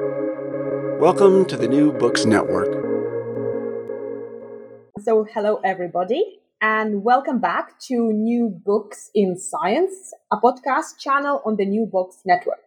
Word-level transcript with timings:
Welcome 0.00 1.44
to 1.44 1.56
the 1.56 1.68
New 1.68 1.92
Books 1.92 2.24
Network. 2.24 2.72
So, 4.98 5.24
hello 5.32 5.60
everybody, 5.62 6.40
and 6.60 7.04
welcome 7.04 7.38
back 7.38 7.78
to 7.86 8.12
New 8.12 8.48
Books 8.48 9.10
in 9.14 9.38
Science, 9.38 10.12
a 10.32 10.36
podcast 10.38 10.98
channel 10.98 11.42
on 11.46 11.54
the 11.54 11.64
New 11.64 11.86
Books 11.86 12.22
Network. 12.26 12.64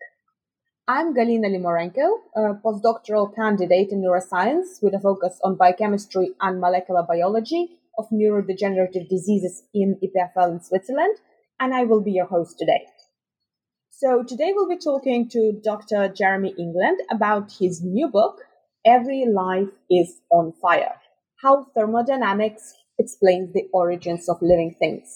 I'm 0.87 1.13
Galina 1.13 1.47
Limorenko, 1.47 2.19
a 2.33 2.53
postdoctoral 2.63 3.35
candidate 3.35 3.91
in 3.91 4.01
neuroscience 4.01 4.81
with 4.81 4.93
a 4.93 4.99
focus 5.01 5.37
on 5.43 5.57
biochemistry 5.57 6.29
and 6.39 6.61
molecular 6.61 7.03
biology 7.03 7.71
of 7.97 8.05
neurodegenerative 8.09 9.09
diseases 9.09 9.63
in 9.73 9.99
EPFL 10.01 10.51
in 10.53 10.61
Switzerland, 10.61 11.17
and 11.59 11.73
I 11.73 11.83
will 11.83 12.01
be 12.01 12.11
your 12.11 12.27
host 12.27 12.57
today. 12.57 12.87
So, 13.99 14.21
today 14.21 14.51
we'll 14.53 14.69
be 14.69 14.77
talking 14.77 15.27
to 15.29 15.59
Dr. 15.63 16.07
Jeremy 16.07 16.53
England 16.59 16.99
about 17.09 17.51
his 17.59 17.81
new 17.81 18.07
book, 18.07 18.41
Every 18.85 19.25
Life 19.25 19.69
is 19.89 20.21
on 20.29 20.53
Fire 20.61 20.93
How 21.41 21.65
Thermodynamics 21.73 22.75
Explains 22.99 23.53
the 23.53 23.67
Origins 23.73 24.29
of 24.29 24.37
Living 24.39 24.75
Things. 24.77 25.15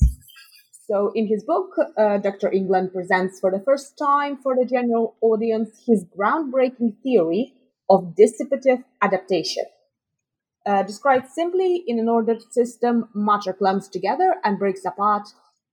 So, 0.87 1.11
in 1.13 1.27
his 1.27 1.43
book, 1.43 1.75
uh, 1.95 2.17
Dr. 2.17 2.51
England 2.51 2.91
presents 2.91 3.39
for 3.39 3.51
the 3.51 3.63
first 3.63 3.99
time 3.99 4.37
for 4.41 4.55
the 4.55 4.65
general 4.65 5.15
audience 5.21 5.83
his 5.85 6.03
groundbreaking 6.17 6.95
theory 7.03 7.53
of 7.87 8.15
dissipative 8.17 8.83
adaptation. 9.03 9.65
Uh, 10.65 10.81
described 10.81 11.27
simply, 11.27 11.83
in 11.85 11.99
an 11.99 12.09
ordered 12.09 12.41
system, 12.51 13.09
matter 13.13 13.53
clumps 13.53 13.87
together 13.87 14.37
and 14.43 14.57
breaks 14.57 14.85
apart 14.85 15.27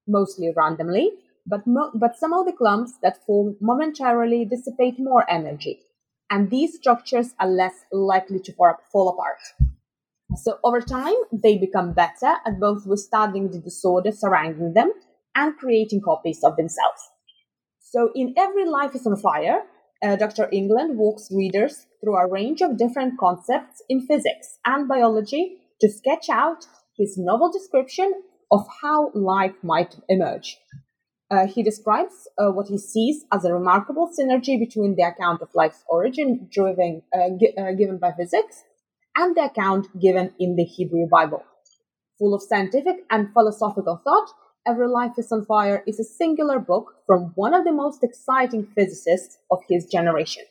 mostly 0.07 0.53
randomly, 0.55 1.13
but, 1.49 1.67
mo- 1.67 1.91
but 1.95 2.17
some 2.19 2.33
of 2.33 2.47
the 2.47 2.53
clumps 2.53 2.93
that 3.03 3.25
form 3.25 3.57
momentarily 3.61 4.45
dissipate 4.45 4.99
more 4.99 5.29
energy, 5.31 5.81
and 6.31 6.51
these 6.51 6.77
structures 6.77 7.35
are 7.41 7.49
less 7.49 7.75
likely 7.91 8.39
to 8.41 8.53
fall 8.93 9.09
apart. 9.09 9.39
So 10.37 10.59
over 10.63 10.81
time, 10.81 11.15
they 11.33 11.57
become 11.57 11.95
better 11.95 12.35
at 12.45 12.61
both 12.61 12.87
withstanding 12.87 13.51
the 13.51 13.59
disorder 13.59 14.13
surrounding 14.13 14.75
them 14.75 14.93
and 15.35 15.57
creating 15.57 16.03
copies 16.03 16.41
of 16.45 16.57
themselves. 16.57 17.01
So, 17.81 18.11
in 18.15 18.35
Every 18.37 18.67
Life 18.67 18.95
is 18.95 19.07
on 19.07 19.17
Fire, 19.17 19.63
uh, 20.03 20.17
Dr. 20.17 20.49
England 20.53 20.99
walks 20.99 21.31
readers 21.33 21.87
through 22.01 22.17
a 22.17 22.29
range 22.29 22.61
of 22.61 22.77
different 22.77 23.19
concepts 23.19 23.83
in 23.89 24.07
physics 24.07 24.59
and 24.67 24.87
biology 24.87 25.57
to 25.81 25.91
sketch 25.91 26.29
out 26.29 26.67
his 26.99 27.17
novel 27.17 27.51
description 27.51 28.13
of 28.51 28.67
how 28.83 29.11
life 29.15 29.55
might 29.63 29.97
emerge. 30.09 30.59
Uh, 31.31 31.47
he 31.47 31.63
describes 31.63 32.27
uh, 32.39 32.51
what 32.51 32.69
he 32.69 32.79
sees 32.79 33.25
as 33.33 33.45
a 33.45 33.53
remarkable 33.53 34.11
synergy 34.19 34.59
between 34.59 34.97
the 34.97 35.03
account 35.03 35.43
of 35.43 35.55
life's 35.55 35.85
origin 35.89 36.49
driven, 36.51 37.03
uh, 37.15 37.29
uh, 37.61 37.73
given 37.73 37.99
by 37.99 38.13
physics 38.13 38.65
and 39.15 39.37
the 39.37 39.45
account 39.45 39.87
given 40.01 40.33
in 40.39 40.57
the 40.57 40.65
Hebrew 40.65 41.07
Bible. 41.07 41.45
Full 42.19 42.35
of 42.35 42.43
scientific 42.43 43.05
and 43.11 43.33
philosophical 43.33 44.01
thought, 44.03 44.31
Every 44.67 44.89
Life 44.89 45.13
is 45.19 45.31
on 45.33 45.45
Fire 45.45 45.83
is 45.87 46.01
a 46.01 46.05
singular 46.05 46.59
book 46.59 46.97
from 47.07 47.33
one 47.35 47.55
of 47.55 47.65
the 47.65 47.73
most 47.73 48.03
exciting 48.03 48.67
physicists 48.75 49.39
of 49.51 49.61
his 49.69 49.87
generation. 49.87 50.45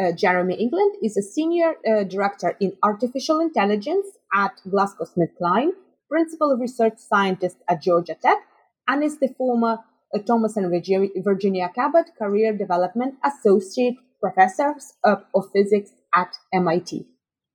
Uh, 0.00 0.12
Jeremy 0.12 0.54
England 0.54 0.96
is 1.02 1.16
a 1.16 1.22
senior 1.22 1.74
uh, 1.86 2.04
director 2.04 2.56
in 2.60 2.76
artificial 2.82 3.40
intelligence 3.40 4.06
at 4.34 4.52
GlaxoSmithKline, 4.66 5.72
principal 6.08 6.56
research 6.58 6.98
scientist 6.98 7.58
at 7.68 7.82
Georgia 7.82 8.14
Tech, 8.14 8.38
and 8.88 9.02
is 9.02 9.18
the 9.18 9.28
former 9.36 9.78
Thomas 10.26 10.56
and 10.56 10.70
Virginia 10.70 11.70
Cabot 11.74 12.10
Career 12.18 12.56
Development 12.56 13.14
Associate 13.24 13.96
Professor 14.20 14.74
of, 15.04 15.24
of 15.34 15.50
Physics 15.52 15.90
at 16.14 16.36
MIT. 16.52 17.06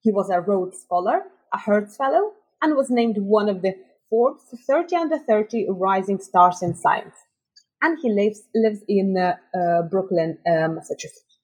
He 0.01 0.11
was 0.11 0.29
a 0.29 0.41
Rhodes 0.41 0.79
Scholar, 0.81 1.23
a 1.53 1.59
Hertz 1.59 1.95
Fellow, 1.95 2.33
and 2.61 2.75
was 2.75 2.89
named 2.89 3.17
one 3.19 3.49
of 3.49 3.61
the 3.61 3.75
Forbes 4.09 4.43
30 4.67 4.95
under 4.95 5.19
30 5.19 5.67
Rising 5.69 6.19
Stars 6.19 6.61
in 6.61 6.75
Science. 6.75 7.15
And 7.81 7.97
he 8.01 8.09
lives, 8.09 8.41
lives 8.55 8.79
in 8.87 9.15
uh, 9.17 9.35
uh, 9.55 9.83
Brookline, 9.83 10.39
uh, 10.47 10.67
Massachusetts. 10.69 11.39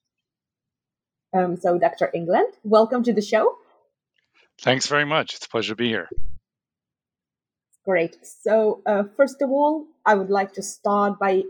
Um, 1.36 1.56
so, 1.56 1.78
Dr. 1.78 2.10
England, 2.12 2.54
welcome 2.64 3.02
to 3.04 3.12
the 3.12 3.22
show. 3.22 3.56
Thanks 4.60 4.86
very 4.86 5.04
much. 5.04 5.34
It's 5.34 5.46
a 5.46 5.48
pleasure 5.48 5.72
to 5.72 5.76
be 5.76 5.88
here. 5.88 6.08
Great. 7.84 8.16
So, 8.42 8.82
uh, 8.86 9.04
first 9.16 9.42
of 9.42 9.50
all, 9.50 9.86
I 10.06 10.14
would 10.14 10.30
like 10.30 10.52
to 10.54 10.62
start 10.62 11.18
by 11.18 11.42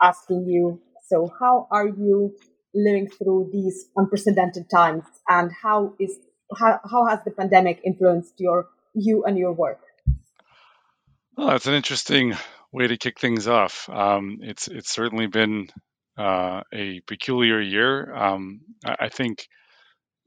asking 0.00 0.46
you 0.46 0.80
so, 1.08 1.30
how 1.40 1.68
are 1.70 1.86
you 1.86 2.34
living 2.74 3.08
through 3.08 3.50
these 3.52 3.86
unprecedented 3.96 4.68
times, 4.68 5.04
and 5.28 5.50
how 5.62 5.94
is 6.00 6.18
how, 6.58 6.80
how 6.90 7.06
has 7.06 7.20
the 7.24 7.30
pandemic 7.30 7.80
influenced 7.84 8.34
your 8.38 8.68
you 8.94 9.24
and 9.24 9.38
your 9.38 9.52
work? 9.52 9.80
Well, 11.36 11.48
that's 11.48 11.66
an 11.66 11.74
interesting 11.74 12.34
way 12.72 12.88
to 12.88 12.96
kick 12.96 13.20
things 13.20 13.46
off. 13.46 13.88
Um, 13.88 14.38
it's 14.42 14.68
it's 14.68 14.90
certainly 14.90 15.26
been 15.26 15.68
uh, 16.18 16.62
a 16.72 17.00
peculiar 17.06 17.60
year. 17.60 18.14
Um, 18.14 18.60
I, 18.84 18.96
I, 19.00 19.08
think, 19.08 19.46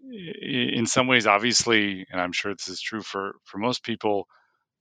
in 0.01 0.85
some 0.85 1.07
ways, 1.07 1.27
obviously, 1.27 2.05
and 2.11 2.21
I'm 2.21 2.31
sure 2.31 2.53
this 2.53 2.69
is 2.69 2.81
true 2.81 3.01
for 3.01 3.35
for 3.45 3.57
most 3.57 3.83
people, 3.83 4.27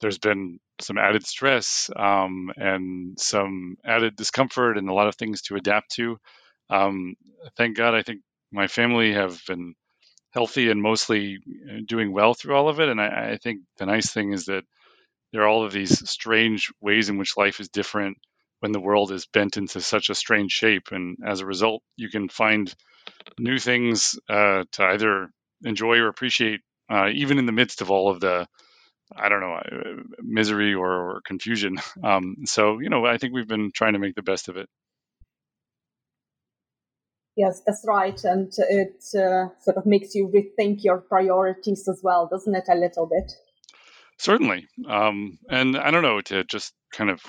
there's 0.01 0.19
been 0.19 0.59
some 0.81 0.99
added 0.99 1.27
stress 1.27 1.91
um, 1.97 2.51
and 2.57 3.19
some 3.19 3.77
added 3.85 4.17
discomfort 4.17 4.79
and 4.79 4.89
a 4.89 4.95
lot 4.95 5.09
of 5.09 5.17
things 5.17 5.43
to 5.43 5.57
adapt 5.57 5.93
to. 5.93 6.19
Um, 6.71 7.15
thank 7.57 7.77
God, 7.77 7.95
I 7.95 8.03
think 8.03 8.21
my 8.53 8.69
family 8.69 9.13
have 9.13 9.41
been 9.47 9.75
healthy 10.33 10.71
and 10.71 10.83
mostly 10.83 11.39
uh, 11.69 11.79
doing 11.87 12.13
well 12.13 12.35
through 12.35 12.55
all 12.55 12.69
of 12.69 12.81
it. 12.81 12.89
And 12.89 13.01
I, 13.01 13.33
I 13.33 13.39
think 13.43 13.63
the 13.79 13.87
nice 13.87 14.11
thing 14.11 14.33
is 14.33 14.47
that 14.47 14.65
there 15.33 15.43
are 15.43 15.49
all 15.49 15.65
of 15.65 15.73
these 15.73 16.09
strange 16.09 16.71
ways 16.81 17.09
in 17.09 17.19
which 17.19 17.37
life 17.37 17.61
is 17.61 17.69
different 17.69 18.19
when 18.61 18.73
the 18.73 18.81
world 18.81 19.13
is 19.13 19.27
bent 19.27 19.57
into 19.57 19.81
such 19.81 20.11
a 20.11 20.15
strange 20.15 20.53
shape. 20.53 20.89
And 20.91 21.19
as 21.25 21.41
a 21.41 21.47
result, 21.47 21.83
you 21.97 22.09
can 22.09 22.29
find 22.29 22.73
new 23.39 23.59
things 23.59 24.19
uh, 24.29 24.65
to 24.73 24.85
either 24.85 25.31
enjoy 25.65 25.99
or 25.99 26.09
appreciate, 26.09 26.61
uh, 26.91 27.09
even 27.13 27.39
in 27.39 27.47
the 27.47 27.53
midst 27.53 27.81
of 27.81 27.91
all 27.91 28.11
of 28.11 28.21
the, 28.21 28.47
I 29.15 29.29
don't 29.29 29.41
know, 29.41 29.55
uh, 29.55 30.03
misery 30.23 30.75
or, 30.75 30.91
or 30.91 31.21
confusion. 31.27 31.79
Um, 32.03 32.37
so, 32.45 32.79
you 32.79 32.91
know, 32.91 33.05
I 33.07 33.19
think 33.19 33.35
we've 33.35 33.49
been 33.49 33.71
trying 33.75 33.95
to 33.95 33.99
make 33.99 34.15
the 34.15 34.23
best 34.23 34.49
of 34.49 34.57
it. 34.57 34.69
Yes, 37.37 37.63
that's 37.67 37.85
right. 37.87 38.19
And 38.25 38.53
it 38.57 39.05
uh, 39.15 39.49
sort 39.61 39.77
of 39.77 39.87
makes 39.87 40.15
you 40.15 40.29
rethink 40.29 40.83
your 40.83 40.99
priorities 40.99 41.87
as 41.89 42.01
well, 42.03 42.29
doesn't 42.31 42.55
it, 42.55 42.65
a 42.69 42.75
little 42.75 43.07
bit? 43.07 43.33
Certainly. 44.19 44.67
Um, 44.89 45.39
and 45.49 45.77
I 45.77 45.91
don't 45.91 46.03
know, 46.03 46.21
to 46.23 46.45
just 46.45 46.73
kind 46.93 47.11
of 47.11 47.21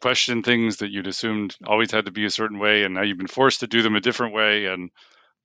question 0.00 0.42
things 0.42 0.78
that 0.78 0.90
you'd 0.90 1.06
assumed 1.06 1.56
always 1.64 1.90
had 1.90 2.04
to 2.04 2.10
be 2.10 2.24
a 2.24 2.30
certain 2.30 2.58
way, 2.58 2.84
and 2.84 2.94
now 2.94 3.02
you've 3.02 3.18
been 3.18 3.26
forced 3.26 3.60
to 3.60 3.66
do 3.66 3.82
them 3.82 3.96
a 3.96 4.00
different 4.00 4.34
way. 4.34 4.66
And 4.66 4.90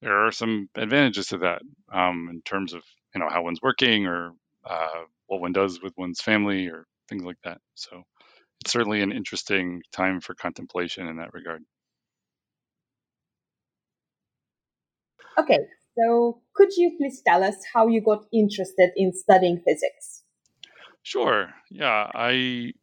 there 0.02 0.26
are 0.26 0.32
some 0.32 0.70
advantages 0.76 1.28
to 1.28 1.40
that 1.40 1.62
um, 1.92 2.28
in 2.32 2.42
terms 2.42 2.74
of 2.74 2.84
you 3.16 3.22
know 3.22 3.30
how 3.30 3.44
one's 3.44 3.62
working 3.62 4.06
or 4.06 4.34
uh, 4.66 5.04
what 5.28 5.42
one 5.42 5.54
does 5.54 5.82
with 5.82 5.94
one's 5.98 6.22
family 6.22 6.68
or 6.68 6.86
things 7.10 7.24
like 7.24 7.38
that. 7.44 7.60
So 7.76 8.04
it's 8.62 8.72
certainly 8.72 9.02
an 9.02 9.12
interesting 9.12 9.82
time 9.92 10.20
for 10.20 10.34
contemplation 10.36 11.08
in 11.08 11.18
that 11.18 11.34
regard. 11.34 11.64
Okay, 15.38 15.60
so 15.98 16.42
could 16.56 16.70
you 16.76 16.96
please 16.98 17.22
tell 17.26 17.44
us 17.44 17.56
how 17.74 17.88
you 17.88 18.02
got 18.02 18.26
interested 18.34 18.92
in 18.96 19.14
studying 19.14 19.62
physics? 19.64 20.24
Sure. 21.04 21.50
Yeah, 21.70 22.10
I 22.14 22.74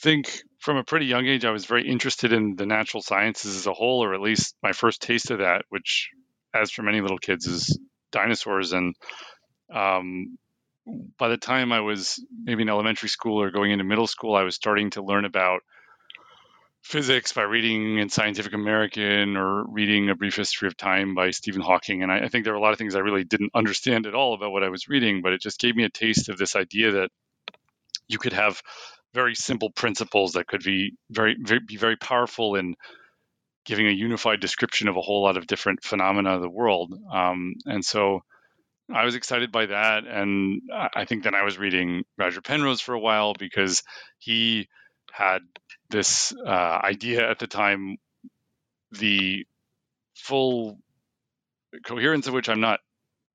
think 0.00 0.42
from 0.60 0.76
a 0.76 0.84
pretty 0.84 1.06
young 1.06 1.26
age, 1.26 1.44
I 1.44 1.50
was 1.50 1.66
very 1.66 1.88
interested 1.88 2.32
in 2.32 2.54
the 2.56 2.66
natural 2.66 3.02
sciences 3.02 3.56
as 3.56 3.66
a 3.66 3.72
whole, 3.72 4.04
or 4.04 4.14
at 4.14 4.20
least 4.20 4.54
my 4.62 4.72
first 4.72 5.02
taste 5.02 5.30
of 5.30 5.38
that, 5.38 5.64
which, 5.68 6.10
as 6.54 6.70
for 6.70 6.82
many 6.82 7.00
little 7.00 7.18
kids, 7.18 7.46
is 7.46 7.78
dinosaurs. 8.12 8.72
And 8.72 8.94
um, 9.74 10.38
by 11.18 11.28
the 11.28 11.36
time 11.36 11.72
I 11.72 11.80
was 11.80 12.24
maybe 12.44 12.62
in 12.62 12.68
elementary 12.68 13.08
school 13.08 13.42
or 13.42 13.50
going 13.50 13.70
into 13.70 13.84
middle 13.84 14.06
school, 14.06 14.34
I 14.34 14.42
was 14.42 14.54
starting 14.54 14.90
to 14.90 15.02
learn 15.02 15.24
about 15.24 15.60
physics 16.82 17.32
by 17.32 17.42
reading 17.42 17.98
in 17.98 18.08
Scientific 18.08 18.54
American 18.54 19.36
or 19.36 19.64
reading 19.70 20.08
A 20.08 20.14
Brief 20.14 20.36
History 20.36 20.68
of 20.68 20.76
Time 20.76 21.14
by 21.14 21.30
Stephen 21.30 21.60
Hawking. 21.60 22.02
And 22.02 22.10
I, 22.10 22.20
I, 22.20 22.28
think 22.28 22.44
there 22.44 22.54
were 22.54 22.58
a 22.58 22.62
lot 22.62 22.72
of 22.72 22.78
things 22.78 22.94
I 22.94 23.00
really 23.00 23.24
didn't 23.24 23.50
understand 23.54 24.06
at 24.06 24.14
all 24.14 24.34
about 24.34 24.52
what 24.52 24.62
I 24.62 24.70
was 24.70 24.88
reading, 24.88 25.20
but 25.20 25.32
it 25.32 25.42
just 25.42 25.60
gave 25.60 25.76
me 25.76 25.84
a 25.84 25.90
taste 25.90 26.28
of 26.28 26.38
this 26.38 26.56
idea 26.56 26.92
that 26.92 27.10
you 28.06 28.18
could 28.18 28.32
have 28.32 28.62
very 29.12 29.34
simple 29.34 29.70
principles 29.70 30.32
that 30.32 30.46
could 30.46 30.62
be 30.62 30.92
very, 31.10 31.36
very 31.40 31.60
be 31.60 31.76
very 31.76 31.96
powerful 31.96 32.54
in 32.54 32.74
giving 33.64 33.86
a 33.86 33.92
unified 33.92 34.40
description 34.40 34.88
of 34.88 34.96
a 34.96 35.00
whole 35.00 35.22
lot 35.22 35.36
of 35.36 35.46
different 35.46 35.82
phenomena 35.82 36.36
of 36.36 36.40
the 36.40 36.48
world. 36.48 36.94
Um, 37.12 37.54
and 37.66 37.84
so 37.84 38.22
I 38.92 39.04
was 39.04 39.14
excited 39.14 39.52
by 39.52 39.66
that. 39.66 40.04
And 40.06 40.62
I 40.94 41.04
think 41.04 41.24
then 41.24 41.34
I 41.34 41.42
was 41.42 41.58
reading 41.58 42.04
Roger 42.16 42.40
Penrose 42.40 42.80
for 42.80 42.94
a 42.94 43.00
while 43.00 43.34
because 43.34 43.82
he 44.18 44.68
had 45.12 45.40
this 45.90 46.32
uh, 46.46 46.80
idea 46.82 47.28
at 47.28 47.38
the 47.38 47.46
time 47.46 47.96
the 48.92 49.44
full 50.14 50.78
coherence 51.84 52.26
of 52.26 52.34
which 52.34 52.48
I'm 52.48 52.60
not 52.60 52.80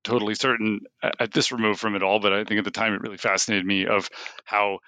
totally 0.02 0.34
certain 0.34 0.80
at 1.18 1.32
this 1.32 1.52
remove 1.52 1.78
from 1.78 1.94
it 1.94 2.02
all, 2.02 2.20
but 2.20 2.32
I 2.32 2.44
think 2.44 2.58
at 2.58 2.64
the 2.64 2.70
time 2.70 2.94
it 2.94 3.00
really 3.00 3.16
fascinated 3.16 3.64
me 3.64 3.86
of 3.86 4.08
how 4.44 4.80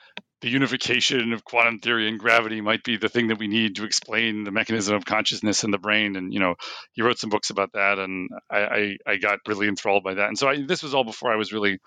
the 0.43 0.51
unification 0.51 1.33
of 1.33 1.45
quantum 1.45 1.79
theory 1.79 2.09
and 2.09 2.19
gravity 2.19 2.61
might 2.61 2.85
be 2.85 2.97
the 2.97 3.09
thing 3.09 3.29
that 3.29 3.39
we 3.39 3.49
need 3.49 3.77
to 3.77 3.85
explain 3.85 4.45
the 4.45 4.51
mechanism 4.51 4.95
of 4.95 5.05
consciousness 5.05 5.65
in 5.65 5.71
the 5.71 5.79
brain. 5.79 6.17
And 6.17 6.33
you 6.33 6.41
know, 6.41 6.57
he 6.93 7.03
wrote 7.03 7.19
some 7.19 7.31
books 7.31 7.51
about 7.51 7.73
that, 7.73 7.99
and 7.99 8.31
I 8.51 8.59
I, 8.59 8.97
I 9.07 9.17
got 9.17 9.41
really 9.47 9.69
enthralled 9.69 10.05
by 10.05 10.15
that. 10.15 10.29
And 10.29 10.39
so 10.39 10.49
I, 10.49 10.63
this 10.67 10.83
was 10.83 10.95
all 10.95 11.05
before 11.05 11.33
I 11.33 11.37
was 11.37 11.53
really 11.53 11.79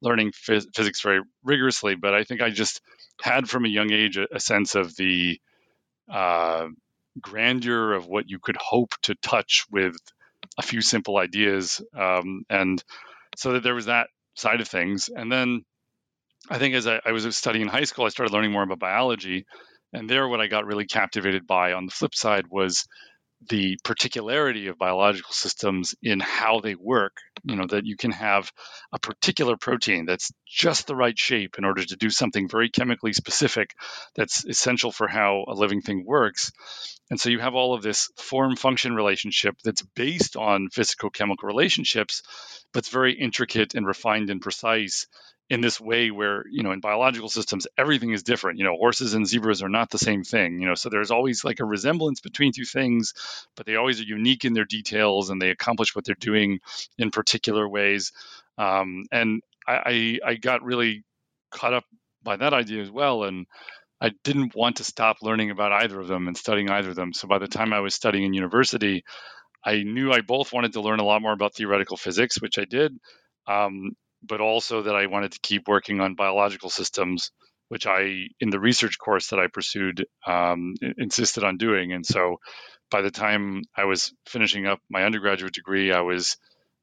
learning 0.00 0.32
phys- 0.32 0.66
physics 0.74 1.02
very 1.02 1.20
rigorously, 1.44 1.94
but 1.94 2.14
I 2.14 2.24
think 2.24 2.42
I 2.42 2.50
just 2.50 2.80
had 3.22 3.48
from 3.48 3.64
a 3.64 3.68
young 3.68 3.92
age 3.92 4.16
a, 4.16 4.26
a 4.34 4.40
sense 4.40 4.74
of 4.74 4.96
the 4.96 5.38
uh, 6.10 6.66
grandeur 7.20 7.92
of 7.92 8.06
what 8.06 8.28
you 8.28 8.38
could 8.40 8.56
hope 8.56 8.94
to 9.02 9.14
touch 9.16 9.66
with 9.70 9.96
a 10.58 10.62
few 10.62 10.80
simple 10.80 11.18
ideas, 11.18 11.80
um, 11.96 12.44
and 12.50 12.82
so 13.36 13.52
that 13.52 13.62
there 13.62 13.74
was 13.74 13.86
that 13.86 14.08
side 14.34 14.60
of 14.60 14.68
things. 14.68 15.08
And 15.14 15.30
then 15.30 15.64
I 16.52 16.58
think 16.58 16.74
as 16.74 16.86
I, 16.86 17.00
I 17.06 17.12
was 17.12 17.34
studying 17.34 17.62
in 17.62 17.68
high 17.68 17.84
school, 17.84 18.04
I 18.04 18.10
started 18.10 18.34
learning 18.34 18.52
more 18.52 18.62
about 18.62 18.78
biology, 18.78 19.46
and 19.94 20.08
there, 20.08 20.28
what 20.28 20.42
I 20.42 20.48
got 20.48 20.66
really 20.66 20.84
captivated 20.84 21.46
by 21.46 21.72
on 21.72 21.86
the 21.86 21.92
flip 21.92 22.14
side 22.14 22.44
was 22.50 22.86
the 23.48 23.78
particularity 23.84 24.66
of 24.66 24.76
biological 24.76 25.32
systems 25.32 25.94
in 26.02 26.20
how 26.20 26.60
they 26.60 26.74
work. 26.74 27.16
You 27.42 27.56
know, 27.56 27.66
that 27.68 27.86
you 27.86 27.96
can 27.96 28.10
have 28.10 28.52
a 28.92 28.98
particular 28.98 29.56
protein 29.56 30.04
that's 30.04 30.30
just 30.46 30.86
the 30.86 30.94
right 30.94 31.18
shape 31.18 31.56
in 31.56 31.64
order 31.64 31.84
to 31.84 31.96
do 31.96 32.10
something 32.10 32.48
very 32.50 32.68
chemically 32.68 33.14
specific 33.14 33.70
that's 34.14 34.44
essential 34.44 34.92
for 34.92 35.08
how 35.08 35.46
a 35.48 35.54
living 35.54 35.80
thing 35.80 36.04
works. 36.06 36.52
And 37.10 37.18
so 37.18 37.30
you 37.30 37.38
have 37.40 37.54
all 37.54 37.74
of 37.74 37.82
this 37.82 38.10
form 38.18 38.56
function 38.56 38.94
relationship 38.94 39.56
that's 39.64 39.82
based 39.96 40.36
on 40.36 40.68
physical 40.70 41.08
chemical 41.08 41.48
relationships, 41.48 42.22
but 42.74 42.80
it's 42.80 42.90
very 42.90 43.14
intricate 43.14 43.74
and 43.74 43.86
refined 43.86 44.28
and 44.28 44.42
precise 44.42 45.06
in 45.50 45.60
this 45.60 45.80
way 45.80 46.10
where 46.10 46.44
you 46.50 46.62
know 46.62 46.72
in 46.72 46.80
biological 46.80 47.28
systems 47.28 47.66
everything 47.78 48.12
is 48.12 48.22
different. 48.22 48.58
You 48.58 48.64
know 48.64 48.76
horses 48.76 49.14
and 49.14 49.26
zebras 49.26 49.62
are 49.62 49.68
not 49.68 49.90
the 49.90 49.98
same 49.98 50.24
thing 50.24 50.60
you 50.60 50.66
know 50.68 50.74
so 50.74 50.88
there's 50.90 51.10
always 51.12 51.44
like 51.44 51.60
a 51.60 51.64
resemblance 51.66 52.20
between 52.20 52.52
two 52.52 52.64
things 52.64 53.12
but 53.56 53.66
they 53.66 53.76
always 53.76 54.00
are 54.00 54.04
unique 54.04 54.44
in 54.44 54.54
their 54.54 54.64
details 54.64 55.30
and 55.30 55.40
they 55.40 55.50
accomplish 55.50 55.94
what 55.94 56.04
they're 56.04 56.14
doing 56.18 56.60
in 56.98 57.10
particular 57.10 57.68
ways. 57.68 58.12
Um, 58.58 59.04
and 59.12 59.42
I, 59.66 60.18
I, 60.24 60.30
I 60.30 60.34
got 60.36 60.62
really 60.62 61.04
caught 61.50 61.74
up 61.74 61.84
by 62.22 62.36
that 62.36 62.54
idea 62.54 62.82
as 62.82 62.90
well 62.90 63.24
and 63.24 63.46
I 64.00 64.12
didn't 64.24 64.54
want 64.56 64.76
to 64.76 64.84
stop 64.84 65.18
learning 65.22 65.50
about 65.50 65.72
either 65.72 66.00
of 66.00 66.08
them 66.08 66.28
and 66.28 66.36
studying 66.36 66.70
either 66.70 66.90
of 66.90 66.96
them. 66.96 67.12
So 67.14 67.28
by 67.28 67.38
the 67.38 67.48
time 67.48 67.72
I 67.72 67.80
was 67.80 67.94
studying 67.94 68.24
in 68.26 68.34
university 68.34 69.04
I 69.64 69.82
knew 69.82 70.12
I 70.12 70.22
both 70.22 70.52
wanted 70.52 70.74
to 70.74 70.80
learn 70.82 71.00
a 71.00 71.04
lot 71.04 71.22
more 71.22 71.32
about 71.32 71.54
theoretical 71.54 71.96
physics 71.96 72.40
which 72.40 72.58
I 72.58 72.64
did. 72.64 72.94
Um, 73.46 73.92
but 74.22 74.40
also 74.40 74.82
that 74.82 74.94
I 74.94 75.06
wanted 75.06 75.32
to 75.32 75.40
keep 75.40 75.68
working 75.68 76.00
on 76.00 76.14
biological 76.14 76.70
systems, 76.70 77.30
which 77.68 77.86
I, 77.86 78.28
in 78.40 78.50
the 78.50 78.60
research 78.60 78.98
course 78.98 79.28
that 79.28 79.38
I 79.38 79.48
pursued, 79.48 80.04
um, 80.26 80.74
insisted 80.98 81.44
on 81.44 81.56
doing. 81.56 81.92
And 81.92 82.04
so 82.04 82.36
by 82.90 83.02
the 83.02 83.10
time 83.10 83.62
I 83.76 83.84
was 83.84 84.12
finishing 84.26 84.66
up 84.66 84.80
my 84.90 85.04
undergraduate 85.04 85.54
degree, 85.54 85.92
I 85.92 86.02
was 86.02 86.36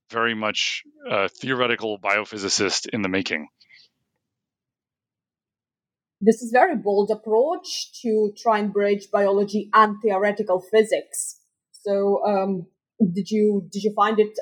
very 0.09 0.33
much 0.36 0.83
a 1.09 1.30
theoretical 1.30 2.00
biophysicist 2.00 2.89
in 2.91 3.01
the 3.01 3.09
making. 3.09 3.47
This 6.21 6.42
is 6.42 6.51
very 6.51 6.75
bold 6.75 7.12
approach 7.12 8.01
to 8.01 8.33
try 8.38 8.59
and 8.59 8.74
bridge 8.74 9.07
biology 9.12 9.69
and 9.74 9.95
theoretical 10.01 10.59
physics. 10.59 11.39
So, 11.71 12.25
um, 12.25 12.65
did 13.00 13.31
you 13.31 13.69
did 13.71 13.83
you 13.83 13.94
find 13.95 14.19
it 14.19 14.33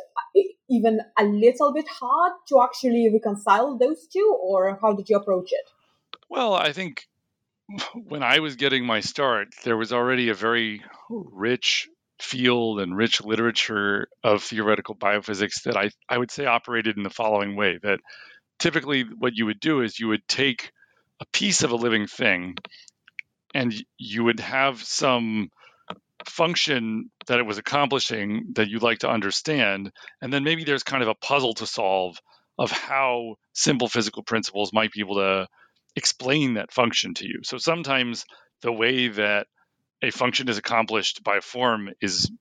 even 0.69 1.00
a 1.18 1.24
little 1.24 1.74
bit 1.74 1.88
hard 1.88 2.34
to 2.50 2.62
actually 2.62 3.10
reconcile 3.12 3.78
those 3.78 4.07
two, 4.07 4.38
or 4.42 4.78
how 4.81 4.94
did 4.94 5.10
you 5.10 5.18
approach 5.18 5.50
it? 5.51 5.69
Well, 6.30 6.54
I 6.54 6.74
think 6.74 7.07
when 7.94 8.24
I 8.24 8.39
was 8.39 8.56
getting 8.56 8.86
my 8.86 9.00
start, 9.00 9.50
there 9.63 9.78
was 9.78 9.94
already 9.94 10.30
a 10.30 10.34
very 10.34 10.84
rich 11.10 11.89
field 12.19 12.80
and 12.80 12.98
rich 12.98 13.24
literature 13.24 14.07
of 14.24 14.44
theoretical 14.44 14.95
biophysics 14.95 15.63
that 15.63 15.78
I, 15.78 15.92
I 16.10 16.18
would 16.18 16.31
say 16.31 16.45
operated 16.45 16.98
in 16.98 17.04
the 17.04 17.10
following 17.10 17.56
way 17.56 17.78
that 17.83 18.00
typically 18.57 19.04
what 19.04 19.36
you 19.36 19.45
would 19.45 19.60
do 19.60 19.81
is 19.81 20.00
you 20.00 20.07
would 20.07 20.28
take 20.28 20.72
a 21.19 21.25
piece 21.31 21.63
of 21.63 21.72
a 21.72 21.75
living 21.75 22.07
thing 22.07 22.56
and 23.54 23.74
you 23.98 24.24
would 24.24 24.40
have 24.40 24.81
some 24.83 25.50
function 26.30 27.10
that 27.28 27.40
it 27.40 27.46
was 27.46 27.58
accomplishing 27.58 28.54
that 28.56 28.70
you'd 28.70 28.84
like 28.84 29.00
to 29.00 29.10
understand. 29.10 29.92
And 30.22 30.32
then 30.32 30.44
maybe 30.44 30.64
there's 30.64 30.84
kind 30.84 31.04
of 31.04 31.10
a 31.10 31.16
puzzle 31.16 31.54
to 31.56 31.68
solve 31.68 32.18
of 32.58 32.72
how 32.72 33.36
simple 33.54 33.88
physical 33.88 34.24
principles 34.24 34.74
might 34.74 34.92
be 34.92 35.02
able 35.02 35.16
to 35.16 35.48
explain 35.96 36.56
that 36.56 36.72
function 36.72 37.14
to 37.16 37.26
you. 37.26 37.42
So 37.44 37.58
sometimes 37.58 38.26
the 38.62 38.72
way 38.72 39.08
that 39.08 39.48
a 40.02 40.12
function 40.12 40.50
is 40.50 40.58
accomplished 40.58 41.24
by 41.24 41.38
a 41.38 41.42
form 41.42 41.90
is 42.02 42.32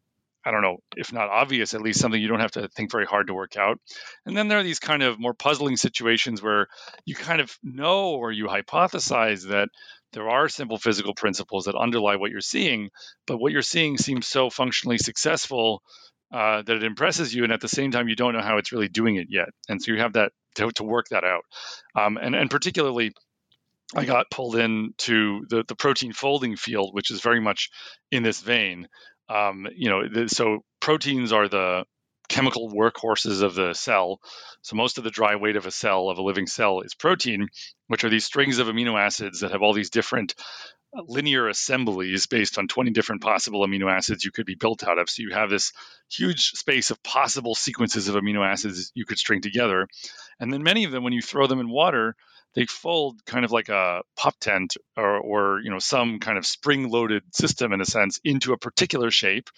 I 0.47 0.53
don't 0.53 0.63
know, 0.63 0.77
if 0.97 1.13
not 1.13 1.29
obvious, 1.29 1.75
at 1.75 1.83
least 1.83 1.99
something 1.99 2.23
you 2.23 2.29
don't 2.29 2.41
have 2.41 2.53
to 2.53 2.69
think 2.69 2.93
very 2.93 3.05
hard 3.05 3.27
to 3.27 3.35
work 3.35 3.57
out. 3.57 3.81
And 4.25 4.37
then 4.37 4.47
there 4.47 4.61
are 4.61 4.63
these 4.63 4.79
kind 4.79 5.03
of 5.03 5.19
more 5.19 5.35
puzzling 5.35 5.77
situations 5.77 6.41
where 6.41 6.69
you 7.05 7.17
kind 7.17 7.41
of 7.41 7.59
know 7.65 8.11
or 8.11 8.31
you 8.31 8.47
hypothesize 8.47 9.49
that 9.49 9.71
there 10.13 10.29
are 10.29 10.49
simple 10.49 10.79
physical 10.79 11.15
principles 11.15 11.65
that 11.65 11.75
underlie 11.75 12.15
what 12.15 12.31
you're 12.31 12.41
seeing, 12.41 12.91
but 13.27 13.39
what 13.39 13.51
you're 13.51 13.61
seeing 13.61 13.99
seems 13.99 14.29
so 14.29 14.49
functionally 14.49 14.99
successful 14.99 15.83
uh, 16.33 16.63
that 16.63 16.77
it 16.77 16.85
impresses 16.85 17.35
you, 17.35 17.43
and 17.45 17.53
at 17.53 17.61
the 17.61 17.69
same 17.69 17.91
time, 17.91 18.09
you 18.09 18.17
don't 18.17 18.33
know 18.33 18.41
how 18.41 18.59
it's 18.59 18.73
really 18.73 18.89
doing 18.89 19.17
it 19.17 19.27
yet. 19.29 19.49
And 19.69 19.83
so 19.83 19.93
you 19.93 19.99
have 19.99 20.13
that 20.13 20.33
to, 20.55 20.71
to 20.77 20.85
work 20.85 21.07
that 21.11 21.25
out. 21.25 21.43
Um, 21.95 22.19
and, 22.19 22.37
and 22.37 22.49
particularly, 22.51 23.13
I 23.95 24.05
got 24.05 24.31
pulled 24.31 24.57
into 24.57 25.45
the, 25.49 25.65
the 25.67 25.77
protein 25.77 26.13
folding 26.13 26.57
field, 26.57 26.91
which 26.93 27.11
is 27.11 27.21
very 27.21 27.41
much 27.41 27.71
in 28.11 28.23
this 28.23 28.41
vein, 28.41 28.89
um, 29.29 29.67
you 29.75 29.91
know, 29.91 30.27
so 30.27 30.65
proteins 30.81 31.33
are 31.33 31.49
the 31.49 31.85
chemical 32.29 32.71
workhorses 32.71 33.43
of 33.43 33.55
the 33.55 33.73
cell. 33.75 34.21
So 34.63 34.77
most 34.77 34.99
of 34.99 35.05
the 35.05 35.11
dry 35.11 35.37
weight 35.37 35.57
of 35.57 35.67
a 35.67 35.71
cell, 35.71 36.09
of 36.09 36.19
a 36.19 36.23
living 36.23 36.47
cell, 36.47 36.81
is 36.81 36.95
protein, 36.95 37.49
which 37.87 38.05
are 38.05 38.09
these 38.09 38.25
strings 38.25 38.59
of 38.59 38.67
amino 38.67 38.99
acids 38.99 39.41
that 39.41 39.53
have 39.53 39.63
all 39.63 39.73
these 39.73 39.91
different 39.91 40.35
uh, 40.97 41.03
linear 41.07 41.49
assemblies 41.49 42.27
based 42.27 42.59
on 42.59 42.69
20 42.69 42.91
different 42.91 43.23
possible 43.23 43.67
amino 43.67 43.91
acids 43.91 44.25
you 44.25 44.33
could 44.33 44.47
be 44.47 44.57
built 44.57 44.85
out 44.85 44.99
of. 44.99 45.09
So 45.09 45.23
you 45.23 45.35
have 45.35 45.51
this 45.51 45.73
huge 46.11 46.51
space 46.51 46.91
of 46.91 47.03
possible 47.03 47.55
sequences 47.55 48.09
of 48.09 48.17
amino 48.17 48.45
acids 48.45 48.91
you 48.95 49.05
could 49.05 49.19
string 49.19 49.41
together. 49.41 49.89
And 50.41 50.53
then 50.53 50.63
many 50.63 50.85
of 50.85 50.93
them, 50.93 51.05
when 51.05 51.13
you 51.13 51.23
throw 51.23 51.47
them 51.47 51.61
in 51.61 51.69
water, 51.69 52.17
they 52.57 52.65
fold 52.65 53.25
kind 53.27 53.45
of 53.45 53.53
like 53.53 53.69
a 53.69 54.03
pop 54.17 54.35
tent 54.41 54.77
or, 54.97 55.19
or 55.19 55.61
you 55.61 55.71
know 55.71 55.79
some 55.79 56.19
kind 56.19 56.39
of 56.39 56.47
spring-loaded 56.47 57.23
system 57.33 57.73
in 57.73 57.81
a 57.81 57.85
sense 57.85 58.19
into 58.25 58.53
a 58.53 58.59
particular 58.59 59.11
shape 59.13 59.49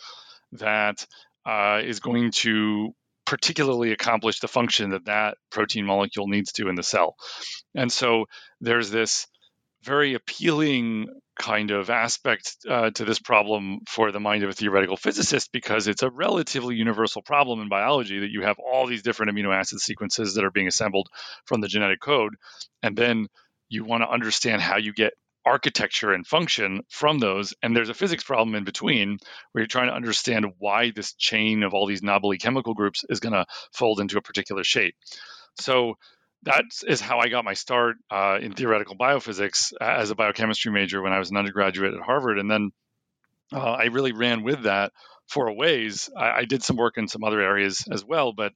that 0.52 1.06
uh, 1.46 1.80
is 1.82 2.00
going 2.00 2.32
to 2.32 2.92
particularly 3.24 3.92
accomplish 3.92 4.40
the 4.40 4.48
function 4.48 4.90
that 4.90 5.04
that 5.04 5.36
protein 5.50 5.84
molecule 5.84 6.26
needs 6.26 6.52
to 6.52 6.68
in 6.68 6.74
the 6.74 6.82
cell. 6.82 7.14
And 7.74 7.92
so 7.92 8.26
there's 8.60 8.90
this 8.90 9.26
very 9.82 10.14
appealing 10.14 11.08
kind 11.38 11.70
of 11.70 11.88
aspect 11.88 12.56
uh, 12.68 12.90
to 12.90 13.04
this 13.04 13.20
problem 13.20 13.80
for 13.88 14.10
the 14.10 14.20
mind 14.20 14.42
of 14.42 14.50
a 14.50 14.52
theoretical 14.52 14.96
physicist 14.96 15.52
because 15.52 15.86
it's 15.86 16.02
a 16.02 16.10
relatively 16.10 16.74
universal 16.74 17.22
problem 17.22 17.60
in 17.60 17.68
biology 17.68 18.20
that 18.20 18.30
you 18.30 18.42
have 18.42 18.58
all 18.58 18.86
these 18.86 19.02
different 19.02 19.32
amino 19.32 19.54
acid 19.54 19.78
sequences 19.78 20.34
that 20.34 20.44
are 20.44 20.50
being 20.50 20.66
assembled 20.66 21.08
from 21.44 21.60
the 21.60 21.68
genetic 21.68 22.00
code. 22.00 22.34
And 22.82 22.96
then 22.96 23.28
you 23.68 23.84
want 23.84 24.02
to 24.02 24.10
understand 24.10 24.60
how 24.60 24.78
you 24.78 24.92
get 24.92 25.12
architecture 25.46 26.12
and 26.12 26.26
function 26.26 26.82
from 26.90 27.18
those. 27.18 27.54
And 27.62 27.74
there's 27.74 27.88
a 27.88 27.94
physics 27.94 28.24
problem 28.24 28.54
in 28.54 28.64
between 28.64 29.18
where 29.52 29.62
you're 29.62 29.68
trying 29.68 29.88
to 29.88 29.94
understand 29.94 30.46
why 30.58 30.90
this 30.90 31.14
chain 31.14 31.62
of 31.62 31.72
all 31.72 31.86
these 31.86 32.02
knobbly 32.02 32.38
chemical 32.38 32.74
groups 32.74 33.04
is 33.08 33.20
going 33.20 33.32
to 33.32 33.46
fold 33.72 34.00
into 34.00 34.18
a 34.18 34.22
particular 34.22 34.64
shape. 34.64 34.94
So 35.60 35.94
that 36.44 36.64
is 36.86 37.00
how 37.00 37.18
I 37.18 37.28
got 37.28 37.44
my 37.44 37.54
start 37.54 37.96
uh, 38.10 38.38
in 38.40 38.52
theoretical 38.52 38.96
biophysics 38.96 39.72
as 39.80 40.10
a 40.10 40.14
biochemistry 40.14 40.72
major 40.72 41.02
when 41.02 41.12
I 41.12 41.18
was 41.18 41.30
an 41.30 41.36
undergraduate 41.36 41.94
at 41.94 42.00
Harvard. 42.00 42.38
And 42.38 42.50
then 42.50 42.70
uh, 43.52 43.72
I 43.72 43.86
really 43.86 44.12
ran 44.12 44.42
with 44.42 44.62
that 44.62 44.92
for 45.26 45.48
a 45.48 45.54
ways. 45.54 46.08
I, 46.16 46.30
I, 46.30 46.44
did 46.44 46.62
some 46.62 46.76
work 46.76 46.96
in 46.96 47.08
some 47.08 47.24
other 47.24 47.40
areas 47.40 47.84
as 47.90 48.04
well, 48.04 48.32
but 48.32 48.52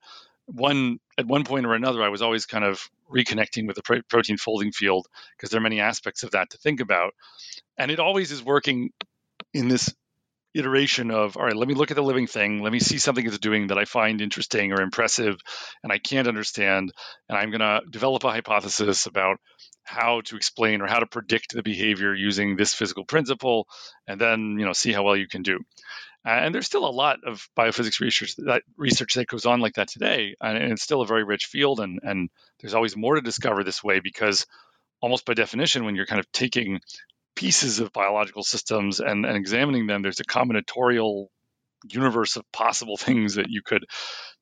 one 0.46 0.98
at 1.18 1.26
one 1.26 1.44
point 1.44 1.66
or 1.66 1.74
another, 1.74 2.02
I 2.02 2.08
was 2.08 2.22
always 2.22 2.46
kind 2.46 2.64
of 2.64 2.88
reconnecting 3.10 3.66
with 3.66 3.76
the 3.76 3.82
pro- 3.82 4.02
protein 4.02 4.36
folding 4.36 4.72
field 4.72 5.06
because 5.36 5.50
there 5.50 5.58
are 5.58 5.62
many 5.62 5.80
aspects 5.80 6.22
of 6.22 6.32
that 6.32 6.50
to 6.50 6.58
think 6.58 6.80
about, 6.80 7.14
and 7.78 7.90
it 7.90 8.00
always 8.00 8.32
is 8.32 8.42
working 8.42 8.90
in 9.54 9.68
this 9.68 9.94
iteration 10.54 11.10
of 11.10 11.36
all 11.36 11.44
right 11.44 11.56
let 11.56 11.68
me 11.68 11.74
look 11.74 11.90
at 11.90 11.96
the 11.96 12.02
living 12.02 12.26
thing 12.26 12.62
let 12.62 12.72
me 12.72 12.78
see 12.78 12.98
something 12.98 13.26
it's 13.26 13.38
doing 13.38 13.68
that 13.68 13.78
i 13.78 13.84
find 13.84 14.20
interesting 14.20 14.72
or 14.72 14.80
impressive 14.80 15.36
and 15.82 15.92
i 15.92 15.98
can't 15.98 16.28
understand 16.28 16.92
and 17.28 17.38
i'm 17.38 17.50
going 17.50 17.60
to 17.60 17.80
develop 17.90 18.24
a 18.24 18.30
hypothesis 18.30 19.06
about 19.06 19.38
how 19.84 20.20
to 20.20 20.36
explain 20.36 20.80
or 20.80 20.86
how 20.86 21.00
to 21.00 21.06
predict 21.06 21.54
the 21.54 21.62
behavior 21.62 22.14
using 22.14 22.56
this 22.56 22.74
physical 22.74 23.04
principle 23.04 23.66
and 24.06 24.20
then 24.20 24.56
you 24.58 24.64
know 24.64 24.72
see 24.72 24.92
how 24.92 25.02
well 25.02 25.16
you 25.16 25.26
can 25.26 25.42
do 25.42 25.58
and 26.24 26.54
there's 26.54 26.66
still 26.66 26.86
a 26.86 26.90
lot 26.90 27.18
of 27.26 27.48
biophysics 27.58 28.00
research 28.00 28.36
that 28.36 28.62
research 28.76 29.14
that 29.14 29.26
goes 29.26 29.44
on 29.44 29.60
like 29.60 29.74
that 29.74 29.88
today, 29.88 30.36
and 30.40 30.72
it's 30.72 30.82
still 30.82 31.02
a 31.02 31.06
very 31.06 31.24
rich 31.24 31.46
field. 31.46 31.80
And 31.80 31.98
and 32.02 32.30
there's 32.60 32.74
always 32.74 32.96
more 32.96 33.16
to 33.16 33.20
discover 33.20 33.64
this 33.64 33.82
way 33.82 34.00
because 34.00 34.46
almost 35.00 35.26
by 35.26 35.34
definition, 35.34 35.84
when 35.84 35.96
you're 35.96 36.06
kind 36.06 36.20
of 36.20 36.30
taking 36.30 36.80
pieces 37.34 37.80
of 37.80 37.92
biological 37.92 38.42
systems 38.42 39.00
and, 39.00 39.24
and 39.24 39.36
examining 39.36 39.86
them, 39.86 40.02
there's 40.02 40.20
a 40.20 40.24
combinatorial 40.24 41.26
universe 41.90 42.36
of 42.36 42.50
possible 42.52 42.96
things 42.98 43.34
that 43.34 43.48
you 43.48 43.62
could 43.62 43.84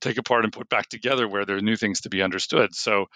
take 0.00 0.18
apart 0.18 0.44
and 0.44 0.52
put 0.52 0.68
back 0.68 0.88
together 0.88 1.28
where 1.28 1.44
there 1.44 1.56
are 1.56 1.62
new 1.62 1.76
things 1.76 2.02
to 2.02 2.10
be 2.10 2.22
understood. 2.22 2.74
So 2.74 3.06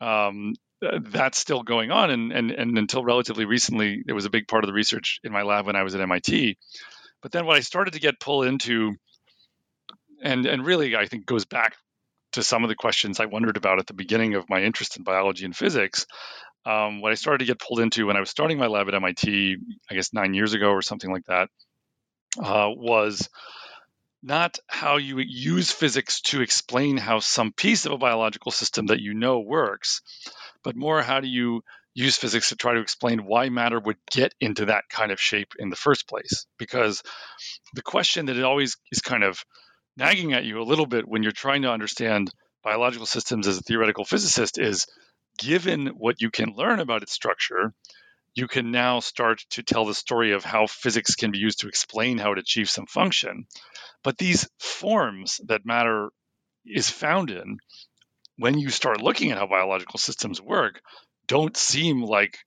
um, 0.00 0.54
that's 0.80 1.38
still 1.38 1.62
going 1.62 1.90
on. 1.90 2.10
And, 2.10 2.32
and, 2.32 2.50
and 2.50 2.78
until 2.78 3.04
relatively 3.04 3.44
recently, 3.44 4.02
it 4.06 4.12
was 4.12 4.24
a 4.24 4.30
big 4.30 4.48
part 4.48 4.64
of 4.64 4.68
the 4.68 4.74
research 4.74 5.20
in 5.24 5.32
my 5.32 5.42
lab 5.42 5.66
when 5.66 5.76
I 5.76 5.82
was 5.82 5.94
at 5.94 6.00
MIT. 6.00 6.58
But 7.22 7.32
then 7.32 7.46
what 7.46 7.56
I 7.56 7.60
started 7.60 7.94
to 7.94 8.00
get 8.00 8.20
pulled 8.20 8.46
into, 8.46 8.94
and, 10.22 10.46
and 10.46 10.64
really 10.64 10.96
I 10.96 11.06
think 11.06 11.26
goes 11.26 11.44
back 11.44 11.74
to 12.32 12.42
some 12.42 12.62
of 12.62 12.68
the 12.68 12.76
questions 12.76 13.20
I 13.20 13.26
wondered 13.26 13.56
about 13.56 13.78
at 13.78 13.86
the 13.86 13.94
beginning 13.94 14.34
of 14.34 14.48
my 14.48 14.62
interest 14.62 14.96
in 14.96 15.02
biology 15.02 15.44
and 15.44 15.56
physics. 15.56 16.06
Um, 16.64 17.00
what 17.00 17.12
I 17.12 17.14
started 17.14 17.38
to 17.38 17.44
get 17.44 17.60
pulled 17.60 17.80
into 17.80 18.06
when 18.06 18.16
I 18.16 18.20
was 18.20 18.30
starting 18.30 18.58
my 18.58 18.66
lab 18.66 18.88
at 18.88 18.94
MIT, 18.94 19.56
I 19.90 19.94
guess 19.94 20.12
nine 20.12 20.34
years 20.34 20.52
ago 20.52 20.70
or 20.70 20.82
something 20.82 21.10
like 21.10 21.24
that, 21.26 21.48
uh, 22.38 22.70
was 22.70 23.28
not 24.22 24.58
how 24.66 24.96
you 24.96 25.18
use 25.18 25.70
physics 25.70 26.20
to 26.20 26.40
explain 26.40 26.96
how 26.96 27.20
some 27.20 27.52
piece 27.52 27.86
of 27.86 27.92
a 27.92 27.98
biological 27.98 28.52
system 28.52 28.86
that 28.86 29.00
you 29.00 29.14
know 29.14 29.40
works, 29.40 30.02
but 30.64 30.76
more 30.76 31.02
how 31.02 31.20
do 31.20 31.28
you 31.28 31.62
use 31.94 32.16
physics 32.16 32.50
to 32.50 32.56
try 32.56 32.74
to 32.74 32.80
explain 32.80 33.24
why 33.24 33.48
matter 33.48 33.80
would 33.80 33.96
get 34.10 34.32
into 34.40 34.66
that 34.66 34.84
kind 34.88 35.10
of 35.10 35.20
shape 35.20 35.54
in 35.58 35.68
the 35.68 35.76
first 35.76 36.08
place. 36.08 36.46
Because 36.58 37.02
the 37.74 37.82
question 37.82 38.26
that 38.26 38.36
it 38.36 38.44
always 38.44 38.76
is 38.92 39.00
kind 39.00 39.24
of 39.24 39.44
nagging 39.96 40.32
at 40.32 40.44
you 40.44 40.60
a 40.60 40.62
little 40.62 40.86
bit 40.86 41.08
when 41.08 41.22
you're 41.22 41.32
trying 41.32 41.62
to 41.62 41.72
understand 41.72 42.30
biological 42.62 43.06
systems 43.06 43.48
as 43.48 43.58
a 43.58 43.62
theoretical 43.62 44.04
physicist 44.04 44.58
is 44.58 44.86
given 45.38 45.86
what 45.88 46.20
you 46.20 46.30
can 46.30 46.54
learn 46.54 46.80
about 46.80 47.02
its 47.02 47.12
structure, 47.12 47.72
you 48.34 48.46
can 48.46 48.70
now 48.70 49.00
start 49.00 49.42
to 49.50 49.62
tell 49.62 49.84
the 49.84 49.94
story 49.94 50.32
of 50.32 50.44
how 50.44 50.66
physics 50.66 51.14
can 51.14 51.30
be 51.30 51.38
used 51.38 51.60
to 51.60 51.68
explain 51.68 52.18
how 52.18 52.32
it 52.32 52.38
achieves 52.38 52.70
some 52.70 52.86
function. 52.86 53.46
But 54.04 54.18
these 54.18 54.48
forms 54.58 55.40
that 55.46 55.64
matter 55.64 56.10
is 56.66 56.90
found 56.90 57.30
in, 57.30 57.58
when 58.36 58.58
you 58.58 58.70
start 58.70 59.02
looking 59.02 59.32
at 59.32 59.38
how 59.38 59.46
biological 59.46 59.98
systems 59.98 60.40
work, 60.40 60.80
don't 61.26 61.56
seem 61.56 62.02
like 62.02 62.38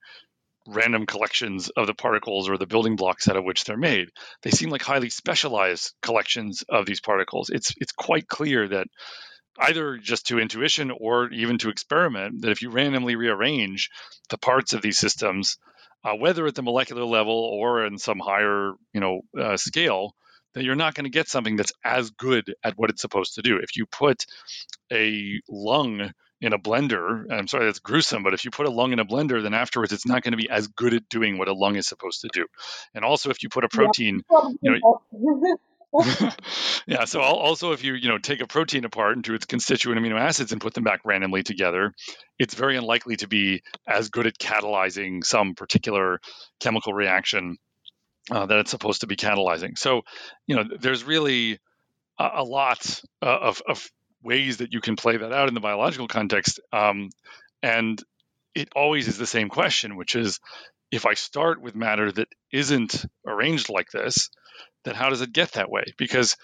random 0.66 1.06
collections 1.06 1.70
of 1.70 1.86
the 1.86 1.94
particles 1.94 2.48
or 2.48 2.56
the 2.56 2.66
building 2.66 2.96
blocks 2.96 3.28
out 3.28 3.36
of 3.36 3.44
which 3.44 3.64
they're 3.64 3.76
made. 3.76 4.08
They 4.42 4.50
seem 4.50 4.70
like 4.70 4.82
highly 4.82 5.10
specialized 5.10 5.92
collections 6.02 6.64
of 6.68 6.86
these 6.86 7.00
particles. 7.00 7.50
It's 7.50 7.74
it's 7.78 7.92
quite 7.92 8.28
clear 8.28 8.68
that 8.68 8.86
either 9.58 9.98
just 9.98 10.26
to 10.26 10.38
intuition 10.38 10.90
or 10.90 11.30
even 11.30 11.58
to 11.58 11.68
experiment 11.68 12.42
that 12.42 12.50
if 12.50 12.62
you 12.62 12.70
randomly 12.70 13.16
rearrange 13.16 13.90
the 14.30 14.38
parts 14.38 14.72
of 14.72 14.82
these 14.82 14.98
systems 14.98 15.58
uh, 16.04 16.14
whether 16.14 16.46
at 16.46 16.54
the 16.54 16.62
molecular 16.62 17.04
level 17.04 17.34
or 17.34 17.84
in 17.84 17.98
some 17.98 18.18
higher, 18.18 18.72
you 18.92 19.00
know, 19.00 19.20
uh, 19.38 19.56
scale, 19.56 20.14
that 20.54 20.64
you're 20.64 20.74
not 20.74 20.94
going 20.94 21.04
to 21.04 21.10
get 21.10 21.28
something 21.28 21.56
that's 21.56 21.72
as 21.84 22.10
good 22.10 22.54
at 22.62 22.76
what 22.76 22.90
it's 22.90 23.00
supposed 23.00 23.36
to 23.36 23.42
do. 23.42 23.58
If 23.58 23.76
you 23.76 23.86
put 23.86 24.26
a 24.92 25.40
lung 25.48 26.12
in 26.40 26.52
a 26.52 26.58
blender, 26.58 27.30
I'm 27.30 27.46
sorry, 27.46 27.66
that's 27.66 27.78
gruesome, 27.78 28.22
but 28.22 28.34
if 28.34 28.44
you 28.44 28.50
put 28.50 28.66
a 28.66 28.70
lung 28.70 28.92
in 28.92 28.98
a 28.98 29.04
blender, 29.04 29.42
then 29.42 29.54
afterwards 29.54 29.92
it's 29.92 30.06
not 30.06 30.22
going 30.22 30.32
to 30.32 30.36
be 30.36 30.50
as 30.50 30.66
good 30.66 30.92
at 30.92 31.08
doing 31.08 31.38
what 31.38 31.48
a 31.48 31.54
lung 31.54 31.76
is 31.76 31.86
supposed 31.86 32.22
to 32.22 32.28
do. 32.32 32.46
And 32.94 33.04
also, 33.04 33.30
if 33.30 33.42
you 33.42 33.48
put 33.48 33.64
a 33.64 33.68
protein, 33.68 34.22
yeah. 34.30 34.50
you 34.60 34.80
know, 34.80 35.00
yeah. 36.86 37.04
So 37.04 37.20
also, 37.20 37.72
if 37.72 37.84
you 37.84 37.94
you 37.94 38.08
know 38.08 38.18
take 38.18 38.40
a 38.40 38.46
protein 38.46 38.84
apart 38.84 39.16
into 39.16 39.34
its 39.34 39.46
constituent 39.46 40.00
amino 40.00 40.18
acids 40.18 40.52
and 40.52 40.60
put 40.60 40.74
them 40.74 40.84
back 40.84 41.00
randomly 41.04 41.42
together, 41.42 41.92
it's 42.38 42.54
very 42.54 42.76
unlikely 42.76 43.16
to 43.16 43.28
be 43.28 43.62
as 43.86 44.10
good 44.10 44.26
at 44.26 44.38
catalyzing 44.38 45.24
some 45.24 45.54
particular 45.54 46.20
chemical 46.60 46.92
reaction 46.92 47.56
uh, 48.30 48.46
that 48.46 48.58
it's 48.58 48.70
supposed 48.70 49.02
to 49.02 49.06
be 49.06 49.16
catalyzing. 49.16 49.76
So, 49.76 50.02
you 50.46 50.56
know, 50.56 50.64
there's 50.80 51.04
really 51.04 51.58
a, 52.18 52.30
a 52.36 52.44
lot 52.44 53.00
uh, 53.20 53.38
of, 53.40 53.62
of, 53.68 53.88
ways 54.24 54.58
that 54.58 54.72
you 54.72 54.80
can 54.80 54.94
play 54.94 55.16
that 55.16 55.32
out 55.32 55.48
in 55.48 55.54
the 55.54 55.58
biological 55.58 56.06
context, 56.06 56.60
um, 56.72 57.10
and 57.60 58.00
it 58.54 58.68
always 58.76 59.08
is 59.08 59.18
the 59.18 59.26
same 59.26 59.48
question, 59.48 59.96
which 59.96 60.14
is, 60.14 60.38
if 60.92 61.06
I 61.06 61.14
start 61.14 61.60
with 61.60 61.74
matter 61.74 62.12
that 62.12 62.28
isn't 62.52 63.04
arranged 63.26 63.68
like 63.68 63.90
this 63.90 64.30
then 64.84 64.94
how 64.94 65.10
does 65.10 65.20
it 65.20 65.32
get 65.32 65.52
that 65.52 65.70
way? 65.70 65.84
Because 65.96 66.36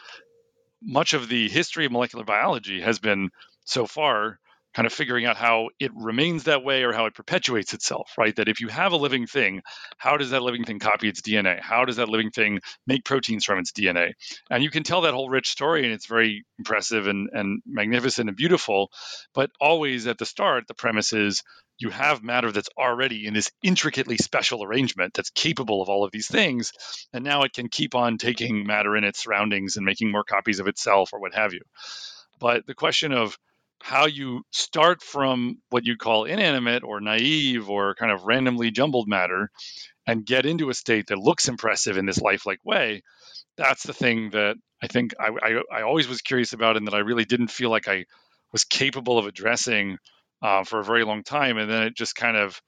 much 0.83 1.15
of 1.15 1.29
the 1.29 1.49
history 1.49 1.87
of 1.87 1.93
molecular 1.93 2.25
biology 2.25 2.81
has 2.81 2.99
been 2.99 3.31
so 3.65 3.87
far 3.87 4.39
kind 4.75 4.87
of 4.87 4.93
figuring 4.93 5.25
out 5.25 5.37
how 5.37 5.69
it 5.81 5.91
remains 5.95 6.45
that 6.45 6.63
way 6.63 6.85
or 6.85 6.93
how 6.93 7.07
it 7.07 7.15
perpetuates 7.15 7.75
itself, 7.75 8.13
right? 8.19 8.37
That 8.37 8.49
if 8.49 8.61
you 8.61 8.69
have 8.69 8.93
a 8.93 8.97
living 8.97 9.27
thing, 9.27 9.63
how 9.97 10.17
does 10.17 10.31
that 10.31 10.43
living 10.43 10.65
thing 10.65 10.79
copy 10.79 11.09
its 11.09 11.23
DNA? 11.23 11.59
How 11.61 11.85
does 11.85 11.97
that 11.97 12.09
living 12.09 12.31
thing 12.31 12.61
make 12.87 13.05
proteins 13.05 13.45
from 13.45 13.59
its 13.59 13.73
DNA? 13.73 14.13
And 14.51 14.63
you 14.63 14.71
can 14.71 14.85
tell 14.85 15.01
that 15.01 15.15
whole 15.15 15.31
rich 15.31 15.49
story, 15.49 15.85
and 15.85 15.93
it's 15.93 16.07
very 16.07 16.45
impressive 16.59 17.09
and, 17.09 17.29
and 17.33 17.63
magnificent 17.67 18.29
and 18.29 18.37
beautiful. 18.37 18.91
But 19.35 19.51
always 19.61 20.07
at 20.07 20.19
the 20.19 20.27
start, 20.27 20.69
the 20.69 20.75
premise 20.75 21.13
is 21.13 21.43
you 21.79 21.91
have 21.91 22.23
matter 22.23 22.51
that's 22.51 22.69
already 22.77 23.27
in 23.27 23.35
this 23.35 23.51
intricately 23.63 24.17
special 24.17 24.65
arrangement 24.65 25.15
that's 25.15 25.31
capable 25.31 25.81
of 25.81 25.89
all 25.89 26.05
of 26.05 26.11
these 26.11 26.27
things. 26.27 26.73
And 27.13 27.25
now 27.25 27.43
it 27.43 27.53
can 27.53 27.69
keep 27.69 27.95
on 27.95 28.19
taking 28.19 28.67
matter 28.67 28.97
in 28.97 29.05
its 29.05 29.23
surroundings 29.23 29.77
and 29.77 29.87
making 29.87 30.11
more 30.11 30.25
copies 30.25 30.59
of 30.59 30.67
itself 30.67 31.11
or 31.13 31.21
what 31.21 31.35
have 31.35 31.53
you. 31.53 31.61
But 32.41 32.67
the 32.67 32.75
question 32.75 33.13
of 33.13 33.39
how 33.81 34.07
you 34.07 34.43
start 34.51 35.03
from 35.03 35.59
what 35.71 35.87
you 35.87 35.97
call 35.97 36.25
inanimate 36.25 36.83
or 36.83 37.01
naive 37.01 37.71
or 37.71 37.95
kind 37.95 38.11
of 38.11 38.25
randomly 38.25 38.73
jumbled 38.73 39.09
matter 39.09 39.51
and 40.07 40.27
get 40.27 40.47
into 40.47 40.71
a 40.71 40.75
state 40.75 41.07
that 41.09 41.19
looks 41.19 41.49
impressive 41.49 41.97
in 41.97 42.07
this 42.07 42.21
lifelike 42.21 42.65
way, 42.65 43.03
that's 43.57 43.85
the 43.85 43.93
thing 43.93 44.31
that 44.31 44.57
I 44.83 44.89
think 44.89 45.15
I, 45.21 45.29
I, 45.29 45.63
I 45.79 45.83
always 45.83 46.09
was 46.09 46.23
curious 46.23 46.53
about 46.53 46.77
and 46.77 46.87
that 46.87 46.95
I 46.95 46.99
really 46.99 47.25
didn't 47.25 47.53
feel 47.53 47.71
like 47.71 47.89
I 47.89 48.07
was 48.53 48.65
capable 48.65 49.19
of 49.19 49.27
addressing 49.27 49.99
uh, 50.43 50.65
for 50.65 50.81
a 50.81 50.85
very 50.85 51.05
long 51.05 51.23
time, 51.23 51.59
and 51.59 51.71
then 51.71 51.83
it 51.85 51.97
just 51.97 52.15
kind 52.15 52.37
of 52.37 52.61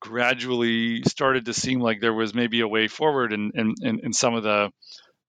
gradually 0.00 1.02
started 1.02 1.46
to 1.46 1.54
seem 1.54 1.80
like 1.80 2.00
there 2.00 2.14
was 2.14 2.34
maybe 2.34 2.60
a 2.60 2.68
way 2.68 2.88
forward, 2.88 3.32
and 3.32 3.52
in, 3.54 3.60
in, 3.60 3.88
in, 3.88 4.00
in, 4.06 4.12
some 4.12 4.34
of 4.34 4.42
the 4.42 4.70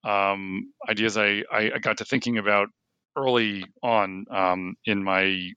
um, 0.08 0.72
ideas 0.88 1.16
I, 1.16 1.42
I, 1.52 1.78
got 1.80 1.98
to 1.98 2.04
thinking 2.04 2.38
about 2.38 2.68
early 3.16 3.64
on 3.82 4.24
um, 4.30 4.74
in 4.86 5.04
my 5.04 5.50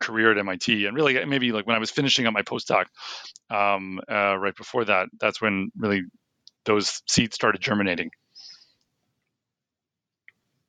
career 0.00 0.32
at 0.32 0.38
MIT, 0.38 0.86
and 0.86 0.96
really 0.96 1.22
maybe 1.24 1.52
like 1.52 1.66
when 1.66 1.76
I 1.76 1.80
was 1.80 1.90
finishing 1.90 2.26
up 2.26 2.32
my 2.32 2.42
postdoc 2.42 2.86
um, 3.50 4.00
uh, 4.10 4.36
right 4.36 4.56
before 4.56 4.84
that, 4.86 5.08
that's 5.20 5.40
when 5.40 5.70
really 5.76 6.02
those 6.64 7.02
seeds 7.06 7.34
started 7.34 7.60
germinating. 7.60 8.10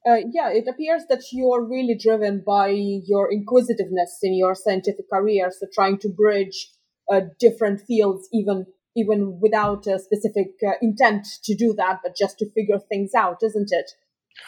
Uh, 0.08 0.18
yeah, 0.32 0.50
it 0.52 0.68
appears 0.68 1.04
that 1.10 1.24
you're 1.32 1.64
really 1.64 1.96
driven 1.96 2.44
by 2.46 2.70
your 2.70 3.32
inquisitiveness 3.32 4.20
in 4.22 4.36
your 4.36 4.54
scientific 4.54 5.10
career, 5.10 5.52
so 5.52 5.66
trying 5.74 5.98
to 5.98 6.10
bridge 6.10 6.70
uh, 7.12 7.22
different 7.40 7.82
fields, 7.88 8.28
even 8.32 8.66
even 8.96 9.40
without 9.42 9.88
a 9.88 10.00
specific 10.00 10.52
uh, 10.66 10.72
intent 10.82 11.28
to 11.44 11.54
do 11.54 11.74
that, 11.74 12.00
but 12.02 12.16
just 12.16 12.40
to 12.40 12.50
figure 12.52 12.80
things 12.80 13.14
out, 13.14 13.44
isn't 13.44 13.70
it? 13.72 13.92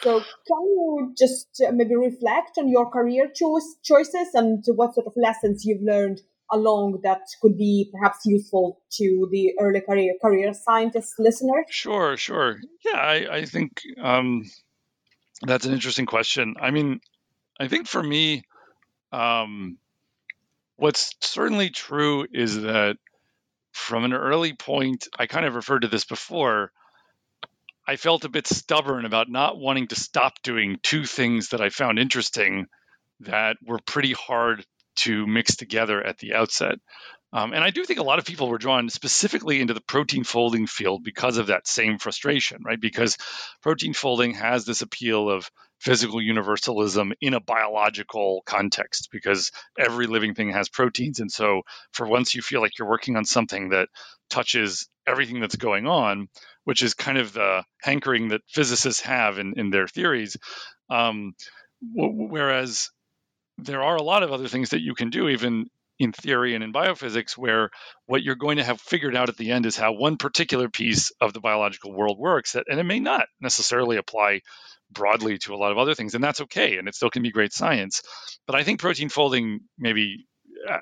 So, 0.00 0.20
can 0.20 0.62
you 0.62 1.14
just 1.18 1.48
uh, 1.66 1.72
maybe 1.72 1.96
reflect 1.96 2.56
on 2.58 2.68
your 2.68 2.90
career 2.90 3.28
choice, 3.34 3.76
choices 3.82 4.28
and 4.34 4.64
what 4.74 4.94
sort 4.94 5.06
of 5.06 5.12
lessons 5.16 5.64
you've 5.64 5.82
learned 5.82 6.20
along 6.50 7.00
that 7.02 7.22
could 7.42 7.58
be 7.58 7.90
perhaps 7.92 8.20
useful 8.24 8.80
to 8.92 9.28
the 9.30 9.52
early 9.60 9.80
career 9.80 10.14
career 10.22 10.54
scientist 10.54 11.14
listener? 11.18 11.64
Sure, 11.68 12.16
sure. 12.16 12.60
Yeah, 12.84 12.98
I, 12.98 13.36
I 13.38 13.44
think 13.44 13.82
um, 14.02 14.44
that's 15.42 15.66
an 15.66 15.72
interesting 15.72 16.06
question. 16.06 16.54
I 16.60 16.70
mean, 16.70 17.00
I 17.60 17.68
think 17.68 17.86
for 17.86 18.02
me, 18.02 18.42
um, 19.12 19.78
what's 20.76 21.14
certainly 21.20 21.70
true 21.70 22.26
is 22.32 22.62
that 22.62 22.96
from 23.72 24.04
an 24.04 24.12
early 24.12 24.54
point, 24.54 25.06
I 25.18 25.26
kind 25.26 25.46
of 25.46 25.54
referred 25.54 25.80
to 25.80 25.88
this 25.88 26.04
before. 26.04 26.72
I 27.86 27.96
felt 27.96 28.24
a 28.24 28.28
bit 28.28 28.46
stubborn 28.46 29.06
about 29.06 29.30
not 29.30 29.58
wanting 29.58 29.88
to 29.88 29.96
stop 29.96 30.42
doing 30.42 30.78
two 30.82 31.04
things 31.04 31.50
that 31.50 31.60
I 31.60 31.70
found 31.70 31.98
interesting 31.98 32.66
that 33.20 33.56
were 33.64 33.78
pretty 33.78 34.12
hard 34.12 34.64
to 34.96 35.26
mix 35.26 35.56
together 35.56 36.04
at 36.04 36.18
the 36.18 36.34
outset. 36.34 36.78
Um, 37.32 37.52
and 37.52 37.62
I 37.62 37.70
do 37.70 37.84
think 37.84 37.98
a 37.98 38.04
lot 38.04 38.18
of 38.18 38.24
people 38.24 38.48
were 38.48 38.58
drawn 38.58 38.88
specifically 38.88 39.60
into 39.60 39.74
the 39.74 39.82
protein 39.82 40.24
folding 40.24 40.66
field 40.66 41.04
because 41.04 41.36
of 41.36 41.48
that 41.48 41.66
same 41.66 41.98
frustration, 41.98 42.62
right? 42.64 42.80
Because 42.80 43.18
protein 43.62 43.92
folding 43.92 44.32
has 44.34 44.64
this 44.64 44.80
appeal 44.80 45.28
of 45.28 45.50
physical 45.78 46.22
universalism 46.22 47.12
in 47.20 47.34
a 47.34 47.40
biological 47.40 48.42
context 48.46 49.10
because 49.12 49.52
every 49.78 50.06
living 50.06 50.34
thing 50.34 50.50
has 50.50 50.68
proteins. 50.70 51.20
And 51.20 51.30
so, 51.30 51.62
for 51.92 52.06
once 52.06 52.34
you 52.34 52.40
feel 52.40 52.62
like 52.62 52.78
you're 52.78 52.88
working 52.88 53.16
on 53.16 53.26
something 53.26 53.70
that 53.70 53.88
touches 54.30 54.88
everything 55.06 55.40
that's 55.40 55.56
going 55.56 55.86
on, 55.86 56.28
which 56.64 56.82
is 56.82 56.94
kind 56.94 57.18
of 57.18 57.32
the 57.32 57.62
hankering 57.82 58.28
that 58.28 58.40
physicists 58.48 59.02
have 59.02 59.38
in, 59.38 59.54
in 59.56 59.70
their 59.70 59.86
theories. 59.86 60.36
Um, 60.90 61.34
whereas 61.94 62.90
there 63.58 63.82
are 63.82 63.96
a 63.96 64.02
lot 64.02 64.22
of 64.22 64.32
other 64.32 64.48
things 64.48 64.70
that 64.70 64.80
you 64.80 64.94
can 64.94 65.10
do, 65.10 65.28
even 65.28 65.66
in 65.98 66.12
theory 66.12 66.54
and 66.54 66.62
in 66.62 66.72
biophysics, 66.72 67.36
where 67.36 67.70
what 68.06 68.22
you're 68.22 68.36
going 68.36 68.58
to 68.58 68.64
have 68.64 68.80
figured 68.80 69.16
out 69.16 69.28
at 69.28 69.36
the 69.36 69.50
end 69.50 69.66
is 69.66 69.76
how 69.76 69.92
one 69.92 70.16
particular 70.16 70.68
piece 70.68 71.10
of 71.20 71.32
the 71.32 71.40
biological 71.40 71.92
world 71.92 72.18
works, 72.18 72.52
that, 72.52 72.66
and 72.68 72.78
it 72.78 72.84
may 72.84 73.00
not 73.00 73.26
necessarily 73.40 73.96
apply 73.96 74.40
broadly 74.90 75.38
to 75.38 75.54
a 75.54 75.56
lot 75.56 75.72
of 75.72 75.78
other 75.78 75.94
things, 75.94 76.14
and 76.14 76.24
that's 76.24 76.40
okay, 76.40 76.78
and 76.78 76.88
it 76.88 76.94
still 76.94 77.10
can 77.10 77.22
be 77.22 77.30
great 77.30 77.52
science. 77.52 78.02
But 78.46 78.56
I 78.56 78.62
think 78.62 78.80
protein 78.80 79.08
folding 79.08 79.60
maybe 79.78 80.26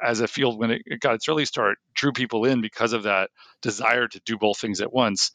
as 0.02 0.20
a 0.20 0.28
field 0.28 0.58
when 0.58 0.70
it, 0.70 0.82
got 1.00 1.14
its 1.14 1.28
early 1.28 1.44
start 1.44 1.78
drew 1.94 2.12
people 2.12 2.44
in 2.44 2.60
because 2.60 2.92
of 2.92 3.04
that 3.04 3.30
desire 3.62 4.08
to 4.08 4.20
do 4.24 4.38
both 4.38 4.58
things 4.58 4.80
at 4.80 4.92
once. 4.92 5.32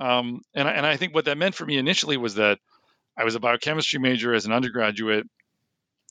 Um, 0.00 0.40
and, 0.54 0.68
and 0.68 0.86
I 0.86 0.96
think 0.96 1.14
what 1.14 1.26
that 1.26 1.38
meant 1.38 1.54
for 1.54 1.66
me 1.66 1.76
initially 1.76 2.16
was 2.16 2.36
that 2.36 2.58
I 3.16 3.24
was 3.24 3.34
a 3.34 3.40
biochemistry 3.40 4.00
major 4.00 4.34
as 4.34 4.46
an 4.46 4.52
undergraduate, 4.52 5.26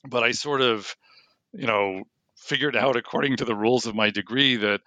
but 0.07 0.23
I 0.23 0.31
sort 0.31 0.61
of, 0.61 0.95
you 1.51 1.67
know, 1.67 2.03
figured 2.43 2.75
out 2.75 2.95
according 2.95 3.37
to 3.37 3.45
the 3.45 3.55
rules 3.55 3.85
of 3.85 3.95
my 3.95 4.09
degree 4.09 4.57
that 4.57 4.81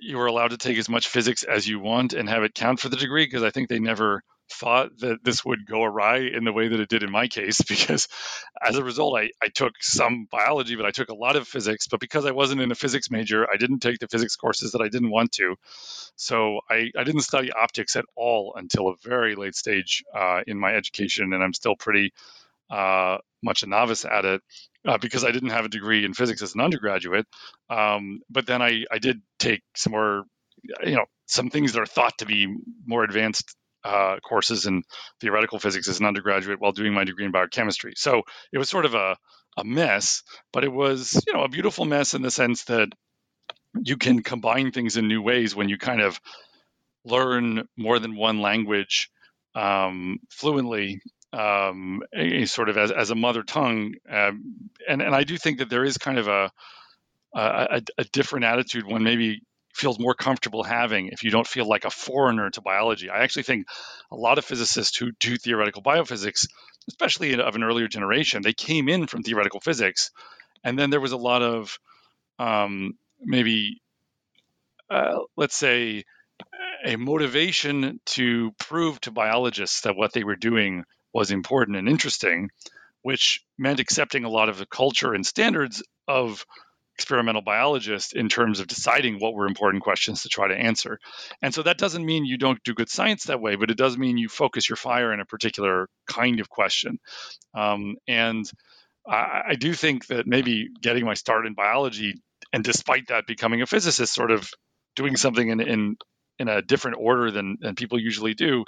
you 0.00 0.16
were 0.16 0.26
allowed 0.26 0.50
to 0.50 0.56
take 0.56 0.78
as 0.78 0.88
much 0.88 1.08
physics 1.08 1.42
as 1.44 1.66
you 1.66 1.78
want 1.78 2.12
and 2.12 2.28
have 2.28 2.42
it 2.42 2.54
count 2.54 2.80
for 2.80 2.88
the 2.88 2.96
degree 2.96 3.24
because 3.24 3.42
I 3.42 3.50
think 3.50 3.68
they 3.68 3.78
never 3.78 4.22
thought 4.50 4.90
that 4.98 5.24
this 5.24 5.44
would 5.44 5.66
go 5.66 5.82
awry 5.82 6.18
in 6.18 6.44
the 6.44 6.52
way 6.52 6.68
that 6.68 6.80
it 6.80 6.88
did 6.88 7.02
in 7.02 7.10
my 7.10 7.28
case 7.28 7.60
because 7.68 8.08
as 8.60 8.76
a 8.76 8.84
result 8.84 9.18
I, 9.18 9.30
I 9.42 9.48
took 9.48 9.72
some 9.80 10.26
biology 10.30 10.76
but 10.76 10.84
i 10.84 10.90
took 10.90 11.08
a 11.08 11.14
lot 11.14 11.36
of 11.36 11.48
physics 11.48 11.86
but 11.88 12.00
because 12.00 12.26
i 12.26 12.32
wasn't 12.32 12.60
in 12.60 12.70
a 12.70 12.74
physics 12.74 13.10
major 13.10 13.46
i 13.50 13.56
didn't 13.56 13.80
take 13.80 13.98
the 13.98 14.08
physics 14.08 14.36
courses 14.36 14.72
that 14.72 14.82
i 14.82 14.88
didn't 14.88 15.10
want 15.10 15.32
to. 15.32 15.56
So 16.16 16.60
i, 16.68 16.90
I 16.96 17.04
didn't 17.04 17.22
study 17.22 17.50
optics 17.52 17.96
at 17.96 18.04
all 18.16 18.54
until 18.56 18.88
a 18.88 18.94
very 19.02 19.34
late 19.36 19.54
stage 19.54 20.04
uh, 20.14 20.42
in 20.46 20.58
my 20.58 20.74
education 20.74 21.32
and 21.32 21.42
i'm 21.42 21.54
still 21.54 21.76
pretty 21.76 22.12
uh, 22.70 23.18
much 23.42 23.62
a 23.62 23.66
novice 23.66 24.04
at 24.04 24.24
it 24.24 24.42
uh, 24.86 24.98
because 24.98 25.24
I 25.24 25.30
didn't 25.30 25.50
have 25.50 25.64
a 25.64 25.68
degree 25.70 26.04
in 26.04 26.14
physics 26.14 26.42
as 26.42 26.54
an 26.54 26.60
undergraduate. 26.60 27.26
Um, 27.70 28.20
but 28.30 28.46
then 28.46 28.62
I, 28.62 28.84
I 28.90 28.98
did 28.98 29.20
take 29.38 29.62
some 29.76 29.92
more, 29.92 30.24
you 30.84 30.96
know, 30.96 31.06
some 31.26 31.50
things 31.50 31.72
that 31.72 31.80
are 31.80 31.86
thought 31.86 32.18
to 32.18 32.26
be 32.26 32.54
more 32.86 33.04
advanced 33.04 33.56
uh, 33.84 34.16
courses 34.20 34.66
in 34.66 34.82
theoretical 35.20 35.58
physics 35.58 35.88
as 35.88 35.98
an 35.98 36.06
undergraduate 36.06 36.60
while 36.60 36.72
doing 36.72 36.94
my 36.94 37.04
degree 37.04 37.24
in 37.24 37.32
biochemistry. 37.32 37.94
So 37.96 38.22
it 38.52 38.58
was 38.58 38.68
sort 38.68 38.84
of 38.84 38.94
a, 38.94 39.16
a 39.56 39.64
mess, 39.64 40.22
but 40.52 40.64
it 40.64 40.72
was, 40.72 41.20
you 41.26 41.32
know, 41.32 41.42
a 41.42 41.48
beautiful 41.48 41.84
mess 41.84 42.14
in 42.14 42.22
the 42.22 42.30
sense 42.30 42.64
that 42.64 42.88
you 43.82 43.96
can 43.96 44.22
combine 44.22 44.70
things 44.70 44.96
in 44.96 45.08
new 45.08 45.22
ways 45.22 45.54
when 45.56 45.68
you 45.68 45.78
kind 45.78 46.00
of 46.00 46.20
learn 47.04 47.66
more 47.76 47.98
than 47.98 48.16
one 48.16 48.40
language 48.40 49.10
um, 49.54 50.18
fluently 50.30 51.00
um, 51.32 52.02
sort 52.44 52.68
of 52.68 52.76
as, 52.76 52.90
as 52.90 53.10
a 53.10 53.14
mother 53.14 53.42
tongue. 53.42 53.94
Um, 54.10 54.70
and, 54.88 55.02
and 55.02 55.14
I 55.14 55.24
do 55.24 55.36
think 55.38 55.58
that 55.58 55.70
there 55.70 55.84
is 55.84 55.98
kind 55.98 56.18
of 56.18 56.28
a, 56.28 56.50
a, 57.34 57.82
a 57.98 58.04
different 58.04 58.44
attitude 58.44 58.86
when 58.86 59.02
maybe 59.02 59.40
feels 59.74 59.98
more 59.98 60.14
comfortable 60.14 60.62
having 60.62 61.08
if 61.08 61.22
you 61.24 61.30
don't 61.30 61.46
feel 61.46 61.66
like 61.66 61.84
a 61.84 61.90
foreigner 61.90 62.50
to 62.50 62.60
biology. 62.60 63.08
I 63.08 63.22
actually 63.22 63.44
think 63.44 63.66
a 64.10 64.16
lot 64.16 64.38
of 64.38 64.44
physicists 64.44 64.96
who 64.96 65.12
do 65.18 65.36
theoretical 65.36 65.82
biophysics, 65.82 66.46
especially 66.88 67.40
of 67.40 67.54
an 67.54 67.62
earlier 67.62 67.88
generation, 67.88 68.42
they 68.42 68.52
came 68.52 68.88
in 68.88 69.06
from 69.06 69.22
theoretical 69.22 69.60
physics, 69.60 70.10
and 70.62 70.78
then 70.78 70.90
there 70.90 71.00
was 71.00 71.12
a 71.12 71.16
lot 71.16 71.42
of 71.42 71.78
um, 72.38 72.98
maybe, 73.20 73.80
uh, 74.90 75.20
let's 75.36 75.56
say, 75.56 76.04
a 76.84 76.96
motivation 76.96 78.00
to 78.04 78.52
prove 78.58 79.00
to 79.00 79.10
biologists 79.10 79.82
that 79.82 79.96
what 79.96 80.12
they 80.12 80.24
were 80.24 80.36
doing 80.36 80.84
was 81.12 81.30
important 81.30 81.76
and 81.76 81.88
interesting, 81.88 82.50
which 83.02 83.44
meant 83.58 83.80
accepting 83.80 84.24
a 84.24 84.30
lot 84.30 84.48
of 84.48 84.58
the 84.58 84.66
culture 84.66 85.14
and 85.14 85.26
standards 85.26 85.82
of 86.08 86.44
experimental 86.96 87.42
biologists 87.42 88.12
in 88.12 88.28
terms 88.28 88.60
of 88.60 88.66
deciding 88.66 89.18
what 89.18 89.34
were 89.34 89.46
important 89.46 89.82
questions 89.82 90.22
to 90.22 90.28
try 90.28 90.46
to 90.48 90.54
answer. 90.54 90.98
And 91.40 91.54
so 91.54 91.62
that 91.62 91.78
doesn't 91.78 92.04
mean 92.04 92.24
you 92.24 92.36
don't 92.36 92.62
do 92.64 92.74
good 92.74 92.90
science 92.90 93.24
that 93.24 93.40
way, 93.40 93.56
but 93.56 93.70
it 93.70 93.76
does 93.76 93.96
mean 93.96 94.18
you 94.18 94.28
focus 94.28 94.68
your 94.68 94.76
fire 94.76 95.12
in 95.12 95.20
a 95.20 95.24
particular 95.24 95.88
kind 96.06 96.38
of 96.38 96.48
question. 96.48 96.98
Um, 97.54 97.96
and 98.06 98.44
I, 99.06 99.42
I 99.48 99.54
do 99.54 99.72
think 99.72 100.06
that 100.08 100.26
maybe 100.26 100.68
getting 100.80 101.04
my 101.04 101.14
start 101.14 101.46
in 101.46 101.54
biology, 101.54 102.14
and 102.52 102.62
despite 102.62 103.08
that, 103.08 103.26
becoming 103.26 103.62
a 103.62 103.66
physicist, 103.66 104.14
sort 104.14 104.30
of 104.30 104.48
doing 104.94 105.16
something 105.16 105.48
in 105.48 105.60
in, 105.60 105.96
in 106.38 106.48
a 106.48 106.62
different 106.62 106.98
order 107.00 107.30
than, 107.30 107.56
than 107.60 107.74
people 107.74 107.98
usually 107.98 108.34
do, 108.34 108.64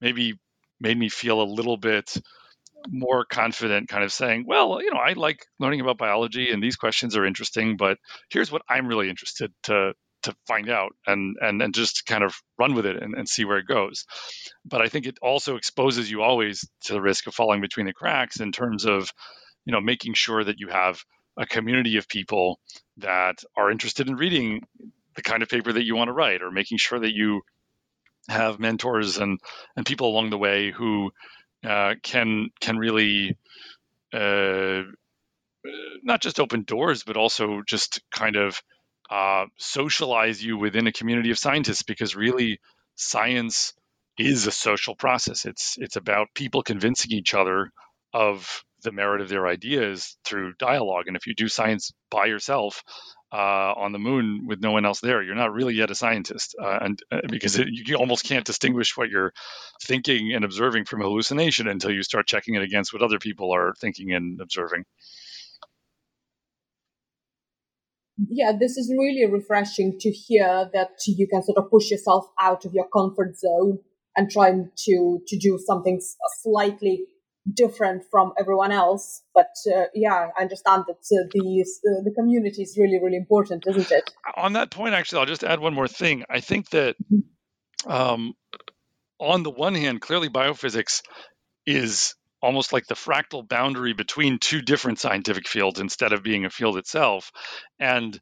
maybe 0.00 0.34
made 0.82 0.98
me 0.98 1.08
feel 1.08 1.40
a 1.40 1.44
little 1.44 1.76
bit 1.76 2.14
more 2.88 3.24
confident 3.24 3.88
kind 3.88 4.04
of 4.04 4.12
saying, 4.12 4.44
well, 4.46 4.82
you 4.82 4.92
know, 4.92 4.98
I 4.98 5.12
like 5.12 5.46
learning 5.58 5.80
about 5.80 5.98
biology 5.98 6.50
and 6.50 6.62
these 6.62 6.76
questions 6.76 7.16
are 7.16 7.24
interesting, 7.24 7.76
but 7.76 7.96
here's 8.30 8.50
what 8.50 8.62
I'm 8.68 8.88
really 8.88 9.08
interested 9.08 9.52
to 9.64 9.94
to 10.24 10.34
find 10.46 10.68
out 10.68 10.92
and 11.06 11.36
and 11.40 11.62
and 11.62 11.74
just 11.74 12.06
kind 12.06 12.22
of 12.22 12.34
run 12.58 12.74
with 12.74 12.86
it 12.86 13.00
and, 13.00 13.14
and 13.14 13.28
see 13.28 13.44
where 13.44 13.58
it 13.58 13.66
goes. 13.66 14.04
But 14.64 14.82
I 14.82 14.88
think 14.88 15.06
it 15.06 15.18
also 15.22 15.56
exposes 15.56 16.10
you 16.10 16.22
always 16.22 16.68
to 16.84 16.92
the 16.92 17.02
risk 17.02 17.26
of 17.26 17.34
falling 17.34 17.60
between 17.60 17.86
the 17.86 17.92
cracks 17.92 18.40
in 18.40 18.52
terms 18.52 18.84
of, 18.84 19.10
you 19.64 19.72
know, 19.72 19.80
making 19.80 20.14
sure 20.14 20.42
that 20.42 20.58
you 20.58 20.68
have 20.68 21.00
a 21.36 21.46
community 21.46 21.96
of 21.96 22.08
people 22.08 22.58
that 22.98 23.38
are 23.56 23.70
interested 23.70 24.08
in 24.08 24.16
reading 24.16 24.60
the 25.16 25.22
kind 25.22 25.42
of 25.42 25.48
paper 25.48 25.72
that 25.72 25.84
you 25.84 25.96
want 25.96 26.08
to 26.08 26.12
write 26.12 26.42
or 26.42 26.50
making 26.50 26.78
sure 26.78 26.98
that 26.98 27.12
you 27.12 27.42
have 28.28 28.58
mentors 28.60 29.18
and 29.18 29.40
and 29.76 29.86
people 29.86 30.08
along 30.08 30.30
the 30.30 30.38
way 30.38 30.70
who 30.70 31.12
uh, 31.66 31.94
can 32.02 32.50
can 32.60 32.78
really 32.78 33.36
uh, 34.12 34.82
not 36.02 36.20
just 36.20 36.40
open 36.40 36.64
doors, 36.64 37.02
but 37.04 37.16
also 37.16 37.62
just 37.66 38.00
kind 38.10 38.36
of 38.36 38.60
uh, 39.10 39.46
socialize 39.58 40.42
you 40.42 40.56
within 40.56 40.86
a 40.86 40.92
community 40.92 41.30
of 41.30 41.38
scientists. 41.38 41.82
Because 41.82 42.16
really, 42.16 42.60
science 42.96 43.74
is 44.18 44.46
a 44.46 44.52
social 44.52 44.94
process. 44.94 45.44
It's 45.44 45.76
it's 45.78 45.96
about 45.96 46.34
people 46.34 46.62
convincing 46.62 47.12
each 47.12 47.34
other 47.34 47.70
of 48.12 48.64
the 48.82 48.92
merit 48.92 49.20
of 49.20 49.28
their 49.28 49.46
ideas 49.46 50.16
through 50.24 50.54
dialogue. 50.58 51.04
And 51.06 51.16
if 51.16 51.26
you 51.26 51.34
do 51.34 51.48
science 51.48 51.92
by 52.10 52.26
yourself, 52.26 52.82
uh, 53.32 53.72
on 53.76 53.92
the 53.92 53.98
moon 53.98 54.46
with 54.46 54.60
no 54.60 54.72
one 54.72 54.84
else 54.84 55.00
there. 55.00 55.22
You're 55.22 55.34
not 55.34 55.54
really 55.54 55.74
yet 55.74 55.90
a 55.90 55.94
scientist, 55.94 56.54
uh, 56.60 56.78
and 56.82 57.02
uh, 57.10 57.20
because 57.28 57.58
it, 57.58 57.68
you 57.70 57.96
almost 57.96 58.24
can't 58.24 58.44
distinguish 58.44 58.96
what 58.96 59.08
you're 59.08 59.32
thinking 59.82 60.32
and 60.34 60.44
observing 60.44 60.84
from 60.84 61.00
hallucination 61.00 61.66
until 61.66 61.90
you 61.90 62.02
start 62.02 62.26
checking 62.26 62.54
it 62.54 62.62
against 62.62 62.92
what 62.92 63.02
other 63.02 63.18
people 63.18 63.54
are 63.54 63.72
thinking 63.80 64.12
and 64.12 64.40
observing. 64.40 64.84
Yeah, 68.28 68.52
this 68.58 68.76
is 68.76 68.92
really 68.96 69.26
refreshing 69.26 69.98
to 70.00 70.10
hear 70.10 70.70
that 70.74 70.90
you 71.06 71.26
can 71.26 71.42
sort 71.42 71.58
of 71.58 71.70
push 71.70 71.90
yourself 71.90 72.26
out 72.40 72.64
of 72.66 72.74
your 72.74 72.86
comfort 72.88 73.38
zone 73.38 73.78
and 74.14 74.30
trying 74.30 74.70
to 74.84 75.20
to 75.26 75.38
do 75.38 75.58
something 75.66 76.00
slightly 76.42 77.06
different 77.50 78.04
from 78.10 78.32
everyone 78.38 78.72
else. 78.72 79.22
But 79.34 79.54
uh, 79.74 79.84
yeah, 79.94 80.28
I 80.36 80.42
understand 80.42 80.84
that 80.86 80.96
uh, 80.96 81.26
the 81.32 81.62
uh, 81.62 82.02
the 82.04 82.12
community 82.16 82.62
is 82.62 82.76
really 82.78 83.00
really 83.02 83.16
important, 83.16 83.64
isn't 83.66 83.90
it? 83.90 84.10
On 84.36 84.54
that 84.54 84.70
point, 84.70 84.94
actually, 84.94 85.20
I'll 85.20 85.26
just 85.26 85.44
add 85.44 85.60
one 85.60 85.74
more 85.74 85.88
thing. 85.88 86.24
I 86.28 86.40
think 86.40 86.70
that 86.70 86.96
um, 87.86 88.34
on 89.18 89.42
the 89.42 89.50
one 89.50 89.74
hand, 89.74 90.00
clearly 90.00 90.28
biophysics 90.28 91.02
is 91.66 92.14
almost 92.42 92.72
like 92.72 92.86
the 92.86 92.94
fractal 92.94 93.48
boundary 93.48 93.92
between 93.92 94.38
two 94.38 94.60
different 94.62 94.98
scientific 94.98 95.46
fields 95.46 95.80
instead 95.80 96.12
of 96.12 96.24
being 96.24 96.44
a 96.44 96.50
field 96.50 96.76
itself 96.76 97.30
and 97.78 98.18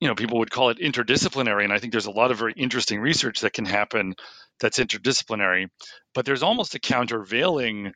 you 0.00 0.08
know 0.08 0.14
people 0.14 0.38
would 0.38 0.50
call 0.50 0.68
it 0.68 0.78
interdisciplinary 0.78 1.64
and 1.64 1.72
i 1.72 1.78
think 1.78 1.90
there's 1.90 2.04
a 2.04 2.10
lot 2.10 2.30
of 2.30 2.38
very 2.38 2.52
interesting 2.52 3.00
research 3.00 3.40
that 3.40 3.54
can 3.54 3.64
happen 3.64 4.14
that's 4.60 4.78
interdisciplinary 4.78 5.68
but 6.12 6.26
there's 6.26 6.42
almost 6.42 6.74
a 6.74 6.78
countervailing 6.78 7.92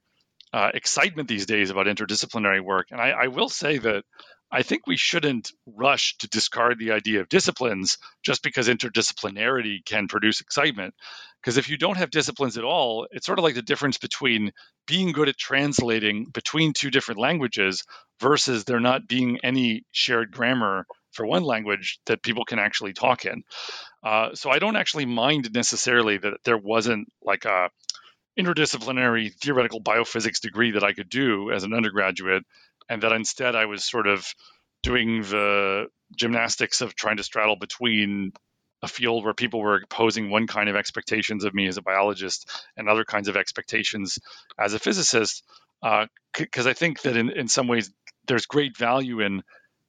uh, 0.52 0.70
excitement 0.74 1.28
these 1.28 1.46
days 1.46 1.70
about 1.70 1.86
interdisciplinary 1.86 2.60
work. 2.60 2.88
And 2.90 3.00
I, 3.00 3.10
I 3.10 3.26
will 3.28 3.48
say 3.48 3.78
that 3.78 4.04
I 4.50 4.62
think 4.62 4.86
we 4.86 4.96
shouldn't 4.96 5.52
rush 5.66 6.16
to 6.18 6.28
discard 6.28 6.78
the 6.78 6.92
idea 6.92 7.20
of 7.20 7.28
disciplines 7.28 7.98
just 8.22 8.42
because 8.42 8.68
interdisciplinarity 8.68 9.84
can 9.84 10.08
produce 10.08 10.40
excitement. 10.40 10.94
Because 11.40 11.58
if 11.58 11.68
you 11.68 11.76
don't 11.76 11.98
have 11.98 12.10
disciplines 12.10 12.56
at 12.56 12.64
all, 12.64 13.06
it's 13.10 13.26
sort 13.26 13.38
of 13.38 13.44
like 13.44 13.54
the 13.54 13.62
difference 13.62 13.98
between 13.98 14.52
being 14.86 15.12
good 15.12 15.28
at 15.28 15.36
translating 15.36 16.24
between 16.32 16.72
two 16.72 16.90
different 16.90 17.20
languages 17.20 17.84
versus 18.20 18.64
there 18.64 18.80
not 18.80 19.06
being 19.06 19.38
any 19.42 19.82
shared 19.92 20.32
grammar 20.32 20.86
for 21.12 21.26
one 21.26 21.42
language 21.42 22.00
that 22.06 22.22
people 22.22 22.44
can 22.44 22.58
actually 22.58 22.92
talk 22.92 23.24
in. 23.24 23.42
Uh, 24.02 24.34
so 24.34 24.50
I 24.50 24.58
don't 24.58 24.76
actually 24.76 25.06
mind 25.06 25.50
necessarily 25.52 26.16
that 26.18 26.38
there 26.44 26.58
wasn't 26.58 27.08
like 27.22 27.44
a 27.44 27.70
interdisciplinary 28.38 29.32
theoretical 29.34 29.80
biophysics 29.80 30.40
degree 30.40 30.72
that 30.72 30.84
I 30.84 30.92
could 30.92 31.08
do 31.08 31.50
as 31.50 31.64
an 31.64 31.74
undergraduate, 31.74 32.44
and 32.88 33.02
that 33.02 33.12
instead 33.12 33.54
I 33.54 33.66
was 33.66 33.84
sort 33.84 34.06
of 34.06 34.26
doing 34.82 35.22
the 35.22 35.86
gymnastics 36.16 36.80
of 36.80 36.94
trying 36.94 37.16
to 37.16 37.24
straddle 37.24 37.56
between 37.56 38.32
a 38.82 38.88
field 38.88 39.24
where 39.24 39.34
people 39.34 39.60
were 39.60 39.82
posing 39.90 40.30
one 40.30 40.46
kind 40.46 40.68
of 40.68 40.76
expectations 40.76 41.44
of 41.44 41.52
me 41.52 41.66
as 41.66 41.76
a 41.76 41.82
biologist 41.82 42.48
and 42.76 42.88
other 42.88 43.04
kinds 43.04 43.28
of 43.28 43.36
expectations 43.36 44.18
as 44.58 44.72
a 44.72 44.78
physicist. 44.78 45.42
Because 45.82 46.66
uh, 46.66 46.70
I 46.70 46.74
think 46.74 47.02
that 47.02 47.16
in, 47.16 47.30
in 47.30 47.48
some 47.48 47.66
ways 47.66 47.90
there's 48.26 48.46
great 48.46 48.76
value 48.76 49.20
in 49.20 49.42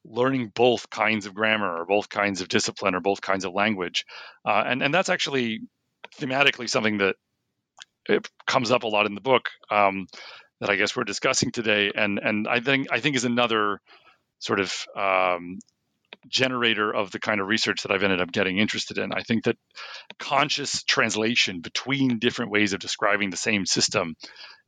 learning 0.06 0.52
both 0.56 0.90
kinds 0.90 1.28
of 1.28 1.36
grammar 1.36 1.82
or 1.82 1.86
both 1.86 2.10
kinds 2.10 2.42
of 2.42 2.48
discipline 2.48 2.96
or 2.96 3.00
both 3.00 3.22
kinds 3.22 3.46
of 3.46 3.54
language. 3.54 4.06
Uh, 4.44 4.64
and, 4.66 4.82
and 4.82 4.94
that's 4.94 5.10
actually 5.10 5.60
thematically 6.18 6.70
something 6.70 6.98
that 6.98 7.16
it 8.10 8.28
comes 8.48 8.72
up 8.72 8.84
a 8.84 8.88
lot 8.88 9.06
in 9.06 9.16
the 9.16 9.22
book 9.22 9.50
um, 9.70 10.08
that 10.60 10.70
I 10.70 10.76
guess 10.76 10.96
we're 10.96 11.04
discussing 11.04 11.52
today. 11.52 11.92
And, 11.96 12.20
and 12.20 12.48
I 12.48 12.60
think 12.60 12.88
I 12.92 13.00
think 13.00 13.16
is 13.16 13.26
another 13.26 13.80
sort 14.40 14.60
of 14.60 14.74
um, 14.98 15.60
generator 16.28 16.94
of 16.94 17.12
the 17.12 17.20
kind 17.20 17.40
of 17.40 17.48
research 17.48 17.84
that 17.84 17.92
I've 17.92 18.04
ended 18.04 18.22
up 18.22 18.32
getting 18.32 18.58
interested 18.58 18.98
in. 18.98 19.14
I 19.14 19.22
think 19.22 19.44
that 19.46 19.58
conscious 20.18 20.84
translation 20.84 21.62
between 21.62 22.20
different 22.20 22.52
ways 22.52 22.74
of 22.74 22.80
describing 22.80 23.30
the 23.30 23.38
same 23.38 23.66
system 23.66 24.16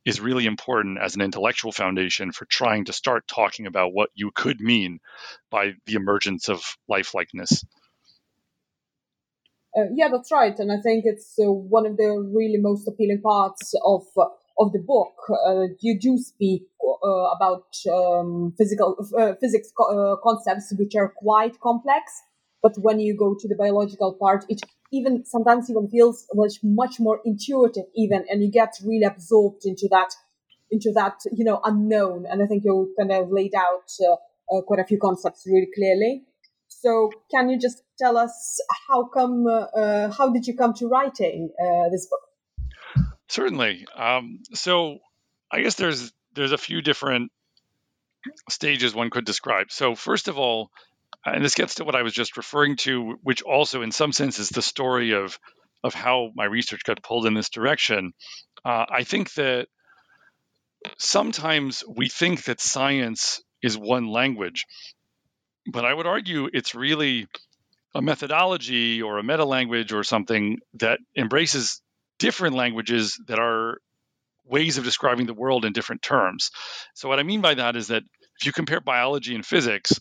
is 0.04 0.20
really 0.20 0.46
important 0.46 0.98
as 1.00 1.14
an 1.14 1.20
intellectual 1.20 1.72
foundation 1.72 2.32
for 2.32 2.46
trying 2.46 2.86
to 2.86 2.92
start 2.92 3.26
talking 3.28 3.66
about 3.66 3.92
what 3.92 4.10
you 4.14 4.30
could 4.34 4.60
mean 4.60 4.98
by 5.50 5.72
the 5.86 5.94
emergence 5.94 6.48
of 6.48 6.62
lifelikeness. 6.90 7.64
Uh, 9.76 9.84
yeah, 9.94 10.08
that's 10.12 10.30
right, 10.30 10.58
and 10.58 10.70
I 10.70 10.76
think 10.82 11.04
it's 11.06 11.38
uh, 11.42 11.50
one 11.50 11.86
of 11.86 11.96
the 11.96 12.10
really 12.34 12.58
most 12.58 12.86
appealing 12.86 13.22
parts 13.22 13.72
of 13.86 14.02
uh, 14.18 14.26
of 14.58 14.72
the 14.72 14.80
book. 14.80 15.14
Uh, 15.46 15.68
you 15.80 15.98
do 15.98 16.18
speak 16.18 16.64
uh, 16.84 17.08
about 17.34 17.64
um, 17.90 18.52
physical 18.58 18.96
uh, 19.18 19.32
physics 19.40 19.72
co- 19.74 20.18
concepts 20.22 20.74
which 20.78 20.94
are 20.94 21.08
quite 21.16 21.58
complex, 21.60 22.20
but 22.62 22.74
when 22.82 23.00
you 23.00 23.16
go 23.16 23.34
to 23.34 23.48
the 23.48 23.54
biological 23.56 24.12
part, 24.12 24.44
it 24.50 24.60
even 24.92 25.24
sometimes 25.24 25.70
even 25.70 25.88
feels 25.88 26.26
much 26.34 26.58
much 26.62 27.00
more 27.00 27.20
intuitive 27.24 27.84
even 27.96 28.26
and 28.28 28.42
you 28.42 28.50
get 28.50 28.74
really 28.84 29.04
absorbed 29.04 29.62
into 29.64 29.88
that 29.90 30.10
into 30.70 30.92
that 30.92 31.16
you 31.32 31.44
know 31.44 31.60
unknown. 31.64 32.26
And 32.30 32.42
i 32.42 32.46
think 32.46 32.64
you 32.64 32.94
kind 32.98 33.12
of 33.12 33.30
laid 33.30 33.54
out 33.54 33.88
uh, 34.06 34.56
uh, 34.56 34.62
quite 34.62 34.80
a 34.80 34.84
few 34.84 34.98
concepts 34.98 35.44
really 35.46 35.68
clearly 35.74 36.24
so 36.82 37.10
can 37.30 37.48
you 37.48 37.58
just 37.58 37.82
tell 37.98 38.16
us 38.16 38.60
how 38.88 39.04
come 39.04 39.46
uh, 39.46 39.80
uh 39.80 40.10
how 40.10 40.30
did 40.30 40.46
you 40.46 40.56
come 40.56 40.74
to 40.74 40.88
writing 40.88 41.50
uh, 41.64 41.88
this 41.90 42.06
book? 42.06 42.20
Certainly. 43.28 43.86
Um, 43.96 44.40
so 44.52 44.98
i 45.50 45.62
guess 45.62 45.76
there's 45.76 46.12
there's 46.34 46.52
a 46.52 46.58
few 46.58 46.82
different 46.82 47.30
stages 48.48 48.94
one 48.94 49.10
could 49.10 49.24
describe. 49.24 49.70
So 49.70 49.94
first 49.94 50.28
of 50.28 50.38
all 50.38 50.70
and 51.24 51.44
this 51.44 51.54
gets 51.54 51.76
to 51.76 51.84
what 51.84 51.94
I 51.94 52.02
was 52.02 52.12
just 52.12 52.36
referring 52.36 52.76
to, 52.78 53.18
which 53.22 53.42
also, 53.42 53.82
in 53.82 53.92
some 53.92 54.12
sense, 54.12 54.38
is 54.38 54.48
the 54.48 54.62
story 54.62 55.12
of 55.12 55.38
of 55.84 55.94
how 55.94 56.30
my 56.34 56.44
research 56.44 56.84
got 56.84 57.02
pulled 57.02 57.26
in 57.26 57.34
this 57.34 57.48
direction. 57.48 58.12
Uh, 58.64 58.86
I 58.88 59.04
think 59.04 59.32
that 59.34 59.66
sometimes 60.98 61.82
we 61.88 62.08
think 62.08 62.44
that 62.44 62.60
science 62.60 63.42
is 63.62 63.76
one 63.76 64.06
language, 64.06 64.66
but 65.66 65.84
I 65.84 65.92
would 65.92 66.06
argue 66.06 66.48
it's 66.52 66.74
really 66.74 67.28
a 67.94 68.02
methodology 68.02 69.02
or 69.02 69.18
a 69.18 69.22
meta 69.22 69.44
language 69.44 69.92
or 69.92 70.02
something 70.02 70.58
that 70.74 70.98
embraces 71.16 71.80
different 72.18 72.56
languages 72.56 73.20
that 73.26 73.38
are 73.38 73.78
ways 74.44 74.78
of 74.78 74.84
describing 74.84 75.26
the 75.26 75.34
world 75.34 75.64
in 75.64 75.72
different 75.72 76.02
terms. 76.02 76.50
So, 76.94 77.08
what 77.08 77.18
I 77.18 77.22
mean 77.22 77.40
by 77.40 77.54
that 77.54 77.76
is 77.76 77.88
that 77.88 78.02
if 78.40 78.46
you 78.46 78.52
compare 78.52 78.80
biology 78.80 79.34
and 79.34 79.44
physics, 79.44 80.00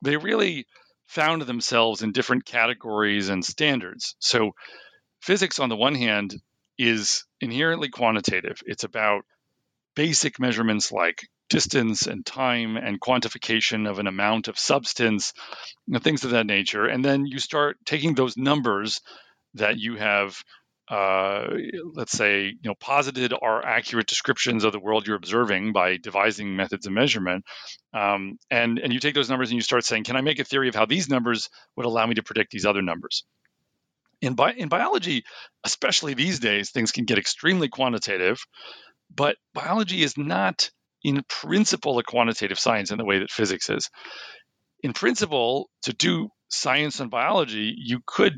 they 0.00 0.16
really 0.16 0.66
found 1.06 1.42
themselves 1.42 2.02
in 2.02 2.12
different 2.12 2.44
categories 2.44 3.28
and 3.28 3.44
standards. 3.44 4.16
So, 4.18 4.52
physics, 5.20 5.58
on 5.58 5.68
the 5.68 5.76
one 5.76 5.94
hand, 5.94 6.34
is 6.78 7.24
inherently 7.40 7.88
quantitative. 7.88 8.62
It's 8.66 8.84
about 8.84 9.24
basic 9.94 10.40
measurements 10.40 10.90
like 10.90 11.28
distance 11.52 12.06
and 12.06 12.24
time 12.24 12.76
and 12.76 12.98
quantification 12.98 13.88
of 13.88 13.98
an 13.98 14.06
amount 14.06 14.48
of 14.48 14.58
substance, 14.58 15.34
things 16.00 16.24
of 16.24 16.30
that 16.30 16.46
nature. 16.46 16.86
And 16.86 17.04
then 17.04 17.26
you 17.26 17.38
start 17.38 17.76
taking 17.84 18.14
those 18.14 18.38
numbers 18.38 19.00
that 19.54 19.78
you 19.78 19.96
have 19.96 20.42
uh, 20.88 21.46
let's 21.94 22.12
say, 22.12 22.46
you 22.46 22.68
know, 22.68 22.74
posited 22.74 23.32
are 23.40 23.64
accurate 23.64 24.06
descriptions 24.06 24.64
of 24.64 24.72
the 24.72 24.80
world 24.80 25.06
you're 25.06 25.16
observing 25.16 25.72
by 25.72 25.96
devising 25.96 26.56
methods 26.56 26.86
of 26.86 26.92
measurement. 26.92 27.44
Um, 27.94 28.38
and, 28.50 28.78
and 28.78 28.92
you 28.92 29.00
take 29.00 29.14
those 29.14 29.30
numbers 29.30 29.50
and 29.50 29.56
you 29.56 29.62
start 29.62 29.84
saying, 29.84 30.04
can 30.04 30.16
I 30.16 30.20
make 30.20 30.38
a 30.38 30.44
theory 30.44 30.68
of 30.68 30.74
how 30.74 30.84
these 30.84 31.08
numbers 31.08 31.48
would 31.76 31.86
allow 31.86 32.06
me 32.06 32.16
to 32.16 32.22
predict 32.22 32.50
these 32.50 32.66
other 32.66 32.82
numbers? 32.82 33.24
In, 34.20 34.34
bi- 34.34 34.52
in 34.52 34.68
biology, 34.68 35.24
especially 35.64 36.14
these 36.14 36.40
days, 36.40 36.70
things 36.70 36.92
can 36.92 37.06
get 37.06 37.18
extremely 37.18 37.68
quantitative, 37.68 38.44
but 39.14 39.36
biology 39.54 40.02
is 40.02 40.18
not, 40.18 40.70
in 41.04 41.22
principle, 41.28 41.98
a 41.98 42.02
quantitative 42.02 42.58
science 42.58 42.90
in 42.90 42.98
the 42.98 43.04
way 43.04 43.18
that 43.18 43.30
physics 43.30 43.70
is. 43.70 43.90
In 44.82 44.92
principle, 44.92 45.68
to 45.82 45.92
do 45.92 46.28
science 46.48 47.00
and 47.00 47.10
biology, 47.10 47.74
you 47.76 48.00
could 48.06 48.34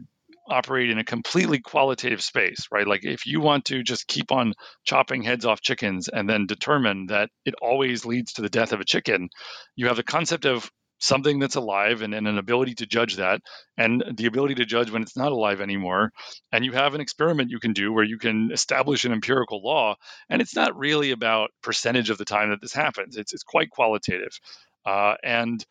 operate 0.48 0.90
in 0.90 0.98
a 0.98 1.05
completely 1.05 1.59
qualitative 1.59 2.22
space, 2.22 2.66
right? 2.70 2.87
Like 2.87 3.05
if 3.05 3.27
you 3.27 3.40
want 3.40 3.66
to 3.66 3.83
just 3.83 4.07
keep 4.07 4.31
on 4.31 4.53
chopping 4.85 5.22
heads 5.22 5.46
off 5.46 5.62
chickens 5.62 6.09
and 6.09 6.29
then 6.29 6.46
determine 6.46 7.07
that 7.07 7.31
it 7.46 7.55
always 7.62 8.05
leads 8.05 8.35
to 8.35 8.42
the 8.42 8.50
death 8.50 8.72
of 8.72 8.81
a 8.81 8.85
chicken, 8.85 9.29
you 9.74 9.87
have 9.88 9.96
the 9.96 10.03
concept 10.03 10.44
of 10.44 10.70
something 10.99 11.39
that's 11.39 11.57
alive 11.57 12.03
and, 12.03 12.15
and, 12.15 12.27
an 12.27 12.39
ability 12.39 12.75
to 12.75 12.87
judge 12.87 13.17
that 13.17 13.41
and 13.77 14.03
the 14.17 14.27
ability 14.27 14.55
to 14.55 14.65
judge 14.65 14.91
when 14.91 15.03
it's 15.03 15.17
not 15.17 15.33
alive 15.33 15.61
anymore 15.61 16.11
and 16.53 16.65
you 16.65 16.73
have 16.73 16.95
an 16.95 17.01
experiment 17.01 17.51
you 17.51 17.59
can 17.59 17.73
do 17.73 17.93
where 17.93 18.05
you 18.05 18.19
can 18.19 18.51
establish 18.53 19.05
an 19.05 19.13
empirical 19.13 19.63
law 19.63 19.95
and 20.29 20.41
it's 20.41 20.57
not 20.57 20.77
really 20.77 21.11
about 21.11 21.51
percentage 21.63 22.11
of 22.11 22.19
the 22.19 22.25
time 22.25 22.51
that 22.51 22.61
this 22.61 22.73
happens. 22.73 23.17
It's, 23.17 23.33
it's 23.33 23.43
quite 23.43 23.71
qualitative. 23.71 24.39
Uh, 24.87 25.15
and 25.23 25.65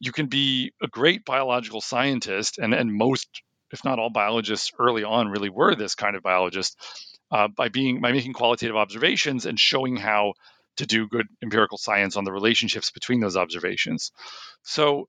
you 0.00 0.12
can 0.12 0.26
be 0.26 0.72
a 0.82 0.88
great 0.88 1.24
biological 1.24 1.80
scientist 1.80 2.58
and, 2.58 2.74
and 2.74 2.92
most 2.92 3.28
if 3.72 3.84
not 3.84 3.98
all 3.98 4.10
biologists 4.10 4.70
early 4.78 5.02
on 5.04 5.28
really 5.28 5.50
were 5.50 5.74
this 5.74 5.94
kind 5.94 6.14
of 6.14 6.22
biologist 6.22 6.76
uh, 7.30 7.48
by 7.48 7.68
being 7.68 8.00
by 8.00 8.12
making 8.12 8.32
qualitative 8.32 8.76
observations 8.76 9.46
and 9.46 9.58
showing 9.58 9.96
how 9.96 10.34
to 10.76 10.86
do 10.86 11.08
good 11.08 11.26
empirical 11.42 11.78
science 11.78 12.16
on 12.16 12.24
the 12.24 12.32
relationships 12.32 12.90
between 12.90 13.20
those 13.20 13.36
observations. 13.36 14.12
So 14.62 15.08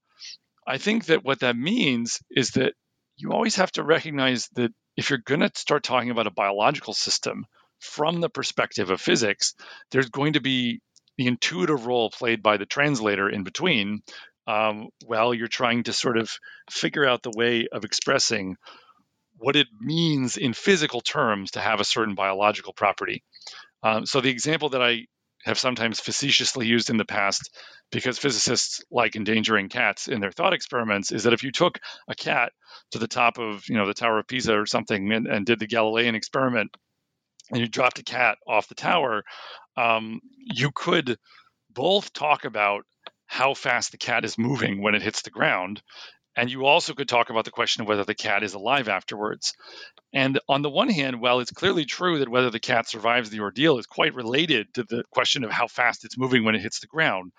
I 0.68 0.78
think 0.78 1.06
that 1.06 1.24
what 1.24 1.40
that 1.40 1.56
means 1.56 2.20
is 2.30 2.52
that 2.52 2.74
you 3.18 3.32
always 3.32 3.56
have 3.56 3.72
to 3.74 3.84
recognize 3.84 4.50
that 4.56 4.72
if 4.98 5.10
you're 5.10 5.20
going 5.20 5.42
to 5.42 5.52
start 5.56 5.84
talking 5.84 6.10
about 6.10 6.28
a 6.28 6.32
biological 6.32 6.94
system 6.94 7.46
from 7.80 8.22
the 8.22 8.30
perspective 8.30 8.90
of 8.90 9.02
physics, 9.02 9.54
there's 9.92 10.10
going 10.10 10.34
to 10.34 10.42
be 10.42 10.82
the 11.18 11.28
intuitive 11.28 11.86
role 11.86 12.10
played 12.10 12.44
by 12.44 12.58
the 12.58 12.66
translator 12.66 13.30
in 13.30 13.44
between, 13.44 14.02
um, 14.48 14.90
while 15.06 15.34
you're 15.34 15.48
trying 15.48 15.84
to 15.84 15.94
sort 15.94 16.18
of 16.18 16.30
figure 16.70 17.06
out 17.06 17.24
the 17.24 17.32
way 17.36 17.68
of 17.72 17.84
expressing 17.86 18.58
what 19.38 19.56
it 19.56 19.68
means 19.80 20.38
in 20.38 20.54
physical 20.54 21.02
terms 21.02 21.52
to 21.52 21.60
have 21.60 21.80
a 21.80 21.86
certain 21.86 22.16
biological 22.16 22.74
property. 22.74 23.24
Um, 23.84 24.06
so 24.06 24.22
the 24.22 24.30
example 24.30 24.70
that 24.70 24.82
I 24.82 25.08
have 25.46 25.60
sometimes 25.60 26.00
facetiously 26.00 26.68
used 26.68 26.90
in 26.90 26.98
the 26.98 27.06
past 27.06 27.56
because 27.92 28.18
physicists 28.18 28.84
like 28.92 29.16
endangering 29.16 29.70
cats 29.70 30.08
in 30.08 30.20
their 30.20 30.32
thought 30.32 30.54
experiments 30.54 31.12
is 31.12 31.24
that 31.24 31.34
if 31.34 31.44
you 31.44 31.52
took 31.52 31.80
a 32.08 32.16
cat 32.16 32.52
to 32.92 33.00
the 33.00 33.08
top 33.08 33.38
of 33.38 33.64
you 33.70 33.76
know 33.78 33.86
the 33.86 33.94
tower 33.94 34.20
of 34.20 34.28
pisa 34.28 34.58
or 34.58 34.66
something 34.66 35.12
and, 35.12 35.28
and 35.28 35.46
did 35.46 35.60
the 35.60 35.68
galilean 35.68 36.16
experiment 36.16 36.76
and 37.52 37.60
you 37.60 37.68
dropped 37.68 38.00
a 38.00 38.04
cat 38.04 38.38
off 38.48 38.68
the 38.68 38.76
tower 38.76 39.24
um, 39.78 40.20
you 40.38 40.72
could 40.74 41.18
both 41.72 42.14
talk 42.14 42.46
about 42.46 42.86
how 43.28 43.54
fast 43.54 43.92
the 43.92 43.98
cat 43.98 44.26
is 44.26 44.38
moving 44.38 44.82
when 44.82 44.96
it 44.96 45.02
hits 45.02 45.24
the 45.24 45.30
ground. 45.30 45.82
And 46.36 46.52
you 46.52 46.66
also 46.66 46.94
could 46.94 47.08
talk 47.08 47.30
about 47.30 47.46
the 47.46 47.52
question 47.52 47.82
of 47.82 47.88
whether 47.88 48.04
the 48.04 48.16
cat 48.16 48.44
is 48.44 48.54
alive 48.54 48.90
afterwards. 48.90 49.54
And 50.14 50.40
on 50.50 50.62
the 50.62 50.70
one 50.70 50.90
hand, 50.90 51.22
while 51.22 51.40
it's 51.40 51.52
clearly 51.52 51.86
true 51.86 52.20
that 52.20 52.30
whether 52.30 52.50
the 52.50 52.60
cat 52.60 52.90
survives 52.90 53.30
the 53.30 53.40
ordeal 53.40 53.78
is 53.78 53.86
quite 53.86 54.16
related 54.16 54.74
to 54.74 54.84
the 54.84 55.04
question 55.12 55.44
of 55.44 55.52
how 55.52 55.68
fast 55.68 56.04
it's 56.04 56.18
moving 56.18 56.44
when 56.44 56.56
it 56.56 56.62
hits 56.62 56.80
the 56.80 56.88
ground, 56.88 57.32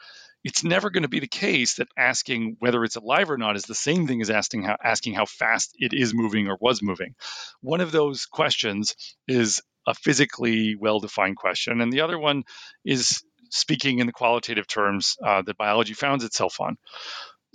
it's 0.44 0.62
never 0.62 0.90
going 0.90 1.02
to 1.02 1.08
be 1.08 1.20
the 1.20 1.26
case 1.26 1.74
that 1.74 1.88
asking 1.98 2.56
whether 2.60 2.84
it's 2.84 2.96
alive 2.96 3.30
or 3.30 3.36
not 3.36 3.56
is 3.56 3.64
the 3.64 3.74
same 3.74 4.06
thing 4.06 4.22
as 4.22 4.30
asking 4.30 4.62
how, 4.62 4.76
asking 4.82 5.14
how 5.14 5.26
fast 5.26 5.72
it 5.74 5.92
is 5.92 6.14
moving 6.14 6.46
or 6.46 6.56
was 6.60 6.82
moving. 6.82 7.14
One 7.62 7.80
of 7.80 7.90
those 7.90 8.26
questions 8.26 8.94
is 9.26 9.60
a 9.86 9.94
physically 9.94 10.76
well 10.76 11.00
defined 11.00 11.36
question, 11.36 11.80
and 11.80 11.92
the 11.92 12.02
other 12.02 12.18
one 12.18 12.44
is 12.84 13.24
speaking 13.50 13.98
in 13.98 14.06
the 14.06 14.12
qualitative 14.12 14.66
terms 14.66 15.16
uh, 15.24 15.42
that 15.42 15.56
biology 15.56 15.94
founds 15.94 16.24
itself 16.24 16.60
on. 16.60 16.76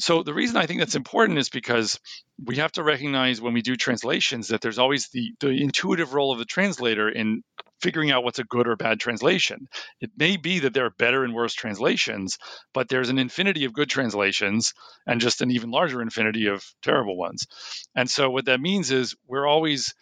So 0.01 0.23
the 0.23 0.33
reason 0.33 0.57
I 0.57 0.65
think 0.65 0.79
that's 0.79 0.95
important 0.95 1.39
is 1.39 1.49
because 1.49 1.99
we 2.43 2.57
have 2.57 2.71
to 2.73 2.83
recognize 2.83 3.41
when 3.41 3.53
we 3.53 3.61
do 3.61 3.75
translations 3.75 4.49
that 4.49 4.61
there's 4.61 4.79
always 4.79 5.09
the, 5.09 5.31
the 5.39 5.49
intuitive 5.49 6.13
role 6.13 6.31
of 6.31 6.39
the 6.39 6.45
translator 6.45 7.09
in 7.09 7.43
figuring 7.81 8.11
out 8.11 8.23
what's 8.23 8.39
a 8.39 8.43
good 8.43 8.67
or 8.67 8.75
bad 8.75 8.99
translation. 8.99 9.67
It 9.99 10.11
may 10.15 10.37
be 10.37 10.59
that 10.59 10.73
there 10.73 10.85
are 10.85 10.93
better 10.97 11.23
and 11.23 11.33
worse 11.33 11.53
translations, 11.53 12.37
but 12.73 12.89
there's 12.89 13.09
an 13.09 13.17
infinity 13.17 13.65
of 13.65 13.73
good 13.73 13.89
translations 13.89 14.73
and 15.05 15.19
just 15.19 15.41
an 15.41 15.51
even 15.51 15.71
larger 15.71 16.01
infinity 16.01 16.47
of 16.47 16.63
terrible 16.83 17.17
ones. 17.17 17.47
And 17.95 18.09
so 18.09 18.29
what 18.29 18.45
that 18.45 18.61
means 18.61 18.91
is 18.91 19.15
we're 19.27 19.47
always 19.47 19.93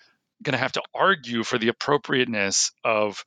going 0.44 0.54
to 0.54 0.60
have 0.60 0.74
to 0.74 0.84
argue 0.94 1.44
for 1.44 1.58
the 1.58 1.70
appropriateness 1.70 2.72
of 2.84 3.24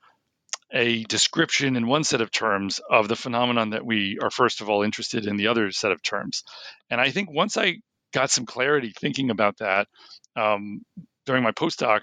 a 0.72 1.04
description 1.04 1.76
in 1.76 1.86
one 1.86 2.04
set 2.04 2.20
of 2.20 2.30
terms 2.30 2.80
of 2.90 3.08
the 3.08 3.16
phenomenon 3.16 3.70
that 3.70 3.84
we 3.84 4.18
are 4.22 4.30
first 4.30 4.60
of 4.60 4.70
all 4.70 4.82
interested 4.82 5.26
in 5.26 5.36
the 5.36 5.48
other 5.48 5.70
set 5.70 5.92
of 5.92 6.02
terms. 6.02 6.42
And 6.90 7.00
I 7.00 7.10
think 7.10 7.30
once 7.30 7.56
I 7.56 7.76
got 8.12 8.30
some 8.30 8.46
clarity 8.46 8.92
thinking 8.98 9.30
about 9.30 9.58
that 9.58 9.88
um, 10.36 10.82
during 11.26 11.42
my 11.42 11.52
postdoc, 11.52 12.00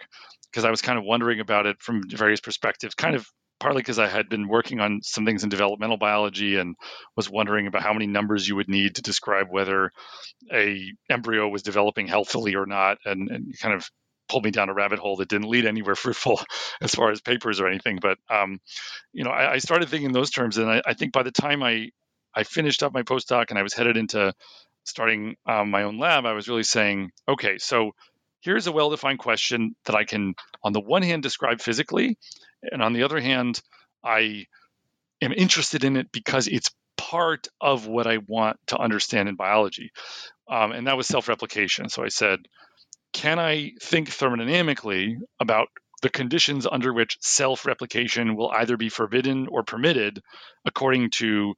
because 0.51 0.65
I 0.65 0.71
was 0.71 0.81
kind 0.81 0.97
of 0.97 1.05
wondering 1.05 1.39
about 1.39 1.65
it 1.65 1.77
from 1.81 2.03
various 2.09 2.39
perspectives, 2.39 2.95
kind 2.95 3.15
of 3.15 3.27
partly 3.59 3.81
because 3.81 3.99
I 3.99 4.07
had 4.07 4.29
been 4.29 4.47
working 4.47 4.79
on 4.79 5.01
some 5.03 5.25
things 5.25 5.43
in 5.43 5.49
developmental 5.49 5.97
biology 5.97 6.55
and 6.57 6.75
was 7.15 7.29
wondering 7.29 7.67
about 7.67 7.83
how 7.83 7.93
many 7.93 8.07
numbers 8.07 8.47
you 8.47 8.55
would 8.55 8.69
need 8.69 8.95
to 8.95 9.01
describe 9.01 9.47
whether 9.49 9.91
a 10.53 10.91
embryo 11.09 11.47
was 11.49 11.61
developing 11.61 12.07
healthily 12.07 12.55
or 12.55 12.65
not, 12.65 12.99
and, 13.05 13.29
and 13.29 13.59
kind 13.59 13.75
of 13.75 13.89
pulled 14.29 14.45
me 14.45 14.51
down 14.51 14.69
a 14.69 14.73
rabbit 14.73 14.99
hole 14.99 15.17
that 15.17 15.27
didn't 15.27 15.49
lead 15.49 15.65
anywhere 15.65 15.95
fruitful 15.95 16.39
as 16.81 16.93
far 16.93 17.11
as 17.11 17.21
papers 17.21 17.59
or 17.59 17.67
anything. 17.67 17.99
But 18.01 18.17
um, 18.29 18.59
you 19.11 19.23
know, 19.23 19.31
I, 19.31 19.53
I, 19.53 19.57
started 19.57 19.89
thinking 19.89 20.11
those 20.11 20.29
terms, 20.29 20.57
and 20.57 20.69
I, 20.69 20.81
I, 20.85 20.93
think 20.93 21.11
by 21.11 21.23
the 21.23 21.31
time 21.31 21.63
I 21.63 21.89
I 22.33 22.43
finished 22.43 22.83
up 22.83 22.93
my 22.93 23.03
postdoc 23.03 23.49
and 23.49 23.59
I 23.59 23.63
was 23.63 23.73
headed 23.73 23.97
into 23.97 24.33
starting 24.83 25.35
um, 25.45 25.71
my 25.71 25.83
own 25.83 25.97
lab, 25.97 26.25
I 26.25 26.33
was 26.33 26.47
really 26.47 26.63
saying, 26.63 27.11
okay, 27.27 27.57
so 27.57 27.91
here's 28.41 28.67
a 28.67 28.71
well-defined 28.71 29.19
question 29.19 29.75
that 29.85 29.95
I 29.95 30.05
can, 30.05 30.33
on 30.63 30.73
the 30.73 30.79
one 30.79 31.03
hand, 31.03 31.23
describe 31.23 31.61
physically, 31.61 32.17
and 32.63 32.81
on 32.81 32.93
the 32.93 33.03
other 33.03 33.19
hand, 33.19 33.61
I 34.03 34.45
am 35.21 35.33
interested 35.33 35.83
in 35.83 35.97
it 35.97 36.11
because 36.11 36.47
it's 36.47 36.71
part 36.97 37.47
of 37.59 37.87
what 37.87 38.07
I 38.07 38.17
want 38.17 38.57
to 38.67 38.77
understand 38.77 39.29
in 39.29 39.35
biology. 39.35 39.91
Um, 40.49 40.71
and 40.71 40.87
that 40.87 40.97
was 40.97 41.07
self-replication. 41.07 41.89
So 41.89 42.03
I 42.03 42.09
said, 42.09 42.39
can 43.13 43.39
I 43.39 43.71
think 43.81 44.09
thermodynamically 44.09 45.17
about 45.39 45.67
the 46.01 46.09
conditions 46.09 46.65
under 46.69 46.93
which 46.93 47.17
self 47.21 47.65
replication 47.65 48.35
will 48.35 48.49
either 48.51 48.77
be 48.77 48.89
forbidden 48.89 49.47
or 49.47 49.63
permitted 49.63 50.21
according 50.65 51.11
to 51.11 51.55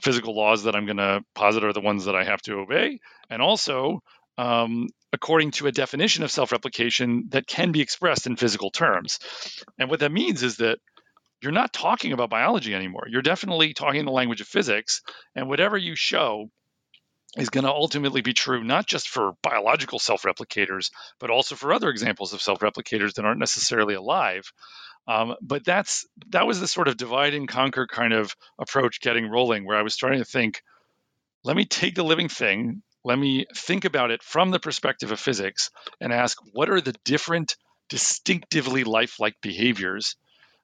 physical 0.00 0.36
laws 0.36 0.64
that 0.64 0.76
I'm 0.76 0.86
going 0.86 0.96
to 0.98 1.22
posit 1.34 1.64
are 1.64 1.72
the 1.72 1.80
ones 1.80 2.04
that 2.04 2.16
I 2.16 2.24
have 2.24 2.42
to 2.42 2.54
obey, 2.54 3.00
and 3.30 3.40
also 3.40 4.02
um, 4.38 4.88
according 5.12 5.52
to 5.52 5.66
a 5.66 5.72
definition 5.72 6.24
of 6.24 6.30
self 6.30 6.52
replication 6.52 7.26
that 7.30 7.46
can 7.46 7.72
be 7.72 7.80
expressed 7.80 8.26
in 8.26 8.36
physical 8.36 8.70
terms. 8.70 9.18
And 9.78 9.88
what 9.88 10.00
that 10.00 10.12
means 10.12 10.42
is 10.42 10.56
that 10.58 10.78
you're 11.42 11.52
not 11.52 11.72
talking 11.72 12.12
about 12.12 12.30
biology 12.30 12.74
anymore. 12.74 13.06
You're 13.08 13.22
definitely 13.22 13.74
talking 13.74 14.04
the 14.04 14.10
language 14.10 14.40
of 14.40 14.48
physics, 14.48 15.02
and 15.34 15.48
whatever 15.48 15.76
you 15.76 15.94
show 15.94 16.50
is 17.36 17.50
going 17.50 17.64
to 17.64 17.70
ultimately 17.70 18.22
be 18.22 18.32
true 18.32 18.64
not 18.64 18.86
just 18.86 19.08
for 19.08 19.32
biological 19.42 19.98
self 19.98 20.22
replicators, 20.22 20.90
but 21.18 21.30
also 21.30 21.54
for 21.54 21.72
other 21.72 21.90
examples 21.90 22.32
of 22.32 22.42
self 22.42 22.60
replicators 22.60 23.14
that 23.14 23.24
aren't 23.24 23.40
necessarily 23.40 23.94
alive. 23.94 24.50
Um, 25.08 25.36
but 25.40 25.64
that's 25.64 26.06
that 26.30 26.46
was 26.46 26.60
the 26.60 26.66
sort 26.66 26.88
of 26.88 26.96
divide 26.96 27.34
and 27.34 27.48
conquer 27.48 27.86
kind 27.86 28.12
of 28.12 28.34
approach 28.58 29.00
getting 29.00 29.28
rolling, 29.28 29.64
where 29.64 29.76
I 29.76 29.82
was 29.82 29.94
starting 29.94 30.18
to 30.18 30.24
think, 30.24 30.62
let 31.44 31.56
me 31.56 31.64
take 31.64 31.94
the 31.94 32.04
living 32.04 32.28
thing, 32.28 32.82
let 33.04 33.18
me 33.18 33.46
think 33.54 33.84
about 33.84 34.10
it 34.10 34.22
from 34.22 34.50
the 34.50 34.58
perspective 34.58 35.12
of 35.12 35.20
physics, 35.20 35.70
and 36.00 36.12
ask 36.12 36.38
what 36.52 36.70
are 36.70 36.80
the 36.80 36.94
different, 37.04 37.56
distinctively 37.88 38.82
lifelike 38.82 39.36
behaviors 39.40 40.16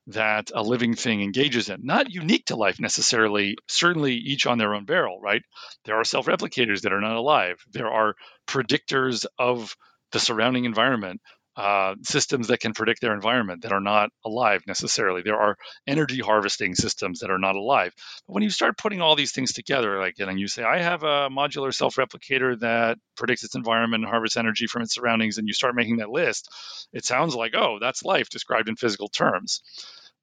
that 0.09 0.51
a 0.55 0.63
living 0.63 0.95
thing 0.95 1.23
engages 1.23 1.69
in. 1.69 1.81
Not 1.85 2.11
unique 2.11 2.47
to 2.47 2.57
life 2.57 2.81
necessarily, 2.81 3.57
certainly 3.69 4.15
each 4.15 4.47
on 4.47 4.59
their 4.59 4.75
own 4.75 4.85
barrel, 4.85 5.21
right? 5.21 5.43
There 5.85 5.97
are 5.97 6.05
self 6.05 6.27
replicators 6.27 6.83
that 6.83 6.93
are 6.93 7.01
not 7.01 7.17
alive, 7.17 7.57
there 7.71 7.91
are 7.91 8.15
predictors 8.47 9.27
of 9.39 9.77
the 10.13 10.21
surrounding 10.21 10.65
environment. 10.65 11.21
Uh, 11.55 11.97
systems 12.03 12.49
that 12.49 12.61
can 12.61 12.73
predict 12.73 13.03
their 13.03 13.13
environment 13.13 13.61
that 13.63 13.73
are 13.73 13.81
not 13.81 14.09
alive 14.25 14.63
necessarily. 14.67 15.21
There 15.21 15.37
are 15.39 15.57
energy 15.87 16.21
harvesting 16.21 16.75
systems 16.75 17.21
that 17.21 17.31
are 17.31 17.39
not 17.39 17.57
alive. 17.57 17.93
But 18.27 18.33
when 18.33 18.43
you 18.43 18.49
start 18.49 18.79
putting 18.79 19.03
all 19.03 19.17
these 19.17 19.33
things 19.33 19.53
together, 19.53 19.99
like 19.99 20.15
and 20.19 20.41
you 20.41 20.49
say, 20.49 20.63
I 20.63 20.81
have 20.81 21.03
a 21.03 21.29
modular 21.29 21.75
self-replicator 21.75 22.59
that 22.61 22.97
predicts 23.17 23.45
its 23.45 23.55
environment 23.55 24.03
and 24.03 24.11
harvests 24.11 24.39
energy 24.39 24.67
from 24.67 24.81
its 24.81 24.95
surroundings, 24.95 25.37
and 25.37 25.47
you 25.47 25.53
start 25.53 25.75
making 25.75 25.99
that 25.99 26.09
list, 26.09 26.49
it 26.95 27.05
sounds 27.05 27.35
like, 27.35 27.53
oh, 27.55 27.79
that's 27.81 28.03
life 28.03 28.31
described 28.31 28.71
in 28.71 28.77
physical 28.77 29.09
terms. 29.09 29.63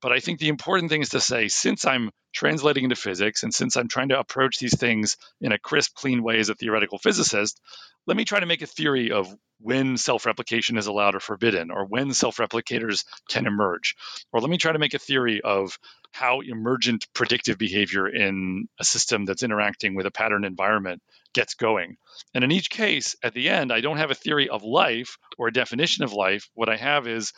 But 0.01 0.11
I 0.11 0.19
think 0.19 0.39
the 0.39 0.47
important 0.47 0.89
thing 0.89 1.01
is 1.01 1.09
to 1.09 1.19
say, 1.19 1.47
since 1.47 1.85
I'm 1.85 2.11
translating 2.33 2.85
into 2.85 2.95
physics 2.95 3.43
and 3.43 3.53
since 3.53 3.75
I'm 3.75 3.87
trying 3.87 4.09
to 4.09 4.19
approach 4.19 4.57
these 4.57 4.77
things 4.77 5.17
in 5.41 5.51
a 5.51 5.59
crisp, 5.59 5.95
clean 5.95 6.23
way 6.23 6.39
as 6.39 6.49
a 6.49 6.55
theoretical 6.55 6.97
physicist, 6.97 7.59
let 8.07 8.15
me 8.15 8.25
try 8.25 8.39
to 8.39 8.45
make 8.45 8.61
a 8.61 8.67
theory 8.67 9.11
of 9.11 9.33
when 9.59 9.97
self 9.97 10.25
replication 10.25 10.77
is 10.77 10.87
allowed 10.87 11.15
or 11.15 11.19
forbidden, 11.19 11.69
or 11.69 11.85
when 11.85 12.13
self 12.13 12.37
replicators 12.37 13.03
can 13.27 13.45
emerge. 13.45 13.95
Or 14.31 14.39
let 14.39 14.49
me 14.49 14.57
try 14.57 14.71
to 14.71 14.79
make 14.79 14.93
a 14.93 14.99
theory 14.99 15.41
of 15.41 15.77
how 16.11 16.41
emergent 16.41 17.07
predictive 17.13 17.57
behavior 17.57 18.07
in 18.07 18.67
a 18.79 18.83
system 18.83 19.25
that's 19.25 19.43
interacting 19.43 19.95
with 19.95 20.05
a 20.05 20.11
pattern 20.11 20.43
environment 20.43 21.01
gets 21.33 21.53
going. 21.53 21.97
And 22.33 22.43
in 22.43 22.51
each 22.51 22.69
case, 22.69 23.15
at 23.21 23.33
the 23.33 23.49
end, 23.49 23.71
I 23.71 23.81
don't 23.81 23.97
have 23.97 24.11
a 24.11 24.15
theory 24.15 24.49
of 24.49 24.63
life 24.63 25.17
or 25.37 25.47
a 25.47 25.53
definition 25.53 26.03
of 26.03 26.13
life. 26.13 26.49
What 26.53 26.69
I 26.69 26.77
have 26.77 27.07
is 27.07 27.33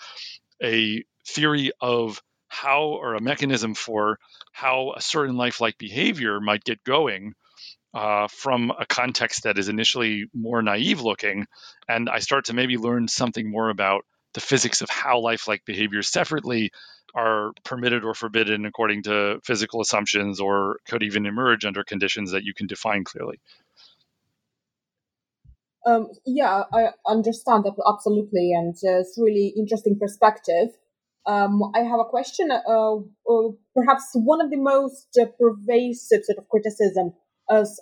a 0.63 1.03
theory 1.27 1.71
of 1.81 2.21
how 2.51 2.83
or 2.83 3.15
a 3.15 3.21
mechanism 3.21 3.73
for 3.73 4.19
how 4.51 4.93
a 4.95 5.01
certain 5.01 5.37
lifelike 5.37 5.77
behavior 5.77 6.41
might 6.41 6.65
get 6.65 6.83
going 6.83 7.33
uh, 7.93 8.27
from 8.27 8.71
a 8.77 8.85
context 8.85 9.43
that 9.43 9.57
is 9.57 9.69
initially 9.69 10.25
more 10.33 10.61
naive 10.61 10.99
looking. 11.01 11.47
And 11.87 12.09
I 12.09 12.19
start 12.19 12.45
to 12.45 12.53
maybe 12.53 12.75
learn 12.75 13.07
something 13.07 13.49
more 13.49 13.69
about 13.69 14.03
the 14.33 14.41
physics 14.41 14.81
of 14.81 14.89
how 14.89 15.21
lifelike 15.21 15.63
behaviors 15.65 16.09
separately 16.09 16.71
are 17.15 17.53
permitted 17.63 18.03
or 18.03 18.13
forbidden 18.13 18.65
according 18.65 19.03
to 19.03 19.39
physical 19.45 19.79
assumptions 19.79 20.41
or 20.41 20.79
could 20.85 21.03
even 21.03 21.25
emerge 21.25 21.63
under 21.63 21.85
conditions 21.85 22.31
that 22.31 22.43
you 22.43 22.53
can 22.53 22.67
define 22.67 23.05
clearly. 23.05 23.39
Um, 25.85 26.09
yeah, 26.25 26.63
I 26.73 26.89
understand 27.07 27.63
that 27.63 27.73
absolutely, 27.87 28.51
and 28.53 28.75
uh, 28.75 28.99
it's 28.99 29.17
really 29.17 29.53
interesting 29.57 29.97
perspective. 29.97 30.69
Um, 31.25 31.71
I 31.75 31.79
have 31.79 31.99
a 31.99 32.05
question. 32.05 32.49
Uh, 32.51 32.95
uh, 32.97 33.49
perhaps 33.75 34.09
one 34.13 34.41
of 34.41 34.49
the 34.49 34.57
most 34.57 35.17
uh, 35.21 35.25
pervasive 35.39 36.23
sort 36.23 36.37
of 36.37 36.49
criticism 36.49 37.13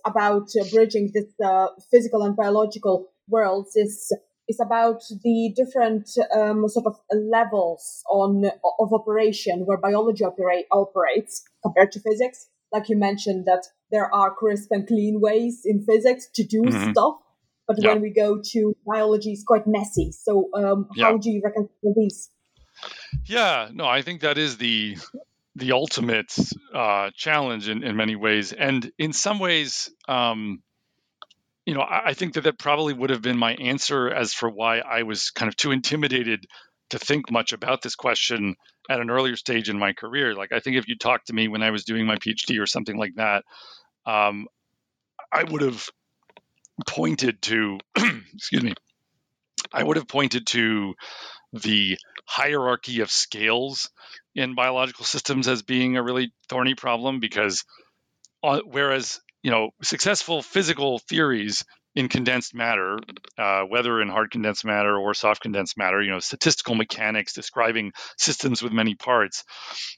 about 0.06 0.49
uh, 0.60 0.65
bridging 0.73 1.12
this 1.13 1.28
uh, 1.45 1.67
physical 1.91 2.23
and 2.23 2.36
biological 2.36 3.08
worlds 3.28 3.75
is 3.75 4.12
is 4.47 4.60
about 4.60 5.04
the 5.23 5.54
different 5.56 6.10
um, 6.36 6.67
sort 6.67 6.88
of 6.88 6.95
levels 7.13 8.02
on 8.10 8.45
of 8.80 8.91
operation 8.91 9.62
where 9.65 9.78
biology 9.78 10.25
operate, 10.25 10.65
operates 10.71 11.43
compared 11.63 11.91
to 11.91 11.99
physics. 11.99 12.47
Like 12.71 12.89
you 12.89 12.97
mentioned, 12.97 13.45
that 13.45 13.67
there 13.91 14.13
are 14.13 14.32
crisp 14.32 14.71
and 14.71 14.88
clean 14.88 15.21
ways 15.21 15.62
in 15.65 15.86
physics 15.86 16.28
to 16.36 16.43
do 16.43 16.63
mm-hmm. 16.63 16.91
stuff, 16.91 17.15
but 17.67 17.78
yeah. 17.80 17.93
when 17.93 18.02
we 18.02 18.10
go 18.12 18.41
to 18.54 18.75
biology, 18.86 19.32
it's 19.32 19.43
quite 19.43 19.67
messy. 19.67 20.12
So, 20.12 20.49
um, 20.56 20.88
how 20.99 21.12
yeah. 21.12 21.17
do 21.21 21.30
you 21.30 21.41
reconcile 21.43 21.93
these? 21.95 22.30
Yeah, 23.26 23.69
no, 23.72 23.86
I 23.86 24.02
think 24.02 24.22
that 24.22 24.38
is 24.38 24.58
the 24.58 24.98
the 25.56 25.72
ultimate 25.74 26.34
uh, 26.74 27.10
challenge 27.15 27.67
in, 27.67 27.84
in 27.84 27.95
many 27.95 28.15
ways, 28.15 28.54
and 28.54 28.91
in 28.98 29.13
some 29.13 29.39
ways, 29.39 29.89
um, 30.08 30.62
you 31.65 31.74
know, 31.74 31.82
I, 31.82 32.10
I 32.10 32.13
think 32.13 32.34
that 32.34 32.41
that 32.41 32.58
probably 32.58 32.93
would 32.93 33.10
have 33.10 33.22
been 33.22 33.38
my 33.38 33.54
answer 33.56 34.10
as 34.10 34.34
for 34.34 34.50
why 34.50 34.80
I 34.80 35.04
was 35.04 35.32
kind 35.32 35.50
of 35.50 35.56
too 35.56 35.72
intimidated 35.72 36.45
to 36.91 37.00
think 37.00 37.32
much 37.32 37.54
about 37.54 37.82
this 37.82 37.95
question 37.95 38.56
at 38.89 39.00
an 39.00 39.10
earlier 39.10 39.36
stage 39.36 39.69
in 39.69 39.78
my 39.78 39.93
career. 39.93 40.34
Like, 40.34 40.52
I 40.52 40.60
think 40.60 40.78
if 40.78 40.88
you 40.88 40.98
talked 40.98 41.28
to 41.28 41.34
me 41.34 41.48
when 41.48 41.62
I 41.62 41.72
was 41.72 41.84
doing 41.84 42.06
my 42.06 42.15
PhD 42.15 42.60
or 42.60 42.65
something 42.65 42.98
like 42.98 43.15
that, 43.15 43.43
um, 44.06 44.48
I 45.32 45.43
would 45.43 45.62
have 45.62 45.88
pointed 46.88 47.41
to, 47.43 47.78
excuse 48.34 48.63
me, 48.63 48.74
I 49.72 49.84
would 49.84 49.98
have 49.98 50.08
pointed 50.08 50.48
to 50.48 50.95
the 51.54 51.98
hierarchy 52.26 53.02
of 53.02 53.12
scales 53.12 53.90
in 54.36 54.56
biological 54.56 55.06
systems 55.06 55.48
as 55.48 55.64
being 55.64 55.98
a 55.98 56.04
really 56.04 56.32
thorny 56.48 56.76
problem 56.76 57.20
because 57.20 57.64
uh, 58.44 58.62
whereas 58.66 59.20
you 59.44 59.52
know 59.52 59.72
successful 59.82 60.42
physical 60.42 61.00
theories 61.00 61.66
in 61.95 62.08
condensed 62.08 62.54
matter, 62.54 62.99
uh, 63.38 63.63
whether 63.63 64.02
in 64.02 64.10
hard 64.10 64.32
condensed 64.32 64.63
matter 64.63 64.95
or 64.95 65.13
soft 65.13 65.41
condensed 65.41 65.78
matter, 65.78 66.02
you 66.02 66.12
know, 66.12 66.19
statistical 66.19 66.75
mechanics 66.75 67.34
describing 67.34 67.91
systems 68.17 68.62
with 68.62 68.71
many 68.71 68.95
parts, 68.95 69.43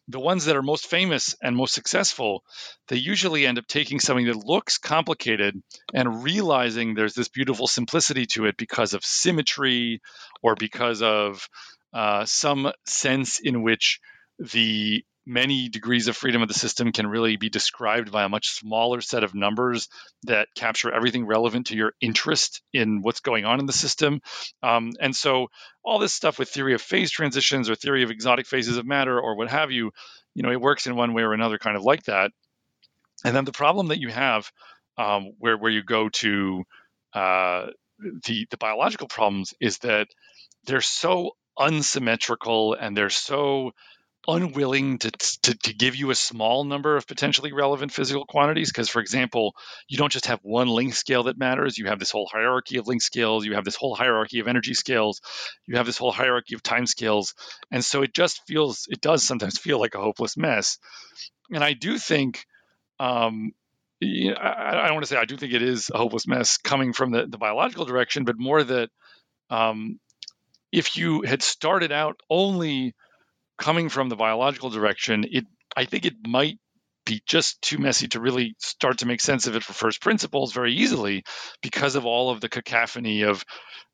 the 0.08 0.20
ones 0.20 0.46
that 0.46 0.56
are 0.56 0.64
most 0.64 0.88
famous 0.88 1.36
and 1.42 1.56
most 1.56 1.74
successful, 1.74 2.44
they 2.88 2.96
usually 2.96 3.46
end 3.46 3.58
up 3.58 3.68
taking 3.68 4.00
something 4.00 4.26
that 4.26 4.46
looks 4.46 4.78
complicated 4.78 5.56
and 5.94 6.24
realizing 6.24 6.94
there's 6.94 7.14
this 7.14 7.30
beautiful 7.30 7.68
simplicity 7.68 8.26
to 8.26 8.46
it 8.46 8.56
because 8.58 8.94
of 8.94 9.04
symmetry 9.04 10.02
or 10.42 10.56
because 10.56 11.02
of 11.02 11.48
uh, 11.94 12.24
some 12.26 12.72
sense 12.86 13.40
in 13.40 13.64
which 13.64 14.00
the 14.40 15.04
many 15.26 15.70
degrees 15.70 16.08
of 16.08 16.18
freedom 16.18 16.42
of 16.42 16.48
the 16.48 16.54
system 16.54 16.92
can 16.92 17.08
really 17.08 17.38
be 17.38 17.50
described 17.50 18.12
by 18.12 18.24
a 18.24 18.30
much 18.30 18.50
smaller 18.50 19.02
set 19.02 19.24
of 19.24 19.36
numbers 19.36 19.88
that 20.24 20.48
capture 20.56 20.92
everything 20.92 21.26
relevant 21.26 21.68
to 21.68 21.76
your 21.76 21.94
interest 22.02 22.62
in 22.74 23.02
what's 23.02 23.20
going 23.20 23.46
on 23.46 23.60
in 23.60 23.66
the 23.66 23.74
system. 23.74 24.22
Um, 24.64 24.92
and 25.00 25.16
so, 25.16 25.48
all 25.84 26.00
this 26.00 26.14
stuff 26.14 26.40
with 26.40 26.50
theory 26.50 26.74
of 26.74 26.82
phase 26.82 27.12
transitions 27.12 27.70
or 27.70 27.76
theory 27.76 28.04
of 28.04 28.12
exotic 28.12 28.48
phases 28.48 28.78
of 28.78 28.86
matter 28.86 29.20
or 29.20 29.36
what 29.36 29.50
have 29.50 29.72
you, 29.72 29.92
you 30.34 30.44
know, 30.44 30.52
it 30.52 30.62
works 30.62 30.88
in 30.88 30.96
one 30.96 31.14
way 31.14 31.24
or 31.24 31.34
another, 31.34 31.58
kind 31.58 31.78
of 31.78 31.84
like 31.84 32.04
that. 32.04 32.32
And 33.24 33.36
then 33.36 33.46
the 33.46 33.52
problem 33.52 33.88
that 33.88 34.00
you 34.00 34.10
have, 34.10 34.52
um, 34.98 35.34
where 35.38 35.58
where 35.58 35.72
you 35.72 35.84
go 35.84 36.10
to 36.10 36.64
uh, 37.14 37.68
the 38.26 38.48
the 38.50 38.58
biological 38.58 39.08
problems, 39.08 39.54
is 39.60 39.78
that 39.80 40.08
they're 40.66 40.82
so 40.82 41.32
unsymmetrical 41.60 42.74
and 42.74 42.96
they're 42.96 43.10
so 43.10 43.72
unwilling 44.28 45.00
to, 45.00 45.12
to, 45.12 45.58
to 45.58 45.74
give 45.74 45.96
you 45.96 46.12
a 46.12 46.16
small 46.16 46.64
number 46.64 46.96
of 46.96 47.08
potentially 47.08 47.54
relevant 47.54 47.92
physical 47.92 48.26
quantities? 48.26 48.72
Because 48.72 48.90
for 48.90 49.02
example 49.02 49.56
you 49.88 49.98
don't 49.98 50.12
just 50.12 50.28
have 50.28 50.40
one 50.44 50.68
length 50.68 50.98
scale 50.98 51.24
that 51.24 51.38
matters. 51.38 51.78
You 51.78 51.88
have 51.88 52.00
this 52.00 52.12
whole 52.12 52.30
hierarchy 52.32 52.78
of 52.78 52.88
length 52.88 53.04
scales. 53.04 53.46
You 53.46 53.56
have 53.56 53.66
this 53.66 53.76
whole 53.76 53.96
hierarchy 53.96 54.40
of 54.40 54.48
energy 54.48 54.74
scales. 54.74 55.22
You 55.66 55.78
have 55.78 55.86
this 55.86 55.98
whole 55.98 56.12
hierarchy 56.12 56.56
of 56.56 56.64
time 56.64 56.86
scales. 56.86 57.34
And 57.72 57.84
so 57.84 58.02
it 58.02 58.14
just 58.14 58.42
feels 58.48 58.88
it 58.90 59.02
does 59.02 59.24
sometimes 59.24 59.58
feel 59.58 59.80
like 59.80 59.96
a 59.96 60.02
hopeless 60.02 60.38
mess. 60.38 60.78
And 61.52 61.64
i 61.64 61.74
do 61.74 61.98
think 61.98 62.46
um, 63.00 63.52
I, 64.04 64.84
I 64.84 64.86
don't 64.86 64.96
want 64.96 65.04
to 65.04 65.08
say 65.08 65.18
I 65.18 65.26
do 65.26 65.38
think 65.38 65.54
it 65.54 65.62
is 65.62 65.92
a 65.94 65.98
hopeless 65.98 66.28
mess 66.28 66.58
coming 66.58 66.94
from 66.94 67.12
the, 67.12 67.28
the 67.28 67.38
biological 67.38 67.86
direction, 67.86 68.24
but 68.24 68.38
more 68.38 68.64
that 68.64 68.90
um, 69.50 70.00
if 70.72 70.98
you 70.98 71.22
had 71.22 71.44
started 71.44 71.92
out 71.92 72.20
only 72.30 72.96
coming 73.62 73.90
from 73.90 74.10
the 74.10 74.16
biological 74.16 74.70
direction, 74.70 75.26
it 75.32 75.46
I 75.78 75.86
think 75.86 76.06
it 76.06 76.16
might 76.28 76.58
be 77.06 77.22
just 77.26 77.62
too 77.62 77.78
messy 77.78 78.08
to 78.10 78.20
really 78.20 78.56
start 78.60 79.00
to 79.00 79.06
make 79.06 79.22
sense 79.22 79.48
of 79.48 79.56
it 79.56 79.64
for 79.64 79.74
first 79.74 80.02
principles 80.02 80.52
very 80.52 80.74
easily 80.74 81.24
because 81.62 81.96
of 81.96 82.06
all 82.06 82.30
of 82.30 82.42
the 82.42 82.50
cacophony 82.50 83.24
of, 83.24 83.44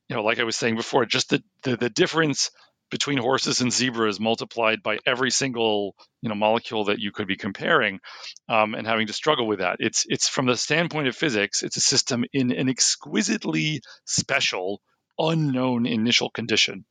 you 0.10 0.16
know, 0.16 0.24
like 0.24 0.40
I 0.40 0.44
was 0.44 0.58
saying 0.58 0.76
before, 0.76 1.06
just 1.06 1.30
the, 1.30 1.44
the, 1.64 1.78
the 1.78 1.90
difference 1.90 2.50
between 2.90 3.18
horses 3.18 3.62
and 3.62 3.72
zebras 3.72 4.20
multiplied 4.20 4.82
by 4.82 4.98
every 5.06 5.30
single 5.30 5.94
you 6.22 6.30
know 6.30 6.36
molecule 6.36 6.86
that 6.86 7.00
you 7.00 7.12
could 7.12 7.28
be 7.28 7.36
comparing 7.36 8.00
um, 8.48 8.74
and 8.74 8.88
having 8.88 9.08
to 9.08 9.14
struggle 9.14 9.46
with 9.46 9.60
that. 9.60 9.78
It's 9.80 10.06
it's 10.08 10.30
from 10.30 10.46
the 10.46 10.56
standpoint 10.56 11.10
of 11.10 11.16
physics 11.16 11.64
it's 11.64 11.76
a 11.76 11.82
system 11.82 12.24
in 12.32 12.52
an 12.52 12.70
exquisitely 12.70 13.82
special 14.06 14.82
unknown 15.20 15.86
initial 15.86 16.30
condition. 16.30 16.86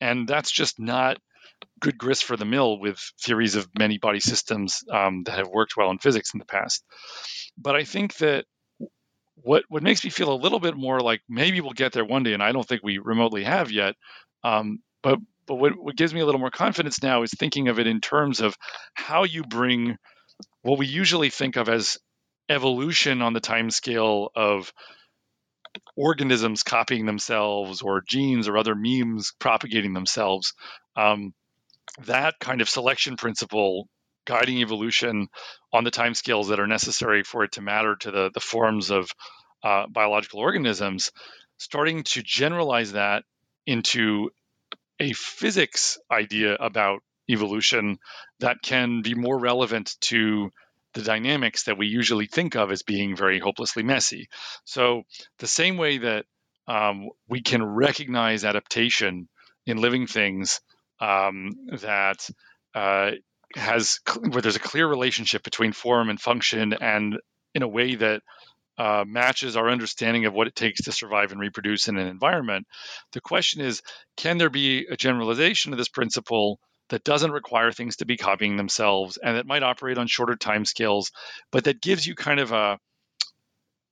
And 0.00 0.26
that's 0.26 0.50
just 0.50 0.78
not 0.78 1.18
good 1.80 1.98
grist 1.98 2.24
for 2.24 2.36
the 2.36 2.44
mill 2.44 2.78
with 2.78 2.98
theories 3.22 3.56
of 3.56 3.68
many 3.78 3.98
body 3.98 4.20
systems 4.20 4.82
um, 4.90 5.22
that 5.24 5.38
have 5.38 5.48
worked 5.48 5.76
well 5.76 5.90
in 5.90 5.98
physics 5.98 6.34
in 6.34 6.38
the 6.38 6.44
past. 6.44 6.84
But 7.56 7.76
I 7.76 7.84
think 7.84 8.16
that 8.18 8.44
what 9.36 9.64
what 9.68 9.82
makes 9.82 10.04
me 10.04 10.10
feel 10.10 10.32
a 10.32 10.36
little 10.42 10.60
bit 10.60 10.76
more 10.76 11.00
like 11.00 11.20
maybe 11.28 11.60
we'll 11.60 11.72
get 11.72 11.92
there 11.92 12.04
one 12.04 12.22
day, 12.22 12.32
and 12.34 12.42
I 12.42 12.52
don't 12.52 12.66
think 12.66 12.82
we 12.82 12.98
remotely 12.98 13.44
have 13.44 13.70
yet. 13.70 13.94
Um, 14.42 14.80
but 15.02 15.18
but 15.46 15.56
what, 15.56 15.72
what 15.76 15.96
gives 15.96 16.14
me 16.14 16.20
a 16.20 16.26
little 16.26 16.40
more 16.40 16.50
confidence 16.50 17.02
now 17.02 17.22
is 17.22 17.30
thinking 17.30 17.68
of 17.68 17.78
it 17.78 17.86
in 17.86 18.00
terms 18.00 18.40
of 18.40 18.56
how 18.94 19.24
you 19.24 19.42
bring 19.42 19.96
what 20.62 20.78
we 20.78 20.86
usually 20.86 21.30
think 21.30 21.56
of 21.56 21.68
as 21.68 21.98
evolution 22.48 23.22
on 23.22 23.32
the 23.32 23.40
time 23.40 23.70
scale 23.70 24.30
of 24.34 24.72
organisms 25.96 26.62
copying 26.62 27.06
themselves 27.06 27.82
or 27.82 28.02
genes 28.06 28.48
or 28.48 28.56
other 28.56 28.74
memes 28.74 29.32
propagating 29.38 29.92
themselves 29.92 30.54
um, 30.96 31.32
that 32.06 32.34
kind 32.40 32.60
of 32.60 32.68
selection 32.68 33.16
principle 33.16 33.88
guiding 34.26 34.58
evolution 34.58 35.28
on 35.72 35.84
the 35.84 35.90
timescales 35.90 36.48
that 36.48 36.60
are 36.60 36.66
necessary 36.66 37.22
for 37.22 37.44
it 37.44 37.52
to 37.52 37.62
matter 37.62 37.96
to 37.96 38.10
the, 38.10 38.30
the 38.32 38.40
forms 38.40 38.90
of 38.90 39.10
uh, 39.62 39.86
biological 39.88 40.40
organisms, 40.40 41.10
starting 41.58 42.02
to 42.04 42.22
generalize 42.22 42.92
that 42.92 43.24
into 43.66 44.30
a 45.00 45.12
physics 45.12 45.98
idea 46.10 46.54
about 46.54 47.00
evolution 47.28 47.98
that 48.40 48.58
can 48.62 49.02
be 49.02 49.14
more 49.14 49.38
relevant 49.38 49.96
to 50.00 50.50
the 50.94 51.02
dynamics 51.02 51.64
that 51.64 51.78
we 51.78 51.86
usually 51.86 52.26
think 52.26 52.54
of 52.54 52.70
as 52.70 52.82
being 52.82 53.16
very 53.16 53.38
hopelessly 53.38 53.82
messy. 53.82 54.28
So, 54.64 55.02
the 55.38 55.46
same 55.46 55.76
way 55.76 55.98
that 55.98 56.26
um, 56.68 57.08
we 57.28 57.42
can 57.42 57.62
recognize 57.64 58.44
adaptation 58.44 59.28
in 59.66 59.78
living 59.78 60.06
things 60.06 60.60
um, 61.00 61.52
that 61.80 62.28
uh, 62.74 63.12
has 63.54 64.00
where 64.30 64.42
there's 64.42 64.56
a 64.56 64.60
clear 64.60 64.86
relationship 64.86 65.42
between 65.42 65.72
form 65.72 66.10
and 66.10 66.20
function, 66.20 66.72
and 66.74 67.16
in 67.54 67.62
a 67.62 67.68
way 67.68 67.94
that 67.94 68.22
uh, 68.78 69.04
matches 69.06 69.56
our 69.56 69.70
understanding 69.70 70.26
of 70.26 70.34
what 70.34 70.48
it 70.48 70.56
takes 70.56 70.82
to 70.82 70.92
survive 70.92 71.30
and 71.30 71.40
reproduce 71.40 71.88
in 71.88 71.96
an 71.96 72.08
environment. 72.08 72.66
The 73.12 73.20
question 73.20 73.60
is, 73.60 73.82
can 74.16 74.38
there 74.38 74.50
be 74.50 74.86
a 74.90 74.96
generalization 74.96 75.72
of 75.72 75.78
this 75.78 75.88
principle? 75.88 76.58
that 76.90 77.02
doesn't 77.02 77.30
require 77.30 77.72
things 77.72 77.96
to 77.96 78.04
be 78.04 78.18
copying 78.18 78.56
themselves 78.58 79.16
and 79.16 79.36
that 79.36 79.46
might 79.46 79.62
operate 79.62 79.96
on 79.96 80.06
shorter 80.06 80.36
time 80.36 80.66
scales, 80.66 81.10
but 81.50 81.64
that 81.64 81.80
gives 81.80 82.06
you 82.06 82.14
kind 82.14 82.38
of 82.38 82.52
a 82.52 82.78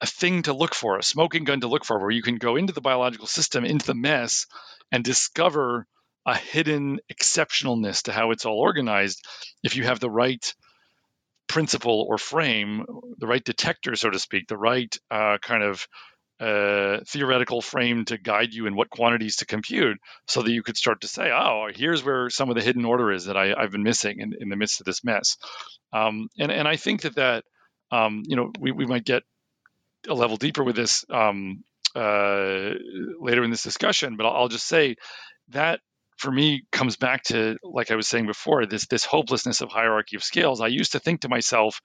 a 0.03 0.07
thing 0.07 0.43
to 0.43 0.53
look 0.53 0.75
for, 0.75 0.99
a 0.99 1.03
smoking 1.03 1.45
gun 1.45 1.61
to 1.61 1.69
look 1.69 1.85
for, 1.85 1.99
where 1.99 2.11
you 2.11 2.23
can 2.23 2.35
go 2.35 2.57
into 2.57 2.73
the 2.73 2.81
biological 2.81 3.29
system, 3.29 3.65
into 3.65 3.87
the 3.87 3.95
mess, 3.95 4.47
and 4.91 5.05
discover 5.05 5.87
a 6.27 6.37
hidden 6.37 7.01
exceptionalness 7.13 8.03
to 8.05 8.13
how 8.13 8.31
it's 8.31 8.45
all 8.45 8.59
organized 8.59 9.25
if 9.63 9.77
you 9.77 9.85
have 9.85 10.01
the 10.01 10.11
right 10.11 10.55
principle 11.49 12.07
or 12.09 12.17
frame, 12.19 12.85
the 13.19 13.27
right 13.27 13.45
detector, 13.45 13.95
so 13.97 14.09
to 14.09 14.19
speak, 14.19 14.47
the 14.49 14.57
right 14.57 14.97
uh, 15.11 15.39
kind 15.43 15.63
of 15.63 15.87
uh, 16.41 16.99
theoretical 17.07 17.61
frame 17.61 18.05
to 18.05 18.19
guide 18.19 18.53
you 18.53 18.67
in 18.67 18.75
what 18.75 18.91
quantities 18.91 19.37
to 19.37 19.47
compute 19.47 19.99
so 20.27 20.43
that 20.43 20.51
you 20.51 20.63
could 20.63 20.77
start 20.77 21.03
to 21.03 21.09
say, 21.09 21.31
oh, 21.31 21.69
here's 21.73 22.03
where 22.03 22.31
some 22.31 22.49
of 22.49 22.57
the 22.57 22.63
hidden 22.63 22.85
order 22.85 23.13
is 23.13 23.27
that 23.27 23.37
I, 23.37 23.55
have 23.61 23.71
been 23.71 23.83
missing 23.83 24.19
in, 24.19 24.33
in, 24.41 24.49
the 24.49 24.57
midst 24.57 24.81
of 24.81 24.87
this 24.87 25.05
mess. 25.05 25.37
Um, 25.93 26.29
and, 26.39 26.51
and 26.51 26.67
I 26.67 26.77
think 26.77 27.03
that 27.03 27.17
that, 27.17 27.45
um, 27.93 28.23
you 28.27 28.35
know, 28.35 28.51
we, 28.59 28.73
we 28.73 28.87
might 28.87 29.05
get 29.05 29.23
a 30.09 30.15
level 30.15 30.37
deeper 30.37 30.65
with 30.65 30.75
this 30.75 31.05
um, 31.11 31.63
uh, 31.95 32.71
later 33.21 33.45
in 33.45 33.51
this 33.51 33.63
discussion, 33.63 34.17
but 34.17 34.27
I'll, 34.27 34.35
I'll 34.35 34.49
just 34.49 34.67
say 34.67 34.97
that 35.51 35.81
for 36.23 36.31
me 36.31 36.63
comes 36.71 36.97
back 36.97 37.25
to 37.25 37.57
like 37.65 37.91
I 37.91 37.97
was 37.97 38.07
saying 38.07 38.27
before 38.27 38.65
this 38.65 38.87
this 38.87 39.05
hopelessness 39.05 39.61
of 39.61 39.71
hierarchy 39.71 40.15
of 40.15 40.23
scales. 40.23 40.61
I 40.61 40.69
used 40.69 40.93
to 40.93 41.01
think 41.01 41.23
to 41.23 41.29
myself, 41.29 41.81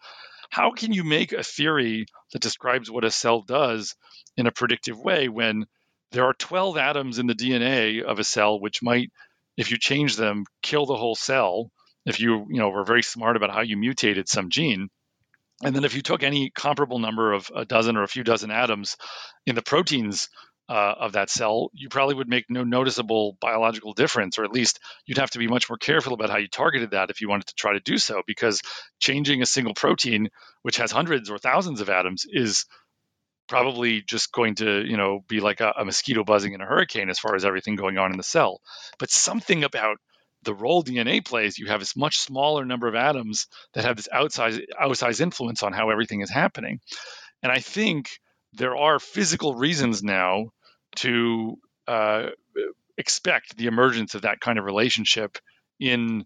how 0.52 0.72
can 0.72 0.94
you 0.94 1.04
make 1.04 1.34
a 1.34 1.44
theory 1.44 2.06
that 2.32 2.42
describes 2.42 2.90
what 2.90 3.04
a 3.04 3.10
cell 3.10 3.42
does 3.42 3.96
in 4.38 4.46
a 4.46 4.52
predictive 4.52 5.00
way 5.00 5.28
when 5.28 5.66
there 6.12 6.26
are 6.26 6.34
12 6.36 6.78
atoms 6.78 7.18
in 7.18 7.26
the 7.26 7.34
DNA 7.34 8.04
of 8.04 8.20
a 8.20 8.24
cell 8.24 8.60
which 8.60 8.84
might 8.84 9.12
if 9.58 9.72
you 9.72 9.78
change 9.80 10.16
them 10.16 10.46
kill 10.62 10.86
the 10.86 10.96
whole 10.96 11.16
cell 11.16 11.72
if 12.06 12.20
you 12.20 12.46
you 12.50 12.60
know 12.60 12.70
were 12.70 12.86
very 12.86 13.04
smart 13.04 13.38
about 13.38 13.50
how 13.52 13.62
you 13.62 13.76
mutated 13.76 14.30
some 14.30 14.52
gene 14.52 14.88
and 15.64 15.76
then 15.76 15.84
if 15.84 15.96
you 15.96 16.04
took 16.04 16.22
any 16.22 16.52
comparable 16.52 17.00
number 17.00 17.34
of 17.34 17.50
a 17.56 17.66
dozen 17.66 17.98
or 17.98 18.04
a 18.04 18.08
few 18.08 18.24
dozen 18.24 18.52
atoms 18.52 18.98
in 19.48 19.56
the 19.56 19.64
proteins 19.64 20.30
uh, 20.70 20.96
of 21.00 21.14
that 21.14 21.30
cell, 21.30 21.70
you 21.74 21.90
probably 21.90 22.16
would 22.16 22.28
make 22.28 22.46
no 22.50 22.64
noticeable 22.64 23.38
biological 23.40 23.94
difference, 23.94 24.38
or 24.38 24.44
at 24.44 24.52
least 24.52 24.80
you'd 25.06 25.18
have 25.18 25.32
to 25.32 25.40
be 25.40 25.48
much 25.48 25.70
more 25.70 25.78
careful 25.78 26.14
about 26.14 26.30
how 26.30 26.38
you 26.38 26.48
targeted 26.48 26.92
that 26.92 27.10
if 27.10 27.22
you 27.22 27.30
wanted 27.30 27.48
to 27.48 27.56
try 27.56 27.74
to 27.74 27.80
do 27.80 27.98
so, 27.98 28.22
because 28.28 28.62
changing 29.00 29.42
a 29.42 29.46
single 29.46 29.74
protein, 29.74 30.30
which 30.64 30.78
has 30.78 30.92
hundreds 30.92 31.30
or 31.30 31.38
thousands 31.38 31.80
of 31.80 31.90
atoms, 31.90 32.26
is 32.30 32.66
probably 33.48 34.02
just 34.02 34.34
going 34.34 34.56
to 34.56 34.86
you 34.86 34.98
know 34.98 35.22
be 35.28 35.40
like 35.40 35.62
a, 35.62 35.74
a 35.78 35.86
mosquito 35.86 36.24
buzzing 36.24 36.54
in 36.54 36.62
a 36.62 36.66
hurricane 36.66 37.10
as 37.10 37.20
far 37.20 37.36
as 37.36 37.46
everything 37.46 37.76
going 37.76 37.98
on 37.98 38.12
in 38.12 38.18
the 38.18 38.24
cell. 38.24 38.60
But 39.00 39.10
something 39.10 39.64
about 39.64 39.98
the 40.44 40.54
role 40.54 40.84
DNA 40.84 41.26
plays, 41.26 41.58
you 41.58 41.68
have 41.68 41.80
this 41.80 41.96
much 41.96 42.18
smaller 42.18 42.66
number 42.66 42.88
of 42.88 42.96
atoms 42.96 43.48
that 43.74 43.86
have 43.86 43.96
this 43.96 44.10
outsized 44.14 44.62
outsized 44.82 45.22
influence 45.22 45.64
on 45.64 45.74
how 45.74 45.90
everything 45.90 46.22
is 46.22 46.30
happening. 46.30 46.80
And 47.42 47.52
I 47.52 47.60
think 47.60 48.10
there 48.54 48.76
are 48.76 49.00
physical 49.00 49.56
reasons 49.56 50.04
now 50.04 50.52
to 50.96 51.58
uh, 51.88 52.28
expect 52.98 53.58
the 53.58 53.68
emergence 53.68 54.16
of 54.16 54.24
that 54.24 54.40
kind 54.40 54.58
of 54.58 54.66
relationship 54.66 55.38
in 55.80 56.26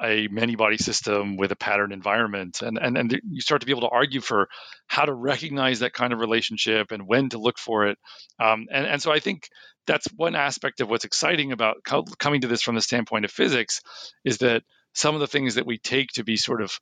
a 0.00 0.28
many 0.28 0.54
body 0.54 0.76
system 0.76 1.36
with 1.36 1.50
a 1.50 1.56
pattern 1.56 1.92
environment. 1.92 2.62
And, 2.62 2.78
and 2.78 2.96
and 2.96 3.20
you 3.28 3.40
start 3.40 3.62
to 3.62 3.66
be 3.66 3.72
able 3.72 3.88
to 3.88 3.88
argue 3.88 4.20
for 4.20 4.48
how 4.86 5.04
to 5.04 5.12
recognize 5.12 5.80
that 5.80 5.92
kind 5.92 6.12
of 6.12 6.20
relationship 6.20 6.92
and 6.92 7.06
when 7.06 7.30
to 7.30 7.38
look 7.38 7.58
for 7.58 7.88
it. 7.88 7.98
Um, 8.38 8.66
and, 8.70 8.86
and 8.86 9.02
so 9.02 9.10
i 9.10 9.18
think 9.18 9.48
that's 9.88 10.06
one 10.14 10.36
aspect 10.36 10.80
of 10.80 10.88
what's 10.88 11.06
exciting 11.06 11.50
about 11.50 11.78
co- 11.84 12.04
coming 12.18 12.42
to 12.42 12.46
this 12.46 12.62
from 12.62 12.76
the 12.76 12.80
standpoint 12.80 13.24
of 13.24 13.32
physics 13.32 13.80
is 14.24 14.38
that 14.38 14.62
some 14.94 15.14
of 15.14 15.20
the 15.20 15.26
things 15.26 15.56
that 15.56 15.66
we 15.66 15.78
take 15.78 16.10
to 16.12 16.24
be 16.24 16.36
sort 16.36 16.62
of 16.62 16.78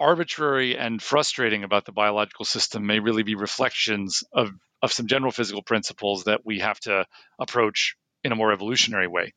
arbitrary 0.00 0.76
and 0.76 1.02
frustrating 1.02 1.64
about 1.64 1.84
the 1.84 1.92
biological 1.92 2.44
system 2.44 2.86
may 2.86 2.98
really 2.98 3.22
be 3.22 3.34
reflections 3.34 4.24
of, 4.32 4.50
of 4.82 4.92
some 4.92 5.06
general 5.06 5.32
physical 5.32 5.62
principles 5.62 6.24
that 6.24 6.44
we 6.44 6.58
have 6.58 6.80
to 6.80 7.06
approach 7.38 7.96
in 8.24 8.32
a 8.32 8.36
more 8.36 8.52
evolutionary 8.52 9.08
way 9.08 9.32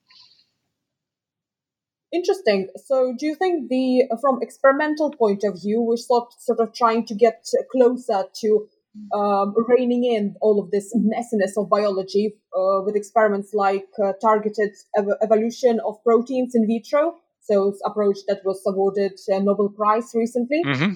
Interesting. 2.16 2.70
So, 2.86 3.14
do 3.18 3.26
you 3.26 3.36
think 3.36 3.70
the 3.70 4.08
from 4.22 4.40
experimental 4.42 5.12
point 5.12 5.44
of 5.44 5.62
view, 5.62 5.82
we're 5.82 5.98
sort 5.98 6.32
sort 6.40 6.60
of 6.62 6.74
trying 6.74 7.06
to 7.08 7.16
get 7.16 7.46
closer 7.72 8.24
to 8.42 8.68
um, 9.14 9.54
reining 9.68 10.06
in 10.06 10.36
all 10.40 10.62
of 10.62 10.72
this 10.72 10.96
messiness 10.96 11.62
of 11.62 11.70
biology 11.70 12.36
uh, 12.58 12.82
with 12.86 12.96
experiments 12.96 13.54
like 13.54 13.88
uh, 14.02 14.14
targeted 14.22 14.72
ev- 14.98 15.18
evolution 15.22 15.82
of 15.86 16.02
proteins 16.06 16.56
in 16.56 16.66
vitro? 16.68 17.16
So, 17.42 17.68
it's 17.68 17.82
approach 17.84 18.20
that 18.28 18.46
was 18.46 18.62
awarded 18.66 19.20
a 19.28 19.40
Nobel 19.42 19.70
Prize 19.70 20.12
recently. 20.14 20.62
Mm-hmm. 20.66 20.94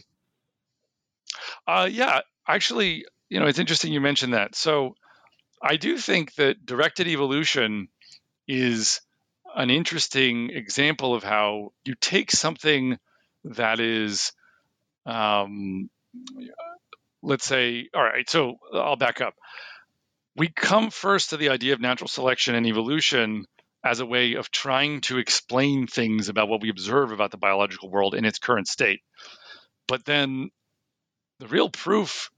Uh, 1.67 1.89
yeah, 1.91 2.21
actually, 2.47 3.05
you 3.29 3.39
know, 3.39 3.47
it's 3.47 3.59
interesting 3.59 3.93
you 3.93 4.01
mentioned 4.01 4.33
that. 4.33 4.55
So, 4.55 4.95
I 5.61 5.75
do 5.75 5.97
think 5.97 6.35
that 6.35 6.65
directed 6.65 7.07
evolution 7.07 7.89
is 8.47 9.01
an 9.55 9.69
interesting 9.69 10.51
example 10.51 11.13
of 11.13 11.23
how 11.23 11.71
you 11.85 11.95
take 11.99 12.31
something 12.31 12.97
that 13.43 13.79
is, 13.79 14.31
um, 15.05 15.89
let's 17.21 17.45
say, 17.45 17.89
all 17.93 18.03
right, 18.03 18.29
so 18.29 18.55
I'll 18.73 18.95
back 18.95 19.21
up. 19.21 19.33
We 20.35 20.47
come 20.47 20.91
first 20.91 21.31
to 21.31 21.37
the 21.37 21.49
idea 21.49 21.73
of 21.73 21.81
natural 21.81 22.07
selection 22.07 22.55
and 22.55 22.65
evolution 22.65 23.45
as 23.83 23.99
a 23.99 24.05
way 24.05 24.35
of 24.35 24.51
trying 24.51 25.01
to 25.01 25.17
explain 25.17 25.87
things 25.87 26.29
about 26.29 26.47
what 26.47 26.61
we 26.61 26.69
observe 26.69 27.11
about 27.11 27.31
the 27.31 27.37
biological 27.37 27.89
world 27.89 28.13
in 28.15 28.25
its 28.25 28.39
current 28.39 28.67
state. 28.67 28.99
But 29.87 30.05
then 30.05 30.49
the 31.39 31.47
real 31.47 31.69
proof 31.69 32.29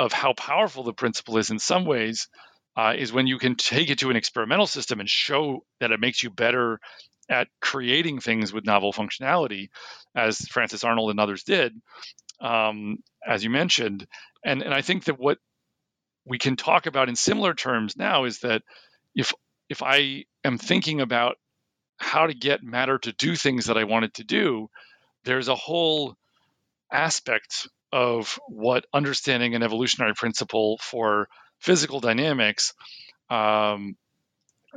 of 0.00 0.14
how 0.14 0.32
powerful 0.32 0.82
the 0.82 0.94
principle 0.94 1.36
is 1.36 1.50
in 1.50 1.58
some 1.58 1.84
ways 1.84 2.28
uh, 2.74 2.94
is 2.96 3.12
when 3.12 3.26
you 3.26 3.36
can 3.36 3.54
take 3.54 3.90
it 3.90 3.98
to 3.98 4.08
an 4.08 4.16
experimental 4.16 4.66
system 4.66 4.98
and 4.98 5.08
show 5.08 5.62
that 5.78 5.90
it 5.90 6.00
makes 6.00 6.22
you 6.22 6.30
better 6.30 6.80
at 7.28 7.48
creating 7.60 8.18
things 8.18 8.50
with 8.50 8.64
novel 8.64 8.94
functionality, 8.94 9.68
as 10.16 10.38
Frances 10.38 10.84
Arnold 10.84 11.10
and 11.10 11.20
others 11.20 11.42
did, 11.42 11.74
um, 12.40 12.96
as 13.26 13.44
you 13.44 13.50
mentioned. 13.50 14.06
And, 14.42 14.62
and 14.62 14.72
I 14.72 14.80
think 14.80 15.04
that 15.04 15.20
what 15.20 15.36
we 16.24 16.38
can 16.38 16.56
talk 16.56 16.86
about 16.86 17.10
in 17.10 17.14
similar 17.14 17.52
terms 17.52 17.94
now 17.94 18.24
is 18.24 18.38
that 18.38 18.62
if 19.14 19.34
if 19.68 19.82
I 19.82 20.24
am 20.44 20.56
thinking 20.56 21.02
about 21.02 21.36
how 21.98 22.26
to 22.26 22.34
get 22.34 22.62
matter 22.62 22.98
to 22.98 23.12
do 23.12 23.36
things 23.36 23.66
that 23.66 23.76
I 23.76 23.84
wanted 23.84 24.14
to 24.14 24.24
do, 24.24 24.68
there's 25.24 25.48
a 25.48 25.54
whole 25.54 26.16
aspect 26.90 27.68
of 27.92 28.38
what 28.48 28.86
understanding 28.92 29.54
an 29.54 29.62
evolutionary 29.62 30.14
principle 30.14 30.78
for 30.82 31.28
physical 31.58 32.00
dynamics, 32.00 32.72
um, 33.28 33.96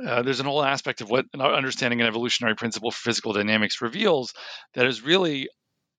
uh, 0.04 0.22
there's 0.22 0.40
an 0.40 0.46
whole 0.46 0.64
aspect 0.64 1.00
of 1.00 1.10
what 1.10 1.26
understanding 1.38 2.00
an 2.00 2.06
evolutionary 2.06 2.56
principle 2.56 2.90
for 2.90 3.10
physical 3.10 3.32
dynamics 3.32 3.80
reveals 3.80 4.34
that 4.74 4.86
is 4.86 5.02
really, 5.02 5.48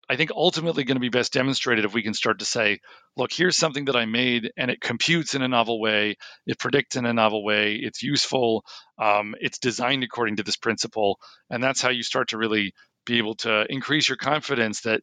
I 0.09 0.17
think, 0.17 0.31
ultimately 0.31 0.83
going 0.83 0.97
to 0.97 1.01
be 1.01 1.09
best 1.09 1.31
demonstrated 1.31 1.85
if 1.85 1.93
we 1.93 2.03
can 2.03 2.13
start 2.13 2.39
to 2.39 2.45
say, 2.45 2.79
look, 3.15 3.31
here's 3.31 3.55
something 3.55 3.85
that 3.85 3.95
I 3.95 4.05
made 4.05 4.51
and 4.57 4.69
it 4.69 4.81
computes 4.81 5.33
in 5.33 5.41
a 5.41 5.47
novel 5.47 5.79
way, 5.79 6.17
it 6.45 6.59
predicts 6.59 6.97
in 6.97 7.05
a 7.05 7.13
novel 7.13 7.43
way, 7.45 7.75
it's 7.75 8.03
useful, 8.03 8.65
um, 9.01 9.33
it's 9.39 9.59
designed 9.59 10.03
according 10.03 10.37
to 10.37 10.43
this 10.43 10.57
principle. 10.57 11.17
And 11.49 11.63
that's 11.63 11.81
how 11.81 11.89
you 11.89 12.03
start 12.03 12.29
to 12.29 12.37
really 12.37 12.73
be 13.05 13.17
able 13.19 13.35
to 13.35 13.65
increase 13.69 14.09
your 14.09 14.17
confidence 14.17 14.81
that 14.81 15.01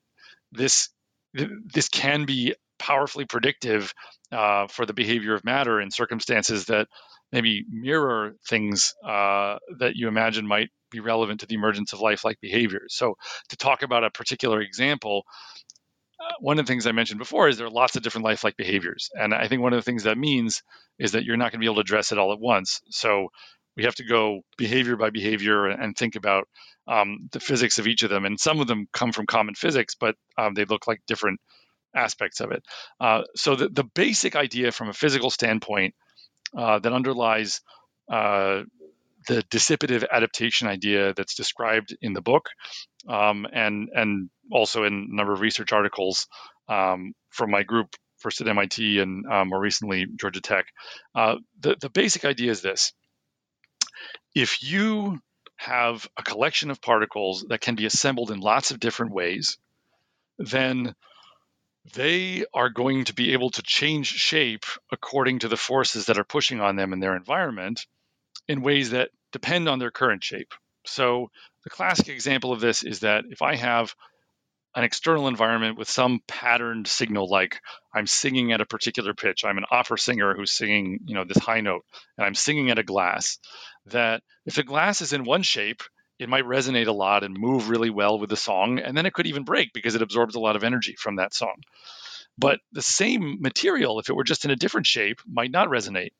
this 0.51 0.91
this 1.35 1.89
can 1.89 2.25
be 2.25 2.55
powerfully 2.79 3.25
predictive 3.25 3.95
uh, 4.33 4.67
for 4.67 4.87
the 4.87 4.93
behavior 4.93 5.35
of 5.35 5.45
matter 5.45 5.81
in 5.81 5.91
circumstances 5.91 6.67
that 6.67 6.89
maybe 7.31 7.65
mirror 7.71 8.35
things 8.49 8.95
uh, 9.07 9.59
that 9.79 9.95
you 9.95 10.09
imagine 10.09 10.47
might 10.47 10.71
be 10.91 11.01
relevant 11.01 11.41
to 11.41 11.47
the 11.47 11.55
emergence 11.55 11.93
of 11.93 12.01
life-like 12.01 12.41
behaviors. 12.41 12.95
So, 12.95 13.15
to 13.49 13.57
talk 13.57 13.83
about 13.83 14.05
a 14.05 14.11
particular 14.11 14.61
example, 14.61 15.25
uh, 16.21 16.33
one 16.41 16.59
of 16.59 16.67
the 16.67 16.71
things 16.71 16.87
I 16.87 16.93
mentioned 16.93 17.19
before 17.19 17.49
is 17.49 17.57
there 17.57 17.67
are 17.67 17.71
lots 17.71 17.97
of 17.97 18.03
different 18.03 18.25
life 18.25 18.45
like 18.45 18.57
behaviors, 18.57 19.11
and 19.15 19.35
I 19.35 19.49
think 19.49 19.63
one 19.63 19.73
of 19.73 19.79
the 19.79 19.89
things 19.89 20.05
that 20.05 20.19
means 20.19 20.63
is 20.99 21.13
that 21.13 21.25
you're 21.25 21.37
not 21.37 21.53
going 21.53 21.61
to 21.61 21.65
be 21.65 21.67
able 21.67 21.77
to 21.77 21.81
address 21.83 22.13
it 22.13 22.19
all 22.19 22.33
at 22.33 22.41
once. 22.41 22.81
So, 22.91 23.29
we 23.77 23.85
have 23.85 23.95
to 23.97 24.05
go 24.05 24.41
behavior 24.57 24.97
by 24.97 25.11
behavior 25.11 25.67
and 25.67 25.97
think 25.97 26.17
about 26.17 26.49
um, 26.87 27.29
the 27.33 27.41
physics 27.41 27.79
of 27.79 27.87
each 27.87 28.03
of 28.03 28.11
them. 28.11 28.25
And 28.25 28.39
some 28.39 28.61
of 28.61 28.67
them 28.67 28.87
come 28.93 29.13
from 29.13 29.27
common 29.27 29.55
physics, 29.55 29.95
but 29.99 30.17
um, 30.37 30.55
they 30.55 30.65
look 30.65 30.87
like 30.87 31.01
different 31.07 31.41
aspects 31.95 32.41
of 32.41 32.53
it. 32.53 32.65
Uh, 33.01 33.23
so 33.37 33.57
the, 33.57 33.69
the 33.69 33.85
basic 33.85 34.37
idea 34.37 34.73
from 34.73 34.89
a 34.89 34.95
physical 34.95 35.31
standpoint 35.31 35.95
uh, 36.57 36.79
that 36.79 36.93
underlies 36.93 37.61
uh, 38.11 38.63
the 39.29 39.43
dissipative 39.51 40.05
adaptation 40.11 40.69
idea 40.69 41.15
that's 41.15 41.35
described 41.35 41.97
in 42.03 42.13
the 42.13 42.21
book 42.21 42.49
um, 43.09 43.47
and 43.53 43.89
and 43.95 44.31
also 44.51 44.85
in 44.85 44.93
a 45.11 45.17
number 45.17 45.33
of 45.33 45.41
research 45.41 45.73
articles 45.73 46.27
um, 46.69 47.13
from 47.31 47.51
my 47.51 47.63
group 47.63 47.95
first 48.19 48.41
at 48.41 48.49
MIT 48.49 49.01
and 49.01 49.25
uh, 49.31 49.45
more 49.45 49.61
recently 49.61 50.07
Georgia 50.19 50.41
Tech. 50.41 50.67
Uh, 51.15 51.37
the, 51.61 51.77
the 51.81 51.91
basic 51.91 52.25
idea 52.25 52.51
is 52.51 52.63
this. 52.63 52.93
If 54.35 54.63
you 54.63 55.21
have 55.57 56.09
a 56.17 56.23
collection 56.23 56.71
of 56.71 56.81
particles 56.81 57.45
that 57.49 57.61
can 57.61 57.75
be 57.75 57.87
assembled 57.87 58.31
in 58.31 58.41
lots 58.41 58.71
of 58.71 58.81
different 58.81 59.13
ways, 59.13 59.59
then 60.39 60.95
they 61.95 62.45
are 62.55 62.71
going 62.71 63.05
to 63.05 63.15
be 63.15 63.33
able 63.33 63.51
to 63.51 63.63
change 63.63 64.07
shape 64.07 64.65
according 64.91 65.41
to 65.41 65.49
the 65.49 65.57
forces 65.57 66.07
that 66.07 66.19
are 66.19 66.25
pushing 66.25 66.61
on 66.61 66.77
them 66.77 66.93
in 66.93 67.01
their 67.01 67.17
environment 67.17 67.87
in 68.49 68.63
ways 68.63 68.91
that 68.91 69.11
depend 69.33 69.69
on 69.69 69.79
their 69.79 69.91
current 69.91 70.23
shape. 70.23 70.55
So, 70.85 71.31
the 71.65 71.71
classic 71.71 72.09
example 72.09 72.53
of 72.53 72.61
this 72.61 72.83
is 72.83 73.01
that 73.01 73.25
if 73.31 73.43
I 73.43 73.57
have 73.57 73.95
an 74.75 74.85
external 74.85 75.29
environment 75.29 75.79
with 75.79 75.89
some 75.89 76.21
patterned 76.27 76.89
signal 76.89 77.29
like 77.29 77.61
I'm 77.95 78.07
singing 78.07 78.53
at 78.53 78.61
a 78.61 78.67
particular 78.67 79.15
pitch, 79.15 79.45
I'm 79.45 79.59
an 79.59 79.67
opera 79.71 79.99
singer 79.99 80.35
who's 80.35 80.53
singing, 80.53 81.01
you 81.05 81.15
know, 81.15 81.25
this 81.25 81.39
high 81.39 81.61
note, 81.61 81.85
and 82.17 82.27
I'm 82.27 82.35
singing 82.35 82.71
at 82.71 82.79
a 82.79 82.83
glass, 82.83 83.39
that 83.87 84.23
if 84.47 84.55
the 84.55 84.63
glass 84.63 85.03
is 85.03 85.13
in 85.13 85.25
one 85.25 85.43
shape, 85.43 85.83
it 86.19 86.29
might 86.29 86.45
resonate 86.45 86.87
a 86.87 86.93
lot 86.93 87.25
and 87.25 87.39
move 87.39 87.69
really 87.69 87.91
well 87.91 88.19
with 88.19 88.31
the 88.31 88.37
song. 88.37 88.79
And 88.79 88.97
then 88.97 89.07
it 89.07 89.13
could 89.13 89.27
even 89.27 89.45
break 89.45 89.73
because 89.73 89.95
it 89.95 90.03
absorbs 90.03 90.37
a 90.37 90.41
lot 90.41 90.57
of 90.57 90.65
energy 90.65 90.95
from 90.99 91.17
that 91.17 91.35
song. 91.35 91.57
But 92.39 92.61
the 92.73 92.83
same 92.83 93.39
material, 93.41 93.99
if 93.99 94.09
it 94.09 94.17
were 94.17 94.25
just 94.25 94.45
in 94.45 94.51
a 94.51 94.57
different 94.57 94.87
shape, 94.87 95.21
might 95.27 95.51
not 95.51 95.69
resonate. 95.69 96.13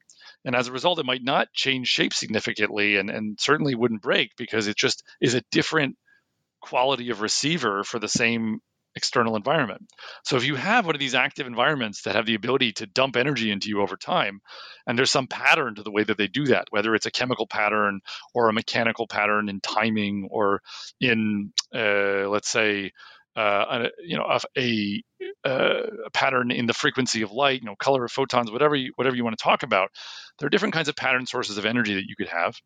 And 0.45 0.57
as 0.57 0.69
a 0.69 0.73
result, 0.73 0.99
it 0.99 1.07
might 1.07 1.23
not 1.23 1.53
change 1.53 1.89
shape 1.89 2.13
significantly 2.13 2.97
and, 2.97 3.11
and 3.11 3.39
certainly 3.41 3.75
wouldn't 3.75 4.03
break 4.03 4.35
because 4.37 4.67
it 4.67 4.77
just 4.77 5.05
is 5.21 5.35
a 5.35 5.43
different 5.51 5.97
quality 6.63 7.11
of 7.11 7.21
receiver 7.21 7.85
for 7.85 7.99
the 7.99 8.09
same 8.09 8.61
external 8.95 9.37
environment. 9.37 9.83
So 10.25 10.37
if 10.37 10.45
you 10.45 10.55
have 10.55 10.87
one 10.87 10.95
of 10.95 11.01
these 11.01 11.15
active 11.15 11.47
environments 11.47 12.03
that 12.03 12.15
have 12.15 12.27
the 12.27 12.35
ability 12.35 12.73
to 12.75 12.87
dump 12.87 13.17
energy 13.17 13.51
into 13.51 13.69
you 13.69 13.81
over 13.81 13.97
time, 13.97 14.41
and 14.87 14.99
there's 14.99 15.11
some 15.11 15.27
pattern 15.27 15.77
to 15.77 15.83
the 15.83 15.91
way 15.91 16.05
that 16.05 16.19
they 16.19 16.29
do 16.29 16.47
that, 16.47 16.67
whether 16.71 16.95
it's 16.95 17.07
a 17.07 17.11
chemical 17.11 17.47
pattern 17.47 18.01
or 18.35 18.49
a 18.49 18.53
mechanical 18.53 19.07
pattern 19.07 19.49
in 19.49 19.61
timing 19.61 20.29
or 20.31 20.61
in, 21.01 21.53
uh, 21.75 22.29
let's 22.29 22.49
say, 22.49 22.93
uh, 23.35 23.41
a, 23.41 23.89
you 24.05 24.17
know, 24.17 24.39
a, 24.59 25.03
uh, 25.45 25.83
a, 26.07 26.11
pattern 26.11 26.51
in 26.51 26.67
the 26.67 26.75
frequency 26.75 27.23
of 27.23 27.33
light, 27.33 27.61
you 27.63 27.67
know, 27.67 27.77
color 27.77 28.05
of 28.05 28.13
photons, 28.13 28.51
whatever 28.51 28.77
you, 28.77 28.93
whatever 28.97 29.17
you 29.17 29.25
want 29.25 29.37
to 29.37 29.43
talk 29.43 29.63
about. 29.63 29.89
There 30.39 30.47
are 30.47 30.51
different 30.51 30.75
kinds 30.75 30.89
of 30.89 30.97
pattern 30.97 31.25
sources 31.25 31.57
of 31.57 31.65
energy 31.65 31.95
that 31.95 32.05
you 32.07 32.15
could 32.15 32.29
have, 32.29 32.57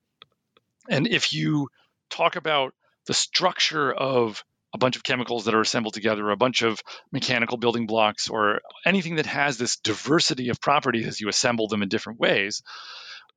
and 0.88 1.06
if 1.06 1.32
you 1.32 1.68
talk 2.10 2.34
about 2.34 2.74
the 3.06 3.14
structure 3.14 3.92
of 3.92 4.42
a 4.74 4.78
bunch 4.78 4.96
of 4.96 5.02
chemicals 5.02 5.44
that 5.44 5.54
are 5.54 5.60
assembled 5.60 5.94
together, 5.94 6.28
a 6.28 6.36
bunch 6.36 6.62
of 6.62 6.80
mechanical 7.12 7.56
building 7.56 7.86
blocks, 7.86 8.28
or 8.28 8.60
anything 8.84 9.16
that 9.16 9.26
has 9.26 9.56
this 9.56 9.76
diversity 9.76 10.50
of 10.50 10.60
properties 10.60 11.06
as 11.06 11.20
you 11.20 11.28
assemble 11.28 11.68
them 11.68 11.82
in 11.82 11.88
different 11.88 12.20
ways, 12.20 12.62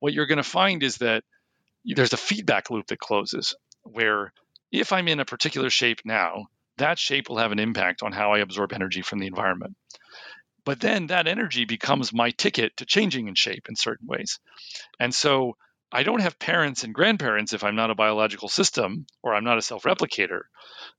what 0.00 0.12
you're 0.12 0.26
going 0.26 0.36
to 0.36 0.42
find 0.42 0.82
is 0.82 0.98
that 0.98 1.24
there's 1.84 2.12
a 2.12 2.18
feedback 2.18 2.70
loop 2.70 2.88
that 2.88 2.98
closes 2.98 3.54
where 3.84 4.32
if 4.70 4.92
I'm 4.92 5.08
in 5.08 5.20
a 5.20 5.24
particular 5.24 5.70
shape 5.70 6.00
now, 6.04 6.46
that 6.76 6.98
shape 6.98 7.28
will 7.28 7.38
have 7.38 7.52
an 7.52 7.58
impact 7.58 8.02
on 8.02 8.12
how 8.12 8.32
I 8.32 8.38
absorb 8.40 8.72
energy 8.72 9.02
from 9.02 9.18
the 9.18 9.26
environment. 9.26 9.76
But 10.64 10.80
then 10.80 11.06
that 11.06 11.26
energy 11.26 11.64
becomes 11.64 12.12
my 12.12 12.30
ticket 12.30 12.76
to 12.76 12.86
changing 12.86 13.28
in 13.28 13.34
shape 13.34 13.66
in 13.68 13.76
certain 13.76 14.06
ways. 14.06 14.38
And 14.98 15.14
so 15.14 15.56
I 15.92 16.04
don't 16.04 16.20
have 16.20 16.38
parents 16.38 16.84
and 16.84 16.94
grandparents 16.94 17.52
if 17.52 17.64
I'm 17.64 17.74
not 17.74 17.90
a 17.90 17.96
biological 17.96 18.48
system 18.48 19.06
or 19.22 19.34
I'm 19.34 19.44
not 19.44 19.58
a 19.58 19.62
self 19.62 19.82
replicator, 19.82 20.42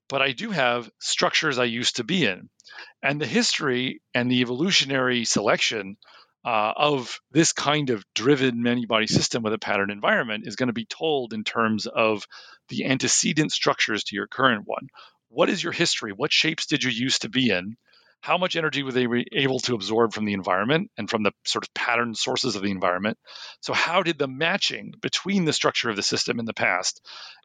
but 0.10 0.22
I 0.22 0.34
do 0.34 0.52
have 0.52 0.90
structures 1.00 1.58
I 1.58 1.64
used 1.66 1.96
to 1.98 2.04
be 2.04 2.26
in. 2.26 2.50
And 3.02 3.20
the 3.20 3.28
history 3.28 4.02
and 4.14 4.30
the 4.30 4.42
evolutionary 4.42 5.24
selection 5.26 5.98
uh, 6.44 6.74
of 6.76 7.20
this 7.32 7.54
kind 7.54 7.90
of 7.90 8.04
driven 8.16 8.64
many 8.64 8.86
body 8.86 9.08
system 9.08 9.44
with 9.44 9.54
a 9.54 9.60
pattern 9.60 9.92
environment 9.92 10.48
is 10.48 10.56
going 10.56 10.68
to 10.68 10.74
be 10.74 10.86
told 10.86 11.34
in 11.34 11.44
terms 11.44 11.86
of 11.88 12.26
the 12.70 12.86
antecedent 12.86 13.52
structures 13.52 14.04
to 14.06 14.16
your 14.16 14.28
current 14.28 14.64
one. 14.66 14.88
What 15.30 15.50
is 15.50 15.64
your 15.64 15.74
history? 15.74 16.12
What 16.12 16.34
shapes 16.34 16.66
did 16.66 16.84
you 16.84 16.92
used 16.92 17.22
to 17.22 17.30
be 17.30 17.52
in? 17.52 17.78
How 18.22 18.38
much 18.38 18.56
energy 18.56 18.84
were 18.84 18.92
they 18.92 19.08
able 19.32 19.60
to 19.62 19.74
absorb 19.74 20.14
from 20.14 20.26
the 20.26 20.34
environment 20.34 20.92
and 20.96 21.10
from 21.10 21.24
the 21.24 21.32
sort 21.44 21.66
of 21.66 21.74
pattern 21.74 22.14
sources 22.14 22.56
of 22.56 22.62
the 22.62 22.70
environment? 22.70 23.18
So, 23.62 23.74
how 23.74 24.04
did 24.04 24.20
the 24.20 24.28
matching 24.28 24.94
between 25.02 25.46
the 25.46 25.54
structure 25.54 25.90
of 25.90 25.96
the 25.96 26.04
system 26.04 26.40
in 26.40 26.46
the 26.46 26.54
past 26.54 27.02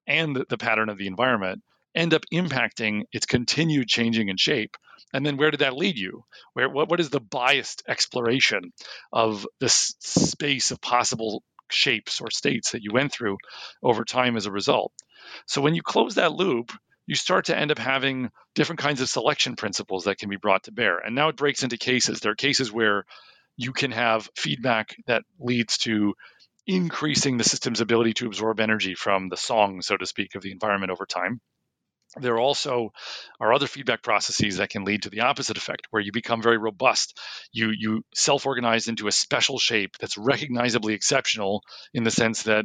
and 0.07 0.37
the 0.37 0.59
pattern 0.59 0.91
of 0.91 0.99
the 0.99 1.07
environment 1.07 1.63
end 1.95 2.13
up 2.13 2.27
impacting 2.31 3.05
its 3.11 3.25
continued 3.25 3.89
changing 3.89 4.29
in 4.29 4.37
shape? 4.37 4.77
And 5.15 5.25
then 5.25 5.39
where 5.39 5.51
did 5.51 5.61
that 5.61 5.77
lead 5.77 5.97
you? 5.97 6.25
Where 6.53 6.69
what, 6.69 6.91
what 6.91 7.01
is 7.01 7.09
the 7.09 7.21
biased 7.21 7.83
exploration 7.89 8.73
of 9.13 9.47
this 9.61 9.95
space 10.01 10.73
of 10.73 10.81
possible 10.83 11.43
shapes 11.71 12.21
or 12.21 12.31
states 12.31 12.73
that 12.73 12.83
you 12.83 12.93
went 12.93 13.13
through 13.13 13.39
over 13.83 14.05
time 14.05 14.37
as 14.37 14.45
a 14.45 14.53
result? 14.53 14.93
So 15.47 15.63
when 15.63 15.75
you 15.75 15.83
close 15.83 16.17
that 16.17 16.33
loop, 16.33 16.71
you 17.07 17.15
start 17.15 17.47
to 17.47 17.57
end 17.57 17.71
up 17.71 17.79
having 17.79 18.31
different 18.55 18.81
kinds 18.81 19.01
of 19.01 19.09
selection 19.09 19.57
principles 19.57 20.05
that 20.05 20.19
can 20.19 20.29
be 20.29 20.37
brought 20.37 20.65
to 20.65 20.73
bear. 20.73 20.99
And 20.99 21.15
now 21.15 21.29
it 21.29 21.37
breaks 21.37 21.63
into 21.63 21.77
cases. 21.77 22.21
There 22.21 22.33
are 22.33 22.37
cases 22.37 22.73
where 22.73 23.05
you 23.57 23.73
can 23.73 23.93
have 23.93 24.29
feedback 24.37 24.97
that 25.07 25.23
leads 25.39 25.79
to 25.79 26.15
increasing 26.67 27.39
the 27.39 27.45
system's 27.45 27.81
ability 27.81 28.15
to 28.15 28.27
absorb 28.27 28.61
energy 28.61 28.95
from 28.95 29.29
the 29.29 29.37
song, 29.37 29.83
so 29.83 29.97
to 29.97 30.05
speak, 30.05 30.35
of 30.35 30.43
the 30.43 30.51
environment 30.51 30.91
over 30.91 31.07
time. 31.07 31.41
There 32.19 32.39
also 32.39 32.93
are 33.41 33.53
other 33.53 33.67
feedback 33.67 34.03
processes 34.03 34.57
that 34.57 34.71
can 34.71 34.85
lead 34.85 35.03
to 35.03 35.11
the 35.11 35.21
opposite 35.21 35.59
effect, 35.59 35.87
where 35.91 36.03
you 36.03 36.13
become 36.13 36.43
very 36.43 36.57
robust. 36.57 37.19
You 37.53 37.73
you 37.77 38.05
self-organize 38.15 38.89
into 38.89 39.07
a 39.07 39.13
special 39.13 39.59
shape 39.59 39.97
that's 40.01 40.17
recognizably 40.17 40.95
exceptional 40.95 41.63
in 41.93 42.05
the 42.05 42.11
sense 42.11 42.45
that 42.45 42.65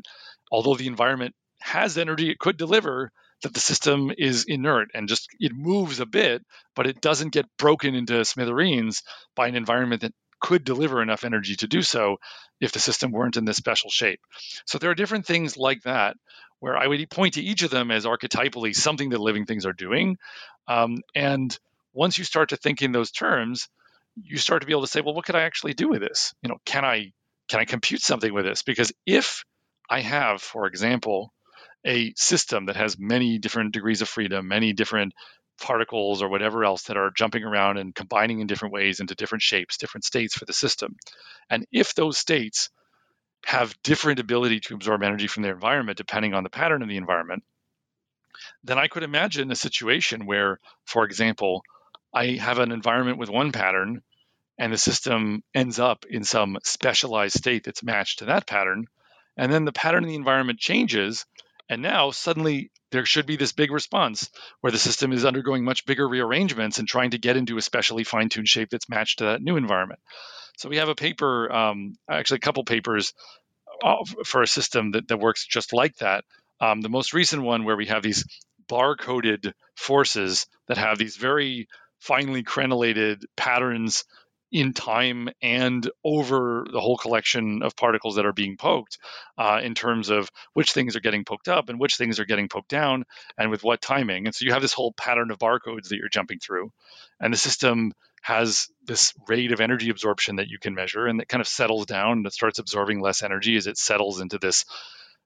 although 0.52 0.76
the 0.76 0.88
environment 0.88 1.36
has 1.60 1.98
energy 1.98 2.30
it 2.30 2.39
could 2.39 2.58
deliver, 2.58 3.12
that 3.42 3.54
the 3.54 3.60
system 3.60 4.12
is 4.18 4.46
inert 4.48 4.89
and 4.94 5.10
just 5.10 5.28
it 5.39 5.52
moves 5.56 6.00
a 6.00 6.06
bit, 6.06 6.44
but 6.76 6.88
it 6.88 7.02
doesn't 7.02 7.34
get 7.34 7.46
broken 7.58 7.96
into 7.96 8.24
smithereens 8.26 9.04
by 9.36 9.48
an 9.48 9.56
environment 9.56 10.02
that 10.02 10.14
could 10.39 10.64
deliver 10.64 11.02
enough 11.02 11.24
energy 11.24 11.56
to 11.56 11.68
do 11.68 11.82
so 11.82 12.18
if 12.60 12.72
the 12.72 12.80
system 12.80 13.12
weren't 13.12 13.38
in 13.38 13.46
this 13.46 13.58
special 13.58 13.89
shape. 13.89 14.20
So 14.66 14.78
there 14.78 14.89
are 14.89 14.96
different 14.96 15.26
things 15.26 15.56
like 15.56 15.84
that 15.84 16.18
where 16.60 16.78
I 16.78 16.88
would 16.88 17.10
point 17.10 17.36
to 17.36 17.42
each 17.42 17.64
of 17.64 17.72
them 17.72 17.92
as 17.92 18.06
archetypally 18.06 18.76
something 18.76 19.10
that 19.10 19.20
living 19.20 19.46
things 19.46 19.66
are 19.66 19.74
doing. 19.74 20.18
Um, 20.68 21.02
and 21.16 21.58
once 21.94 22.18
you 22.18 22.24
start 22.24 22.50
to 22.50 22.58
think 22.58 22.82
in 22.82 22.92
those 22.92 23.12
terms, 23.12 23.68
you 24.16 24.38
start 24.38 24.62
to 24.62 24.68
be 24.68 24.74
able 24.74 24.82
to 24.82 24.88
say, 24.88 25.02
well, 25.02 25.14
what 25.14 25.26
could 25.26 25.36
I 25.36 25.44
actually 25.44 25.74
do 25.74 25.89
with 25.89 26.02
this? 26.02 26.34
You 26.42 26.50
know, 26.50 26.58
can 26.66 26.86
I 26.86 27.12
can 27.50 27.60
I 27.60 27.66
compute 27.66 28.02
something 28.02 28.34
with 28.34 28.46
this? 28.46 28.64
Because 28.64 28.94
if 29.06 29.44
I 29.89 30.02
have, 30.02 30.42
for 30.42 30.68
example, 30.68 31.34
a 31.86 32.13
system 32.15 32.65
that 32.65 32.75
has 32.75 32.99
many 32.99 33.39
different 33.39 33.73
degrees 33.73 34.01
of 34.01 34.09
freedom, 34.09 34.47
many 34.47 34.73
different 34.73 35.13
particles 35.59 36.21
or 36.21 36.29
whatever 36.29 36.63
else 36.63 36.84
that 36.84 36.97
are 36.97 37.11
jumping 37.15 37.43
around 37.43 37.77
and 37.77 37.93
combining 37.95 38.39
in 38.39 38.47
different 38.47 38.73
ways 38.73 38.99
into 38.99 39.15
different 39.15 39.41
shapes, 39.41 39.77
different 39.77 40.03
states 40.03 40.36
for 40.36 40.45
the 40.45 40.53
system. 40.53 40.95
And 41.49 41.65
if 41.71 41.93
those 41.93 42.17
states 42.17 42.69
have 43.45 43.75
different 43.84 44.19
ability 44.19 44.59
to 44.61 44.75
absorb 44.75 45.03
energy 45.03 45.27
from 45.27 45.43
their 45.43 45.53
environment 45.53 45.97
depending 45.97 46.34
on 46.34 46.43
the 46.43 46.49
pattern 46.49 46.82
of 46.82 46.89
the 46.89 46.97
environment, 46.97 47.43
then 48.63 48.77
I 48.77 48.88
could 48.88 49.03
imagine 49.03 49.51
a 49.51 49.55
situation 49.55 50.25
where, 50.25 50.59
for 50.86 51.05
example, 51.05 51.63
I 52.13 52.34
have 52.34 52.59
an 52.59 52.71
environment 52.71 53.17
with 53.17 53.29
one 53.29 53.51
pattern 53.51 54.01
and 54.57 54.73
the 54.73 54.77
system 54.77 55.43
ends 55.55 55.79
up 55.79 56.05
in 56.09 56.23
some 56.23 56.57
specialized 56.63 57.36
state 57.36 57.63
that's 57.63 57.84
matched 57.84 58.19
to 58.19 58.25
that 58.25 58.45
pattern. 58.45 58.86
And 59.38 59.51
then 59.51 59.65
the 59.65 59.71
pattern 59.71 60.03
of 60.03 60.09
the 60.09 60.15
environment 60.15 60.59
changes 60.59 61.25
and 61.72 61.82
now 61.82 62.11
suddenly 62.11 62.69
there 62.91 63.05
should 63.05 63.26
be 63.26 63.38
this 63.38 63.53
big 63.53 63.72
response 63.72 64.30
where 64.59 64.72
the 64.72 64.78
system 64.78 65.13
is 65.13 65.24
undergoing 65.24 65.63
much 65.63 65.86
bigger 65.86 66.05
rearrangements 66.05 66.80
and 66.80 66.88
trying 66.88 67.11
to 67.11 67.17
get 67.17 67.38
into 67.38 67.55
a 67.55 67.61
specially 67.61 68.03
fine 68.03 68.28
tuned 68.28 68.49
shape 68.49 68.69
that's 68.69 68.89
matched 68.89 69.19
to 69.19 69.24
that 69.24 69.41
new 69.41 69.55
environment. 69.55 70.01
So 70.57 70.67
we 70.67 70.78
have 70.78 70.89
a 70.89 70.95
paper, 70.95 71.49
um, 71.49 71.95
actually, 72.09 72.38
a 72.38 72.41
couple 72.41 72.65
papers 72.65 73.13
uh, 73.82 74.03
for 74.26 74.41
a 74.41 74.47
system 74.47 74.91
that, 74.91 75.07
that 75.07 75.22
works 75.22 75.47
just 75.47 75.72
like 75.72 75.95
that. 75.99 76.26
Um, 76.59 76.82
the 76.82 76.89
most 76.89 77.13
recent 77.13 77.41
one 77.41 77.63
where 77.63 77.78
we 77.78 77.86
have 77.86 78.03
these 78.03 78.26
bar 78.67 78.97
coded 78.97 79.53
forces 79.76 80.47
that 80.67 80.78
have 80.78 80.97
these 80.97 81.15
very 81.15 81.69
finely 81.99 82.43
crenellated 82.43 83.24
patterns 83.38 84.03
in 84.52 84.74
time 84.74 85.30
and 85.41 85.89
over 86.04 86.66
the 86.72 86.80
whole 86.80 86.97
collection 86.97 87.64
of 87.64 87.76
particles 87.76 88.16
that 88.16 88.26
are 88.26 88.34
being 88.34 88.58
poked 88.58 88.97
uh, 89.38 89.62
in 89.64 89.74
terms 89.74 90.10
of 90.10 90.30
which 90.54 90.74
things 90.74 90.95
are 90.95 91.02
getting 91.02 91.24
poked 91.24 91.47
up 91.47 91.70
and 91.70 91.80
which 91.80 91.95
things 91.95 92.20
are 92.20 92.26
getting 92.26 92.49
poked 92.49 92.70
down 92.70 93.06
and 93.38 93.49
with 93.49 93.64
what 93.64 93.82
timing. 93.82 94.26
And 94.26 94.36
so 94.36 94.45
you 94.45 94.52
have 94.52 94.62
this 94.62 94.74
whole 94.74 94.91
pattern 94.91 95.32
of 95.32 95.39
barcodes 95.39 95.89
that 95.89 95.97
you're 95.97 96.10
jumping 96.10 96.39
through. 96.39 96.72
And 97.20 97.34
the 97.34 97.38
system 97.38 97.93
has 98.22 98.68
this 98.86 99.14
rate 99.28 99.52
of 99.52 99.62
energy 99.62 99.89
absorption 99.89 100.36
that 100.36 100.47
you 100.47 100.60
can 100.60 100.76
measure 100.76 101.08
and 101.08 101.22
it 101.22 101.28
kind 101.28 101.41
of 101.41 101.47
settles 101.47 101.86
down 101.86 102.18
and 102.18 102.26
it 102.26 102.34
starts 102.34 102.60
absorbing 102.60 103.02
less 103.02 103.24
energy 103.24 103.56
as 103.56 103.68
it 103.68 103.78
settles 103.78 104.22
into 104.22 104.38
this 104.38 104.66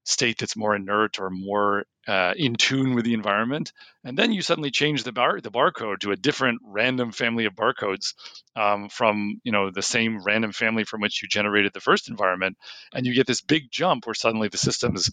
state 0.06 0.38
that's 0.38 0.56
more 0.56 0.76
inert 0.76 1.20
or 1.20 1.30
more 1.30 1.84
uh, 2.08 2.34
in 2.38 2.56
tune 2.56 2.94
with 2.94 3.04
the 3.04 3.16
environment. 3.16 3.74
And 4.04 4.18
then 4.18 4.32
you 4.32 4.42
suddenly 4.42 4.72
change 4.72 5.04
the 5.04 5.12
bar 5.12 5.42
the 5.42 5.52
barcode 5.52 6.00
to 6.00 6.12
a 6.12 6.16
different 6.16 6.62
random 6.64 7.12
family 7.12 7.46
of 7.46 7.56
barcodes 7.56 8.14
um, 8.56 8.88
from 8.90 9.42
you 9.44 9.52
know 9.52 9.72
the 9.72 9.82
same 9.82 10.24
random 10.24 10.52
family 10.52 10.84
from 10.84 11.02
which 11.02 11.22
you 11.22 11.28
generated 11.28 11.74
the 11.74 11.82
first 11.82 12.10
environment, 12.10 12.58
and 12.94 13.06
you 13.06 13.14
get 13.14 13.28
this 13.28 13.42
big 13.42 13.64
jump 13.72 14.06
where 14.06 14.14
suddenly 14.14 14.48
the 14.48 14.58
system's 14.58 15.10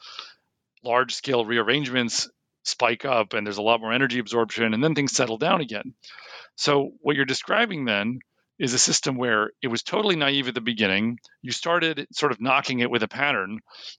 large 0.85 1.15
scale 1.15 1.45
rearrangements 1.45 2.29
spike 2.65 3.05
up 3.05 3.33
and 3.33 3.47
there's 3.47 3.59
a 3.59 3.63
lot 3.63 3.81
more 3.81 3.93
energy 3.93 4.19
absorption 4.19 4.73
and 4.73 4.85
then 4.85 4.95
things 4.95 5.13
settle 5.13 5.39
down 5.39 5.61
again. 5.61 5.95
So 6.55 6.93
what 7.01 7.17
you're 7.17 7.25
describing 7.25 7.87
then 7.87 8.21
is 8.63 8.75
a 8.75 8.79
system 8.79 9.17
where 9.17 9.51
it 9.61 9.67
was 9.67 9.83
totally 9.83 10.15
naive 10.15 10.47
at 10.47 10.55
the 10.55 10.61
beginning. 10.61 11.19
You 11.43 11.51
started 11.51 12.07
sort 12.13 12.31
of 12.31 12.41
knocking 12.41 12.79
it 12.79 12.93
with 12.93 13.03
a 13.03 13.09
pattern. 13.09 13.59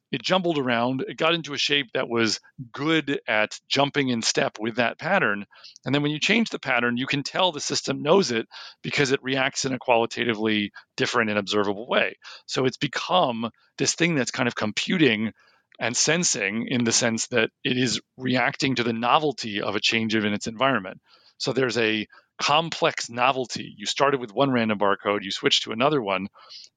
It 0.10 0.22
jumbled 0.24 0.58
around. 0.58 1.04
It 1.06 1.18
got 1.18 1.34
into 1.34 1.54
a 1.54 1.58
shape 1.58 1.88
that 1.94 2.08
was 2.08 2.40
good 2.72 3.20
at 3.28 3.60
jumping 3.68 4.08
in 4.08 4.22
step 4.22 4.60
with 4.62 4.78
that 4.78 4.98
pattern. 4.98 5.46
And 5.86 5.94
then 5.94 6.02
when 6.02 6.14
you 6.14 6.20
change 6.20 6.50
the 6.50 6.60
pattern, 6.60 6.96
you 6.96 7.08
can 7.08 7.24
tell 7.24 7.52
the 7.52 7.60
system 7.60 8.02
knows 8.02 8.32
it 8.32 8.48
because 8.84 9.12
it 9.12 9.22
reacts 9.22 9.66
in 9.66 9.74
a 9.74 9.80
qualitatively 9.80 10.72
different 10.96 11.30
and 11.30 11.38
observable 11.38 11.86
way. 11.86 12.16
So 12.46 12.64
it's 12.64 12.78
become 12.78 13.50
this 13.78 13.96
thing 13.96 14.16
that's 14.16 14.32
kind 14.32 14.48
of 14.48 14.56
computing 14.56 15.34
and 15.78 15.98
sensing 15.98 16.68
in 16.70 16.86
the 16.86 16.94
sense 16.94 17.28
that 17.28 17.50
it 17.66 17.78
is 17.78 18.00
reacting 18.16 18.76
to 18.76 18.84
the 18.84 18.94
novelty 18.94 19.62
of 19.62 19.76
a 19.76 19.82
change 19.82 20.16
in 20.16 20.32
its 20.32 20.48
environment. 20.48 21.02
So 21.38 21.52
there's 21.52 21.78
a 21.78 22.08
complex 22.40 23.10
novelty. 23.10 23.74
You 23.78 23.86
started 23.86 24.20
with 24.20 24.34
one 24.34 24.52
random 24.52 24.80
barcode, 24.80 25.24
you 25.24 25.32
switch 25.32 25.62
to 25.62 25.72
another 25.72 26.02
one, 26.02 26.28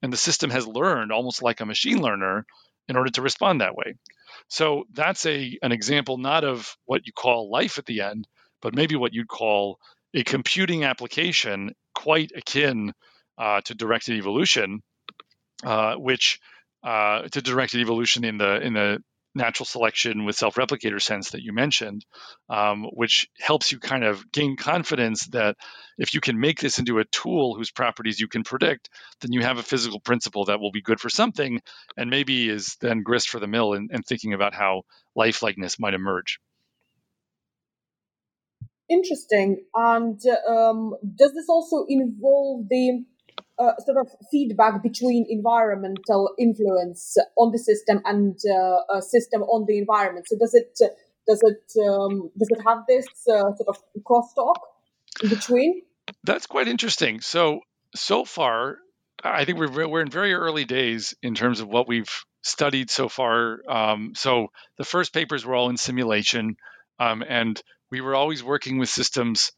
and 0.02 0.12
the 0.12 0.16
system 0.16 0.50
has 0.50 0.66
learned 0.66 1.12
almost 1.12 1.42
like 1.42 1.60
a 1.60 1.66
machine 1.66 2.00
learner 2.00 2.46
in 2.88 2.96
order 2.96 3.10
to 3.10 3.22
respond 3.22 3.60
that 3.60 3.76
way. 3.76 3.94
So 4.48 4.84
that's 4.92 5.26
a 5.26 5.58
an 5.62 5.72
example 5.72 6.18
not 6.18 6.44
of 6.44 6.76
what 6.84 7.06
you 7.06 7.12
call 7.12 7.50
life 7.50 7.78
at 7.78 7.86
the 7.86 8.02
end, 8.02 8.28
but 8.62 8.74
maybe 8.74 8.96
what 8.96 9.14
you'd 9.14 9.28
call 9.28 9.78
a 10.14 10.22
computing 10.22 10.84
application 10.84 11.72
quite 11.94 12.32
akin 12.36 12.92
uh, 13.38 13.60
to 13.62 13.74
directed 13.74 14.16
evolution, 14.16 14.82
uh, 15.64 15.94
which 15.96 16.38
uh, 16.82 17.22
to 17.22 17.42
directed 17.42 17.80
evolution 17.80 18.24
in 18.24 18.38
the 18.38 18.60
in 18.60 18.74
the 18.74 19.02
natural 19.36 19.66
selection 19.66 20.24
with 20.24 20.34
self-replicator 20.36 21.00
sense 21.00 21.30
that 21.30 21.42
you 21.42 21.52
mentioned, 21.52 22.04
um, 22.48 22.84
which 22.92 23.28
helps 23.38 23.70
you 23.70 23.78
kind 23.78 24.02
of 24.02 24.32
gain 24.32 24.56
confidence 24.56 25.26
that 25.28 25.56
if 25.98 26.14
you 26.14 26.20
can 26.20 26.40
make 26.40 26.58
this 26.60 26.78
into 26.78 26.98
a 26.98 27.04
tool 27.04 27.54
whose 27.54 27.70
properties 27.70 28.18
you 28.18 28.28
can 28.28 28.42
predict, 28.42 28.90
then 29.20 29.32
you 29.32 29.42
have 29.42 29.58
a 29.58 29.62
physical 29.62 30.00
principle 30.00 30.46
that 30.46 30.58
will 30.58 30.72
be 30.72 30.82
good 30.82 30.98
for 30.98 31.10
something, 31.10 31.60
and 31.96 32.10
maybe 32.10 32.48
is 32.48 32.76
then 32.80 33.02
grist 33.02 33.28
for 33.28 33.38
the 33.38 33.46
mill 33.46 33.74
in 33.74 33.88
thinking 34.02 34.32
about 34.32 34.54
how 34.54 34.82
lifelikeness 35.16 35.78
might 35.78 35.94
emerge. 35.94 36.40
Interesting. 38.88 39.64
And 39.74 40.20
um, 40.48 40.94
does 41.16 41.32
this 41.34 41.48
also 41.48 41.84
involve 41.88 42.68
the 42.68 43.04
uh, 43.58 43.72
sort 43.84 43.98
of 43.98 44.08
feedback 44.30 44.82
between 44.82 45.26
environmental 45.28 46.34
influence 46.38 47.16
on 47.36 47.52
the 47.52 47.58
system 47.58 48.00
and 48.04 48.38
uh, 48.48 48.96
a 48.98 49.02
system 49.02 49.42
on 49.42 49.64
the 49.66 49.78
environment. 49.78 50.26
So 50.28 50.36
does 50.38 50.54
it 50.54 50.78
does 51.26 51.40
it 51.42 51.88
um, 51.88 52.30
does 52.38 52.48
it 52.50 52.62
have 52.66 52.84
this 52.88 53.06
uh, 53.28 53.54
sort 53.56 53.68
of 53.68 53.78
crosstalk 54.04 54.56
in 55.22 55.30
between? 55.30 55.82
That's 56.24 56.46
quite 56.46 56.68
interesting. 56.68 57.20
So 57.20 57.60
so 57.94 58.24
far, 58.24 58.78
I 59.22 59.44
think 59.44 59.58
we're 59.58 59.88
we're 59.88 60.02
in 60.02 60.10
very 60.10 60.34
early 60.34 60.64
days 60.64 61.14
in 61.22 61.34
terms 61.34 61.60
of 61.60 61.68
what 61.68 61.88
we've 61.88 62.12
studied 62.42 62.90
so 62.90 63.08
far. 63.08 63.58
Um, 63.68 64.12
so 64.14 64.48
the 64.78 64.84
first 64.84 65.12
papers 65.12 65.44
were 65.44 65.54
all 65.54 65.70
in 65.70 65.76
simulation, 65.76 66.56
um, 66.98 67.24
and 67.26 67.60
we 67.90 68.00
were 68.00 68.14
always 68.14 68.42
working 68.42 68.78
with 68.78 68.88
systems, 68.88 69.52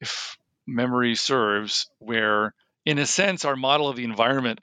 if 0.00 0.36
memory 0.66 1.14
serves, 1.14 1.90
where 1.98 2.54
in 2.88 2.98
a 2.98 3.04
sense 3.04 3.44
our 3.44 3.54
model 3.54 3.90
of 3.90 3.96
the 3.96 4.04
environment 4.04 4.60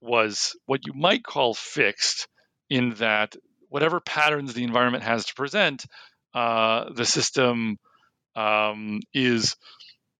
was 0.00 0.56
what 0.66 0.86
you 0.86 0.92
might 0.94 1.24
call 1.24 1.54
fixed, 1.54 2.28
in 2.70 2.90
that 2.94 3.34
whatever 3.68 3.98
patterns 3.98 4.54
the 4.54 4.62
environment 4.62 5.02
has 5.02 5.24
to 5.24 5.34
present, 5.34 5.84
uh, 6.34 6.84
the 6.94 7.04
system 7.04 7.76
um, 8.36 9.00
is 9.12 9.56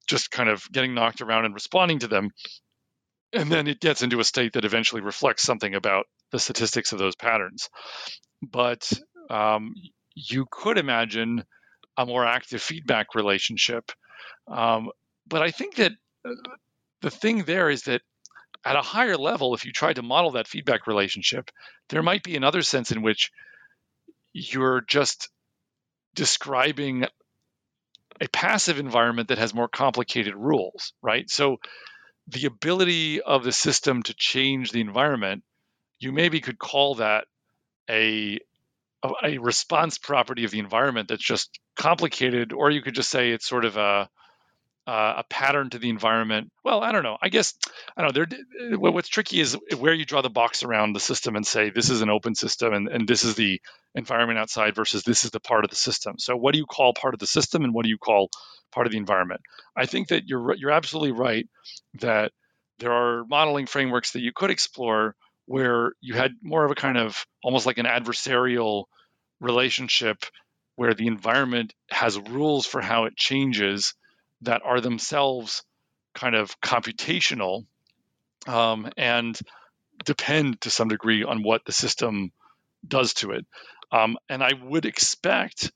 just 0.09 0.33
kind 0.33 0.49
of 0.49 0.65
getting 0.73 0.95
knocked 0.95 1.21
around 1.21 1.45
and 1.45 1.55
responding 1.55 2.01
to 2.01 2.09
them. 2.09 2.31
And 3.33 3.53
then 3.53 3.69
it 3.69 3.79
gets 3.79 4.03
into 4.03 4.19
a 4.19 4.25
state 4.25 4.55
that 4.55 4.65
eventually 4.65 5.03
reflects 5.03 5.45
something 5.45 5.77
about 5.77 6.07
the 6.33 6.41
statistics 6.41 6.91
of 6.91 6.99
those 6.99 7.15
patterns. 7.15 7.69
But 8.43 8.91
um, 9.31 9.75
you 10.17 10.45
could 10.51 10.77
imagine 10.77 11.45
a 11.97 12.05
more 12.05 12.27
active 12.27 12.63
feedback 12.63 13.15
relationship. 13.15 13.93
Um, 14.49 14.91
but 15.29 15.43
I 15.43 15.53
think 15.53 15.77
that 15.77 15.93
uh, 16.25 16.33
the 17.03 17.11
thing 17.11 17.45
there 17.45 17.71
is 17.71 17.83
that 17.83 18.03
at 18.65 18.77
a 18.77 18.83
higher 18.83 19.17
level, 19.17 19.55
if 19.55 19.65
you 19.65 19.73
try 19.73 19.93
to 19.93 20.03
model 20.03 20.33
that 20.33 20.49
feedback 20.49 20.87
relationship, 20.87 21.51
there 21.89 22.03
might 22.03 22.23
be 22.23 22.37
another 22.37 22.63
sense 22.63 22.91
in 22.91 23.03
which 23.03 23.31
you're 24.33 24.83
just 24.83 25.31
describing 26.15 27.07
a 28.21 28.29
passive 28.29 28.79
environment 28.79 29.29
that 29.29 29.39
has 29.39 29.55
more 29.55 29.69
complicated 29.69 30.35
rules, 30.35 30.93
right? 31.03 31.31
So 31.31 31.59
the 32.27 32.47
ability 32.47 33.21
of 33.21 33.45
the 33.45 33.53
system 33.53 34.03
to 34.03 34.15
change 34.15 34.73
the 34.73 34.81
environment, 34.81 35.45
you 36.01 36.13
maybe 36.13 36.41
could 36.41 36.59
call 36.59 36.97
that 36.97 37.27
a 37.89 38.41
a 39.23 39.39
response 39.39 39.97
property 39.97 40.45
of 40.45 40.51
the 40.51 40.59
environment 40.59 41.09
that's 41.09 41.25
just 41.25 41.61
complicated, 41.77 42.53
or 42.53 42.71
you 42.71 42.83
could 42.83 42.95
just 42.97 43.11
say 43.11 43.31
it's 43.31 43.47
sort 43.47 43.65
of 43.65 43.77
a 43.77 44.09
uh, 44.89 45.17
a 45.19 45.25
pattern 45.29 45.69
to 45.69 45.79
the 45.79 45.91
environment. 45.91 46.51
Well, 46.65 46.83
I 46.83 46.93
don't 46.93 47.03
know. 47.03 47.19
I 47.21 47.29
guess 47.29 47.53
I 47.95 48.01
don't 48.01 48.17
know. 48.17 48.25
There, 48.71 48.79
what's 48.79 49.11
tricky 49.11 49.39
is 49.39 49.55
where 49.77 49.93
you 49.93 50.07
draw 50.07 50.23
the 50.23 50.31
box 50.31 50.63
around 50.63 50.95
the 50.95 51.01
system 51.01 51.37
and 51.37 51.47
say 51.47 51.69
this 51.69 51.91
is 51.91 52.01
an 52.01 52.09
open 52.09 52.35
system 52.35 52.73
and, 52.73 52.89
and 52.89 53.07
this 53.07 53.23
is 53.23 53.35
the 53.35 53.61
environment 53.95 54.39
outside 54.39 54.75
versus 54.75 55.03
this 55.03 55.25
is 55.25 55.31
the 55.31 55.41
part 55.41 55.65
of 55.65 55.71
the 55.71 55.77
system. 55.77 56.15
So, 56.19 56.37
what 56.37 56.55
do 56.55 56.59
you 56.59 56.65
call 56.65 56.95
part 56.95 57.13
of 57.13 57.21
the 57.21 57.27
system 57.27 57.65
and 57.65 57.75
what 57.75 57.83
do 57.83 57.91
you 57.91 57.99
call 57.99 58.31
part 58.73 58.87
of 58.87 58.91
the 58.91 58.97
environment? 58.97 59.43
I 59.77 59.85
think 59.85 60.09
that 60.09 60.27
you're 60.27 60.55
you're 60.55 60.71
absolutely 60.71 61.13
right 61.13 61.47
that 62.01 62.33
there 62.79 62.93
are 62.93 63.27
modeling 63.27 63.67
frameworks 63.67 64.13
that 64.13 64.23
you 64.23 64.33
could 64.35 64.51
explore 64.51 65.15
where 65.45 65.93
you 66.01 66.15
had 66.15 66.33
more 66.43 66.65
of 66.65 66.71
a 66.71 66.75
kind 66.75 66.97
of 66.97 67.27
almost 67.45 67.67
like 67.67 67.77
an 67.77 67.85
adversarial 67.85 68.85
relationship 69.39 70.25
where 70.77 70.95
the 70.95 71.09
environment 71.09 71.75
has 71.91 72.19
rules 72.19 72.65
for 72.65 72.81
how 72.81 73.05
it 73.05 73.17
changes 73.17 73.93
that 74.43 74.63
are 74.65 74.81
themselves 74.81 75.63
kind 76.15 76.35
of 76.35 76.61
computational 76.61 77.67
um, 78.47 78.91
and 78.97 79.39
depend 80.05 80.61
to 80.63 80.71
some 80.71 80.89
degree 80.89 81.25
on 81.25 81.43
what 81.43 81.65
the 81.65 81.73
system 81.73 82.31
does 82.87 83.15
to 83.15 83.33
it. 83.33 83.47
Um, 83.91 84.17
and 84.29 84.43
I 84.43 84.53
would 84.63 84.85
expect 84.85 85.73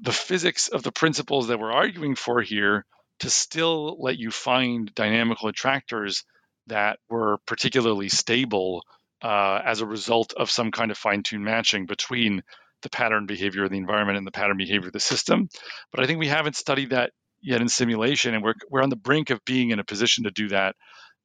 the 0.00 0.12
physics 0.12 0.68
of 0.68 0.82
the 0.82 0.92
principles 0.92 1.48
that 1.48 1.58
we're 1.58 1.72
arguing 1.72 2.14
for 2.14 2.40
here 2.40 2.86
to 3.20 3.30
still 3.30 3.96
let 4.00 4.18
you 4.18 4.30
find 4.30 4.92
dynamical 4.94 5.48
attractors 5.48 6.24
that 6.68 6.98
were 7.10 7.38
particularly 7.46 8.08
stable 8.08 8.82
uh, 9.22 9.60
as 9.64 9.80
a 9.80 9.86
result 9.86 10.32
of 10.36 10.50
some 10.50 10.70
kind 10.70 10.90
of 10.90 10.98
fine 10.98 11.22
tuned 11.22 11.44
matching 11.44 11.86
between 11.86 12.42
the 12.82 12.90
pattern 12.90 13.26
behavior 13.26 13.64
of 13.64 13.70
the 13.70 13.76
environment 13.76 14.18
and 14.18 14.26
the 14.26 14.32
pattern 14.32 14.56
behavior 14.56 14.88
of 14.88 14.92
the 14.92 15.00
system. 15.00 15.48
But 15.92 16.02
I 16.02 16.06
think 16.06 16.18
we 16.18 16.26
haven't 16.28 16.56
studied 16.56 16.90
that 16.90 17.12
yet 17.42 17.60
in 17.60 17.68
simulation, 17.68 18.34
and 18.34 18.42
we're 18.42 18.54
we're 18.70 18.82
on 18.82 18.90
the 18.90 18.96
brink 18.96 19.30
of 19.30 19.44
being 19.44 19.70
in 19.70 19.78
a 19.78 19.84
position 19.84 20.24
to 20.24 20.30
do 20.30 20.48
that 20.48 20.76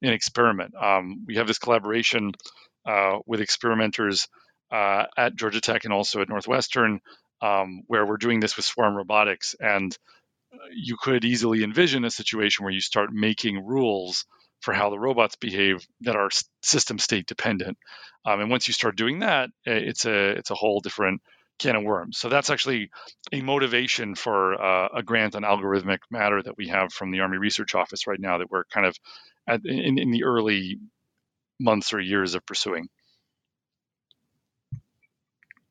in 0.02 0.12
experiment. 0.12 0.74
Um, 0.74 1.24
we 1.26 1.36
have 1.36 1.46
this 1.46 1.58
collaboration 1.58 2.32
uh, 2.86 3.18
with 3.26 3.40
experimenters 3.40 4.26
uh, 4.70 5.04
at 5.16 5.36
Georgia 5.36 5.60
Tech 5.60 5.84
and 5.84 5.92
also 5.92 6.20
at 6.20 6.28
Northwestern, 6.28 7.00
um, 7.42 7.82
where 7.86 8.06
we're 8.06 8.16
doing 8.16 8.40
this 8.40 8.56
with 8.56 8.66
swarm 8.66 8.96
robotics, 8.96 9.54
and 9.60 9.96
you 10.74 10.96
could 11.00 11.24
easily 11.24 11.62
envision 11.62 12.04
a 12.04 12.10
situation 12.10 12.64
where 12.64 12.72
you 12.72 12.80
start 12.80 13.10
making 13.12 13.64
rules 13.64 14.24
for 14.60 14.74
how 14.74 14.90
the 14.90 14.98
robots 14.98 15.36
behave 15.36 15.86
that 16.00 16.16
are 16.16 16.30
system 16.62 16.98
state 16.98 17.26
dependent. 17.26 17.78
Um, 18.24 18.40
and 18.40 18.50
once 18.50 18.66
you 18.66 18.74
start 18.74 18.96
doing 18.96 19.20
that, 19.20 19.50
it's 19.64 20.04
a 20.04 20.30
it's 20.30 20.50
a 20.50 20.56
whole 20.56 20.80
different 20.80 21.22
can 21.58 21.76
of 21.76 21.84
worms. 21.84 22.18
So 22.18 22.28
that's 22.28 22.50
actually 22.50 22.90
a 23.32 23.40
motivation 23.40 24.14
for 24.14 24.60
uh, 24.60 24.88
a 24.96 25.02
grant 25.02 25.34
on 25.34 25.42
algorithmic 25.42 25.98
matter 26.10 26.42
that 26.42 26.56
we 26.56 26.68
have 26.68 26.92
from 26.92 27.10
the 27.10 27.20
Army 27.20 27.38
Research 27.38 27.74
Office 27.74 28.06
right 28.06 28.20
now 28.20 28.38
that 28.38 28.50
we're 28.50 28.64
kind 28.64 28.86
of 28.86 28.96
at, 29.48 29.60
in, 29.64 29.98
in 29.98 30.10
the 30.10 30.24
early 30.24 30.78
months 31.60 31.92
or 31.92 32.00
years 32.00 32.34
of 32.34 32.44
pursuing. 32.46 32.88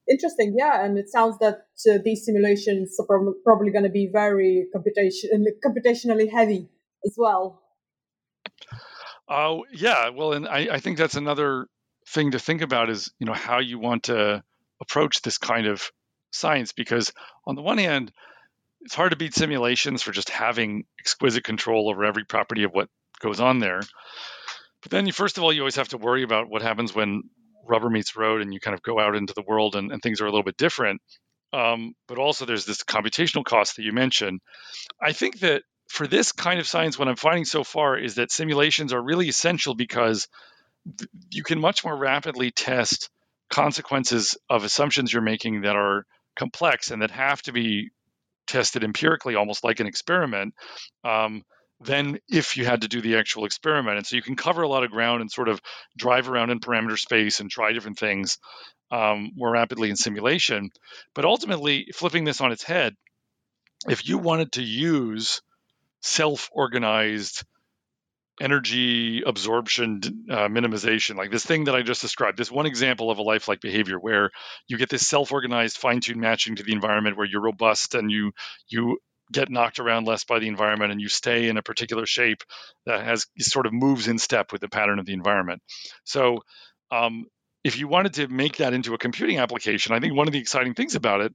Interesting, 0.10 0.56
yeah, 0.58 0.86
and 0.86 0.98
it 0.98 1.10
sounds 1.10 1.38
that 1.40 1.66
uh, 1.90 1.98
these 2.04 2.24
simulations 2.24 2.98
are 2.98 3.34
probably 3.44 3.72
going 3.72 3.84
to 3.84 3.90
be 3.90 4.10
very 4.12 4.68
computation 4.72 5.46
computationally 5.66 6.32
heavy 6.32 6.70
as 7.06 7.16
well. 7.18 7.62
Oh 9.28 9.62
uh, 9.62 9.64
yeah, 9.74 10.10
well, 10.10 10.32
and 10.32 10.48
I, 10.48 10.68
I 10.72 10.80
think 10.80 10.98
that's 10.98 11.16
another 11.16 11.68
thing 12.08 12.32
to 12.32 12.40
think 12.40 12.62
about 12.62 12.90
is 12.90 13.12
you 13.20 13.26
know 13.26 13.34
how 13.34 13.60
you 13.60 13.80
want 13.80 14.04
to 14.04 14.44
approach 14.82 15.22
this 15.22 15.38
kind 15.38 15.68
of 15.68 15.92
science 16.32 16.72
because 16.74 17.14
on 17.46 17.56
the 17.56 17.62
one 17.62 17.78
hand 17.78 18.12
it's 18.82 18.96
hard 18.96 19.12
to 19.12 19.18
beat 19.18 19.34
simulations 19.34 20.04
for 20.04 20.12
just 20.12 20.30
having 20.30 20.86
exquisite 21.00 21.44
control 21.44 21.90
over 21.90 22.06
every 22.06 22.24
property 22.24 22.64
of 22.64 22.72
what 22.72 22.90
goes 23.20 23.40
on 23.40 23.60
there. 23.60 23.82
But 24.82 24.92
then 24.92 25.08
you 25.08 25.12
first 25.12 25.38
of 25.38 25.44
all 25.44 25.52
you 25.52 25.62
always 25.62 25.76
have 25.78 25.90
to 25.90 25.98
worry 25.98 26.24
about 26.24 26.50
what 26.50 26.62
happens 26.62 26.94
when 26.94 27.24
rubber 27.68 27.90
meets 27.90 28.16
road 28.16 28.42
and 28.42 28.54
you 28.54 28.60
kind 28.60 28.76
of 28.76 28.84
go 28.84 29.00
out 29.00 29.16
into 29.16 29.34
the 29.34 29.44
world 29.46 29.76
and, 29.76 29.92
and 29.92 30.02
things 30.02 30.22
are 30.22 30.26
a 30.26 30.30
little 30.30 30.44
bit 30.44 30.58
different. 30.58 31.02
Um, 31.54 31.94
but 32.08 32.18
also 32.18 32.46
there's 32.46 32.66
this 32.66 32.84
computational 32.84 33.44
cost 33.44 33.78
that 33.78 33.84
you 33.84 33.94
mentioned. 33.94 34.42
I 35.02 35.14
think 35.14 35.40
that 35.40 35.64
for 35.90 36.08
this 36.08 36.32
kind 36.32 36.60
of 36.60 36.68
science 36.68 37.00
what 37.00 37.08
i'm 37.08 37.16
finding 37.16 37.46
so 37.46 37.64
far 37.64 37.98
is 37.98 38.16
that 38.16 38.32
simulations 38.32 38.94
are 38.94 39.02
really 39.02 39.30
essential 39.30 39.74
because 39.74 40.28
you 41.32 41.44
can 41.44 41.60
much 41.60 41.84
more 41.84 41.96
rapidly 41.96 42.52
test 42.52 43.10
consequences 43.50 44.38
of 44.50 44.64
assumptions 44.64 45.12
you're 45.12 45.22
making 45.22 45.62
that 45.62 45.76
are 45.76 46.06
complex 46.36 46.92
and 46.92 47.02
that 47.02 47.12
have 47.12 47.42
to 47.44 47.52
be 47.52 47.90
tested 48.48 48.84
empirically, 48.84 49.36
almost 49.36 49.64
like 49.64 49.80
an 49.80 49.88
experiment, 49.88 50.54
um, 51.04 51.44
than 51.82 52.18
if 52.28 52.58
you 52.58 52.66
had 52.66 52.82
to 52.82 52.88
do 52.88 53.02
the 53.02 53.18
actual 53.18 53.46
experiment. 53.46 53.98
And 53.98 54.06
so 54.06 54.16
you 54.16 54.22
can 54.22 54.36
cover 54.36 54.64
a 54.64 54.68
lot 54.68 54.84
of 54.84 54.92
ground 54.92 55.22
and 55.22 55.32
sort 55.32 55.50
of 55.50 55.62
drive 55.96 56.30
around 56.30 56.50
in 56.50 56.60
parameter 56.60 56.98
space 56.98 57.40
and 57.40 57.50
try 57.50 57.72
different 57.72 58.00
things 58.00 58.40
um, 58.90 59.32
more 59.36 59.52
rapidly 59.52 59.90
in 59.90 59.96
simulation. 59.96 60.72
But 61.14 61.26
ultimately, 61.26 61.88
flipping 61.94 62.24
this 62.24 62.42
on 62.42 62.52
its 62.52 62.64
head, 62.64 62.96
if 63.88 64.08
you 64.08 64.18
wanted 64.18 64.54
to 64.54 64.64
use 64.64 65.42
self 66.02 66.50
organized 66.52 67.44
energy 68.40 69.24
absorption 69.26 70.02
uh, 70.30 70.48
minimization, 70.48 71.16
like 71.16 71.32
this 71.32 71.46
thing 71.46 71.66
that 71.66 71.76
I 71.76 71.82
just 71.82 72.02
described, 72.02 72.38
this 72.38 72.52
one 72.52 72.66
example 72.66 73.10
of 73.10 73.18
a 73.18 73.24
lifelike 73.24 73.62
behavior 73.62 73.98
where 74.00 74.32
you 74.68 74.78
get 74.78 74.90
this 74.90 75.08
self-organized, 75.08 75.78
fine-tuned 75.78 76.20
matching 76.20 76.56
to 76.56 76.64
the 76.64 76.74
environment, 76.74 77.18
where 77.18 77.26
you're 77.26 77.42
robust 77.42 77.96
and 77.96 78.12
you 78.12 78.32
you 78.68 79.00
get 79.32 79.50
knocked 79.50 79.80
around 79.80 80.08
less 80.08 80.24
by 80.24 80.40
the 80.40 80.48
environment 80.48 80.92
and 80.92 81.02
you 81.02 81.10
stay 81.10 81.50
in 81.50 81.58
a 81.58 81.62
particular 81.64 82.06
shape 82.06 82.44
that 82.86 83.04
has 83.04 83.26
sort 83.40 83.66
of 83.66 83.74
moves 83.74 84.08
in 84.08 84.18
step 84.18 84.52
with 84.52 84.62
the 84.62 84.70
pattern 84.70 85.00
of 85.00 85.06
the 85.06 85.14
environment. 85.14 85.62
So, 86.06 86.44
um, 86.92 87.26
if 87.64 87.78
you 87.78 87.90
wanted 87.90 88.14
to 88.14 88.28
make 88.30 88.58
that 88.58 88.74
into 88.74 88.94
a 88.94 88.98
computing 88.98 89.40
application, 89.40 89.94
I 89.94 90.00
think 90.00 90.16
one 90.16 90.28
of 90.28 90.32
the 90.32 90.40
exciting 90.40 90.74
things 90.74 90.96
about 90.96 91.20
it 91.20 91.34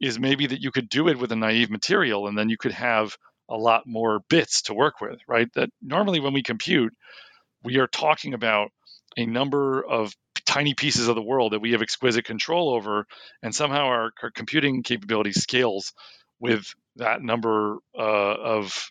is 0.00 0.18
maybe 0.18 0.48
that 0.48 0.60
you 0.60 0.70
could 0.70 0.90
do 0.90 1.08
it 1.08 1.18
with 1.18 1.32
a 1.32 1.36
naive 1.36 1.70
material, 1.70 2.26
and 2.26 2.36
then 2.36 2.50
you 2.50 2.58
could 2.58 2.72
have 2.72 3.16
a 3.50 3.56
lot 3.56 3.86
more 3.86 4.20
bits 4.28 4.62
to 4.62 4.74
work 4.74 5.00
with, 5.00 5.18
right? 5.26 5.52
That 5.54 5.70
normally 5.82 6.20
when 6.20 6.32
we 6.32 6.42
compute, 6.42 6.94
we 7.62 7.78
are 7.78 7.86
talking 7.88 8.34
about 8.34 8.70
a 9.16 9.26
number 9.26 9.84
of 9.84 10.14
tiny 10.46 10.74
pieces 10.74 11.08
of 11.08 11.16
the 11.16 11.22
world 11.22 11.52
that 11.52 11.60
we 11.60 11.72
have 11.72 11.82
exquisite 11.82 12.24
control 12.24 12.74
over, 12.74 13.06
and 13.42 13.54
somehow 13.54 13.86
our, 13.86 14.12
our 14.22 14.30
computing 14.30 14.82
capability 14.82 15.32
scales 15.32 15.92
with 16.38 16.74
that 16.96 17.22
number 17.22 17.78
uh, 17.98 18.02
of 18.02 18.90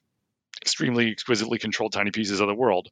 extremely 0.61 1.09
exquisitely 1.09 1.57
controlled 1.57 1.93
tiny 1.93 2.11
pieces 2.11 2.39
of 2.39 2.47
the 2.47 2.53
world. 2.53 2.89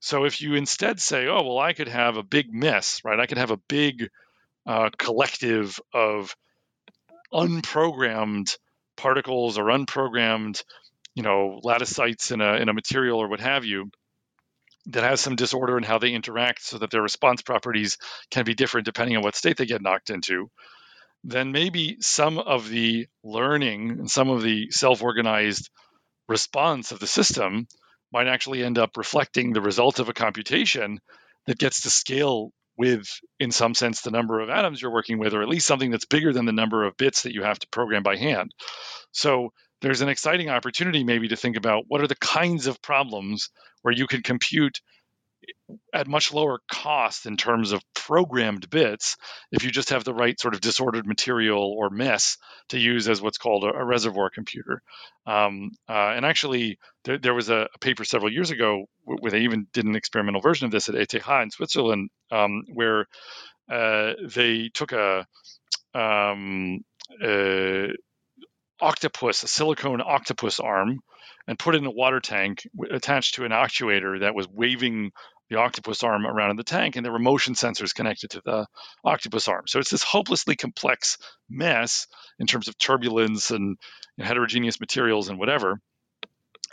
So 0.00 0.24
if 0.24 0.40
you 0.40 0.54
instead 0.54 1.00
say, 1.00 1.26
oh, 1.26 1.42
well, 1.42 1.58
I 1.58 1.72
could 1.72 1.88
have 1.88 2.16
a 2.16 2.22
big 2.22 2.52
mess, 2.52 3.00
right? 3.04 3.18
I 3.18 3.26
could 3.26 3.38
have 3.38 3.50
a 3.50 3.60
big 3.68 4.08
uh, 4.66 4.90
collective 4.98 5.80
of 5.92 6.36
unprogrammed 7.32 8.56
particles 8.96 9.58
or 9.58 9.64
unprogrammed 9.64 10.62
you 11.14 11.22
know 11.22 11.60
lattice 11.62 11.94
sites 11.94 12.30
in 12.30 12.40
a 12.40 12.54
in 12.56 12.68
a 12.68 12.74
material 12.74 13.18
or 13.18 13.28
what 13.28 13.40
have 13.40 13.64
you 13.64 13.90
that 14.86 15.04
has 15.04 15.20
some 15.20 15.36
disorder 15.36 15.76
in 15.76 15.84
how 15.84 15.98
they 15.98 16.12
interact 16.12 16.62
so 16.62 16.78
that 16.78 16.90
their 16.90 17.02
response 17.02 17.42
properties 17.42 17.98
can 18.30 18.44
be 18.44 18.54
different 18.54 18.84
depending 18.84 19.16
on 19.16 19.22
what 19.22 19.36
state 19.36 19.56
they 19.56 19.66
get 19.66 19.82
knocked 19.82 20.10
into, 20.10 20.50
then 21.22 21.52
maybe 21.52 21.98
some 22.00 22.38
of 22.38 22.68
the 22.68 23.06
learning 23.22 23.90
and 23.90 24.10
some 24.10 24.28
of 24.28 24.42
the 24.42 24.70
self 24.70 25.02
organized 25.02 25.70
response 26.28 26.90
of 26.90 26.98
the 26.98 27.06
system 27.06 27.66
might 28.12 28.26
actually 28.26 28.62
end 28.62 28.78
up 28.78 28.96
reflecting 28.96 29.52
the 29.52 29.60
result 29.60 29.98
of 29.98 30.08
a 30.08 30.12
computation 30.14 30.98
that 31.46 31.58
gets 31.58 31.82
to 31.82 31.90
scale 31.90 32.50
with, 32.76 33.06
in 33.38 33.52
some 33.52 33.74
sense, 33.74 34.00
the 34.00 34.10
number 34.10 34.40
of 34.40 34.50
atoms 34.50 34.80
you're 34.82 34.92
working 34.92 35.18
with, 35.18 35.34
or 35.34 35.42
at 35.42 35.48
least 35.48 35.66
something 35.66 35.90
that's 35.90 36.06
bigger 36.06 36.32
than 36.32 36.44
the 36.44 36.52
number 36.52 36.84
of 36.84 36.96
bits 36.96 37.22
that 37.22 37.34
you 37.34 37.42
have 37.42 37.58
to 37.58 37.68
program 37.68 38.02
by 38.02 38.16
hand. 38.16 38.52
So 39.12 39.50
there's 39.82 40.00
an 40.00 40.08
exciting 40.08 40.48
opportunity 40.48 41.04
maybe 41.04 41.28
to 41.28 41.36
think 41.36 41.56
about 41.56 41.84
what 41.88 42.00
are 42.00 42.06
the 42.06 42.16
kinds 42.16 42.66
of 42.66 42.80
problems 42.80 43.50
where 43.82 43.92
you 43.92 44.06
can 44.06 44.22
compute 44.22 44.80
at 45.92 46.06
much 46.06 46.32
lower 46.32 46.60
cost 46.70 47.26
in 47.26 47.36
terms 47.36 47.72
of 47.72 47.82
programmed 47.94 48.68
bits 48.70 49.16
if 49.50 49.64
you 49.64 49.70
just 49.70 49.90
have 49.90 50.04
the 50.04 50.14
right 50.14 50.38
sort 50.40 50.54
of 50.54 50.60
disordered 50.60 51.06
material 51.06 51.74
or 51.76 51.90
mess 51.90 52.36
to 52.68 52.78
use 52.78 53.08
as 53.08 53.20
what's 53.20 53.38
called 53.38 53.64
a, 53.64 53.68
a 53.68 53.84
reservoir 53.84 54.30
computer. 54.30 54.82
Um, 55.26 55.72
uh, 55.88 56.12
and 56.14 56.24
actually, 56.24 56.78
there, 57.04 57.18
there 57.18 57.34
was 57.34 57.48
a, 57.48 57.68
a, 57.74 57.78
paper 57.80 58.04
several 58.04 58.32
years 58.32 58.50
ago 58.50 58.84
where 59.04 59.30
they 59.30 59.40
even 59.40 59.66
did 59.72 59.84
an 59.84 59.96
experimental 59.96 60.40
version 60.40 60.66
of 60.66 60.72
this 60.72 60.88
at 60.88 60.94
ETH 60.94 61.14
in 61.14 61.50
Switzerland, 61.50 62.10
um, 62.30 62.62
where 62.72 63.06
uh, 63.70 64.12
they 64.28 64.70
took 64.72 64.92
a 64.92 65.26
um, 65.94 66.84
uh, 67.22 67.88
octopus, 68.82 69.42
a 69.42 69.48
silicone 69.48 70.02
octopus 70.04 70.60
arm, 70.60 71.00
and 71.46 71.58
put 71.58 71.74
it 71.74 71.78
in 71.78 71.86
a 71.86 71.90
water 71.90 72.20
tank 72.20 72.66
attached 72.90 73.34
to 73.34 73.44
an 73.44 73.52
actuator 73.52 74.20
that 74.20 74.34
was 74.34 74.48
waving 74.48 75.12
the 75.50 75.58
octopus 75.58 76.02
arm 76.02 76.26
around 76.26 76.50
in 76.50 76.56
the 76.56 76.64
tank, 76.64 76.96
and 76.96 77.04
there 77.04 77.12
were 77.12 77.18
motion 77.18 77.54
sensors 77.54 77.94
connected 77.94 78.30
to 78.30 78.42
the 78.44 78.66
octopus 79.04 79.48
arm. 79.48 79.64
So 79.66 79.78
it's 79.78 79.90
this 79.90 80.02
hopelessly 80.02 80.56
complex 80.56 81.18
mess 81.48 82.06
in 82.38 82.46
terms 82.46 82.68
of 82.68 82.78
turbulence 82.78 83.50
and 83.50 83.76
you 84.16 84.22
know, 84.22 84.24
heterogeneous 84.24 84.80
materials 84.80 85.28
and 85.28 85.38
whatever. 85.38 85.78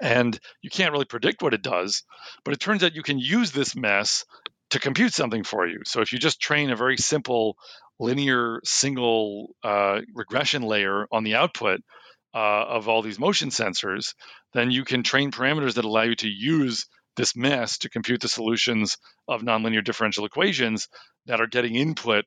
And 0.01 0.39
you 0.61 0.69
can't 0.69 0.93
really 0.93 1.05
predict 1.05 1.41
what 1.41 1.53
it 1.53 1.61
does, 1.61 2.03
but 2.45 2.53
it 2.53 2.59
turns 2.61 2.83
out 2.83 2.95
you 2.95 3.03
can 3.03 3.19
use 3.19 3.51
this 3.51 3.75
mess 3.75 4.23
to 4.71 4.79
compute 4.79 5.13
something 5.13 5.43
for 5.43 5.67
you. 5.67 5.79
So 5.85 6.01
if 6.01 6.11
you 6.11 6.19
just 6.19 6.39
train 6.39 6.69
a 6.69 6.75
very 6.75 6.97
simple 6.97 7.55
linear 7.99 8.59
single 8.63 9.55
uh, 9.63 10.01
regression 10.13 10.61
layer 10.61 11.07
on 11.11 11.23
the 11.23 11.35
output 11.35 11.81
uh, 12.33 12.65
of 12.67 12.87
all 12.87 13.01
these 13.01 13.19
motion 13.19 13.49
sensors, 13.49 14.13
then 14.53 14.71
you 14.71 14.85
can 14.85 15.03
train 15.03 15.31
parameters 15.31 15.75
that 15.75 15.85
allow 15.85 16.03
you 16.03 16.15
to 16.15 16.29
use 16.29 16.85
this 17.17 17.35
mess 17.35 17.79
to 17.79 17.89
compute 17.89 18.21
the 18.21 18.29
solutions 18.29 18.97
of 19.27 19.41
nonlinear 19.41 19.83
differential 19.83 20.25
equations 20.25 20.87
that 21.25 21.41
are 21.41 21.47
getting 21.47 21.75
input 21.75 22.25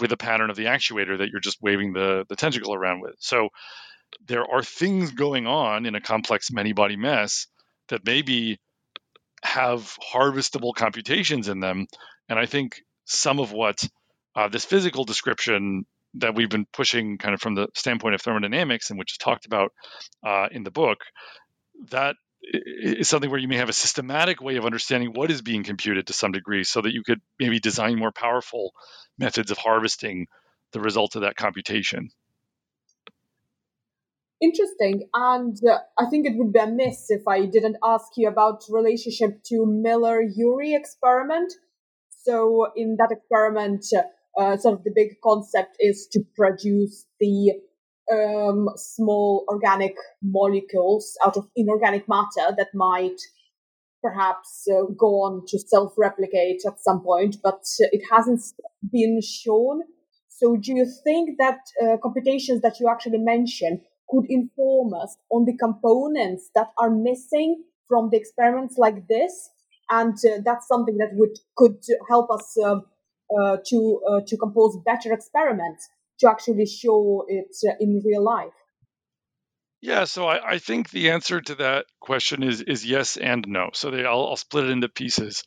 with 0.00 0.12
a 0.12 0.16
pattern 0.16 0.50
of 0.50 0.56
the 0.56 0.64
actuator 0.64 1.18
that 1.18 1.28
you're 1.30 1.40
just 1.40 1.62
waving 1.62 1.92
the, 1.92 2.24
the 2.28 2.36
tentacle 2.36 2.74
around 2.74 3.00
with. 3.00 3.14
So 3.18 3.48
there 4.26 4.44
are 4.44 4.62
things 4.62 5.12
going 5.12 5.46
on 5.46 5.86
in 5.86 5.94
a 5.94 6.00
complex 6.00 6.50
many 6.50 6.72
body 6.72 6.96
mess 6.96 7.46
that 7.88 8.04
maybe 8.04 8.58
have 9.42 9.96
harvestable 10.12 10.74
computations 10.74 11.48
in 11.48 11.60
them. 11.60 11.86
And 12.28 12.38
I 12.38 12.46
think 12.46 12.82
some 13.04 13.40
of 13.40 13.52
what 13.52 13.82
uh, 14.34 14.48
this 14.48 14.64
physical 14.64 15.04
description 15.04 15.84
that 16.14 16.34
we've 16.34 16.50
been 16.50 16.66
pushing 16.72 17.18
kind 17.18 17.34
of 17.34 17.40
from 17.40 17.54
the 17.54 17.68
standpoint 17.74 18.14
of 18.14 18.22
thermodynamics 18.22 18.90
and 18.90 18.98
which 18.98 19.12
is 19.12 19.18
talked 19.18 19.46
about 19.46 19.72
uh, 20.24 20.48
in 20.50 20.62
the 20.62 20.70
book 20.70 20.98
that 21.90 22.16
is 22.42 23.08
something 23.08 23.30
where 23.30 23.38
you 23.38 23.48
may 23.48 23.56
have 23.56 23.68
a 23.68 23.74
systematic 23.74 24.40
way 24.40 24.56
of 24.56 24.64
understanding 24.66 25.12
what 25.12 25.30
is 25.30 25.42
being 25.42 25.62
computed 25.62 26.06
to 26.06 26.12
some 26.12 26.32
degree 26.32 26.64
so 26.64 26.80
that 26.80 26.92
you 26.92 27.02
could 27.02 27.20
maybe 27.38 27.60
design 27.60 27.98
more 27.98 28.12
powerful 28.12 28.72
methods 29.18 29.50
of 29.50 29.58
harvesting 29.58 30.26
the 30.72 30.80
result 30.80 31.14
of 31.14 31.22
that 31.22 31.36
computation 31.36 32.10
interesting 34.42 35.08
and 35.14 35.56
uh, 35.68 35.78
i 35.98 36.06
think 36.10 36.26
it 36.26 36.36
would 36.36 36.52
be 36.52 36.58
amiss 36.58 37.06
if 37.10 37.26
i 37.28 37.46
didn't 37.46 37.76
ask 37.84 38.06
you 38.16 38.28
about 38.28 38.62
relationship 38.70 39.42
to 39.44 39.64
miller-urey 39.66 40.76
experiment 40.76 41.52
so 42.10 42.66
in 42.76 42.96
that 42.98 43.10
experiment 43.10 43.84
uh, 44.38 44.56
sort 44.56 44.78
of 44.78 44.84
the 44.84 44.92
big 44.94 45.20
concept 45.22 45.76
is 45.78 46.08
to 46.10 46.20
produce 46.34 47.06
the 47.20 47.52
um, 48.12 48.68
small 48.76 49.44
organic 49.48 49.94
molecules 50.22 51.16
out 51.24 51.36
of 51.36 51.48
inorganic 51.56 52.08
matter 52.08 52.54
that 52.56 52.68
might 52.74 53.20
perhaps 54.02 54.66
uh, 54.68 54.84
go 54.96 55.22
on 55.22 55.42
to 55.46 55.58
self 55.58 55.94
replicate 55.96 56.62
at 56.66 56.82
some 56.82 57.00
point, 57.02 57.36
but 57.42 57.62
it 57.78 58.02
hasn't 58.10 58.40
been 58.90 59.20
shown. 59.22 59.82
So, 60.28 60.56
do 60.56 60.74
you 60.74 60.86
think 61.04 61.38
that 61.38 61.60
uh, 61.82 61.96
computations 62.02 62.62
that 62.62 62.80
you 62.80 62.88
actually 62.88 63.18
mentioned 63.18 63.80
could 64.12 64.26
inform 64.28 64.94
us 64.94 65.16
on 65.30 65.44
the 65.46 65.56
components 65.56 66.50
that 66.54 66.68
are 66.78 66.90
missing 66.90 67.64
from 67.88 68.10
the 68.10 68.18
experiments 68.18 68.76
like 68.78 69.08
this? 69.08 69.50
And 69.90 70.14
uh, 70.14 70.38
that's 70.44 70.68
something 70.68 70.98
that 70.98 71.10
would 71.14 71.36
could 71.56 71.82
help 72.08 72.30
us 72.30 72.56
um, 72.64 72.84
uh, 73.36 73.56
to 73.66 74.00
uh, 74.08 74.20
to 74.26 74.36
compose 74.36 74.78
better 74.84 75.12
experiments 75.12 75.88
to 76.20 76.30
actually 76.30 76.66
show 76.66 77.24
it 77.28 77.54
uh, 77.68 77.74
in 77.80 78.02
real 78.04 78.24
life? 78.24 78.52
Yeah, 79.80 80.04
so 80.04 80.26
I, 80.28 80.52
I, 80.52 80.58
think 80.58 80.90
the 80.90 81.10
answer 81.10 81.40
to 81.40 81.56
that 81.56 81.86
question 82.00 82.44
is 82.44 82.62
is 82.62 82.86
yes 82.86 83.16
and 83.16 83.44
no. 83.48 83.70
So 83.74 83.90
they, 83.90 84.04
I'll, 84.04 84.28
I'll 84.28 84.36
split 84.36 84.66
it 84.66 84.70
into 84.70 84.88
pieces. 84.88 85.42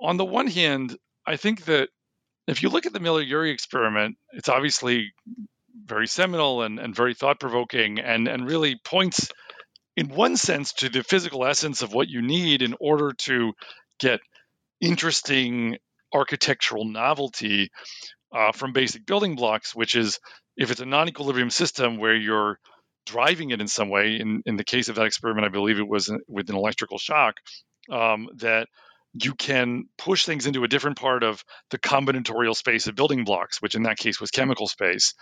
On 0.00 0.16
the 0.16 0.24
one 0.24 0.48
hand, 0.48 0.96
I 1.24 1.36
think 1.36 1.64
that 1.66 1.88
if 2.48 2.62
you 2.62 2.68
look 2.68 2.86
at 2.86 2.92
the 2.92 3.00
Miller-Urey 3.00 3.52
experiment, 3.52 4.16
it's 4.32 4.48
obviously 4.48 5.12
very 5.84 6.06
seminal 6.06 6.62
and, 6.62 6.78
and 6.78 6.94
very 6.94 7.14
thought-provoking 7.14 7.98
and, 8.00 8.28
and 8.28 8.46
really 8.46 8.76
points 8.84 9.28
in 9.96 10.08
one 10.08 10.36
sense 10.36 10.72
to 10.74 10.88
the 10.88 11.02
physical 11.02 11.44
essence 11.44 11.82
of 11.82 11.92
what 11.92 12.08
you 12.08 12.22
need 12.22 12.62
in 12.62 12.74
order 12.80 13.12
to 13.18 13.52
get 13.98 14.20
interesting 14.80 15.76
architectural 16.14 16.84
novelty 16.84 17.70
uh, 18.32 18.52
from 18.52 18.72
basic 18.72 19.06
building 19.06 19.34
blocks, 19.34 19.74
which 19.74 19.94
is 19.94 20.18
if 20.56 20.70
it's 20.70 20.80
a 20.80 20.86
non 20.86 21.08
equilibrium 21.08 21.50
system 21.50 21.98
where 21.98 22.14
you're 22.14 22.58
driving 23.06 23.50
it 23.50 23.60
in 23.60 23.68
some 23.68 23.88
way, 23.88 24.16
in, 24.20 24.42
in 24.44 24.56
the 24.56 24.64
case 24.64 24.88
of 24.88 24.96
that 24.96 25.06
experiment, 25.06 25.46
I 25.46 25.50
believe 25.50 25.78
it 25.78 25.88
was 25.88 26.12
with 26.28 26.50
an 26.50 26.56
electrical 26.56 26.98
shock, 26.98 27.36
um, 27.90 28.28
that 28.36 28.68
you 29.14 29.34
can 29.34 29.84
push 29.96 30.24
things 30.24 30.46
into 30.46 30.64
a 30.64 30.68
different 30.68 30.98
part 30.98 31.22
of 31.22 31.42
the 31.70 31.78
combinatorial 31.78 32.54
space 32.54 32.86
of 32.86 32.94
building 32.94 33.24
blocks, 33.24 33.62
which 33.62 33.74
in 33.74 33.84
that 33.84 33.98
case 33.98 34.20
was 34.20 34.30
chemical 34.30 34.68
space. 34.68 35.14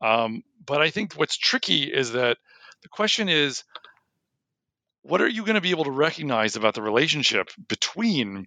Um, 0.00 0.42
but 0.64 0.80
I 0.80 0.90
think 0.90 1.14
what's 1.14 1.36
tricky 1.36 1.84
is 1.84 2.12
that 2.12 2.38
the 2.82 2.88
question 2.88 3.28
is 3.28 3.64
what 5.02 5.20
are 5.20 5.28
you 5.28 5.44
going 5.44 5.54
to 5.54 5.60
be 5.60 5.70
able 5.70 5.84
to 5.84 5.90
recognize 5.90 6.56
about 6.56 6.74
the 6.74 6.82
relationship 6.82 7.48
between 7.68 8.46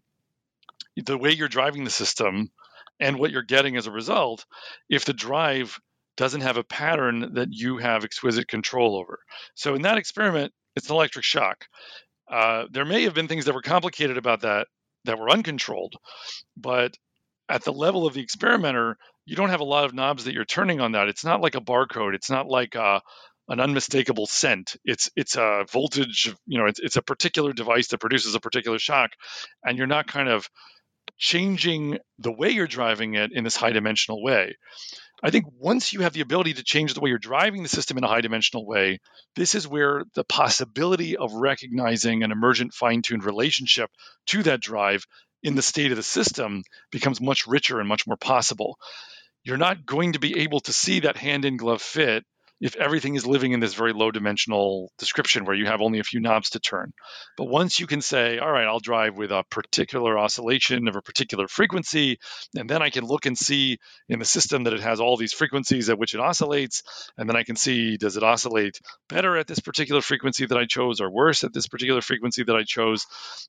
the 0.96 1.18
way 1.18 1.32
you're 1.32 1.48
driving 1.48 1.84
the 1.84 1.90
system 1.90 2.52
and 3.00 3.18
what 3.18 3.32
you're 3.32 3.42
getting 3.42 3.76
as 3.76 3.88
a 3.88 3.92
result 3.92 4.46
if 4.90 5.06
the 5.06 5.14
drive 5.14 5.80
doesn't 6.16 6.42
have 6.42 6.58
a 6.58 6.64
pattern 6.64 7.34
that 7.34 7.50
you 7.52 7.78
have 7.78 8.04
exquisite 8.04 8.48
control 8.48 8.96
over. 8.96 9.20
So 9.56 9.74
in 9.74 9.82
that 9.82 9.98
experiment, 9.98 10.54
it's 10.76 10.90
an 10.90 10.96
electric 10.96 11.26
shock. 11.26 11.66
Uh, 12.32 12.66
there 12.72 12.86
may 12.86 13.04
have 13.04 13.16
been 13.16 13.28
things 13.28 13.46
that 13.46 13.56
were 13.56 13.62
complicated 13.62 14.18
about 14.18 14.42
that 14.42 14.68
that 15.06 15.20
were 15.20 15.30
uncontrolled, 15.30 15.96
but 16.56 16.96
at 17.50 17.64
the 17.64 17.74
level 17.74 18.06
of 18.06 18.14
the 18.14 18.22
experimenter, 18.22 18.98
you 19.26 19.36
don't 19.36 19.50
have 19.50 19.60
a 19.60 19.66
lot 19.66 19.86
of 19.86 19.94
knobs 19.94 20.26
that 20.26 20.34
you're 20.34 20.46
turning 20.46 20.82
on 20.82 20.94
that. 20.94 21.08
It's 21.08 21.26
not 21.26 21.42
like 21.42 21.56
a 21.56 21.62
barcode. 21.62 22.16
It's 22.16 22.30
not 22.30 22.48
like 22.48 22.76
a, 22.76 22.82
uh, 22.82 23.00
an 23.50 23.60
unmistakable 23.60 24.26
scent. 24.26 24.78
It's 24.86 25.10
it's 25.18 25.36
a 25.36 25.66
voltage. 25.70 26.34
You 26.48 26.60
know, 26.60 26.66
it's 26.66 26.80
it's 26.80 26.96
a 26.96 27.02
particular 27.02 27.52
device 27.52 27.90
that 27.90 28.00
produces 28.00 28.36
a 28.36 28.40
particular 28.40 28.80
shock, 28.80 29.12
and 29.66 29.78
you're 29.78 29.86
not 29.86 30.08
kind 30.08 30.30
of 30.30 30.50
changing 31.18 31.98
the 32.20 32.32
way 32.32 32.52
you're 32.52 32.68
driving 32.68 33.16
it 33.16 33.32
in 33.34 33.44
this 33.44 33.58
high 33.58 33.72
dimensional 33.72 34.24
way. 34.24 34.56
I 35.22 35.30
think 35.30 35.46
once 35.58 35.94
you 35.94 36.02
have 36.02 36.14
the 36.14 36.22
ability 36.22 36.56
to 36.56 36.64
change 36.64 36.94
the 36.94 37.00
way 37.00 37.10
you're 37.10 37.18
driving 37.18 37.64
the 37.64 37.70
system 37.70 37.98
in 37.98 38.04
a 38.04 38.10
high 38.10 38.22
dimensional 38.22 38.66
way, 38.66 39.00
this 39.36 39.56
is 39.56 39.68
where 39.68 40.04
the 40.16 40.26
possibility 40.26 41.16
of 41.16 41.34
recognizing 41.34 42.24
an 42.24 42.32
emergent 42.32 42.74
fine 42.74 43.02
tuned 43.02 43.24
relationship 43.24 43.90
to 44.28 44.44
that 44.44 44.60
drive 44.60 45.06
in 45.44 45.56
the 45.56 45.62
state 45.62 45.92
of 45.92 45.98
the 45.98 46.04
system 46.04 46.64
becomes 46.92 47.22
much 47.22 47.48
richer 47.48 47.80
and 47.80 47.88
much 47.88 48.08
more 48.08 48.18
possible. 48.18 48.78
You're 49.44 49.58
not 49.58 49.86
going 49.86 50.14
to 50.14 50.20
be 50.20 50.40
able 50.40 50.62
to 50.62 50.74
see 50.74 51.02
that 51.02 51.18
hand 51.18 51.46
in 51.46 51.58
glove 51.58 51.82
fit 51.82 52.24
if 52.64 52.78
everything 52.78 53.16
is 53.16 53.28
living 53.28 53.52
in 53.52 53.60
this 53.60 53.74
very 53.74 53.92
low 53.92 54.10
dimensional 54.10 54.90
description 54.98 55.44
where 55.44 55.56
you 55.56 55.66
have 55.66 55.82
only 55.82 56.00
a 56.00 56.04
few 56.04 56.22
knobs 56.22 56.52
to 56.52 56.62
turn. 56.62 56.94
But 57.36 57.50
once 57.50 57.78
you 57.78 57.88
can 57.88 58.02
say, 58.02 58.40
all 58.40 58.50
right, 58.50 58.66
I'll 58.66 58.80
drive 58.80 59.18
with 59.18 59.32
a 59.32 59.44
particular 59.50 60.18
oscillation 60.18 60.88
of 60.88 60.96
a 60.96 61.02
particular 61.02 61.50
frequency, 61.50 62.20
and 62.56 62.70
then 62.70 62.82
I 62.82 62.90
can 62.90 63.04
look 63.04 63.26
and 63.26 63.38
see 63.38 63.80
in 64.08 64.20
the 64.20 64.26
system 64.26 64.64
that 64.64 64.74
it 64.74 64.80
has 64.80 65.02
all 65.02 65.18
these 65.18 65.34
frequencies 65.34 65.90
at 65.90 66.00
which 66.00 66.14
it 66.14 66.22
oscillates, 66.22 66.84
and 67.18 67.28
then 67.28 67.36
I 67.36 67.44
can 67.44 67.58
see 67.58 67.98
does 67.98 68.16
it 68.16 68.24
oscillate 68.24 68.80
better 69.10 69.36
at 69.36 69.48
this 69.48 69.60
particular 69.60 70.02
frequency 70.02 70.46
that 70.46 70.58
I 70.58 70.66
chose 70.66 71.02
or 71.02 71.12
worse 71.12 71.44
at 71.44 71.52
this 71.52 71.68
particular 71.68 72.02
frequency 72.02 72.46
that 72.46 72.56
I 72.56 72.64
chose. 72.64 73.06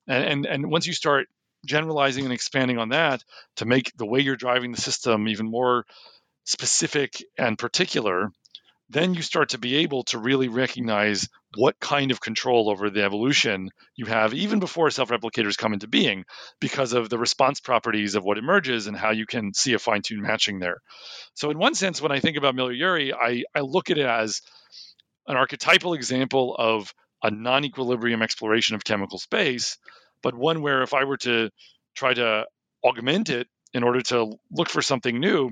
And 0.08 0.24
and, 0.24 0.46
and 0.46 0.70
once 0.72 0.88
you 0.88 0.92
start 0.92 1.28
generalizing 1.64 2.24
and 2.24 2.32
expanding 2.32 2.78
on 2.78 2.90
that 2.90 3.22
to 3.56 3.64
make 3.64 3.92
the 3.96 4.06
way 4.06 4.20
you're 4.20 4.36
driving 4.36 4.72
the 4.72 4.80
system 4.80 5.28
even 5.28 5.50
more 5.50 5.84
specific 6.44 7.24
and 7.38 7.58
particular, 7.58 8.30
then 8.90 9.14
you 9.14 9.22
start 9.22 9.50
to 9.50 9.58
be 9.58 9.76
able 9.76 10.04
to 10.04 10.18
really 10.18 10.48
recognize 10.48 11.28
what 11.56 11.78
kind 11.80 12.10
of 12.10 12.20
control 12.20 12.68
over 12.68 12.90
the 12.90 13.02
evolution 13.02 13.70
you 13.96 14.06
have 14.06 14.34
even 14.34 14.60
before 14.60 14.90
self-replicators 14.90 15.56
come 15.56 15.72
into 15.72 15.88
being 15.88 16.24
because 16.60 16.92
of 16.92 17.08
the 17.08 17.18
response 17.18 17.60
properties 17.60 18.14
of 18.14 18.24
what 18.24 18.38
emerges 18.38 18.86
and 18.86 18.96
how 18.96 19.10
you 19.10 19.24
can 19.24 19.54
see 19.54 19.72
a 19.72 19.78
fine-tuned 19.78 20.22
matching 20.22 20.58
there. 20.58 20.78
So 21.34 21.50
in 21.50 21.58
one 21.58 21.74
sense 21.74 22.02
when 22.02 22.12
i 22.12 22.20
think 22.20 22.36
about 22.36 22.54
miller-urey 22.54 23.12
I, 23.18 23.44
I 23.54 23.60
look 23.60 23.90
at 23.90 23.98
it 23.98 24.06
as 24.06 24.42
an 25.26 25.36
archetypal 25.36 25.94
example 25.94 26.54
of 26.58 26.92
a 27.22 27.30
non-equilibrium 27.30 28.20
exploration 28.20 28.74
of 28.74 28.84
chemical 28.84 29.18
space 29.18 29.78
but 30.24 30.34
one 30.34 30.62
where 30.62 30.82
if 30.82 30.94
i 30.94 31.04
were 31.04 31.16
to 31.16 31.50
try 31.94 32.12
to 32.12 32.44
augment 32.82 33.30
it 33.30 33.46
in 33.72 33.84
order 33.84 34.02
to 34.02 34.32
look 34.50 34.68
for 34.68 34.82
something 34.82 35.20
new 35.20 35.50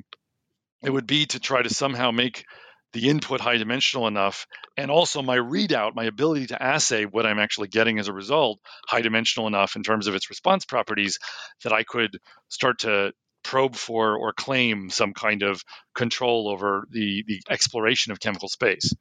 it 0.83 0.91
would 0.91 1.07
be 1.07 1.27
to 1.27 1.39
try 1.39 1.63
to 1.63 1.71
somehow 1.71 2.11
make 2.11 2.45
the 2.93 3.09
input 3.09 3.41
high 3.41 3.57
dimensional 3.57 4.07
enough 4.09 4.47
and 4.77 4.91
also 4.91 5.23
my 5.23 5.39
readout 5.39 5.95
my 5.95 6.05
ability 6.05 6.47
to 6.49 6.61
assay 6.61 7.05
what 7.05 7.25
i'm 7.25 7.39
actually 7.39 7.69
getting 7.69 8.01
as 8.01 8.09
a 8.09 8.13
result 8.13 8.59
high 8.89 9.03
dimensional 9.03 9.47
enough 9.47 9.77
in 9.77 9.85
terms 9.85 10.09
of 10.09 10.17
its 10.17 10.29
response 10.31 10.65
properties 10.65 11.19
that 11.63 11.73
i 11.73 11.85
could 11.85 12.19
start 12.49 12.81
to 12.81 13.13
probe 13.43 13.75
for 13.75 14.17
or 14.17 14.33
claim 14.33 14.91
some 14.91 15.13
kind 15.13 15.43
of 15.43 15.63
control 15.95 16.49
over 16.49 16.87
the 16.91 17.25
the 17.27 17.41
exploration 17.51 18.13
of 18.13 18.21
chemical 18.21 18.49
space. 18.49 18.95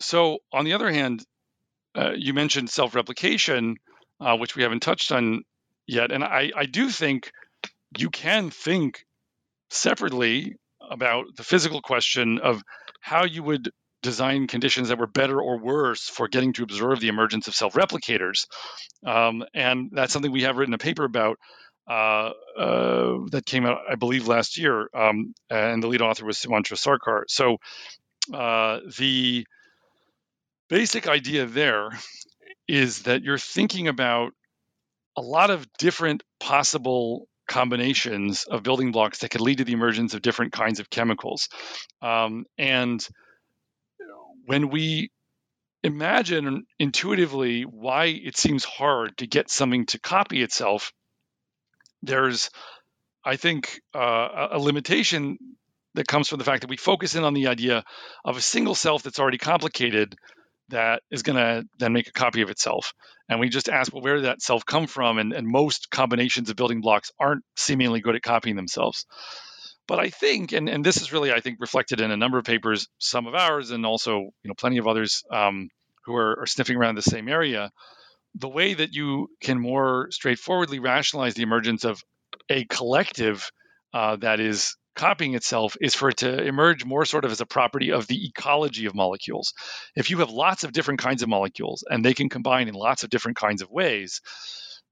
So 0.00 0.38
on 0.52 0.64
the 0.64 0.72
other 0.74 0.90
hand 0.90 1.24
uh, 1.96 2.12
you 2.16 2.32
mentioned 2.32 2.70
self-replication 2.70 3.76
uh, 4.20 4.36
which 4.36 4.56
we 4.56 4.62
haven't 4.62 4.80
touched 4.80 5.12
on 5.12 5.42
yet 5.86 6.12
and 6.12 6.22
i 6.22 6.50
i 6.56 6.66
do 6.66 6.88
think 6.88 7.32
you 7.98 8.10
can 8.10 8.50
think 8.50 9.04
separately 9.70 10.56
about 10.90 11.36
the 11.36 11.44
physical 11.44 11.80
question 11.80 12.38
of 12.38 12.62
how 13.00 13.24
you 13.24 13.42
would 13.42 13.70
design 14.02 14.46
conditions 14.46 14.88
that 14.88 14.98
were 14.98 15.06
better 15.06 15.40
or 15.40 15.58
worse 15.58 16.08
for 16.08 16.28
getting 16.28 16.52
to 16.54 16.62
observe 16.62 17.00
the 17.00 17.08
emergence 17.08 17.48
of 17.48 17.54
self-replicators. 17.54 18.46
Um, 19.04 19.44
and 19.54 19.90
that's 19.92 20.12
something 20.12 20.32
we 20.32 20.42
have 20.42 20.56
written 20.56 20.74
a 20.74 20.78
paper 20.78 21.04
about 21.04 21.38
uh, 21.88 22.30
uh, 22.56 23.18
that 23.30 23.44
came 23.44 23.66
out, 23.66 23.78
I 23.90 23.96
believe, 23.96 24.26
last 24.26 24.58
year. 24.58 24.88
Um, 24.94 25.34
and 25.50 25.82
the 25.82 25.88
lead 25.88 26.02
author 26.02 26.24
was 26.24 26.38
Sumantra 26.38 26.76
Sarkar. 26.76 27.24
So 27.28 27.58
uh, 28.32 28.80
the 28.98 29.46
basic 30.68 31.08
idea 31.08 31.46
there 31.46 31.90
is 32.70 33.02
that 33.02 33.22
you're 33.22 33.36
thinking 33.36 33.88
about 33.88 34.32
a 35.16 35.20
lot 35.20 35.50
of 35.50 35.66
different 35.78 36.22
possible 36.38 37.26
combinations 37.48 38.44
of 38.44 38.62
building 38.62 38.92
blocks 38.92 39.18
that 39.18 39.30
could 39.30 39.40
lead 39.40 39.58
to 39.58 39.64
the 39.64 39.72
emergence 39.72 40.14
of 40.14 40.22
different 40.22 40.52
kinds 40.52 40.78
of 40.78 40.88
chemicals. 40.88 41.48
Um, 42.00 42.44
and 42.56 43.04
when 44.46 44.70
we 44.70 45.10
imagine 45.82 46.64
intuitively 46.78 47.62
why 47.62 48.04
it 48.04 48.36
seems 48.36 48.64
hard 48.64 49.16
to 49.16 49.26
get 49.26 49.50
something 49.50 49.86
to 49.86 49.98
copy 49.98 50.40
itself, 50.40 50.92
there's, 52.04 52.50
I 53.24 53.34
think, 53.34 53.80
uh, 53.92 54.48
a 54.52 54.58
limitation 54.60 55.38
that 55.94 56.06
comes 56.06 56.28
from 56.28 56.38
the 56.38 56.44
fact 56.44 56.60
that 56.60 56.70
we 56.70 56.76
focus 56.76 57.16
in 57.16 57.24
on 57.24 57.34
the 57.34 57.48
idea 57.48 57.82
of 58.24 58.36
a 58.36 58.40
single 58.40 58.76
self 58.76 59.02
that's 59.02 59.18
already 59.18 59.38
complicated 59.38 60.14
that 60.70 61.02
is 61.10 61.22
going 61.22 61.36
to 61.36 61.64
then 61.78 61.92
make 61.92 62.08
a 62.08 62.12
copy 62.12 62.42
of 62.42 62.50
itself. 62.50 62.92
And 63.28 63.38
we 63.38 63.48
just 63.48 63.68
ask, 63.68 63.92
well, 63.92 64.02
where 64.02 64.16
did 64.16 64.24
that 64.24 64.42
self 64.42 64.64
come 64.66 64.86
from? 64.86 65.18
And, 65.18 65.32
and 65.32 65.46
most 65.46 65.90
combinations 65.90 66.50
of 66.50 66.56
building 66.56 66.80
blocks 66.80 67.12
aren't 67.18 67.44
seemingly 67.56 68.00
good 68.00 68.16
at 68.16 68.22
copying 68.22 68.56
themselves. 68.56 69.06
But 69.86 69.98
I 69.98 70.08
think, 70.08 70.52
and, 70.52 70.68
and 70.68 70.84
this 70.84 71.00
is 71.00 71.12
really, 71.12 71.32
I 71.32 71.40
think, 71.40 71.58
reflected 71.60 72.00
in 72.00 72.10
a 72.10 72.16
number 72.16 72.38
of 72.38 72.44
papers, 72.44 72.88
some 72.98 73.26
of 73.26 73.34
ours, 73.34 73.70
and 73.70 73.84
also, 73.84 74.18
you 74.18 74.48
know, 74.48 74.54
plenty 74.54 74.78
of 74.78 74.86
others 74.86 75.22
um, 75.32 75.68
who 76.04 76.14
are, 76.14 76.40
are 76.40 76.46
sniffing 76.46 76.76
around 76.76 76.94
the 76.94 77.02
same 77.02 77.28
area. 77.28 77.70
The 78.36 78.48
way 78.48 78.74
that 78.74 78.92
you 78.92 79.28
can 79.40 79.60
more 79.60 80.08
straightforwardly 80.10 80.78
rationalize 80.78 81.34
the 81.34 81.42
emergence 81.42 81.84
of 81.84 82.00
a 82.48 82.64
collective 82.64 83.50
uh, 83.92 84.16
that 84.16 84.38
is 84.38 84.76
copying 85.00 85.34
itself 85.34 85.78
is 85.80 85.94
for 85.94 86.10
it 86.10 86.18
to 86.18 86.44
emerge 86.44 86.84
more 86.84 87.06
sort 87.06 87.24
of 87.24 87.32
as 87.32 87.40
a 87.40 87.46
property 87.46 87.90
of 87.90 88.06
the 88.06 88.26
ecology 88.26 88.84
of 88.84 88.94
molecules. 88.94 89.54
If 89.96 90.10
you 90.10 90.18
have 90.18 90.28
lots 90.28 90.62
of 90.62 90.72
different 90.72 91.00
kinds 91.00 91.22
of 91.22 91.28
molecules 91.30 91.82
and 91.88 92.04
they 92.04 92.12
can 92.12 92.28
combine 92.28 92.68
in 92.68 92.74
lots 92.74 93.02
of 93.02 93.08
different 93.08 93.38
kinds 93.38 93.62
of 93.62 93.70
ways, 93.70 94.20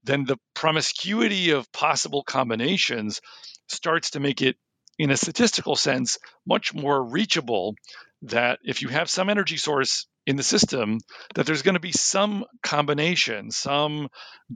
then 0.03 0.25
the 0.25 0.37
promiscuity 0.55 1.51
of 1.51 1.71
possible 1.71 2.23
combinations 2.23 3.21
starts 3.67 4.09
to 4.11 4.19
make 4.19 4.41
it, 4.41 4.55
in 4.97 5.11
a 5.11 5.17
statistical 5.17 5.75
sense, 5.75 6.17
much 6.43 6.73
more 6.73 7.03
reachable 7.03 7.75
that 8.23 8.57
if 8.63 8.81
you 8.81 8.87
have 8.87 9.11
some 9.11 9.29
energy 9.29 9.57
source 9.57 10.07
in 10.25 10.37
the 10.37 10.43
system 10.43 10.97
that 11.35 11.45
there's 11.45 11.61
going 11.61 11.75
to 11.75 11.79
be 11.79 11.91
some 11.91 12.45
combination, 12.63 13.51
some 13.51 14.07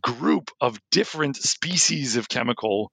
group 0.01 0.49
of 0.59 0.79
different 0.89 1.35
species 1.35 2.15
of 2.15 2.27
chemical 2.27 2.91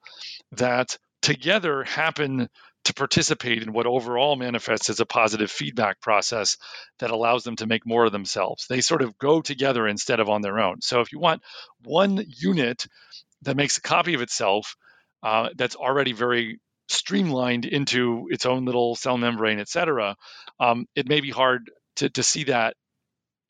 that 0.53 0.99
together 1.23 1.85
happen 1.85 2.49
to 2.85 2.95
participate 2.95 3.63
in 3.63 3.73
what 3.73 3.87
overall 3.87 4.37
manifests 4.37 4.89
as 4.89 5.01
a 5.01 5.07
positive 5.07 5.51
feedback 5.51 6.01
process 6.01 6.57
that 6.99 7.11
allows 7.11 7.45
them 7.45 7.57
to 7.57 7.67
make 7.67 7.87
more 7.87 8.07
of 8.07 8.13
themselves. 8.13 8.67
They 8.69 8.81
sort 8.81 9.03
of 9.03 9.19
go 9.19 9.43
together 9.43 9.87
instead 9.87 10.19
of 10.19 10.31
on 10.31 10.41
their 10.41 10.59
own. 10.59 10.81
So 10.81 11.01
if 11.01 11.13
you 11.13 11.19
want 11.19 11.43
one 11.85 12.25
unit 12.27 12.87
that 13.43 13.57
makes 13.57 13.77
a 13.77 13.83
copy 13.83 14.15
of 14.15 14.23
itself 14.23 14.77
uh, 15.23 15.51
that's 15.57 15.77
already 15.77 16.13
very 16.13 16.59
streamlined 16.89 17.67
into 17.67 18.29
its 18.31 18.47
own 18.47 18.65
little 18.65 18.97
cell 18.97 19.19
membrane, 19.19 19.61
et 19.61 19.69
cetera, 19.69 20.17
um, 20.59 20.87
it 20.95 21.09
may 21.09 21.21
be 21.21 21.31
hard 21.31 21.71
to, 21.97 22.09
to 22.09 22.23
see 22.23 22.45
that 22.45 22.75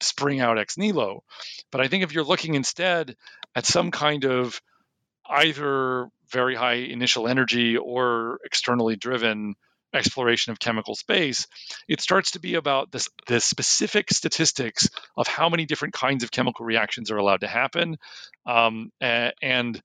spring 0.00 0.40
out 0.40 0.58
ex 0.58 0.76
nihilo. 0.76 1.22
But 1.70 1.80
I 1.80 1.88
think 1.88 2.02
if 2.02 2.12
you're 2.12 2.24
looking 2.24 2.54
instead 2.56 3.14
at 3.54 3.64
some 3.66 3.90
kind 3.90 4.24
of 4.24 4.60
either 5.31 6.09
very 6.31 6.55
high 6.55 6.74
initial 6.74 7.28
energy 7.28 7.76
or 7.76 8.39
externally 8.45 8.97
driven 8.97 9.55
exploration 9.93 10.53
of 10.53 10.61
chemical 10.61 10.95
space, 10.95 11.47
it 11.89 12.01
starts 12.01 12.33
to 12.33 12.41
be 12.41 12.55
about 12.55 12.93
this, 12.93 13.09
the 13.26 13.41
specific 13.41 14.11
statistics 14.11 14.89
of 15.16 15.26
how 15.26 15.49
many 15.49 15.66
different 15.66 15.95
kinds 15.95 16.22
of 16.22 16.31
chemical 16.31 16.64
reactions 16.64 17.11
are 17.11 17.16
allowed 17.16 17.41
to 17.41 17.49
happen 17.49 17.97
um, 18.47 18.91
and 19.01 19.83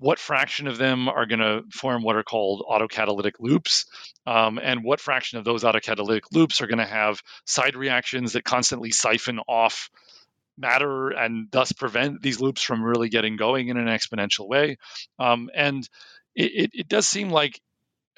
what 0.00 0.18
fraction 0.18 0.66
of 0.66 0.78
them 0.78 1.08
are 1.08 1.26
going 1.26 1.40
to 1.40 1.62
form 1.70 2.02
what 2.02 2.16
are 2.16 2.22
called 2.22 2.64
autocatalytic 2.68 3.32
loops, 3.38 3.84
um, 4.26 4.58
and 4.62 4.82
what 4.82 4.98
fraction 4.98 5.38
of 5.38 5.44
those 5.44 5.62
autocatalytic 5.62 6.22
loops 6.32 6.62
are 6.62 6.66
going 6.66 6.78
to 6.78 6.86
have 6.86 7.20
side 7.44 7.76
reactions 7.76 8.32
that 8.32 8.42
constantly 8.42 8.90
siphon 8.90 9.40
off 9.46 9.90
matter 10.60 11.10
and 11.10 11.48
thus 11.50 11.72
prevent 11.72 12.22
these 12.22 12.40
loops 12.40 12.62
from 12.62 12.82
really 12.82 13.08
getting 13.08 13.36
going 13.36 13.68
in 13.68 13.76
an 13.76 13.86
exponential 13.86 14.48
way. 14.48 14.76
Um, 15.18 15.50
and 15.54 15.88
it, 16.34 16.52
it, 16.54 16.70
it, 16.74 16.88
does 16.88 17.08
seem 17.08 17.30
like 17.30 17.60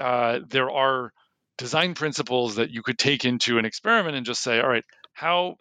uh, 0.01 0.41
there 0.49 0.71
are 0.71 1.13
design 1.59 1.95
principles 1.95 2.57
that 2.57 2.71
you 2.71 2.83
could 2.83 2.99
take 2.99 3.25
into 3.25 3.59
an 3.59 3.65
experiment 3.65 4.17
and 4.17 4.27
just 4.27 4.43
say, 4.43 4.61
all 4.61 4.69
right, 4.69 4.85
how 5.13 5.57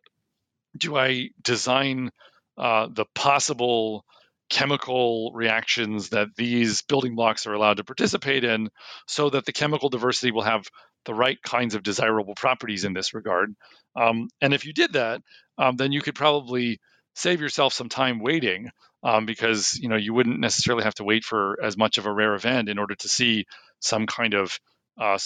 do 0.77 0.97
I 0.97 1.29
design 1.41 2.11
uh, 2.57 2.87
the 2.91 3.05
possible 3.15 4.05
chemical 4.49 5.31
reactions 5.33 6.09
that 6.09 6.27
these 6.35 6.81
building 6.81 7.15
blocks 7.15 7.47
are 7.47 7.53
allowed 7.53 7.77
to 7.77 7.83
participate 7.85 8.43
in 8.43 8.69
so 9.07 9.29
that 9.29 9.45
the 9.45 9.53
chemical 9.53 9.89
diversity 9.89 10.31
will 10.31 10.41
have 10.41 10.65
the 11.05 11.13
right 11.13 11.41
kinds 11.41 11.75
of 11.75 11.83
desirable 11.83 12.35
properties 12.35 12.85
in 12.85 12.93
this 12.93 13.13
regard. 13.13 13.53
Um, 13.95 14.29
and 14.41 14.53
if 14.53 14.65
you 14.65 14.73
did 14.73 14.93
that, 14.93 15.21
um, 15.57 15.75
then 15.75 15.91
you 15.91 16.01
could 16.01 16.15
probably 16.15 16.79
save 17.15 17.41
yourself 17.41 17.73
some 17.73 17.89
time 17.89 18.19
waiting 18.19 18.69
um, 19.03 19.25
because 19.25 19.77
you 19.79 19.89
know 19.89 19.95
you 19.95 20.13
wouldn't 20.13 20.39
necessarily 20.39 20.83
have 20.83 20.95
to 20.95 21.03
wait 21.03 21.23
for 21.23 21.57
as 21.63 21.77
much 21.77 21.97
of 21.97 22.05
a 22.05 22.13
rare 22.13 22.35
event 22.35 22.69
in 22.69 22.77
order 22.77 22.95
to 22.95 23.09
see 23.09 23.45
some 23.79 24.05
kind 24.05 24.33
of 24.33 24.59
uh, 24.99 25.17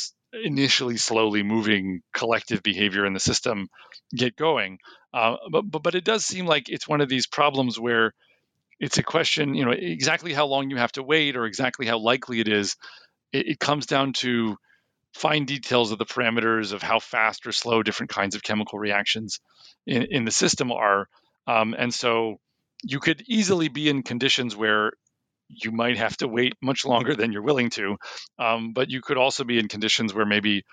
initially 0.43 0.97
slowly 0.97 1.43
moving 1.43 2.01
collective 2.13 2.63
behavior 2.63 3.05
in 3.05 3.13
the 3.13 3.19
system 3.19 3.67
get 4.15 4.35
going. 4.35 4.79
Uh, 5.13 5.35
but, 5.51 5.63
but 5.69 5.83
but 5.83 5.95
it 5.95 6.03
does 6.03 6.25
seem 6.25 6.45
like 6.45 6.69
it's 6.69 6.87
one 6.87 7.01
of 7.01 7.09
these 7.09 7.27
problems 7.27 7.79
where 7.79 8.13
it's 8.79 8.97
a 8.97 9.03
question, 9.03 9.55
you 9.55 9.65
know, 9.65 9.71
exactly 9.71 10.33
how 10.33 10.45
long 10.47 10.69
you 10.69 10.77
have 10.77 10.91
to 10.93 11.03
wait 11.03 11.35
or 11.37 11.45
exactly 11.45 11.85
how 11.85 11.97
likely 11.97 12.39
it 12.39 12.47
is. 12.47 12.75
It, 13.31 13.47
it 13.47 13.59
comes 13.59 13.85
down 13.85 14.13
to 14.13 14.57
fine 15.15 15.45
details 15.45 15.93
of 15.93 15.97
the 15.97 16.05
parameters 16.05 16.73
of 16.73 16.81
how 16.83 16.99
fast 16.99 17.47
or 17.47 17.53
slow 17.53 17.81
different 17.81 18.09
kinds 18.11 18.35
of 18.35 18.43
chemical 18.43 18.77
reactions 18.77 19.39
in, 19.87 20.03
in 20.11 20.25
the 20.25 20.31
system 20.31 20.73
are. 20.73 21.07
Um, 21.47 21.73
and 21.77 21.93
so 21.93 22.35
you 22.83 22.99
could 22.99 23.23
easily 23.25 23.69
be 23.69 23.87
in 23.87 24.03
conditions 24.03 24.57
where 24.57 24.91
you 25.47 25.71
might 25.71 25.97
have 25.97 26.17
to 26.17 26.27
wait 26.27 26.53
much 26.61 26.85
longer 26.85 27.15
than 27.15 27.31
you're 27.31 27.43
willing 27.43 27.69
to. 27.69 27.95
Um, 28.37 28.73
but 28.73 28.89
you 28.89 29.01
could 29.01 29.17
also 29.17 29.45
be 29.45 29.57
in 29.57 29.69
conditions 29.69 30.13
where 30.13 30.25
maybe 30.25 30.65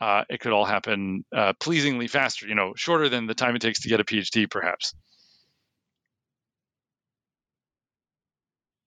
uh, 0.00 0.24
it 0.28 0.40
could 0.40 0.52
all 0.52 0.64
happen 0.64 1.24
uh, 1.34 1.52
pleasingly 1.60 2.08
faster, 2.08 2.48
you 2.48 2.56
know, 2.56 2.72
shorter 2.76 3.08
than 3.08 3.28
the 3.28 3.34
time 3.34 3.54
it 3.54 3.62
takes 3.62 3.82
to 3.82 3.88
get 3.88 4.00
a 4.00 4.04
PhD, 4.04 4.50
perhaps. 4.50 4.92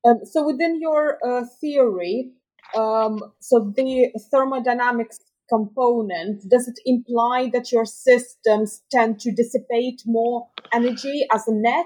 Um, 0.06 0.20
so 0.26 0.46
within 0.46 0.82
your 0.82 1.18
uh, 1.26 1.46
theory, 1.62 2.32
um, 2.76 3.20
so 3.40 3.74
the 3.76 4.12
thermodynamics 4.32 5.20
component, 5.50 6.42
does 6.50 6.68
it 6.68 6.80
imply 6.86 7.50
that 7.54 7.72
your 7.72 7.86
systems 7.86 8.82
tend 8.92 9.20
to 9.22 9.32
dissipate 9.32 10.02
more 10.06 10.48
energy 10.74 11.26
as 11.34 11.48
a 11.48 11.54
net? 11.54 11.86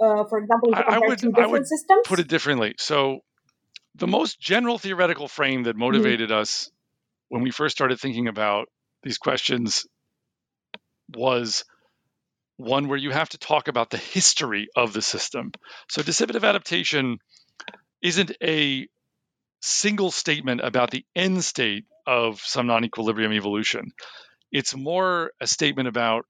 Uh, 0.00 0.24
for 0.28 0.38
example, 0.38 0.72
if 0.72 0.78
you 0.78 0.84
compare 0.84 1.08
would, 1.08 1.18
two 1.18 1.32
different 1.32 1.66
systems? 1.66 2.02
Put 2.04 2.20
it 2.20 2.28
differently. 2.28 2.74
So 2.78 3.20
the 3.96 4.06
most 4.06 4.40
general 4.40 4.78
theoretical 4.78 5.28
frame 5.28 5.64
that 5.64 5.70
mm-hmm. 5.70 5.80
motivated 5.80 6.30
mm-hmm. 6.30 6.40
us 6.40 6.70
when 7.28 7.42
we 7.42 7.50
first 7.50 7.76
started 7.76 7.98
thinking 7.98 8.28
about 8.28 8.68
these 9.02 9.18
questions 9.18 9.86
was 11.14 11.64
one 12.56 12.88
where 12.88 12.98
you 12.98 13.10
have 13.10 13.28
to 13.30 13.38
talk 13.38 13.68
about 13.68 13.90
the 13.90 13.98
history 13.98 14.68
of 14.76 14.92
the 14.92 15.02
system. 15.02 15.52
So 15.88 16.02
dissipative 16.02 16.46
adaptation 16.46 17.18
isn't 18.02 18.32
a 18.42 18.88
single 19.60 20.10
statement 20.10 20.60
about 20.62 20.90
the 20.90 21.04
end 21.14 21.44
state 21.44 21.84
of 22.06 22.40
some 22.40 22.66
non 22.66 22.84
equilibrium 22.84 23.32
evolution. 23.32 23.92
It's 24.50 24.74
more 24.74 25.32
a 25.40 25.46
statement 25.46 25.88
about 25.88 26.24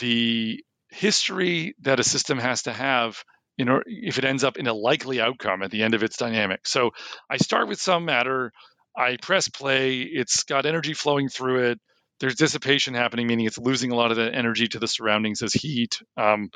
the 0.00 0.62
history 0.90 1.74
that 1.82 2.00
a 2.00 2.04
system 2.04 2.38
has 2.38 2.62
to 2.62 2.72
have 2.72 3.22
in 3.58 3.68
order, 3.68 3.84
if 3.86 4.18
it 4.18 4.24
ends 4.24 4.44
up 4.44 4.56
in 4.56 4.66
a 4.66 4.74
likely 4.74 5.20
outcome 5.20 5.62
at 5.62 5.70
the 5.70 5.82
end 5.82 5.94
of 5.94 6.02
its 6.02 6.16
dynamic. 6.16 6.66
So 6.66 6.90
I 7.30 7.36
start 7.36 7.68
with 7.68 7.80
some 7.80 8.04
matter, 8.04 8.52
I 8.96 9.16
press 9.20 9.48
play, 9.48 10.00
it's 10.00 10.44
got 10.44 10.66
energy 10.66 10.94
flowing 10.94 11.28
through 11.28 11.70
it. 11.70 11.78
There's 12.20 12.36
dissipation 12.36 12.94
happening, 12.94 13.26
meaning 13.26 13.46
it's 13.46 13.58
losing 13.58 13.92
a 13.92 13.96
lot 13.96 14.10
of 14.10 14.16
the 14.16 14.32
energy 14.32 14.68
to 14.68 14.78
the 14.78 14.88
surroundings 14.88 15.42
as 15.42 15.52
heat. 15.52 16.00
Um, 16.16 16.50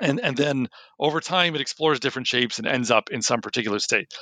and 0.00 0.20
and 0.20 0.36
then 0.36 0.68
over 0.98 1.20
time 1.20 1.54
it 1.54 1.60
explores 1.60 2.00
different 2.00 2.26
shapes 2.26 2.58
and 2.58 2.66
ends 2.66 2.90
up 2.90 3.10
in 3.10 3.22
some 3.22 3.40
particular 3.40 3.78
state 3.78 4.12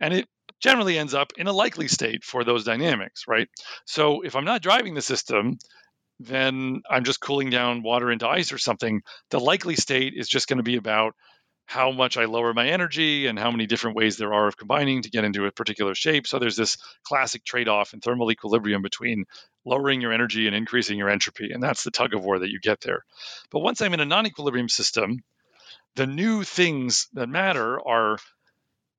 and 0.00 0.12
it 0.12 0.28
generally 0.60 0.98
ends 0.98 1.14
up 1.14 1.32
in 1.36 1.46
a 1.46 1.52
likely 1.52 1.88
state 1.88 2.24
for 2.24 2.44
those 2.44 2.64
dynamics 2.64 3.24
right 3.28 3.48
so 3.84 4.22
if 4.22 4.36
i'm 4.36 4.44
not 4.44 4.62
driving 4.62 4.94
the 4.94 5.02
system 5.02 5.58
then 6.20 6.82
i'm 6.90 7.04
just 7.04 7.20
cooling 7.20 7.50
down 7.50 7.82
water 7.82 8.10
into 8.10 8.28
ice 8.28 8.52
or 8.52 8.58
something 8.58 9.02
the 9.30 9.40
likely 9.40 9.76
state 9.76 10.14
is 10.16 10.28
just 10.28 10.48
going 10.48 10.58
to 10.58 10.62
be 10.62 10.76
about 10.76 11.14
how 11.70 11.92
much 11.92 12.16
I 12.16 12.24
lower 12.24 12.52
my 12.52 12.66
energy 12.66 13.28
and 13.28 13.38
how 13.38 13.52
many 13.52 13.64
different 13.64 13.96
ways 13.96 14.16
there 14.16 14.34
are 14.34 14.48
of 14.48 14.56
combining 14.56 15.02
to 15.02 15.10
get 15.10 15.22
into 15.22 15.46
a 15.46 15.52
particular 15.52 15.94
shape. 15.94 16.26
So 16.26 16.40
there's 16.40 16.56
this 16.56 16.76
classic 17.04 17.44
trade 17.44 17.68
off 17.68 17.94
in 17.94 18.00
thermal 18.00 18.32
equilibrium 18.32 18.82
between 18.82 19.24
lowering 19.64 20.00
your 20.00 20.12
energy 20.12 20.48
and 20.48 20.56
increasing 20.56 20.98
your 20.98 21.08
entropy. 21.08 21.52
And 21.52 21.62
that's 21.62 21.84
the 21.84 21.92
tug 21.92 22.12
of 22.12 22.24
war 22.24 22.40
that 22.40 22.50
you 22.50 22.58
get 22.58 22.80
there. 22.80 23.04
But 23.52 23.60
once 23.60 23.80
I'm 23.80 23.94
in 23.94 24.00
a 24.00 24.04
non 24.04 24.26
equilibrium 24.26 24.68
system, 24.68 25.22
the 25.94 26.08
new 26.08 26.42
things 26.42 27.06
that 27.12 27.28
matter 27.28 27.78
are 27.78 28.18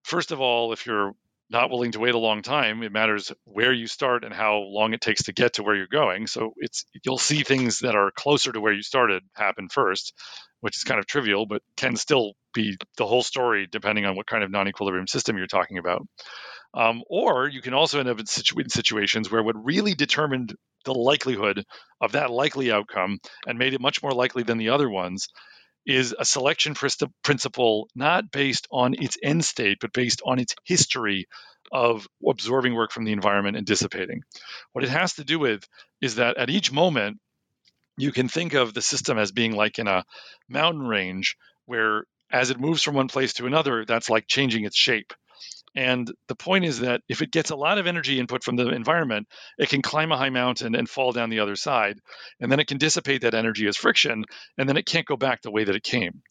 first 0.04 0.32
of 0.32 0.40
all, 0.40 0.72
if 0.72 0.86
you're 0.86 1.14
not 1.52 1.70
willing 1.70 1.92
to 1.92 2.00
wait 2.00 2.16
a 2.16 2.20
long 2.20 2.42
time, 2.42 2.82
it 2.82 2.92
matters 2.92 3.32
where 3.44 3.74
you 3.74 3.88
start 3.88 4.24
and 4.24 4.34
how 4.34 4.60
long 4.60 4.94
it 4.94 5.02
takes 5.02 5.24
to 5.24 5.34
get 5.34 5.54
to 5.54 5.64
where 5.64 5.76
you're 5.76 5.88
going. 5.88 6.28
So 6.28 6.54
it's 6.58 6.86
you'll 7.04 7.18
see 7.18 7.44
things 7.44 7.80
that 7.80 7.96
are 7.96 8.12
closer 8.16 8.52
to 8.52 8.62
where 8.62 8.74
you 8.74 8.82
started 8.82 9.24
happen 9.34 9.68
first, 9.70 10.14
which 10.62 10.78
is 10.78 10.84
kind 10.84 11.00
of 11.00 11.06
trivial, 11.06 11.46
but 11.46 11.62
can 11.76 11.96
still 11.96 12.34
be 12.54 12.78
the 12.98 13.06
whole 13.06 13.24
story 13.24 13.68
depending 13.70 14.06
on 14.06 14.16
what 14.16 14.28
kind 14.28 14.44
of 14.44 14.52
non-equilibrium 14.52 15.08
system 15.08 15.38
you're 15.38 15.48
talking 15.48 15.78
about. 15.78 16.02
Um, 16.74 17.04
or 17.10 17.50
you 17.50 17.62
can 17.62 17.74
also 17.74 18.00
end 18.00 18.08
up 18.08 18.20
in, 18.20 18.26
situ- 18.26 18.60
in 18.60 18.70
situations 18.70 19.30
where 19.30 19.44
what 19.44 19.62
really 19.62 19.94
determined 19.94 20.56
the 20.86 20.94
likelihood 20.94 21.64
of 22.00 22.14
that 22.14 22.32
likely 22.32 22.72
outcome 22.72 23.20
and 23.46 23.60
made 23.60 23.74
it 23.74 23.82
much 23.82 24.02
more 24.02 24.14
likely 24.14 24.44
than 24.44 24.58
the 24.58 24.70
other 24.70 24.90
ones 24.90 25.28
is 25.86 26.16
a 26.18 26.26
selection 26.26 26.76
principle 27.24 27.90
not 27.96 28.32
based 28.32 28.68
on 28.72 28.94
its 28.94 29.18
end 29.22 29.44
state, 29.44 29.78
but 29.82 29.94
based 29.94 30.22
on 30.26 30.40
its 30.40 30.56
history 30.64 31.28
of 31.72 32.08
absorbing 32.28 32.76
work 32.76 32.92
from 32.92 33.06
the 33.06 33.14
environment 33.14 33.58
and 33.58 33.66
dissipating. 33.66 34.24
What 34.74 34.84
it 34.84 34.90
has 34.90 35.14
to 35.16 35.24
do 35.24 35.40
with 35.40 35.68
is 36.02 36.16
that 36.16 36.38
at 36.38 36.50
each 36.50 36.72
moment, 36.72 37.20
you 37.98 38.12
can 38.12 38.28
think 38.28 38.54
of 38.54 38.74
the 38.74 38.82
system 38.82 39.18
as 39.18 39.32
being 39.32 39.54
like 39.54 39.80
in 39.80 39.88
a 39.88 40.04
mountain 40.50 40.86
range 40.86 41.38
where 41.66 42.04
as 42.32 42.50
it 42.50 42.60
moves 42.60 42.82
from 42.82 42.96
one 42.96 43.08
place 43.08 43.34
to 43.34 43.46
another, 43.46 43.86
that's 43.86 44.10
like 44.10 44.26
changing 44.28 44.66
its 44.66 44.78
shape. 44.78 45.14
And 45.76 46.12
the 46.28 46.36
point 46.36 46.66
is 46.66 46.80
that 46.80 47.02
if 47.08 47.22
it 47.22 47.32
gets 47.32 47.50
a 47.50 47.56
lot 47.56 47.78
of 47.78 47.88
energy 47.88 48.20
input 48.20 48.44
from 48.44 48.58
the 48.58 48.68
environment, 48.70 49.28
it 49.58 49.70
can 49.70 49.82
climb 49.82 50.12
a 50.12 50.18
high 50.18 50.30
mountain 50.30 50.76
and 50.76 50.90
fall 50.90 51.14
down 51.14 51.30
the 51.30 51.40
other 51.40 51.56
side. 51.56 52.00
And 52.40 52.52
then 52.52 52.60
it 52.60 52.68
can 52.68 52.78
dissipate 52.78 53.22
that 53.22 53.34
energy 53.34 53.68
as 53.68 53.78
friction, 53.78 54.26
and 54.58 54.68
then 54.68 54.78
it 54.78 54.86
can't 54.86 55.06
go 55.06 55.16
back 55.16 55.42
the 55.42 55.52
way 55.52 55.64
that 55.64 55.76
it 55.76 55.84
came. 55.84 56.22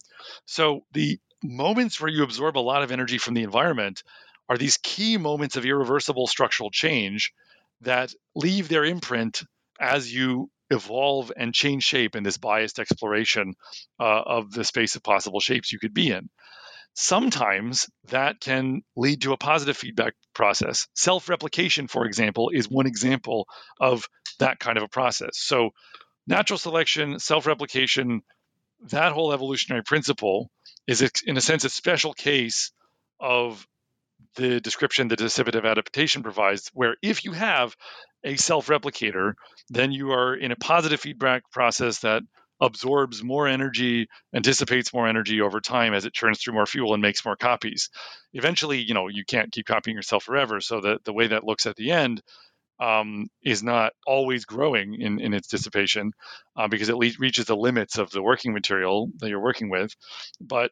So 0.45 0.85
the 0.91 1.19
moments 1.43 1.99
where 1.99 2.11
you 2.11 2.23
absorb 2.23 2.57
a 2.57 2.59
lot 2.59 2.83
of 2.83 2.91
energy 2.91 3.17
from 3.17 3.33
the 3.33 3.43
environment 3.43 4.03
are 4.47 4.57
these 4.57 4.77
key 4.77 5.17
moments 5.17 5.55
of 5.55 5.65
irreversible 5.65 6.27
structural 6.27 6.69
change 6.69 7.31
that 7.81 8.13
leave 8.35 8.69
their 8.69 8.85
imprint 8.85 9.41
as 9.79 10.13
you 10.13 10.51
evolve 10.69 11.31
and 11.35 11.53
change 11.53 11.83
shape 11.83 12.15
in 12.15 12.23
this 12.23 12.37
biased 12.37 12.79
exploration 12.79 13.53
uh, 13.99 14.21
of 14.25 14.51
the 14.51 14.63
space 14.63 14.95
of 14.95 15.03
possible 15.03 15.39
shapes 15.39 15.71
you 15.71 15.79
could 15.79 15.93
be 15.93 16.11
in. 16.11 16.29
Sometimes 16.93 17.89
that 18.09 18.39
can 18.39 18.81
lead 18.95 19.21
to 19.21 19.33
a 19.33 19.37
positive 19.37 19.77
feedback 19.77 20.13
process. 20.33 20.87
Self 20.93 21.29
replication, 21.29 21.87
for 21.87 22.05
example, 22.05 22.49
is 22.49 22.69
one 22.69 22.87
example 22.87 23.47
of 23.79 24.07
that 24.39 24.59
kind 24.59 24.77
of 24.77 24.83
a 24.83 24.89
process. 24.89 25.31
So, 25.33 25.71
natural 26.27 26.59
selection, 26.59 27.19
self 27.19 27.47
replication, 27.47 28.21
that 28.89 29.13
whole 29.13 29.31
evolutionary 29.31 29.83
principle 29.83 30.49
is, 30.87 31.01
in 31.25 31.37
a 31.37 31.41
sense, 31.41 31.63
a 31.63 31.69
special 31.69 32.13
case 32.13 32.71
of 33.19 33.65
the 34.35 34.59
description 34.59 35.07
that 35.09 35.19
dissipative 35.19 35.69
adaptation 35.69 36.23
provides, 36.23 36.69
where 36.73 36.95
if 37.01 37.25
you 37.25 37.31
have 37.31 37.75
a 38.23 38.35
self 38.35 38.67
replicator, 38.67 39.33
then 39.69 39.91
you 39.91 40.11
are 40.11 40.35
in 40.35 40.51
a 40.51 40.55
positive 40.55 40.99
feedback 40.99 41.43
process 41.51 41.99
that 41.99 42.23
absorbs 42.61 43.23
more 43.23 43.47
energy 43.47 44.07
and 44.31 44.43
dissipates 44.43 44.93
more 44.93 45.07
energy 45.07 45.41
over 45.41 45.59
time 45.59 45.93
as 45.93 46.05
it 46.05 46.13
churns 46.13 46.39
through 46.39 46.53
more 46.53 46.67
fuel 46.67 46.93
and 46.93 47.01
makes 47.01 47.25
more 47.25 47.35
copies. 47.35 47.89
Eventually, 48.33 48.79
you 48.81 48.93
know, 48.93 49.07
you 49.07 49.25
can't 49.25 49.51
keep 49.51 49.65
copying 49.65 49.97
yourself 49.97 50.23
forever. 50.23 50.61
So 50.61 50.79
the, 50.79 50.99
the 51.03 51.13
way 51.13 51.27
that 51.27 51.43
looks 51.43 51.65
at 51.65 51.75
the 51.75 51.91
end 51.91 52.21
um, 52.79 53.27
is 53.43 53.63
not 53.63 53.93
always 54.07 54.45
growing 54.45 54.95
in, 54.99 55.19
in 55.19 55.33
its 55.33 55.47
dissipation 55.47 56.11
uh, 56.55 56.67
because 56.67 56.89
it 56.89 56.97
le- 56.97 57.11
reaches 57.19 57.45
the 57.45 57.55
limits 57.55 57.97
of 57.97 58.11
the 58.11 58.21
working 58.21 58.53
material 58.53 59.09
that 59.17 59.29
you're 59.29 59.41
working 59.41 59.69
with. 59.69 59.93
But 60.39 60.71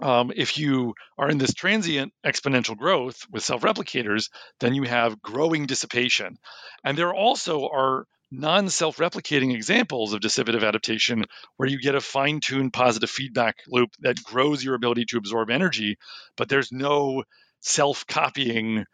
um, 0.00 0.32
if 0.34 0.58
you 0.58 0.94
are 1.18 1.30
in 1.30 1.38
this 1.38 1.54
transient 1.54 2.12
exponential 2.26 2.76
growth 2.76 3.26
with 3.30 3.44
self 3.44 3.62
replicators, 3.62 4.28
then 4.60 4.74
you 4.74 4.82
have 4.82 5.22
growing 5.22 5.66
dissipation. 5.66 6.36
And 6.82 6.98
there 6.98 7.14
also 7.14 7.68
are 7.68 8.06
non 8.38 8.68
self 8.68 8.96
replicating 8.98 9.54
examples 9.54 10.12
of 10.12 10.20
dissipative 10.20 10.66
adaptation 10.66 11.24
where 11.56 11.68
you 11.68 11.80
get 11.80 11.94
a 11.94 12.00
fine 12.00 12.40
tuned 12.40 12.72
positive 12.72 13.10
feedback 13.10 13.56
loop 13.68 13.90
that 14.00 14.22
grows 14.22 14.62
your 14.64 14.74
ability 14.74 15.04
to 15.06 15.18
absorb 15.18 15.50
energy, 15.50 15.96
but 16.36 16.48
there's 16.48 16.72
no 16.72 17.24
self 17.60 18.06
copying 18.06 18.84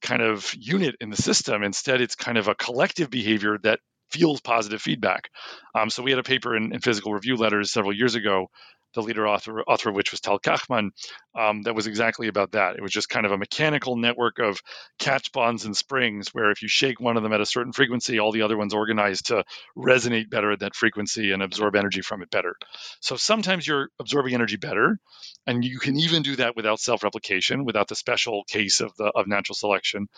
kind 0.00 0.22
of 0.22 0.52
unit 0.58 0.96
in 1.00 1.10
the 1.10 1.16
system. 1.16 1.62
Instead, 1.62 2.00
it's 2.00 2.16
kind 2.16 2.38
of 2.38 2.48
a 2.48 2.54
collective 2.54 3.10
behavior 3.10 3.58
that 3.62 3.80
feels 4.10 4.40
positive 4.40 4.82
feedback. 4.82 5.30
Um, 5.74 5.88
so 5.88 6.02
we 6.02 6.10
had 6.10 6.18
a 6.18 6.24
paper 6.24 6.56
in, 6.56 6.74
in, 6.74 6.80
physical 6.80 7.14
review 7.14 7.36
letters 7.36 7.72
several 7.72 7.94
years 7.94 8.14
ago 8.14 8.48
the 8.94 9.02
leader 9.02 9.26
author, 9.26 9.62
author 9.62 9.90
of 9.90 9.94
which 9.94 10.10
was 10.10 10.20
Tal 10.20 10.38
Kachman, 10.38 10.90
um, 11.38 11.62
that 11.62 11.74
was 11.74 11.86
exactly 11.86 12.28
about 12.28 12.52
that. 12.52 12.76
It 12.76 12.82
was 12.82 12.92
just 12.92 13.08
kind 13.08 13.26
of 13.26 13.32
a 13.32 13.38
mechanical 13.38 13.96
network 13.96 14.38
of 14.38 14.60
catch 14.98 15.32
bonds 15.32 15.64
and 15.64 15.76
springs 15.76 16.28
where 16.32 16.50
if 16.50 16.62
you 16.62 16.68
shake 16.68 17.00
one 17.00 17.16
of 17.16 17.22
them 17.22 17.32
at 17.32 17.40
a 17.40 17.46
certain 17.46 17.72
frequency, 17.72 18.18
all 18.18 18.32
the 18.32 18.42
other 18.42 18.56
ones 18.56 18.74
organize 18.74 19.22
to 19.22 19.44
resonate 19.76 20.30
better 20.30 20.52
at 20.52 20.60
that 20.60 20.74
frequency 20.74 21.32
and 21.32 21.42
absorb 21.42 21.76
energy 21.76 22.00
from 22.00 22.22
it 22.22 22.30
better. 22.30 22.54
So 23.00 23.16
sometimes 23.16 23.66
you're 23.66 23.88
absorbing 24.00 24.34
energy 24.34 24.56
better, 24.56 24.98
and 25.46 25.64
you 25.64 25.78
can 25.78 25.98
even 25.98 26.22
do 26.22 26.36
that 26.36 26.56
without 26.56 26.80
self-replication, 26.80 27.64
without 27.64 27.88
the 27.88 27.94
special 27.94 28.44
case 28.44 28.80
of 28.80 28.94
the 28.96 29.12
of 29.14 29.26
natural 29.26 29.56
selection. 29.56 30.08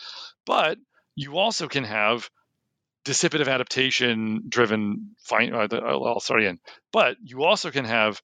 But 0.46 0.78
you 1.16 1.38
also 1.38 1.68
can 1.68 1.84
have 1.84 2.28
dissipative 3.04 3.48
adaptation 3.48 4.44
driven 4.48 5.14
fine 5.22 5.52
uh, 5.52 5.68
I'll 5.72 6.20
start 6.20 6.40
again. 6.40 6.58
But 6.92 7.16
you 7.22 7.44
also 7.44 7.70
can 7.70 7.84
have 7.84 8.20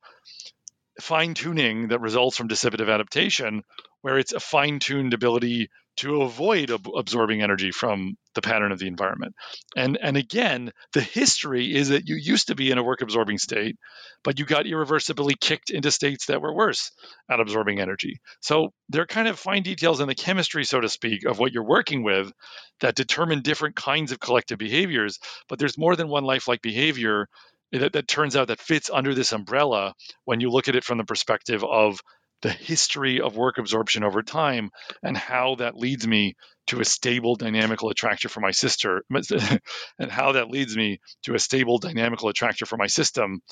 fine 1.01 1.35
tuning 1.35 1.89
that 1.89 2.01
results 2.01 2.37
from 2.37 2.49
dissipative 2.49 2.93
adaptation, 2.93 3.62
where 4.03 4.18
it's 4.18 4.33
a 4.33 4.41
fine 4.41 4.78
tuned 4.78 5.14
ability 5.14 5.70
to 5.97 6.22
avoid 6.22 6.70
ab- 6.70 6.88
absorbing 6.97 7.43
energy 7.43 7.70
from 7.70 8.16
the 8.34 8.43
pattern 8.43 8.72
of 8.72 8.78
the 8.78 8.86
environment. 8.86 9.34
And 9.76 9.99
and 10.01 10.16
again, 10.16 10.72
the 10.93 11.01
history 11.01 11.74
is 11.74 11.88
that 11.91 12.09
you 12.09 12.16
used 12.16 12.49
to 12.49 12.55
be 12.55 12.70
in 12.70 12.78
a 12.78 12.82
work 12.82 13.03
absorbing 13.03 13.38
state, 13.38 13.76
but 14.22 14.38
you 14.38 14.45
got 14.45 14.66
irreversibly 14.66 15.34
kicked 15.41 15.70
into 15.70 15.91
states 15.91 16.26
that 16.26 16.41
were 16.41 16.55
worse 16.55 16.93
at 17.30 17.41
absorbing 17.41 17.80
energy. 17.80 18.20
So 18.41 18.72
there 18.88 19.03
are 19.03 19.07
kind 19.07 19.28
of 19.28 19.38
fine 19.38 19.62
details 19.62 20.01
in 20.01 20.09
the 20.09 20.14
chemistry, 20.14 20.64
so 20.64 20.80
to 20.80 20.88
speak, 20.88 21.24
of 21.26 21.38
what 21.38 21.53
you're 21.53 21.64
working 21.66 22.03
with 22.03 22.32
that 22.80 22.95
determine 22.95 23.43
different 23.43 23.76
kinds 23.76 24.12
of 24.12 24.20
collective 24.20 24.59
behaviors. 24.59 25.18
But 25.49 25.59
there's 25.59 25.78
more 25.78 25.97
than 25.97 26.09
one 26.09 26.24
lifelike 26.24 26.62
behavior 26.62 27.28
that, 27.72 27.93
that 27.93 28.09
turns 28.09 28.36
out 28.36 28.49
that 28.49 28.61
fits 28.61 28.91
under 28.93 29.14
this 29.14 29.32
umbrella 29.32 29.95
when 30.24 30.41
you 30.41 30.51
look 30.51 30.68
at 30.68 30.76
it 30.76 30.84
from 30.84 30.99
the 30.99 31.05
perspective 31.05 31.64
of 31.64 32.01
the 32.43 32.51
history 32.51 33.20
of 33.20 33.36
work 33.36 33.59
absorption 33.59 34.05
over 34.05 34.22
time 34.22 34.70
and 35.03 35.16
how 35.16 35.57
that 35.57 35.76
leads 35.76 36.07
me 36.07 36.36
to 36.68 36.80
a 36.80 36.84
stable 36.84 37.36
dynamical 37.36 37.91
attractor 37.91 38.28
for 38.28 38.41
my 38.41 38.51
sister 38.51 39.03
and 39.99 40.11
how 40.11 40.32
that 40.32 40.51
leads 40.51 40.76
me 40.76 41.01
to 41.24 41.34
a 41.34 41.38
stable 41.38 41.78
dynamical 41.78 42.28
attractor 42.28 42.66
for 42.66 42.76
my 42.76 42.86
system 42.86 43.43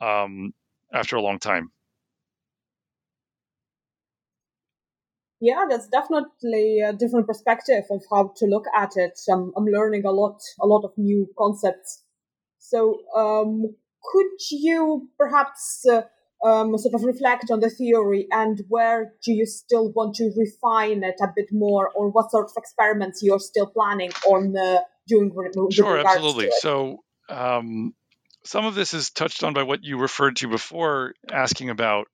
um, 0.00 0.52
after 0.92 1.16
a 1.16 1.22
long 1.22 1.38
time. 1.38 1.70
Yeah 5.40 5.66
that's 5.70 5.88
definitely 5.88 6.80
a 6.80 6.92
different 6.92 7.26
perspective 7.26 7.84
of 7.90 8.02
how 8.10 8.32
to 8.36 8.46
look 8.46 8.64
at 8.76 8.96
it. 8.96 9.20
I'm, 9.30 9.52
I'm 9.56 9.66
learning 9.66 10.04
a 10.04 10.10
lot 10.10 10.40
a 10.60 10.66
lot 10.66 10.84
of 10.84 10.92
new 10.96 11.28
concepts. 11.38 12.02
So 12.58 12.98
um, 13.16 13.62
could 14.02 14.40
you 14.50 15.08
perhaps 15.16 15.84
uh, 15.90 16.02
um, 16.44 16.76
sort 16.78 16.94
of 16.94 17.04
reflect 17.04 17.50
on 17.50 17.60
the 17.60 17.70
theory 17.70 18.26
and 18.30 18.62
where 18.68 19.12
do 19.24 19.32
you 19.32 19.46
still 19.46 19.90
want 19.92 20.14
to 20.16 20.30
refine 20.36 21.02
it 21.02 21.16
a 21.20 21.28
bit 21.34 21.48
more 21.52 21.90
or 21.90 22.10
what 22.10 22.30
sort 22.30 22.46
of 22.46 22.52
experiments 22.56 23.22
you're 23.22 23.40
still 23.40 23.66
planning 23.66 24.10
on 24.28 24.56
uh, 24.56 24.80
doing 25.08 25.32
with, 25.34 25.72
sure 25.72 25.98
absolutely. 25.98 26.50
so 26.60 26.98
um, 27.28 27.94
some 28.44 28.64
of 28.64 28.74
this 28.74 28.94
is 28.94 29.10
touched 29.10 29.42
on 29.42 29.52
by 29.52 29.62
what 29.62 29.82
you 29.82 29.98
referred 29.98 30.36
to 30.36 30.48
before 30.48 31.12
asking 31.30 31.70
about 31.70 32.06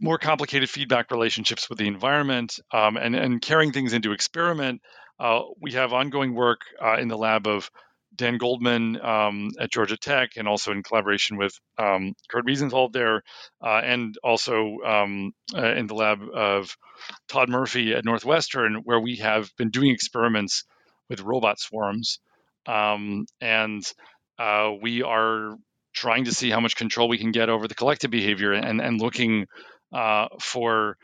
more 0.00 0.18
complicated 0.18 0.68
feedback 0.68 1.10
relationships 1.10 1.68
with 1.68 1.78
the 1.78 1.86
environment 1.86 2.58
um, 2.72 2.96
and, 2.96 3.16
and 3.16 3.40
carrying 3.40 3.72
things 3.72 3.92
into 3.92 4.12
experiment. 4.12 4.82
Uh, 5.18 5.42
we 5.60 5.72
have 5.72 5.92
ongoing 5.92 6.34
work 6.34 6.60
uh, 6.82 6.96
in 6.98 7.08
the 7.08 7.16
lab 7.16 7.46
of 7.46 7.70
Dan 8.14 8.38
Goldman 8.38 9.00
um, 9.00 9.50
at 9.58 9.70
Georgia 9.70 9.96
Tech, 9.96 10.30
and 10.36 10.46
also 10.46 10.72
in 10.72 10.82
collaboration 10.82 11.36
with 11.36 11.52
um, 11.78 12.14
Kurt 12.28 12.46
Wiesenfeld 12.46 12.92
there, 12.92 13.22
uh, 13.64 13.80
and 13.84 14.16
also 14.22 14.78
um, 14.84 15.32
uh, 15.54 15.74
in 15.74 15.86
the 15.86 15.94
lab 15.94 16.20
of 16.34 16.76
Todd 17.28 17.48
Murphey 17.48 17.94
at 17.94 18.04
Northwestern, 18.04 18.82
where 18.84 19.00
we 19.00 19.16
have 19.16 19.50
been 19.56 19.70
doing 19.70 19.90
experiments 19.90 20.64
with 21.08 21.20
robot 21.20 21.58
swarms, 21.58 22.18
um, 22.66 23.26
and 23.40 23.82
uh, 24.38 24.70
we 24.80 25.02
are 25.02 25.56
trying 25.94 26.24
to 26.24 26.34
see 26.34 26.50
how 26.50 26.60
much 26.60 26.76
control 26.76 27.08
we 27.08 27.18
can 27.18 27.32
get 27.32 27.48
over 27.48 27.68
the 27.68 27.74
collective 27.74 28.10
behavior, 28.10 28.52
and 28.52 28.80
and 28.80 29.00
looking 29.00 29.46
uh, 29.92 30.28
for 30.40 30.96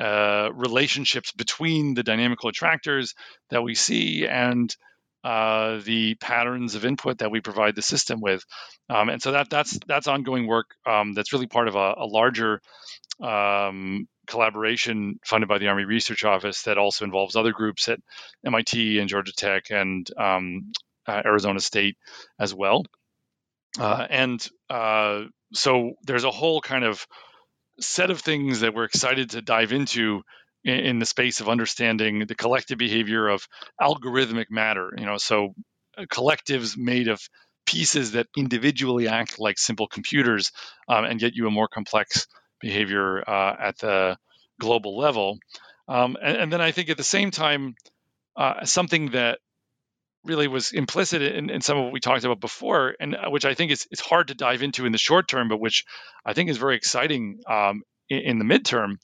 uh, 0.00 0.50
relationships 0.52 1.32
between 1.32 1.94
the 1.94 2.02
dynamical 2.02 2.48
attractors 2.48 3.14
that 3.50 3.62
we 3.62 3.74
see 3.74 4.26
and 4.26 4.76
uh, 5.26 5.80
the 5.84 6.14
patterns 6.20 6.76
of 6.76 6.84
input 6.84 7.18
that 7.18 7.32
we 7.32 7.40
provide 7.40 7.74
the 7.74 7.82
system 7.82 8.20
with. 8.20 8.44
Um, 8.88 9.08
and 9.08 9.20
so 9.20 9.32
that 9.32 9.50
that's 9.50 9.76
that's 9.88 10.06
ongoing 10.06 10.46
work 10.46 10.66
um, 10.86 11.14
that's 11.14 11.32
really 11.32 11.48
part 11.48 11.66
of 11.66 11.74
a, 11.74 11.94
a 11.98 12.06
larger 12.06 12.60
um, 13.20 14.06
collaboration 14.28 15.18
funded 15.24 15.48
by 15.48 15.58
the 15.58 15.66
Army 15.66 15.84
Research 15.84 16.22
Office 16.22 16.62
that 16.62 16.78
also 16.78 17.04
involves 17.04 17.34
other 17.34 17.50
groups 17.50 17.88
at 17.88 17.98
MIT 18.44 19.00
and 19.00 19.08
Georgia 19.08 19.32
Tech 19.36 19.64
and 19.70 20.08
um, 20.16 20.70
uh, 21.08 21.22
Arizona 21.24 21.58
State 21.58 21.96
as 22.38 22.54
well. 22.54 22.84
Uh, 23.80 24.06
and 24.08 24.48
uh, 24.70 25.22
so 25.52 25.94
there's 26.04 26.22
a 26.22 26.30
whole 26.30 26.60
kind 26.60 26.84
of 26.84 27.04
set 27.80 28.12
of 28.12 28.20
things 28.20 28.60
that 28.60 28.74
we're 28.74 28.84
excited 28.84 29.30
to 29.30 29.42
dive 29.42 29.72
into 29.72 30.22
in, 30.66 30.78
in 30.80 30.98
the 30.98 31.06
space 31.06 31.40
of 31.40 31.48
understanding 31.48 32.26
the 32.26 32.34
collective 32.34 32.78
behavior 32.78 33.28
of 33.28 33.46
algorithmic 33.80 34.46
matter. 34.50 34.92
You 34.98 35.06
know, 35.06 35.16
so 35.16 35.54
uh, 35.96 36.02
collectives 36.12 36.76
made 36.76 37.08
of 37.08 37.20
pieces 37.66 38.12
that 38.12 38.26
individually 38.36 39.08
act 39.08 39.38
like 39.38 39.58
simple 39.58 39.88
computers 39.88 40.52
um, 40.88 41.04
and 41.04 41.18
get 41.18 41.34
you 41.34 41.46
a 41.46 41.50
more 41.50 41.68
complex 41.68 42.26
behavior 42.60 43.28
uh, 43.28 43.56
at 43.58 43.78
the 43.78 44.16
global 44.60 44.96
level. 44.96 45.38
Um, 45.88 46.16
and, 46.22 46.36
and, 46.36 46.52
then 46.52 46.60
I 46.60 46.72
think 46.72 46.90
at 46.90 46.96
the 46.96 47.04
same 47.04 47.30
time, 47.30 47.74
uh, 48.36 48.64
something 48.64 49.10
that 49.10 49.38
really 50.24 50.48
was 50.48 50.72
implicit 50.72 51.22
in, 51.22 51.50
in, 51.50 51.60
some 51.60 51.78
of 51.78 51.84
what 51.84 51.92
we 51.92 52.00
talked 52.00 52.24
about 52.24 52.40
before, 52.40 52.94
and 52.98 53.14
uh, 53.14 53.30
which 53.30 53.44
I 53.44 53.54
think 53.54 53.70
is 53.70 53.86
it's 53.90 54.00
hard 54.00 54.28
to 54.28 54.34
dive 54.34 54.62
into 54.62 54.84
in 54.84 54.92
the 54.92 54.98
short 54.98 55.28
term, 55.28 55.48
but 55.48 55.60
which 55.60 55.84
I 56.24 56.32
think 56.32 56.50
is 56.50 56.58
very 56.58 56.76
exciting 56.76 57.38
um, 57.48 57.82
in, 58.08 58.18
in, 58.18 58.38
the 58.38 58.44
midterm, 58.44 58.96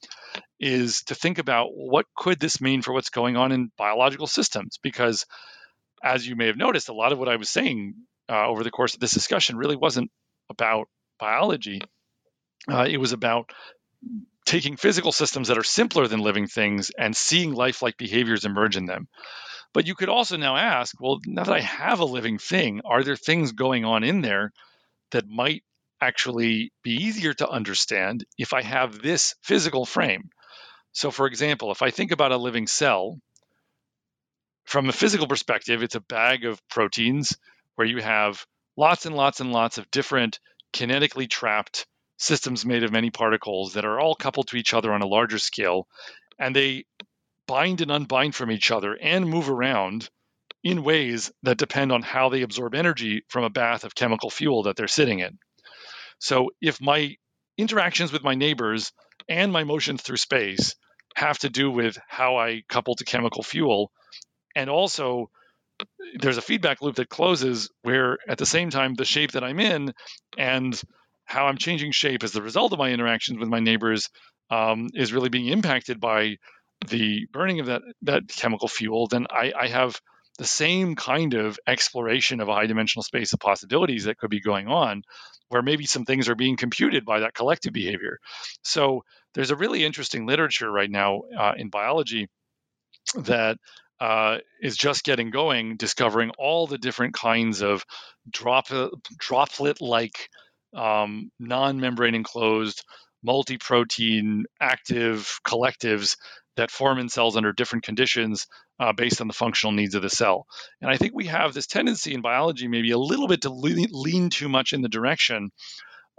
is 0.63 1.03
to 1.03 1.15
think 1.15 1.39
about 1.39 1.71
what 1.75 2.07
could 2.17 2.39
this 2.39 2.61
mean 2.61 2.83
for 2.83 2.93
what's 2.93 3.11
going 3.11 3.37
on 3.37 3.53
in 3.53 3.73
biological 3.77 4.29
systems? 4.29 4.79
Because 4.83 5.27
as 6.03 6.27
you 6.27 6.37
may 6.37 6.47
have 6.47 6.57
noticed 6.57 6.89
a 6.89 6.95
lot 6.95 7.13
of 7.13 7.19
what 7.19 7.29
i 7.29 7.37
was 7.37 7.51
saying 7.51 7.95
uh, 8.29 8.47
over 8.47 8.65
the 8.65 8.71
course 8.71 8.95
of 8.95 9.01
this 9.01 9.13
discussion 9.13 9.57
really 9.57 9.77
wasn't 9.77 10.11
about 10.49 10.89
biology. 11.19 11.81
Uh, 12.71 12.87
it 12.89 12.97
was 12.99 13.13
about 13.13 13.51
taking 14.47 14.77
physical 14.77 15.13
systems 15.13 15.49
that 15.49 15.59
are 15.59 15.65
simpler 15.65 16.07
than 16.07 16.21
living 16.21 16.47
things 16.47 16.91
and 16.97 17.17
seeing 17.17 17.53
lifelike 17.53 17.97
behaviors 17.97 18.45
emerge 18.45 18.77
in 18.77 18.87
them. 18.87 19.09
But 19.75 19.87
you 19.87 19.95
could 19.95 20.09
also 20.09 20.37
now 20.37 20.57
ask 20.57 20.95
well 21.01 21.21
now 21.27 21.45
that 21.45 21.55
i 21.55 21.61
have 21.61 22.01
a 22.01 22.05
living 22.05 22.39
thing 22.39 22.83
are 22.85 23.03
there 23.03 23.17
things 23.17 23.53
going 23.53 23.85
on 23.85 24.05
in 24.05 24.21
there 24.21 24.53
that 25.13 25.29
might 25.29 25.63
actually 26.03 26.73
be 26.83 26.93
easier 26.93 27.33
to 27.33 27.49
understand 27.49 28.25
if 28.37 28.53
I 28.53 28.63
have 28.63 29.01
this 29.01 29.37
physical 29.43 29.87
frame. 29.87 30.31
So, 30.93 31.11
for 31.11 31.26
example, 31.26 31.72
if 31.72 31.82
I 31.82 31.90
think 31.90 32.12
about 32.12 32.32
a 32.32 32.36
living 32.36 32.66
cell, 32.66 33.18
from 34.64 34.88
a 34.88 34.93
physical 34.93 35.26
perspective, 35.26 35.82
it's 35.82 35.95
a 35.95 36.01
bag 36.01 36.45
of 36.45 36.61
proteins 36.68 37.36
where 37.74 37.86
you 37.86 38.01
have 38.01 38.45
lots 38.76 39.07
and 39.07 39.16
lots 39.16 39.40
and 39.40 39.53
lots 39.53 39.78
of 39.78 39.90
different 39.90 40.38
kinetically 40.72 41.28
trapped 41.28 41.86
systems 42.18 42.64
made 42.64 42.84
of 42.84 42.93
many 42.93 43.11
particles 43.11 43.74
that 43.74 43.84
are 43.84 43.99
all 43.99 44.14
coupled 44.14 44.49
to 44.49 44.57
each 44.57 44.74
other 44.74 44.93
on 44.93 45.03
a 45.03 45.07
larger 45.07 45.38
scale. 45.38 45.88
And 46.38 46.55
they 46.55 46.84
bind 47.47 47.80
and 47.80 47.90
unbind 47.90 48.34
from 48.34 48.51
each 48.51 48.70
other 48.70 48.95
and 48.95 49.28
move 49.28 49.51
around 49.51 50.09
in 50.62 50.84
ways 50.84 51.32
that 51.43 51.59
depend 51.59 51.90
on 51.90 52.03
how 52.03 52.28
they 52.28 52.43
absorb 52.43 52.74
energy 52.74 53.24
from 53.28 53.45
a 53.45 53.51
bath 53.51 53.84
of 53.84 53.95
chemical 53.95 54.30
fuel 54.30 54.62
that 54.62 54.76
they're 54.76 54.86
sitting 54.86 55.18
in. 55.18 55.38
So 56.18 56.51
if 56.61 56.80
my 56.80 57.16
interactions 57.59 58.12
with 58.12 58.22
my 58.22 58.34
neighbors 58.34 58.93
and 59.33 59.53
my 59.53 59.64
motions 59.64 60.03
through 60.03 60.18
space 60.18 60.74
have 61.14 61.39
to 61.39 61.51
do 61.51 61.70
with 61.70 61.99
how 62.09 62.37
I 62.37 62.62
couple 62.68 62.95
to 62.97 63.05
chemical 63.05 63.43
fuel, 63.43 63.91
and 64.55 64.68
also 64.70 65.30
there's 66.18 66.37
a 66.37 66.43
feedback 66.43 66.83
loop 66.83 66.97
that 66.97 67.09
closes 67.09 67.70
where 67.83 68.18
at 68.28 68.39
the 68.39 68.47
same 68.47 68.70
time 68.70 68.95
the 68.95 69.05
shape 69.05 69.33
that 69.33 69.43
I'm 69.43 69.59
in 69.59 69.95
and 70.39 70.80
how 71.24 71.47
I'm 71.47 71.57
changing 71.57 71.93
shape 71.93 72.22
as 72.22 72.33
the 72.33 72.43
result 72.43 72.72
of 72.72 72.78
my 72.78 72.91
interactions 72.91 73.39
with 73.39 73.49
my 73.49 73.61
neighbors 73.61 74.09
um, 74.51 74.89
is 74.95 75.12
really 75.12 75.30
being 75.30 75.49
impacted 75.49 75.99
by 75.99 76.37
the 76.89 77.26
burning 77.33 77.61
of 77.61 77.66
that 77.66 77.83
that 78.03 78.28
chemical 78.28 78.68
fuel, 78.68 79.07
then 79.07 79.26
I, 79.30 79.53
I 79.59 79.68
have 79.68 80.01
the 80.39 80.45
same 80.45 80.97
kind 80.97 81.35
of 81.35 81.59
exploration 81.66 82.41
of 82.41 82.49
a 82.49 82.55
high 82.55 82.66
dimensional 82.66 83.03
space 83.03 83.33
of 83.33 83.41
possibilities 83.41 84.05
that 84.05 84.18
could 84.18 84.30
be 84.30 84.41
going 84.41 84.66
on 84.66 85.03
where 85.49 85.62
maybe 85.62 85.85
some 85.85 86.07
things 86.07 86.28
are 86.28 86.35
being 86.35 86.57
computed 86.57 87.05
by 87.05 87.20
that 87.20 87.35
collective 87.35 87.74
behavior. 87.74 88.18
So 88.62 89.05
there's 89.35 89.51
a 89.51 89.57
really 89.57 89.85
interesting 89.85 90.26
literature 90.26 90.70
right 90.70 90.91
now 90.91 91.22
uh, 91.39 91.53
in 91.57 91.68
biology 91.68 92.28
that 93.14 93.57
uh, 94.01 94.39
is 94.61 94.76
just 94.76 95.05
getting 95.05 95.30
going, 95.30 95.76
discovering 95.76 96.30
all 96.39 96.66
the 96.66 96.78
different 96.78 97.14
kinds 97.14 97.62
of 97.62 97.85
drop, 98.28 98.66
droplet-like 99.18 100.28
um, 100.76 101.30
non-membrane 101.39 102.14
enclosed 102.14 102.85
multi-protein 103.22 104.45
active 104.61 105.39
collectives 105.47 106.16
that 106.57 106.70
form 106.70 106.99
in 106.99 107.09
cells 107.09 107.37
under 107.37 107.53
different 107.53 107.85
conditions 107.85 108.47
uh, 108.80 108.93
based 108.93 109.20
on 109.20 109.28
the 109.28 109.33
functional 109.33 109.72
needs 109.72 109.95
of 109.95 110.03
the 110.03 110.11
cell. 110.11 110.47
And 110.80 110.91
I 110.91 110.97
think 110.97 111.12
we 111.14 111.26
have 111.26 111.55
this 111.55 111.66
tendency 111.66 112.14
in 112.14 112.20
biology, 112.20 112.68
maybe 112.68 112.91
a 112.91 112.99
little 112.99 113.28
bit 113.28 113.43
to 113.43 113.51
lean, 113.51 113.87
lean 113.93 114.30
too 114.30 114.49
much 114.49 114.72
in 114.72 114.83
the 114.83 114.89
direction 114.89 115.51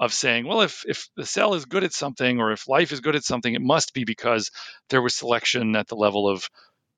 of 0.03 0.13
saying, 0.13 0.45
well, 0.45 0.61
if 0.61 0.83
if 0.85 1.07
the 1.15 1.25
cell 1.25 1.53
is 1.53 1.65
good 1.65 1.83
at 1.83 1.93
something, 1.93 2.39
or 2.39 2.51
if 2.51 2.67
life 2.67 2.91
is 2.91 2.99
good 2.99 3.15
at 3.15 3.23
something, 3.23 3.53
it 3.53 3.61
must 3.61 3.93
be 3.93 4.03
because 4.03 4.51
there 4.89 5.01
was 5.01 5.15
selection 5.15 5.75
at 5.77 5.87
the 5.87 5.95
level 5.95 6.27
of 6.27 6.49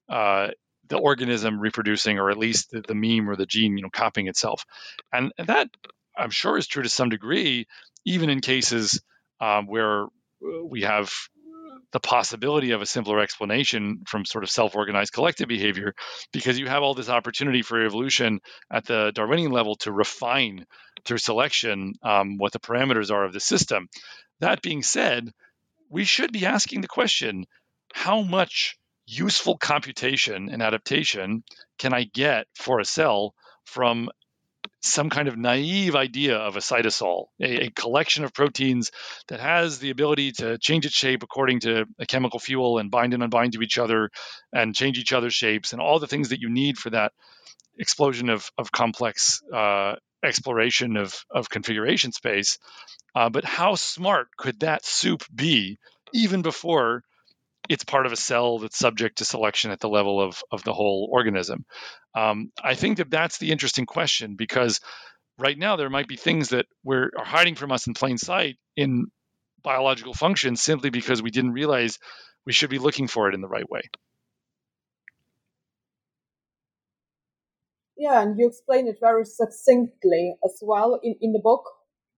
uh, 0.09 0.47
the 0.87 0.97
organism 0.97 1.59
reproducing, 1.59 2.17
or 2.17 2.31
at 2.31 2.37
least 2.37 2.71
the, 2.71 2.81
the 2.81 2.95
meme 2.95 3.29
or 3.29 3.35
the 3.35 3.45
gene, 3.45 3.77
you 3.77 3.83
know, 3.83 3.89
copying 3.91 4.27
itself. 4.27 4.65
And, 5.13 5.31
and 5.37 5.47
that 5.47 5.69
I'm 6.17 6.31
sure 6.31 6.57
is 6.57 6.67
true 6.67 6.83
to 6.83 6.89
some 6.89 7.09
degree, 7.09 7.67
even 8.05 8.29
in 8.29 8.41
cases 8.41 9.01
um, 9.39 9.67
where 9.67 10.07
we 10.63 10.81
have 10.81 11.11
the 11.95 11.99
possibility 12.01 12.71
of 12.71 12.81
a 12.81 12.85
simpler 12.85 13.21
explanation 13.21 14.01
from 14.05 14.25
sort 14.25 14.43
of 14.43 14.49
self-organized 14.49 15.13
collective 15.13 15.47
behavior 15.47 15.93
because 16.33 16.59
you 16.59 16.67
have 16.67 16.83
all 16.83 16.93
this 16.93 17.07
opportunity 17.07 17.61
for 17.61 17.85
evolution 17.85 18.41
at 18.69 18.85
the 18.85 19.13
darwinian 19.15 19.53
level 19.53 19.77
to 19.77 19.93
refine 19.93 20.65
through 21.05 21.17
selection 21.17 21.93
um, 22.03 22.35
what 22.37 22.51
the 22.51 22.59
parameters 22.59 23.11
are 23.11 23.23
of 23.23 23.31
the 23.31 23.39
system. 23.39 23.87
That 24.41 24.61
being 24.61 24.83
said 24.83 25.29
we 25.89 26.03
should 26.03 26.33
be 26.33 26.45
asking 26.45 26.81
the 26.81 26.89
question 26.89 27.45
how 27.93 28.23
much 28.23 28.75
useful 29.07 29.57
computation 29.57 30.49
and 30.51 30.61
adaptation 30.61 31.45
can 31.79 31.93
i 31.93 32.03
get 32.03 32.45
for 32.55 32.81
a 32.81 32.85
cell 32.85 33.33
from 33.63 34.09
some 34.81 35.09
kind 35.09 35.27
of 35.27 35.37
naive 35.37 35.95
idea 35.95 36.37
of 36.37 36.55
a 36.55 36.59
cytosol, 36.59 37.25
a, 37.41 37.65
a, 37.65 37.69
collection 37.71 38.23
of 38.23 38.33
proteins 38.33 38.91
that 39.27 39.39
has 39.39 39.79
the 39.79 39.89
ability 39.89 40.31
to 40.31 40.57
change 40.57 40.85
its 40.85 40.95
shape 40.95 41.23
according 41.23 41.59
to 41.61 41.85
a 41.99 42.05
chemical 42.05 42.39
fuel 42.39 42.77
and 42.77 42.91
bind 42.91 43.13
and 43.13 43.23
unbind 43.23 43.53
to 43.53 43.61
each 43.61 43.77
other 43.77 44.09
and 44.53 44.75
change 44.75 44.97
each 44.97 45.13
other's 45.13 45.33
shapes 45.33 45.73
and 45.73 45.81
all 45.81 45.99
the 45.99 46.07
things 46.07 46.29
that 46.29 46.39
you 46.39 46.49
need 46.49 46.77
for 46.77 46.89
that 46.89 47.11
explosion 47.77 48.29
of, 48.29 48.49
of 48.57 48.71
complex 48.71 49.41
uh, 49.53 49.95
exploration 50.23 50.97
of, 50.97 51.25
of 51.29 51.49
configuration 51.49 52.11
space. 52.11 52.57
Uh, 53.15 53.29
but 53.29 53.45
how 53.45 53.75
smart 53.75 54.27
could 54.37 54.59
that 54.59 54.85
soup 54.85 55.23
be 55.33 55.77
even 56.13 56.41
before 56.41 57.03
it's 57.69 57.83
part 57.83 58.05
of 58.05 58.11
a 58.11 58.17
cell 58.17 58.59
that's 58.59 58.77
subject 58.77 59.17
to 59.17 59.25
selection 59.25 59.71
at 59.71 59.79
the 59.79 59.89
level 59.89 60.21
of, 60.21 60.43
of 60.51 60.63
the 60.63 60.73
whole 60.73 61.09
organism. 61.11 61.65
Um, 62.15 62.51
I 62.61 62.75
think 62.75 62.97
that 62.97 63.09
that's 63.09 63.37
the 63.37 63.51
interesting 63.51 63.85
question 63.85 64.35
because 64.35 64.79
right 65.37 65.57
now 65.57 65.75
there 65.75 65.89
might 65.89 66.07
be 66.07 66.15
things 66.15 66.49
that 66.49 66.65
we're, 66.83 67.09
are 67.17 67.25
hiding 67.25 67.55
from 67.55 67.71
us 67.71 67.87
in 67.87 67.93
plain 67.93 68.17
sight 68.17 68.55
in 68.75 69.05
biological 69.63 70.13
function 70.13 70.55
simply 70.55 70.89
because 70.89 71.21
we 71.21 71.31
didn't 71.31 71.51
realize 71.51 71.97
we 72.45 72.53
should 72.53 72.69
be 72.69 72.79
looking 72.79 73.07
for 73.07 73.27
it 73.27 73.35
in 73.35 73.41
the 73.41 73.47
right 73.47 73.69
way. 73.69 73.81
Yeah, 77.97 78.21
and 78.21 78.37
you 78.37 78.47
explain 78.47 78.87
it 78.87 78.97
very 78.99 79.25
succinctly 79.25 80.35
as 80.43 80.59
well 80.61 80.99
in, 81.01 81.15
in 81.21 81.31
the 81.31 81.39
book. 81.39 81.63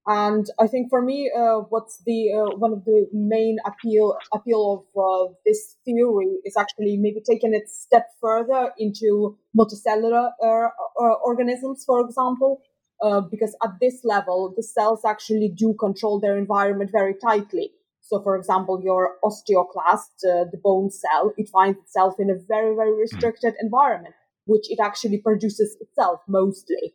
And 0.09 0.49
I 0.57 0.67
think 0.67 0.89
for 0.89 1.01
me, 1.01 1.29
uh, 1.37 1.63
what's 1.67 2.01
the 2.05 2.31
uh, 2.31 2.55
one 2.55 2.71
of 2.71 2.85
the 2.85 3.07
main 3.11 3.57
appeal 3.65 4.15
appeal 4.33 4.87
of 4.95 5.03
uh, 5.03 5.33
this 5.45 5.75
theory 5.83 6.39
is 6.45 6.55
actually 6.55 6.95
maybe 6.95 7.21
taking 7.29 7.53
it 7.53 7.69
step 7.69 8.07
further 8.21 8.71
into 8.79 9.37
multicellular 9.57 10.29
uh, 10.41 10.47
uh, 10.47 11.13
organisms, 11.25 11.83
for 11.85 11.99
example, 12.05 12.61
uh, 13.03 13.19
because 13.19 13.53
at 13.61 13.71
this 13.81 13.99
level, 14.05 14.53
the 14.55 14.63
cells 14.63 15.01
actually 15.05 15.49
do 15.53 15.75
control 15.77 16.21
their 16.21 16.37
environment 16.37 16.89
very 16.93 17.13
tightly. 17.13 17.71
So, 17.99 18.23
for 18.23 18.37
example, 18.37 18.81
your 18.81 19.15
osteoclast, 19.25 20.21
the 20.21 20.59
bone 20.63 20.89
cell, 20.89 21.33
it 21.35 21.49
finds 21.49 21.79
itself 21.79 22.13
in 22.17 22.29
a 22.29 22.35
very, 22.47 22.73
very 22.73 22.97
restricted 22.97 23.55
environment, 23.59 24.15
which 24.45 24.71
it 24.71 24.79
actually 24.81 25.17
produces 25.17 25.75
itself 25.81 26.21
mostly. 26.29 26.93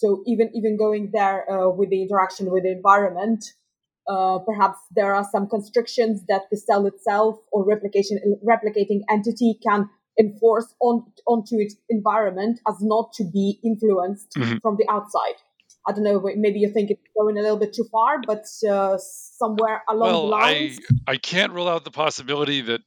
So 0.00 0.22
even 0.26 0.50
even 0.54 0.78
going 0.78 1.10
there 1.12 1.38
uh, 1.50 1.68
with 1.68 1.90
the 1.90 2.00
interaction 2.00 2.50
with 2.50 2.62
the 2.62 2.72
environment, 2.72 3.44
uh, 4.08 4.38
perhaps 4.38 4.78
there 4.96 5.14
are 5.14 5.26
some 5.30 5.46
constrictions 5.46 6.24
that 6.28 6.44
the 6.50 6.56
cell 6.56 6.86
itself 6.86 7.36
or 7.52 7.66
replication 7.66 8.18
replicating 8.42 9.00
entity 9.10 9.58
can 9.62 9.90
enforce 10.18 10.74
on 10.80 11.04
onto 11.26 11.56
its 11.58 11.74
environment 11.90 12.60
as 12.66 12.76
not 12.80 13.12
to 13.12 13.24
be 13.24 13.60
influenced 13.62 14.32
mm-hmm. 14.38 14.56
from 14.62 14.76
the 14.78 14.86
outside. 14.88 15.36
I 15.86 15.92
don't 15.92 16.04
know. 16.04 16.22
Maybe 16.34 16.60
you 16.60 16.72
think 16.72 16.90
it's 16.90 17.02
going 17.14 17.36
a 17.36 17.42
little 17.42 17.58
bit 17.58 17.74
too 17.74 17.86
far, 17.92 18.22
but 18.26 18.46
uh, 18.66 18.96
somewhere 18.98 19.82
along 19.86 20.08
well, 20.08 20.22
the 20.22 20.28
lines. 20.28 20.78
I 21.06 21.12
I 21.12 21.16
can't 21.18 21.52
rule 21.52 21.68
out 21.68 21.84
the 21.84 21.90
possibility 21.90 22.62
that 22.62 22.80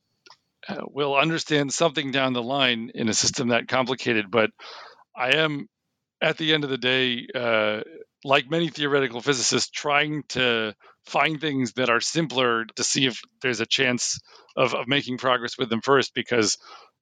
uh, 0.68 0.82
we'll 0.88 1.16
understand 1.16 1.74
something 1.74 2.10
down 2.10 2.34
the 2.34 2.42
line 2.42 2.90
in 2.96 3.08
a 3.08 3.14
system 3.14 3.50
that 3.50 3.68
complicated, 3.68 4.32
but 4.32 4.50
I 5.16 5.38
am 5.38 5.70
at 6.24 6.38
the 6.38 6.54
end 6.54 6.64
of 6.64 6.70
the 6.70 6.78
day, 6.78 7.28
uh, 7.36 7.82
like 8.24 8.50
many 8.50 8.70
theoretical 8.70 9.22
physicists, 9.22 9.70
trying 9.70 10.24
to 10.30 10.74
find 11.06 11.42
things 11.42 11.74
that 11.74 11.90
are 11.90 12.00
simpler 12.00 12.64
to 12.78 12.84
see 12.84 13.06
if 13.06 13.22
there's 13.42 13.60
a 13.60 13.66
chance 13.66 14.22
of, 14.56 14.74
of 14.74 14.88
making 14.88 15.18
progress 15.18 15.58
with 15.58 15.70
them 15.70 15.82
first, 15.82 16.14
because 16.16 16.58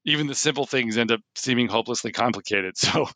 even 0.06 0.26
the 0.26 0.34
simple 0.34 0.66
things 0.66 0.98
end 0.98 1.12
up 1.12 1.22
seeming 1.36 1.68
hopelessly 1.68 2.12
complicated. 2.12 2.74
So, 2.78 3.08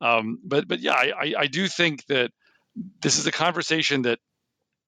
um, 0.00 0.38
but 0.42 0.66
but 0.66 0.80
yeah, 0.80 0.94
I, 0.94 1.34
I 1.38 1.46
do 1.46 1.68
think 1.68 2.06
that 2.06 2.30
this 3.02 3.18
is 3.18 3.26
a 3.26 3.32
conversation 3.32 4.02
that 4.02 4.18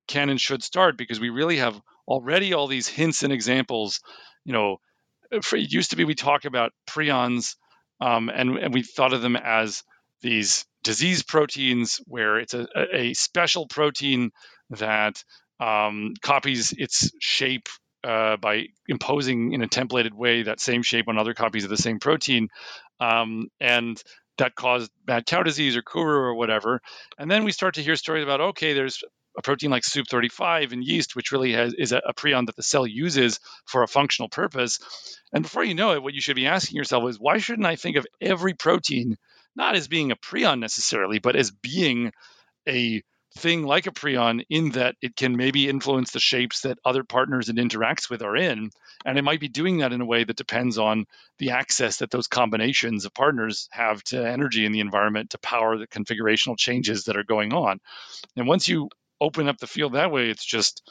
can 0.08 0.30
and 0.30 0.40
should 0.40 0.62
start 0.62 0.96
because 0.96 1.20
we 1.20 1.28
really 1.28 1.58
have 1.58 1.78
already 2.08 2.54
all 2.54 2.66
these 2.66 2.88
hints 2.88 3.22
and 3.22 3.32
examples. 3.32 4.00
You 4.46 4.54
know, 4.54 4.76
for, 5.42 5.56
it 5.56 5.70
used 5.70 5.90
to 5.90 5.96
be 5.96 6.04
we 6.04 6.14
talk 6.14 6.46
about 6.46 6.72
prions, 6.88 7.56
um, 8.00 8.30
and 8.30 8.56
and 8.56 8.72
we 8.72 8.82
thought 8.82 9.12
of 9.12 9.20
them 9.20 9.36
as 9.36 9.82
these 10.22 10.64
disease 10.82 11.22
proteins 11.22 12.00
where 12.06 12.38
it's 12.38 12.54
a, 12.54 12.66
a 12.92 13.14
special 13.14 13.66
protein 13.66 14.30
that 14.70 15.22
um, 15.60 16.14
copies 16.22 16.72
its 16.72 17.10
shape 17.20 17.68
uh, 18.04 18.36
by 18.36 18.66
imposing 18.88 19.52
in 19.52 19.62
a 19.62 19.68
templated 19.68 20.12
way 20.12 20.42
that 20.42 20.60
same 20.60 20.82
shape 20.82 21.08
on 21.08 21.18
other 21.18 21.34
copies 21.34 21.64
of 21.64 21.70
the 21.70 21.76
same 21.76 22.00
protein. 22.00 22.48
Um, 22.98 23.48
and 23.60 24.02
that 24.38 24.54
caused 24.54 24.90
mad 25.06 25.26
cow 25.26 25.42
disease 25.42 25.76
or 25.76 25.82
Kuru 25.82 26.18
or 26.18 26.34
whatever. 26.34 26.80
And 27.18 27.30
then 27.30 27.44
we 27.44 27.52
start 27.52 27.74
to 27.74 27.82
hear 27.82 27.96
stories 27.96 28.24
about 28.24 28.40
okay, 28.40 28.72
there's 28.72 29.04
a 29.36 29.42
protein 29.42 29.70
like 29.70 29.82
SUP35 29.82 30.72
in 30.72 30.82
yeast, 30.82 31.16
which 31.16 31.32
really 31.32 31.52
has, 31.52 31.74
is 31.74 31.92
a, 31.92 32.02
a 32.06 32.14
prion 32.14 32.46
that 32.46 32.56
the 32.56 32.62
cell 32.62 32.86
uses 32.86 33.40
for 33.66 33.82
a 33.82 33.88
functional 33.88 34.28
purpose. 34.28 34.78
And 35.32 35.42
before 35.42 35.64
you 35.64 35.74
know 35.74 35.92
it, 35.92 36.02
what 36.02 36.14
you 36.14 36.20
should 36.20 36.36
be 36.36 36.46
asking 36.46 36.76
yourself 36.76 37.08
is 37.08 37.18
why 37.18 37.38
shouldn't 37.38 37.66
I 37.66 37.76
think 37.76 37.96
of 37.96 38.06
every 38.20 38.54
protein 38.54 39.16
not 39.56 39.74
as 39.74 39.88
being 39.88 40.10
a 40.10 40.16
prion 40.16 40.58
necessarily, 40.58 41.18
but 41.18 41.36
as 41.36 41.50
being 41.50 42.12
a 42.68 43.02
thing 43.38 43.64
like 43.64 43.86
a 43.86 43.92
prion 43.92 44.44
in 44.50 44.70
that 44.70 44.94
it 45.00 45.16
can 45.16 45.36
maybe 45.36 45.68
influence 45.68 46.10
the 46.10 46.20
shapes 46.20 46.62
that 46.62 46.78
other 46.84 47.02
partners 47.02 47.48
it 47.48 47.56
interacts 47.56 48.10
with 48.10 48.22
are 48.22 48.36
in. 48.36 48.70
And 49.04 49.18
it 49.18 49.22
might 49.22 49.40
be 49.40 49.48
doing 49.48 49.78
that 49.78 49.92
in 49.92 50.00
a 50.00 50.06
way 50.06 50.24
that 50.24 50.36
depends 50.36 50.78
on 50.78 51.06
the 51.38 51.50
access 51.50 51.98
that 51.98 52.10
those 52.10 52.26
combinations 52.26 53.04
of 53.04 53.14
partners 53.14 53.68
have 53.72 54.02
to 54.04 54.22
energy 54.22 54.66
in 54.66 54.72
the 54.72 54.80
environment 54.80 55.30
to 55.30 55.38
power 55.38 55.78
the 55.78 55.86
configurational 55.86 56.58
changes 56.58 57.04
that 57.04 57.16
are 57.16 57.24
going 57.24 57.52
on. 57.54 57.78
And 58.36 58.46
once 58.46 58.68
you 58.68 58.90
open 59.20 59.48
up 59.48 59.58
the 59.58 59.66
field 59.66 59.94
that 59.94 60.12
way, 60.12 60.28
it's 60.28 60.44
just 60.44 60.82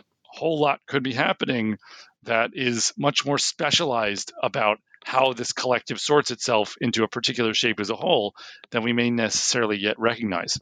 a 0.00 0.02
whole 0.38 0.60
lot 0.60 0.80
could 0.88 1.04
be 1.04 1.14
happening 1.14 1.78
that 2.24 2.50
is 2.54 2.92
much 2.98 3.24
more 3.24 3.38
specialized 3.38 4.32
about 4.42 4.78
how 5.06 5.32
this 5.32 5.52
collective 5.52 6.00
sorts 6.00 6.32
itself 6.32 6.74
into 6.80 7.04
a 7.04 7.08
particular 7.08 7.54
shape 7.54 7.78
as 7.78 7.90
a 7.90 7.94
whole 7.94 8.34
than 8.72 8.82
we 8.82 8.92
may 8.92 9.08
necessarily 9.08 9.78
yet 9.78 9.96
recognize. 10.00 10.58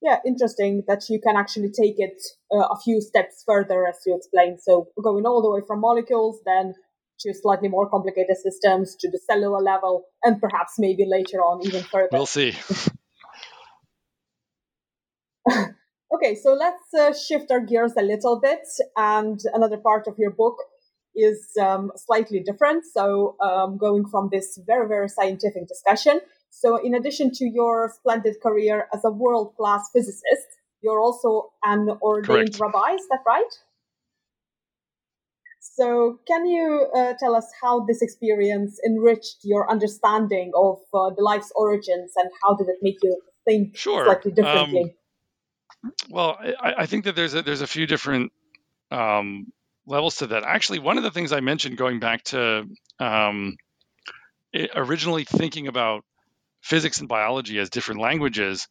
Yeah, 0.00 0.16
interesting 0.26 0.84
that 0.88 1.02
you 1.10 1.20
can 1.20 1.36
actually 1.36 1.70
take 1.70 1.96
it 1.98 2.22
uh, 2.50 2.60
a 2.60 2.80
few 2.82 3.02
steps 3.02 3.44
further, 3.46 3.86
as 3.86 3.98
you 4.06 4.16
explained. 4.16 4.60
So 4.62 4.88
going 5.04 5.26
all 5.26 5.42
the 5.42 5.50
way 5.50 5.60
from 5.66 5.80
molecules, 5.80 6.40
then 6.46 6.72
to 7.20 7.34
slightly 7.34 7.68
more 7.68 7.90
complicated 7.90 8.38
systems, 8.42 8.96
to 9.00 9.10
the 9.10 9.18
cellular 9.18 9.60
level, 9.60 10.06
and 10.22 10.40
perhaps 10.40 10.78
maybe 10.78 11.04
later 11.06 11.42
on 11.42 11.62
even 11.66 11.82
further. 11.82 12.08
We'll 12.10 12.24
see. 12.24 12.54
okay, 16.14 16.34
so 16.34 16.54
let's 16.54 16.92
uh, 16.94 17.12
shift 17.12 17.50
our 17.50 17.60
gears 17.60 17.92
a 17.98 18.02
little 18.02 18.40
bit. 18.40 18.66
And 18.96 19.38
another 19.52 19.78
part 19.78 20.06
of 20.06 20.14
your 20.18 20.30
book 20.30 20.56
is 21.14 21.50
um, 21.60 21.90
slightly 21.96 22.40
different. 22.40 22.84
So, 22.92 23.36
um, 23.40 23.78
going 23.78 24.06
from 24.08 24.28
this 24.32 24.58
very, 24.66 24.88
very 24.88 25.08
scientific 25.08 25.68
discussion. 25.68 26.20
So, 26.50 26.76
in 26.76 26.94
addition 26.94 27.30
to 27.34 27.44
your 27.44 27.92
splendid 27.94 28.36
career 28.42 28.88
as 28.92 29.04
a 29.04 29.10
world 29.10 29.54
class 29.56 29.88
physicist, 29.92 30.48
you're 30.82 31.00
also 31.00 31.50
an 31.64 31.88
ordained 32.02 32.56
Correct. 32.56 32.60
rabbi. 32.60 32.94
Is 32.94 33.06
that 33.10 33.20
right? 33.26 33.52
So, 35.60 36.20
can 36.26 36.46
you 36.46 36.86
uh, 36.94 37.14
tell 37.18 37.34
us 37.34 37.46
how 37.62 37.84
this 37.84 38.02
experience 38.02 38.78
enriched 38.86 39.38
your 39.42 39.70
understanding 39.70 40.52
of 40.54 40.78
uh, 40.94 41.10
the 41.16 41.22
life's 41.22 41.52
origins 41.54 42.12
and 42.16 42.30
how 42.42 42.56
did 42.56 42.68
it 42.68 42.76
make 42.82 42.96
you 43.02 43.20
think 43.44 43.76
sure. 43.76 44.04
slightly 44.04 44.32
differently? 44.32 44.84
Um, 44.84 44.90
well, 46.08 46.38
I, 46.40 46.74
I, 46.78 46.86
think 46.86 47.04
that 47.04 47.16
there's 47.16 47.34
a, 47.34 47.42
there's 47.42 47.62
a 47.62 47.66
few 47.66 47.86
different 47.86 48.32
um, 48.90 49.52
levels 49.86 50.16
to 50.16 50.28
that. 50.28 50.42
Actually, 50.44 50.80
one 50.80 50.98
of 50.98 51.04
the 51.04 51.10
things 51.10 51.32
I 51.32 51.40
mentioned 51.40 51.76
going 51.76 52.00
back 52.00 52.24
to 52.24 52.66
um, 52.98 53.56
originally 54.74 55.24
thinking 55.24 55.68
about 55.68 56.04
physics 56.60 57.00
and 57.00 57.08
biology 57.08 57.58
as 57.58 57.70
different 57.70 58.00
languages, 58.00 58.68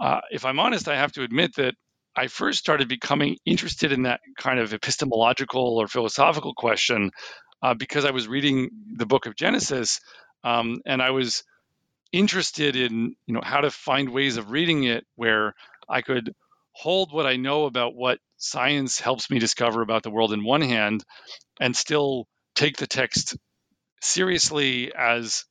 uh, 0.00 0.20
if 0.30 0.44
I'm 0.44 0.58
honest, 0.58 0.88
I 0.88 0.96
have 0.96 1.12
to 1.12 1.22
admit 1.22 1.54
that 1.56 1.74
I 2.16 2.26
first 2.26 2.58
started 2.58 2.88
becoming 2.88 3.36
interested 3.44 3.92
in 3.92 4.02
that 4.02 4.20
kind 4.36 4.58
of 4.58 4.74
epistemological 4.74 5.78
or 5.78 5.86
philosophical 5.86 6.54
question 6.54 7.12
uh, 7.62 7.74
because 7.74 8.04
I 8.04 8.10
was 8.10 8.26
reading 8.26 8.70
the 8.96 9.06
book 9.06 9.26
of 9.26 9.36
Genesis 9.36 10.00
um, 10.42 10.80
and 10.86 11.02
I 11.02 11.10
was 11.10 11.44
interested 12.12 12.74
in 12.74 13.14
you 13.26 13.34
know 13.34 13.40
how 13.42 13.60
to 13.60 13.70
find 13.70 14.08
ways 14.08 14.36
of 14.36 14.50
reading 14.50 14.84
it 14.84 15.06
where 15.14 15.54
I 15.90 16.02
could 16.02 16.34
hold 16.72 17.12
what 17.12 17.26
I 17.26 17.36
know 17.36 17.66
about 17.66 17.94
what 17.94 18.18
science 18.38 19.00
helps 19.00 19.30
me 19.30 19.38
discover 19.38 19.82
about 19.82 20.02
the 20.04 20.10
world 20.10 20.32
in 20.32 20.44
one 20.44 20.62
hand 20.62 21.04
and 21.60 21.76
still 21.76 22.26
take 22.54 22.76
the 22.78 22.86
text 22.86 23.36
seriously 24.02 24.92
as 24.96 25.44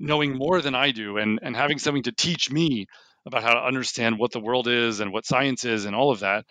knowing 0.00 0.36
more 0.36 0.60
than 0.60 0.74
I 0.74 0.90
do 0.92 1.18
and, 1.18 1.40
and 1.42 1.56
having 1.56 1.78
something 1.78 2.04
to 2.04 2.12
teach 2.12 2.50
me 2.50 2.86
about 3.26 3.42
how 3.42 3.54
to 3.54 3.60
understand 3.64 4.18
what 4.18 4.32
the 4.32 4.40
world 4.40 4.68
is 4.68 5.00
and 5.00 5.12
what 5.12 5.26
science 5.26 5.64
is 5.64 5.86
and 5.86 5.96
all 5.96 6.10
of 6.10 6.20
that. 6.20 6.44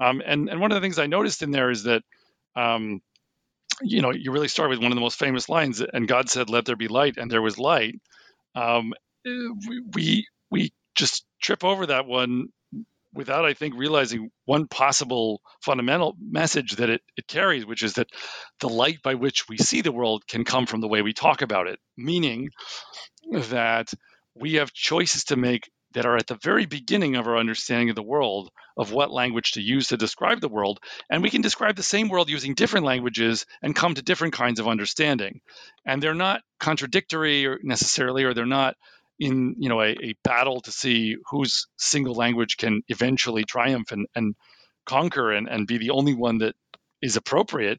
Um, 0.00 0.22
and, 0.24 0.48
and 0.48 0.60
one 0.60 0.72
of 0.72 0.76
the 0.76 0.82
things 0.82 0.98
I 0.98 1.06
noticed 1.06 1.42
in 1.42 1.50
there 1.50 1.70
is 1.70 1.84
that, 1.84 2.02
um, 2.56 3.00
you 3.82 4.02
know, 4.02 4.12
you 4.12 4.32
really 4.32 4.48
start 4.48 4.70
with 4.70 4.80
one 4.80 4.92
of 4.92 4.96
the 4.96 5.00
most 5.02 5.18
famous 5.18 5.48
lines, 5.48 5.80
and 5.80 6.08
God 6.08 6.28
said, 6.28 6.50
"Let 6.50 6.64
there 6.64 6.76
be 6.76 6.88
light," 6.88 7.16
and 7.16 7.30
there 7.30 7.42
was 7.42 7.58
light. 7.58 7.94
Um, 8.54 8.94
we 9.24 10.26
we 10.50 10.72
just 10.94 11.24
trip 11.42 11.64
over 11.64 11.86
that 11.86 12.06
one 12.06 12.48
without, 13.12 13.44
I 13.44 13.54
think, 13.54 13.74
realizing 13.76 14.30
one 14.44 14.68
possible 14.68 15.40
fundamental 15.62 16.16
message 16.20 16.76
that 16.76 16.90
it, 16.90 17.02
it 17.16 17.26
carries, 17.26 17.66
which 17.66 17.82
is 17.82 17.94
that 17.94 18.08
the 18.60 18.68
light 18.68 19.02
by 19.02 19.14
which 19.14 19.48
we 19.48 19.56
see 19.56 19.80
the 19.80 19.92
world 19.92 20.26
can 20.28 20.44
come 20.44 20.66
from 20.66 20.80
the 20.80 20.88
way 20.88 21.02
we 21.02 21.12
talk 21.12 21.42
about 21.42 21.66
it, 21.66 21.78
meaning 21.96 22.50
that 23.32 23.92
we 24.34 24.54
have 24.54 24.72
choices 24.72 25.24
to 25.24 25.36
make 25.36 25.68
that 25.92 26.06
are 26.06 26.16
at 26.16 26.26
the 26.28 26.38
very 26.42 26.66
beginning 26.66 27.16
of 27.16 27.26
our 27.26 27.36
understanding 27.36 27.90
of 27.90 27.96
the 27.96 28.02
world, 28.02 28.50
of 28.76 28.92
what 28.92 29.10
language 29.10 29.52
to 29.52 29.60
use 29.60 29.88
to 29.88 29.96
describe 29.96 30.40
the 30.40 30.48
world. 30.48 30.78
And 31.10 31.22
we 31.22 31.30
can 31.30 31.42
describe 31.42 31.74
the 31.74 31.82
same 31.82 32.08
world 32.08 32.30
using 32.30 32.54
different 32.54 32.86
languages 32.86 33.44
and 33.60 33.74
come 33.74 33.94
to 33.94 34.02
different 34.02 34.34
kinds 34.34 34.60
of 34.60 34.68
understanding. 34.68 35.40
And 35.84 36.00
they're 36.00 36.14
not 36.14 36.42
contradictory 36.60 37.46
or 37.46 37.58
necessarily, 37.62 38.22
or 38.22 38.34
they're 38.34 38.46
not 38.46 38.76
in 39.20 39.54
you 39.58 39.68
know 39.68 39.80
a, 39.80 39.90
a 39.90 40.14
battle 40.24 40.60
to 40.62 40.72
see 40.72 41.16
whose 41.30 41.68
single 41.78 42.14
language 42.14 42.56
can 42.56 42.82
eventually 42.88 43.44
triumph 43.44 43.92
and, 43.92 44.06
and 44.16 44.34
conquer 44.86 45.32
and, 45.32 45.48
and 45.48 45.66
be 45.66 45.78
the 45.78 45.90
only 45.90 46.14
one 46.14 46.38
that 46.38 46.54
is 47.02 47.16
appropriate 47.16 47.78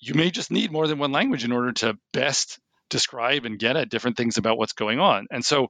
you 0.00 0.14
may 0.14 0.30
just 0.30 0.50
need 0.50 0.70
more 0.70 0.86
than 0.86 0.98
one 0.98 1.12
language 1.12 1.44
in 1.44 1.52
order 1.52 1.72
to 1.72 1.98
best 2.12 2.58
describe 2.90 3.44
and 3.44 3.58
get 3.58 3.76
at 3.76 3.88
different 3.88 4.16
things 4.16 4.36
about 4.36 4.58
what's 4.58 4.74
going 4.74 5.00
on. 5.00 5.26
And 5.30 5.44
so 5.44 5.68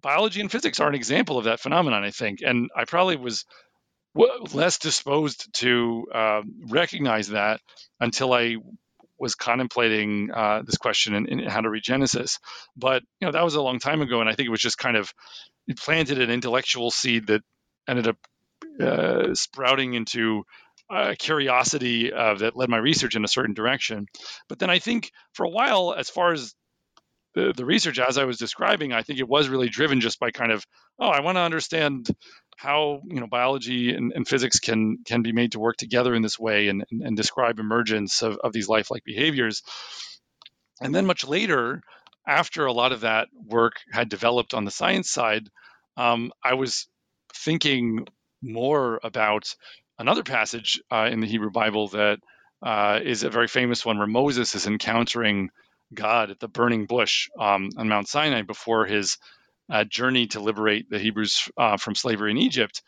biology 0.00 0.40
and 0.40 0.50
physics 0.50 0.80
are 0.80 0.88
an 0.88 0.94
example 0.94 1.38
of 1.38 1.44
that 1.44 1.60
phenomenon 1.60 2.04
i 2.04 2.10
think. 2.10 2.40
And 2.44 2.70
i 2.76 2.84
probably 2.84 3.16
was 3.16 3.44
less 4.54 4.78
disposed 4.78 5.52
to 5.54 6.06
uh, 6.14 6.42
recognize 6.68 7.28
that 7.28 7.60
until 8.00 8.32
I 8.32 8.56
was 9.18 9.34
contemplating 9.34 10.30
uh, 10.32 10.62
this 10.64 10.76
question 10.76 11.26
in, 11.26 11.38
how 11.40 11.60
to 11.60 11.70
read 11.70 11.82
Genesis. 11.82 12.38
But 12.76 13.02
you 13.20 13.26
know 13.26 13.32
that 13.32 13.44
was 13.44 13.54
a 13.54 13.62
long 13.62 13.78
time 13.78 14.02
ago, 14.02 14.20
and 14.20 14.28
I 14.28 14.34
think 14.34 14.46
it 14.46 14.50
was 14.50 14.60
just 14.60 14.78
kind 14.78 14.96
of 14.96 15.12
it 15.66 15.78
planted 15.78 16.20
an 16.20 16.30
intellectual 16.30 16.90
seed 16.90 17.28
that 17.28 17.42
ended 17.88 18.08
up 18.08 18.16
uh, 18.80 19.34
sprouting 19.34 19.94
into 19.94 20.44
a 20.90 21.16
curiosity 21.16 22.12
uh, 22.12 22.34
that 22.34 22.56
led 22.56 22.68
my 22.68 22.78
research 22.78 23.16
in 23.16 23.24
a 23.24 23.28
certain 23.28 23.54
direction. 23.54 24.06
But 24.48 24.58
then 24.58 24.70
I 24.70 24.78
think 24.78 25.10
for 25.32 25.44
a 25.44 25.50
while, 25.50 25.94
as 25.96 26.08
far 26.08 26.32
as 26.32 26.54
the, 27.34 27.52
the 27.54 27.64
research 27.64 27.98
as 27.98 28.18
I 28.18 28.24
was 28.24 28.38
describing, 28.38 28.92
I 28.92 29.02
think 29.02 29.18
it 29.18 29.28
was 29.28 29.48
really 29.48 29.68
driven 29.68 30.00
just 30.00 30.18
by 30.18 30.30
kind 30.30 30.52
of, 30.52 30.64
oh, 30.98 31.08
I 31.08 31.20
want 31.20 31.36
to 31.36 31.42
understand 31.42 32.08
how 32.56 33.00
you 33.06 33.20
know 33.20 33.26
biology 33.26 33.94
and, 33.94 34.12
and, 34.12 34.26
physics 34.26 34.58
can 34.58 34.98
can 35.06 35.22
be 35.22 35.32
made 35.32 35.52
to 35.52 35.60
work 35.60 35.76
together 35.76 36.14
in 36.14 36.22
this 36.22 36.38
way 36.38 36.68
and, 36.68 36.84
and, 36.90 37.02
and 37.02 37.16
describe 37.16 37.58
emergence 37.58 38.22
of, 38.22 38.38
of 38.42 38.52
these 38.52 38.68
lifelike 38.68 39.04
behaviors. 39.04 39.62
And 40.80 40.94
then 40.94 41.06
much 41.06 41.26
later, 41.26 41.82
after 42.26 42.66
a 42.66 42.72
lot 42.72 42.92
of 42.92 43.02
that 43.02 43.28
work 43.46 43.74
had 43.92 44.08
developed 44.08 44.54
on 44.54 44.64
the 44.64 44.70
science 44.70 45.10
side, 45.10 45.48
um, 45.96 46.32
I 46.42 46.54
was 46.54 46.88
thinking 47.34 48.06
more 48.42 49.00
about 49.02 49.54
another 49.98 50.22
passage 50.22 50.80
uh, 50.90 51.08
in 51.10 51.20
the 51.20 51.26
Hebrew 51.26 51.50
Bible 51.50 51.88
that 51.88 52.18
uh, 52.62 53.00
is 53.02 53.22
a 53.22 53.30
very 53.30 53.48
famous 53.48 53.84
one 53.84 53.98
where 53.98 54.06
Moses 54.06 54.54
is 54.54 54.66
encountering 54.66 55.50
God 55.94 56.30
at 56.30 56.40
the 56.40 56.48
burning 56.48 56.86
bush 56.86 57.28
um, 57.38 57.70
on 57.76 57.88
Mount 57.88 58.08
Sinai 58.08 58.42
before 58.42 58.86
his 58.86 59.18
uh, 59.70 59.84
journey 59.84 60.28
to 60.28 60.40
liberate 60.40 60.90
the 60.90 60.98
Hebrews 60.98 61.48
uh, 61.58 61.76
from 61.76 61.94
slavery 61.94 62.30
in 62.32 62.38
Egypt. 62.38 62.82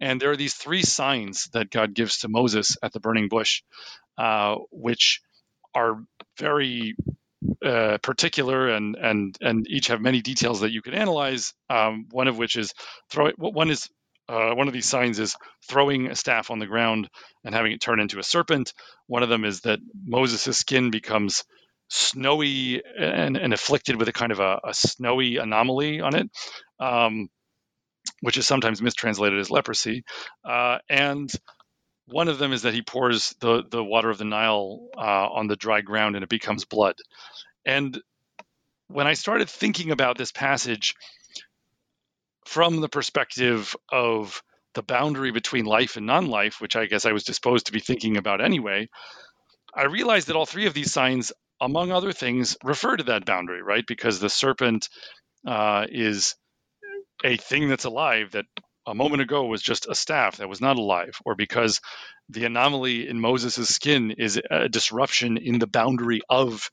And 0.00 0.20
there 0.20 0.30
are 0.30 0.36
these 0.36 0.54
three 0.54 0.82
signs 0.82 1.48
that 1.52 1.70
God 1.70 1.94
gives 1.94 2.18
to 2.20 2.28
Moses 2.28 2.76
at 2.82 2.92
the 2.92 3.00
burning 3.00 3.28
bush, 3.28 3.62
uh, 4.18 4.56
which 4.70 5.20
are 5.74 6.02
very 6.38 6.96
uh, 7.64 7.98
particular 8.02 8.68
and 8.68 8.96
and 8.96 9.36
and 9.40 9.66
each 9.68 9.88
have 9.88 10.00
many 10.00 10.22
details 10.22 10.60
that 10.60 10.72
you 10.72 10.82
could 10.82 10.94
analyze. 10.94 11.52
Um, 11.70 12.06
one 12.10 12.28
of 12.28 12.38
which 12.38 12.56
is 12.56 12.72
throw 13.10 13.26
it. 13.26 13.36
One 13.38 13.70
is 13.70 13.88
uh, 14.28 14.54
one 14.54 14.68
of 14.68 14.74
these 14.74 14.86
signs 14.88 15.18
is 15.18 15.36
throwing 15.68 16.08
a 16.08 16.16
staff 16.16 16.50
on 16.50 16.58
the 16.58 16.66
ground 16.66 17.08
and 17.44 17.54
having 17.54 17.72
it 17.72 17.80
turn 17.80 18.00
into 18.00 18.18
a 18.18 18.22
serpent. 18.22 18.72
One 19.06 19.22
of 19.22 19.28
them 19.28 19.44
is 19.44 19.62
that 19.62 19.80
Moses' 20.04 20.58
skin 20.58 20.90
becomes 20.90 21.44
snowy 21.88 22.82
and, 22.98 23.36
and 23.36 23.52
afflicted 23.52 23.96
with 23.96 24.08
a 24.08 24.12
kind 24.12 24.32
of 24.32 24.40
a, 24.40 24.60
a 24.64 24.74
snowy 24.74 25.36
anomaly 25.36 26.00
on 26.00 26.14
it, 26.14 26.30
um, 26.80 27.28
which 28.20 28.36
is 28.36 28.46
sometimes 28.46 28.82
mistranslated 28.82 29.38
as 29.38 29.50
leprosy. 29.50 30.04
Uh, 30.44 30.78
and 30.88 31.30
one 32.06 32.28
of 32.28 32.38
them 32.38 32.52
is 32.52 32.62
that 32.62 32.74
he 32.74 32.82
pours 32.82 33.34
the, 33.40 33.64
the 33.68 33.82
water 33.82 34.10
of 34.10 34.18
the 34.18 34.24
Nile 34.24 34.88
uh, 34.96 35.00
on 35.00 35.48
the 35.48 35.56
dry 35.56 35.80
ground 35.80 36.14
and 36.14 36.22
it 36.22 36.28
becomes 36.28 36.64
blood. 36.64 36.94
And 37.64 38.00
when 38.88 39.06
I 39.06 39.14
started 39.14 39.48
thinking 39.48 39.90
about 39.90 40.16
this 40.16 40.32
passage 40.32 40.94
from 42.44 42.80
the 42.80 42.88
perspective 42.88 43.74
of 43.90 44.42
the 44.74 44.82
boundary 44.82 45.32
between 45.32 45.64
life 45.64 45.96
and 45.96 46.06
non 46.06 46.26
life, 46.26 46.60
which 46.60 46.76
I 46.76 46.86
guess 46.86 47.04
I 47.04 47.12
was 47.12 47.24
disposed 47.24 47.66
to 47.66 47.72
be 47.72 47.80
thinking 47.80 48.16
about 48.16 48.40
anyway, 48.40 48.88
I 49.74 49.84
realized 49.86 50.28
that 50.28 50.36
all 50.36 50.46
three 50.46 50.66
of 50.66 50.74
these 50.74 50.92
signs 50.92 51.32
among 51.60 51.92
other 51.92 52.12
things, 52.12 52.56
refer 52.64 52.96
to 52.96 53.04
that 53.04 53.26
boundary, 53.26 53.62
right? 53.62 53.84
Because 53.86 54.20
the 54.20 54.30
serpent 54.30 54.88
uh, 55.46 55.86
is 55.90 56.36
a 57.24 57.36
thing 57.38 57.68
that's 57.68 57.84
alive 57.84 58.32
that 58.32 58.46
a 58.86 58.94
moment 58.94 59.22
ago 59.22 59.46
was 59.46 59.62
just 59.62 59.86
a 59.88 59.94
staff 59.94 60.38
that 60.38 60.48
was 60.48 60.60
not 60.60 60.78
alive, 60.78 61.18
or 61.26 61.36
because 61.36 61.80
the 62.30 62.46
anomaly 62.46 63.08
in 63.08 63.20
Moses' 63.20 63.74
skin 63.74 64.12
is 64.12 64.40
a 64.50 64.68
disruption 64.68 65.38
in 65.38 65.58
the 65.58 65.68
boundary 65.68 66.22
of 66.30 66.70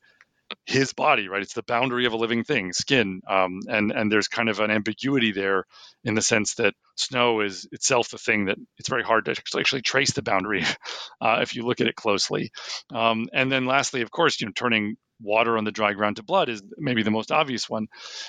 his 0.66 0.92
body, 0.92 1.28
right? 1.28 1.42
It's 1.42 1.54
the 1.54 1.62
boundary 1.62 2.06
of 2.06 2.12
a 2.12 2.16
living 2.16 2.44
thing, 2.44 2.72
skin, 2.72 3.20
um, 3.28 3.60
and 3.68 3.92
and 3.92 4.10
there's 4.10 4.28
kind 4.28 4.48
of 4.48 4.60
an 4.60 4.70
ambiguity 4.70 5.32
there 5.32 5.64
in 6.04 6.14
the 6.14 6.22
sense 6.22 6.54
that 6.56 6.74
snow 6.96 7.40
is 7.40 7.68
itself 7.72 8.10
the 8.10 8.18
thing 8.18 8.46
that 8.46 8.58
it's 8.78 8.88
very 8.88 9.02
hard 9.02 9.26
to 9.26 9.32
actually, 9.32 9.82
trace 9.82 10.12
the 10.12 10.22
boundary 10.22 10.64
uh, 11.20 11.38
if 11.42 11.54
you 11.54 11.64
look 11.64 11.80
at 11.80 11.86
it 11.86 11.96
closely. 11.96 12.50
Um, 12.92 13.28
and 13.32 13.50
then 13.50 13.66
lastly, 13.66 14.02
of 14.02 14.10
course, 14.10 14.40
you 14.40 14.46
know, 14.46 14.52
turning 14.54 14.96
water 15.20 15.56
on 15.56 15.64
the 15.64 15.72
dry 15.72 15.92
ground 15.92 16.16
to 16.16 16.22
blood 16.22 16.48
is 16.48 16.62
maybe 16.76 17.02
the 17.02 17.10
most 17.10 17.32
obvious 17.32 17.68
one, 17.68 17.86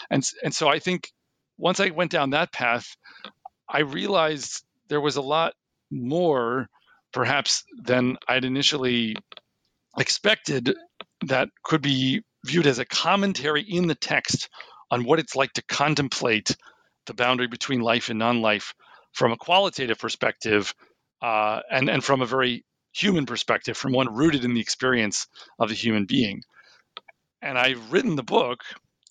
and 0.09 0.23
and 0.43 0.53
so 0.53 0.67
I 0.67 0.79
think 0.79 1.11
once 1.57 1.79
I 1.79 1.89
went 1.89 2.11
down 2.11 2.31
that 2.31 2.51
path, 2.51 2.95
I 3.69 3.79
realized 3.81 4.63
there 4.89 5.01
was 5.01 5.15
a 5.15 5.21
lot 5.21 5.53
more, 5.91 6.67
perhaps, 7.13 7.63
than 7.83 8.17
I'd 8.27 8.45
initially 8.45 9.15
expected 9.97 10.75
that 11.27 11.49
could 11.63 11.81
be 11.81 12.21
viewed 12.45 12.67
as 12.67 12.79
a 12.79 12.85
commentary 12.85 13.61
in 13.61 13.87
the 13.87 13.95
text 13.95 14.49
on 14.91 15.03
what 15.03 15.19
it's 15.19 15.35
like 15.35 15.51
to 15.53 15.63
contemplate 15.63 16.55
the 17.07 17.13
boundary 17.13 17.47
between 17.47 17.81
life 17.81 18.09
and 18.09 18.19
non-life 18.19 18.73
from 19.13 19.31
a 19.31 19.37
qualitative 19.37 19.97
perspective 19.97 20.73
uh, 21.21 21.59
and, 21.71 21.89
and 21.89 22.03
from 22.03 22.21
a 22.21 22.25
very 22.25 22.63
human 22.93 23.25
perspective, 23.25 23.77
from 23.77 23.93
one 23.93 24.13
rooted 24.13 24.45
in 24.45 24.53
the 24.53 24.61
experience 24.61 25.27
of 25.59 25.69
the 25.69 25.75
human 25.75 26.05
being. 26.05 26.41
And 27.41 27.57
I've 27.57 27.91
written 27.91 28.15
the 28.15 28.23
book, 28.23 28.61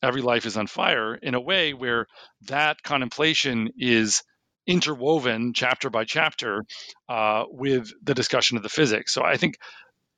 Every 0.02 0.22
Life 0.22 0.46
is 0.46 0.56
on 0.56 0.66
Fire, 0.66 1.14
in 1.14 1.34
a 1.34 1.40
way 1.40 1.74
where 1.74 2.06
that 2.42 2.82
contemplation 2.82 3.70
is 3.76 4.22
interwoven 4.66 5.52
chapter 5.54 5.90
by 5.90 6.04
chapter 6.04 6.64
uh, 7.08 7.44
with 7.48 7.90
the 8.02 8.14
discussion 8.14 8.56
of 8.56 8.62
the 8.62 8.68
physics. 8.68 9.12
So 9.12 9.22
I 9.22 9.36
think 9.36 9.56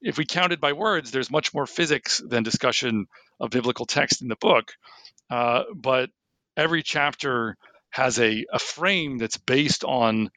if 0.00 0.18
we 0.18 0.26
counted 0.26 0.60
by 0.60 0.72
words, 0.72 1.10
there's 1.10 1.30
much 1.30 1.54
more 1.54 1.66
physics 1.66 2.22
than 2.26 2.42
discussion 2.42 3.06
of 3.40 3.50
biblical 3.50 3.86
text 3.86 4.22
in 4.22 4.28
the 4.28 4.36
book. 4.36 4.72
Uh, 5.30 5.64
but 5.74 6.10
every 6.56 6.82
chapter 6.82 7.56
has 7.90 8.18
a, 8.18 8.44
a 8.52 8.58
frame 8.58 9.18
that's 9.18 9.38
based 9.38 9.84
on 9.84 10.30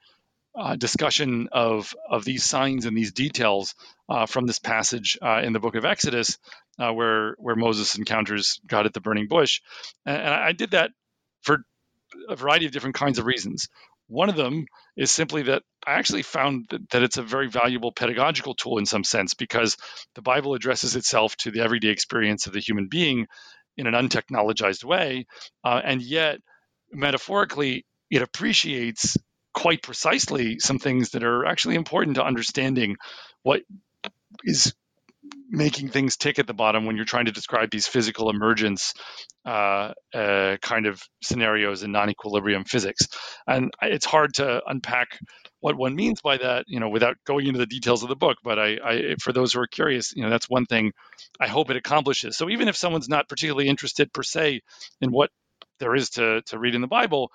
uh, 0.58 0.76
discussion 0.76 1.50
of, 1.52 1.94
of 2.10 2.26
these 2.26 2.44
signs 2.44 2.86
and 2.86 2.98
these 2.98 3.14
details 3.14 3.76
uh, 4.10 4.26
from 4.26 4.46
this 4.46 4.60
passage 4.60 5.18
uh, 5.22 5.42
in 5.44 5.54
the 5.54 5.60
book 5.60 5.76
of 5.76 5.86
Exodus, 5.86 6.38
uh, 6.80 6.92
where, 6.92 7.36
where 7.38 7.56
Moses 7.56 7.98
encounters 7.98 8.60
God 8.66 8.86
at 8.86 8.94
the 8.94 9.02
burning 9.02 9.28
bush. 9.28 9.62
And, 10.06 10.18
and 10.18 10.34
I 10.34 10.52
did 10.54 10.72
that 10.72 10.92
for 11.42 11.64
a 12.28 12.36
variety 12.36 12.66
of 12.66 12.72
different 12.72 12.96
kinds 12.96 13.20
of 13.20 13.26
reasons. 13.26 13.70
One 14.10 14.30
of 14.30 14.36
them 14.36 14.66
is 14.98 15.12
simply 15.12 15.44
that 15.44 15.62
I 15.86 15.94
actually 15.94 16.24
found 16.24 16.66
that, 16.92 17.04
it's 17.04 17.18
a 17.18 17.24
very 17.24 17.48
valuable 17.48 17.92
pedagogical 17.92 18.56
tool 18.56 18.80
in 18.80 18.86
some 18.86 19.04
sense 19.04 19.36
because 19.36 19.78
the 20.16 20.24
Bible 20.24 20.56
addresses 20.56 20.96
itself 20.96 21.36
to 21.38 21.52
the 21.52 21.62
everyday 21.62 21.90
experience 21.90 22.48
of 22.48 22.54
the 22.54 22.60
human 22.60 22.88
being 22.90 23.28
in 23.78 23.88
an 23.88 23.94
untechnologized 23.94 24.84
way. 24.84 25.28
Uh, 25.64 25.80
and 25.84 26.02
yet, 26.02 26.40
metaphorically, 26.92 27.86
it 28.10 28.24
appreciates 28.24 29.16
quite 29.54 29.84
precisely 29.84 30.58
some 30.60 30.80
things 30.80 31.12
that 31.12 31.24
are 31.24 31.46
actually 31.46 31.76
important 31.76 32.16
to 32.16 32.24
understanding 32.26 32.98
what 33.44 33.62
is 34.44 34.74
making 35.50 35.90
things 35.90 36.16
tick 36.18 36.40
at 36.40 36.48
the 36.48 36.54
bottom 36.54 36.86
when 36.86 36.96
you're 36.96 37.06
trying 37.06 37.26
to 37.26 37.32
describe 37.32 37.70
these 37.72 37.88
physical 37.88 38.30
emergence 38.30 38.94
uh, 39.46 39.94
uh, 40.14 40.58
kind 40.62 40.86
of 40.86 41.02
scenarios 41.24 41.84
in 41.84 41.92
non-equilibrium 41.92 42.64
physics. 42.64 43.08
And 43.48 43.72
it's 43.82 44.06
hard 44.06 44.36
to 44.36 44.62
unpack 44.68 45.18
what 45.60 45.76
one 45.76 45.96
means 45.96 46.22
by 46.22 46.38
that, 46.38 46.66
you 46.68 46.80
know, 46.80 46.90
without 46.90 47.18
going 47.26 47.48
into 47.48 47.60
the 47.60 47.66
details 47.66 48.04
of 48.04 48.10
the 48.10 48.16
book. 48.16 48.38
But 48.44 48.60
I, 48.60 48.78
I, 48.84 49.16
for 49.22 49.34
those 49.34 49.54
who 49.54 49.62
are 49.62 49.68
curious, 49.68 50.14
you 50.16 50.24
know, 50.24 50.30
that's 50.30 50.50
one 50.50 50.66
thing 50.66 50.92
I 51.40 51.48
hope 51.48 51.70
it 51.70 51.78
accomplishes. 51.78 52.38
So 52.38 52.50
even 52.50 52.68
if 52.68 52.76
someone's 52.76 53.10
not 53.10 53.28
particularly 53.28 53.68
interested 53.68 54.14
per 54.14 54.24
se 54.24 54.62
in 55.02 55.12
what 55.12 55.32
there 55.80 55.96
is 55.96 56.12
to 56.12 56.42
to 56.48 56.60
read 56.60 56.76
in 56.76 56.82
the 56.82 56.88
Bible, 56.88 57.32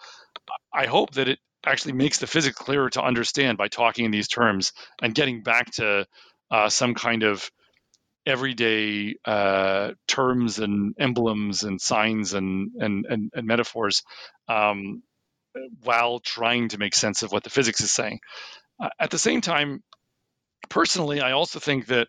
I 0.72 0.86
hope 0.86 1.12
that 1.14 1.28
it 1.28 1.38
actually 1.66 1.94
makes 1.94 2.18
the 2.18 2.26
physics 2.26 2.56
clearer 2.56 2.90
to 2.90 3.02
understand 3.02 3.58
by 3.58 3.68
talking 3.68 4.04
in 4.04 4.10
these 4.10 4.28
terms 4.28 4.72
and 5.02 5.14
getting 5.14 5.42
back 5.42 5.70
to 5.72 6.06
uh, 6.50 6.68
some 6.68 6.94
kind 6.94 7.22
of 7.22 7.50
everyday 8.26 9.16
uh, 9.24 9.92
terms 10.08 10.58
and 10.58 10.94
emblems 10.98 11.62
and 11.62 11.80
signs 11.80 12.34
and 12.34 12.70
and, 12.78 13.06
and, 13.06 13.30
and 13.34 13.46
metaphors 13.46 14.02
um, 14.48 15.02
while 15.82 16.20
trying 16.20 16.68
to 16.68 16.78
make 16.78 16.94
sense 16.94 17.22
of 17.22 17.32
what 17.32 17.44
the 17.44 17.50
physics 17.50 17.80
is 17.80 17.92
saying. 17.92 18.20
Uh, 18.80 18.88
at 18.98 19.10
the 19.10 19.18
same 19.18 19.40
time, 19.40 19.82
personally, 20.68 21.20
I 21.20 21.32
also 21.32 21.60
think 21.60 21.86
that 21.86 22.08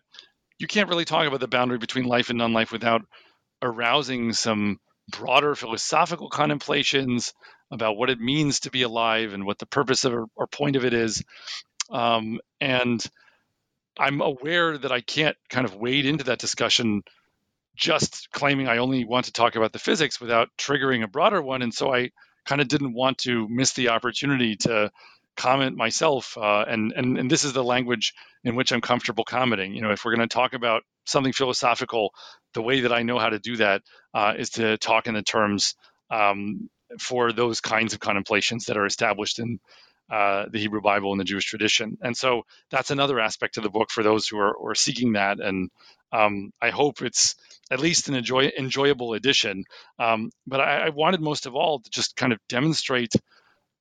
you 0.58 0.66
can't 0.66 0.88
really 0.88 1.04
talk 1.04 1.26
about 1.26 1.40
the 1.40 1.48
boundary 1.48 1.78
between 1.78 2.06
life 2.06 2.30
and 2.30 2.38
non-life 2.38 2.72
without 2.72 3.02
arousing 3.62 4.32
some 4.32 4.78
broader 5.08 5.54
philosophical 5.54 6.28
contemplations 6.28 7.32
about 7.70 7.96
what 7.96 8.10
it 8.10 8.18
means 8.18 8.60
to 8.60 8.70
be 8.70 8.82
alive 8.82 9.32
and 9.32 9.44
what 9.44 9.58
the 9.58 9.66
purpose 9.66 10.04
of 10.04 10.12
or, 10.14 10.26
or 10.34 10.46
point 10.46 10.76
of 10.76 10.84
it 10.84 10.94
is. 10.94 11.22
Um, 11.90 12.40
and 12.60 13.04
I'm 13.98 14.20
aware 14.20 14.78
that 14.78 14.92
I 14.92 15.00
can't 15.00 15.36
kind 15.50 15.66
of 15.66 15.76
wade 15.76 16.06
into 16.06 16.24
that 16.24 16.38
discussion 16.38 17.02
just 17.76 18.30
claiming 18.32 18.68
I 18.68 18.78
only 18.78 19.04
want 19.04 19.26
to 19.26 19.32
talk 19.32 19.56
about 19.56 19.72
the 19.72 19.78
physics 19.78 20.20
without 20.20 20.48
triggering 20.58 21.02
a 21.04 21.08
broader 21.08 21.42
one. 21.42 21.62
And 21.62 21.74
so 21.74 21.94
I 21.94 22.10
kind 22.46 22.60
of 22.60 22.68
didn't 22.68 22.94
want 22.94 23.18
to 23.18 23.48
miss 23.48 23.72
the 23.74 23.90
opportunity 23.90 24.56
to 24.58 24.90
comment 25.36 25.76
myself. 25.76 26.36
Uh, 26.38 26.64
and, 26.68 26.92
and, 26.92 27.18
and 27.18 27.30
this 27.30 27.44
is 27.44 27.52
the 27.52 27.64
language 27.64 28.14
in 28.44 28.56
which 28.56 28.72
I'm 28.72 28.80
comfortable 28.80 29.24
commenting. 29.24 29.74
You 29.74 29.82
know, 29.82 29.92
if 29.92 30.04
we're 30.04 30.16
going 30.16 30.28
to 30.28 30.34
talk 30.34 30.54
about 30.54 30.82
something 31.06 31.32
philosophical, 31.32 32.12
the 32.54 32.62
way 32.62 32.80
that 32.80 32.92
I 32.92 33.02
know 33.02 33.18
how 33.18 33.30
to 33.30 33.38
do 33.38 33.56
that 33.58 33.82
uh, 34.14 34.34
is 34.38 34.50
to 34.50 34.78
talk 34.78 35.06
in 35.06 35.14
the 35.14 35.22
terms 35.22 35.74
um, 36.10 36.70
for 37.00 37.32
those 37.32 37.60
kinds 37.60 37.94
of 37.94 38.00
contemplations 38.00 38.66
that 38.66 38.76
are 38.76 38.86
established 38.86 39.38
in 39.38 39.58
uh, 40.10 40.46
the 40.50 40.58
Hebrew 40.58 40.80
Bible 40.80 41.12
and 41.12 41.20
the 41.20 41.24
Jewish 41.24 41.46
tradition. 41.46 41.98
And 42.00 42.16
so 42.16 42.42
that's 42.70 42.90
another 42.90 43.18
aspect 43.18 43.56
of 43.56 43.62
the 43.62 43.70
book 43.70 43.90
for 43.90 44.02
those 44.02 44.28
who 44.28 44.38
are, 44.38 44.56
are 44.70 44.74
seeking 44.74 45.14
that. 45.14 45.40
And 45.40 45.70
um, 46.12 46.52
I 46.62 46.70
hope 46.70 47.02
it's 47.02 47.34
at 47.70 47.80
least 47.80 48.08
an 48.08 48.14
enjoy, 48.14 48.50
enjoyable 48.56 49.14
edition. 49.14 49.64
Um, 49.98 50.30
but 50.46 50.60
I, 50.60 50.86
I, 50.86 50.88
wanted 50.90 51.20
most 51.20 51.46
of 51.46 51.56
all 51.56 51.80
to 51.80 51.90
just 51.90 52.14
kind 52.14 52.32
of 52.32 52.38
demonstrate 52.48 53.12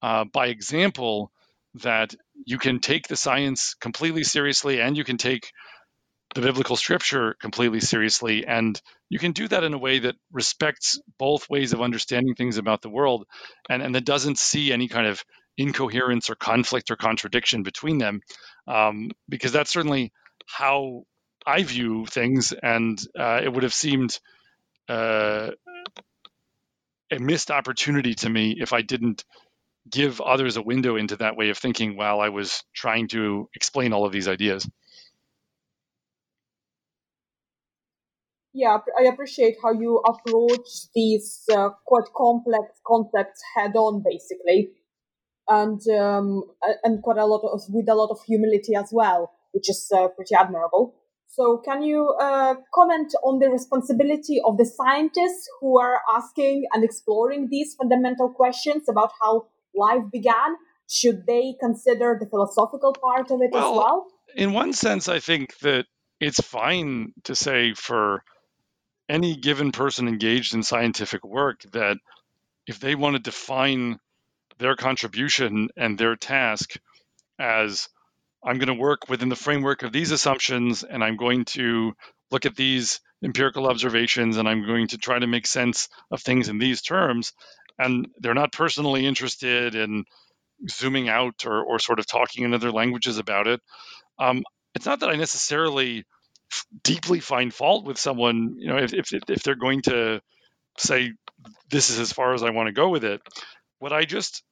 uh, 0.02 0.26
by 0.26 0.48
example 0.48 1.32
that 1.76 2.16
you 2.46 2.58
can 2.58 2.80
take 2.80 3.08
the 3.08 3.16
science 3.16 3.76
completely 3.80 4.24
seriously 4.24 4.82
and 4.82 4.98
you 4.98 5.04
can 5.04 5.18
take 5.18 5.52
the 6.34 6.42
biblical 6.42 6.76
scripture 6.76 7.36
completely 7.40 7.80
seriously. 7.80 8.46
And 8.48 8.82
you 9.10 9.20
can 9.20 9.32
do 9.32 9.48
that 9.48 9.64
in 9.64 9.74
a 9.74 9.78
way 9.78 10.00
that 10.00 10.16
respects 10.32 11.00
both 11.20 11.50
ways 11.50 11.74
of 11.74 11.82
understanding 11.82 12.34
things 12.34 12.58
about 12.58 12.82
the 12.82 12.90
world 12.90 13.26
and, 13.70 13.84
and 13.84 13.94
that 13.94 14.06
doesn't 14.06 14.40
see 14.40 14.74
any 14.74 14.88
kind 14.88 15.06
of 15.06 15.24
incoherence 15.58 16.30
or 16.30 16.36
conflict 16.36 16.92
or 16.92 16.96
contradiction 16.96 17.64
between 17.64 17.98
them, 17.98 18.22
um, 18.68 19.12
because 19.30 19.52
that's 19.52 19.72
certainly 19.72 20.12
how 20.46 21.04
I 21.46 21.64
view 21.64 22.06
things, 22.06 22.54
and 22.54 23.00
uh, 23.18 23.42
it 23.44 23.52
would 23.52 23.64
have 23.64 23.74
seemed 23.74 24.20
uh, 24.90 25.52
a 27.12 27.20
missed 27.20 27.52
opportunity 27.52 28.16
to 28.16 28.30
me 28.30 28.56
if 28.60 28.74
I 28.74 28.82
didn't 28.82 29.24
give 29.90 30.20
others 30.22 30.58
a 30.58 30.62
window 30.62 30.96
into 30.96 31.18
that 31.18 31.38
way 31.38 31.50
of 31.50 31.58
thinking 31.58 31.96
while 31.96 32.20
I 32.20 32.30
was 32.30 32.64
trying 32.74 33.08
to 33.10 33.50
explain 33.54 33.94
all 33.94 34.06
of 34.06 34.12
these 34.12 34.28
ideas. 34.28 34.68
Yeah, 38.54 38.78
I 38.98 39.04
appreciate 39.04 39.58
how 39.62 39.74
you 39.74 39.98
approach 39.98 40.88
these 40.96 41.44
uh, 41.54 41.70
quite 41.86 42.06
complex 42.16 42.80
concepts 42.88 43.42
head 43.56 43.76
on, 43.76 44.02
basically 44.02 44.70
and 45.48 45.82
um, 45.90 46.44
and 46.84 47.02
quite 47.04 47.18
a 47.18 47.26
lot 47.26 47.42
of 47.44 47.62
with 47.70 47.88
a 47.90 47.96
lot 47.96 48.10
of 48.10 48.20
humility 48.26 48.76
as 48.76 48.90
well, 48.92 49.32
which 49.52 49.70
is 49.70 49.92
uh, 49.96 50.08
pretty 50.10 50.36
admirable. 50.36 50.96
So, 51.28 51.58
can 51.58 51.84
you 51.84 52.16
uh, 52.20 52.56
comment 52.74 53.14
on 53.24 53.40
the 53.40 53.50
responsibility 53.50 54.40
of 54.46 54.58
the 54.58 54.66
scientists 54.66 55.50
who 55.60 55.80
are 55.80 56.00
asking 56.16 56.66
and 56.74 56.84
exploring 56.84 57.50
these 57.52 57.76
fundamental 57.76 58.30
questions 58.30 58.84
about 58.90 59.12
how 59.22 59.48
life 59.76 60.04
began? 60.12 60.56
Should 60.90 61.26
they 61.26 61.56
consider 61.60 62.18
the 62.20 62.28
philosophical 62.28 62.94
part 62.94 63.32
of 63.32 63.42
it 63.42 63.52
well, 63.52 63.72
as 63.72 63.78
well? 63.78 64.08
In 64.36 64.54
one 64.54 64.72
sense, 64.72 65.10
I 65.10 65.20
think 65.20 65.58
that 65.60 65.86
it's 66.22 66.40
fine 66.40 67.12
to 67.26 67.36
say 67.36 67.74
for 67.74 68.24
any 69.10 69.36
given 69.36 69.72
person 69.72 70.08
engaged 70.08 70.54
in 70.54 70.64
scientific 70.64 71.24
work 71.26 71.62
that 71.74 71.98
if 72.66 72.80
they 72.80 72.96
want 72.96 73.16
to 73.16 73.22
define 73.22 74.00
their 74.58 74.76
contribution 74.76 75.70
and 75.78 75.98
their 75.98 76.16
task 76.16 76.76
as 77.40 77.90
I'm 78.44 78.60
going 78.60 78.68
to 78.68 78.82
work 78.82 79.10
within 79.10 79.30
the 79.30 79.36
framework 79.36 79.84
of 79.84 79.92
these 79.92 80.12
assumptions 80.12 80.84
and 80.84 81.04
I'm 81.04 81.18
going 81.18 81.46
to 81.46 81.94
look 82.32 82.46
at 82.46 82.56
these 82.56 83.02
empirical 83.24 83.68
observations 83.68 84.38
and 84.38 84.48
I'm 84.48 84.66
going 84.66 84.88
to 84.90 84.98
try 84.98 85.18
to 85.18 85.28
make 85.28 85.48
sense 85.48 85.90
of 86.12 86.22
things 86.22 86.48
in 86.48 86.60
these 86.60 86.82
terms. 86.82 87.34
And 87.80 88.08
they're 88.20 88.34
not 88.34 88.52
personally 88.52 89.06
interested 89.06 89.76
in 89.76 90.06
zooming 90.70 91.10
out 91.10 91.46
or, 91.46 91.64
or 91.64 91.80
sort 91.80 92.00
of 92.00 92.08
talking 92.08 92.46
in 92.46 92.54
other 92.54 92.72
languages 92.72 93.18
about 93.18 93.48
it. 93.48 93.62
Um, 94.20 94.44
it's 94.76 94.86
not 94.86 95.00
that 95.02 95.10
I 95.10 95.16
necessarily 95.16 96.06
deeply 96.84 97.20
find 97.20 97.54
fault 97.54 97.86
with 97.86 97.98
someone, 97.98 98.56
you 98.58 98.68
know, 98.68 98.78
if, 98.78 98.94
if, 98.94 99.12
if 99.12 99.44
they're 99.44 99.56
going 99.56 99.82
to 99.84 100.22
say, 100.78 101.14
this 101.70 101.90
is 101.90 102.00
as 102.00 102.14
far 102.14 102.34
as 102.34 102.44
I 102.44 102.52
want 102.52 102.68
to 102.68 102.74
go 102.74 102.90
with 102.90 103.04
it 103.04 103.22
what 103.80 103.94
I 103.94 104.06
just 104.06 104.44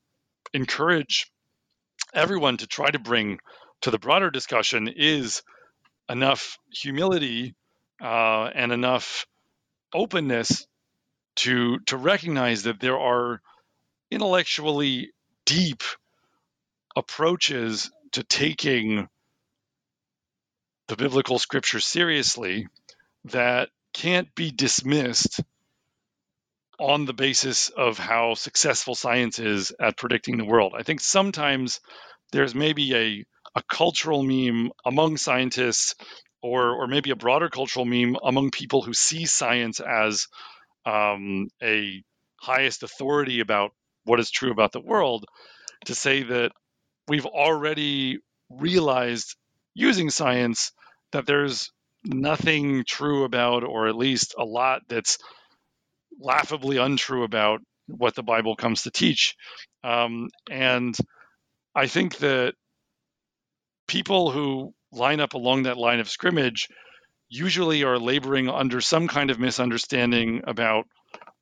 encourage 0.54 1.32
everyone 2.14 2.58
to 2.58 2.68
try 2.68 2.90
to 2.90 3.00
bring 3.00 3.40
to 3.82 3.92
the 3.92 4.00
broader 4.00 4.30
discussion 4.30 4.88
is 4.96 5.42
enough 6.10 6.58
humility 6.72 7.56
uh, 8.02 8.50
and 8.54 8.72
enough 8.72 9.26
openness 9.94 10.68
to 11.36 11.80
to 11.88 11.98
recognize 11.98 12.64
that 12.64 12.80
there 12.80 12.98
are 13.00 13.42
intellectually 14.12 15.12
deep 15.46 15.84
approaches 16.96 17.92
to 18.12 18.24
taking 18.24 19.08
the 20.88 20.96
biblical 20.96 21.40
scripture 21.40 21.80
seriously 21.80 22.68
that 23.26 23.70
can't 23.94 24.34
be 24.36 24.52
dismissed 24.52 25.42
on 26.84 27.06
the 27.06 27.14
basis 27.14 27.70
of 27.70 27.98
how 27.98 28.34
successful 28.34 28.94
science 28.94 29.40
is 29.40 29.72
at 29.80 29.98
predicting 29.98 30.38
the 30.38 30.44
world. 30.44 30.74
I 30.78 30.84
think 30.84 31.00
sometimes 31.00 31.80
there's 32.34 32.54
maybe 32.54 32.94
a, 32.94 33.26
a 33.56 33.64
cultural 33.72 34.22
meme 34.22 34.70
among 34.86 35.16
scientists 35.16 35.96
or, 36.42 36.72
or 36.72 36.88
maybe 36.88 37.12
a 37.12 37.16
broader 37.16 37.48
cultural 37.48 37.86
meme 37.86 38.18
among 38.22 38.52
people 38.52 38.82
who 38.82 38.94
see 38.94 39.26
science 39.26 39.80
as 39.80 40.28
um, 40.86 41.48
a 41.64 42.04
highest 42.36 42.84
authority 42.84 43.40
about 43.40 43.72
what 44.04 44.20
is 44.20 44.30
true 44.30 44.52
about 44.52 44.74
the 44.74 44.82
world 44.82 45.24
to 45.86 45.96
say 45.96 46.24
that 46.24 46.52
we've 47.08 47.26
already 47.26 48.20
realized 48.50 49.38
using 49.74 50.10
science 50.10 50.74
that 51.14 51.26
there's 51.26 51.72
nothing 52.04 52.84
true 52.86 53.24
about, 53.24 53.64
or 53.64 53.88
at 53.88 53.96
least 53.96 54.36
a 54.38 54.44
lot 54.44 54.82
that's 54.90 55.18
laughably 56.20 56.78
untrue 56.78 57.24
about 57.24 57.62
what 57.88 58.16
the 58.16 58.24
Bible 58.24 58.56
comes 58.56 58.84
to 58.84 58.92
teach. 58.92 59.36
Um, 59.84 60.30
and 60.50 60.98
I 61.76 61.88
think 61.88 62.18
that 62.18 62.54
people 63.88 64.32
who 64.32 64.74
line 64.92 65.20
up 65.20 65.34
along 65.34 65.64
that 65.64 65.78
line 65.78 66.00
of 66.00 66.10
scrimmage 66.10 66.68
usually 67.30 67.84
are 67.84 67.98
laboring 67.98 68.50
under 68.50 68.80
some 68.80 69.08
kind 69.08 69.32
of 69.32 69.40
misunderstanding 69.40 70.42
about 70.46 70.86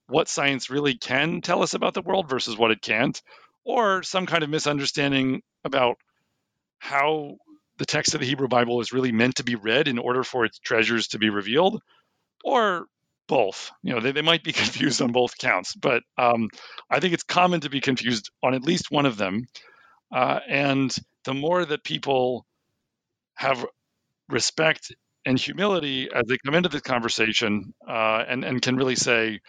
what 0.08 0.30
science 0.30 0.70
really 0.70 0.96
can 0.98 1.42
tell 1.42 1.64
us 1.64 1.74
about 1.74 1.94
the 1.94 2.02
world 2.02 2.30
versus 2.30 2.58
what 2.58 2.72
it 2.72 2.82
can't, 2.82 3.22
or 3.64 4.04
some 4.04 4.26
kind 4.26 4.44
of 4.44 4.50
misunderstanding 4.50 5.42
about 5.64 5.98
how 6.80 7.38
the 7.78 7.86
text 7.86 8.14
of 8.14 8.20
the 8.20 8.26
Hebrew 8.26 8.48
Bible 8.48 8.82
is 8.82 8.92
really 8.92 9.12
meant 9.12 9.36
to 9.36 9.44
be 9.44 9.56
read 9.56 9.88
in 9.88 10.00
order 10.00 10.24
for 10.24 10.46
its 10.46 10.60
treasures 10.60 11.10
to 11.10 11.20
be 11.20 11.30
revealed, 11.30 11.82
or 12.44 12.86
both. 13.28 13.72
You 13.84 13.94
know, 13.94 14.00
they, 14.00 14.12
they 14.12 14.22
might 14.22 14.44
be 14.44 14.54
confused 14.54 15.02
on 15.02 15.12
both 15.12 15.38
counts, 15.38 15.76
but 15.76 16.04
um, 16.18 16.50
I 16.90 17.00
think 17.00 17.14
it's 17.14 17.24
common 17.24 17.62
to 17.62 17.70
be 17.70 17.82
confused 17.82 18.32
on 18.44 18.54
at 18.54 18.64
least 18.64 18.92
one 18.92 19.06
of 19.06 19.18
them. 19.18 19.46
Uh, 20.14 20.40
and 20.48 20.96
the 21.24 21.34
more 21.34 21.64
that 21.64 21.84
people 21.84 22.46
have 23.36 23.66
respect 24.30 24.94
and 25.26 25.40
humility 25.40 26.10
as 26.14 26.24
they 26.28 26.38
come 26.46 26.56
into 26.56 26.70
this 26.70 26.82
conversation 26.82 27.74
uh, 27.88 28.24
and, 28.28 28.44
and 28.44 28.62
can 28.62 28.76
really 28.76 28.96
say, 28.96 29.40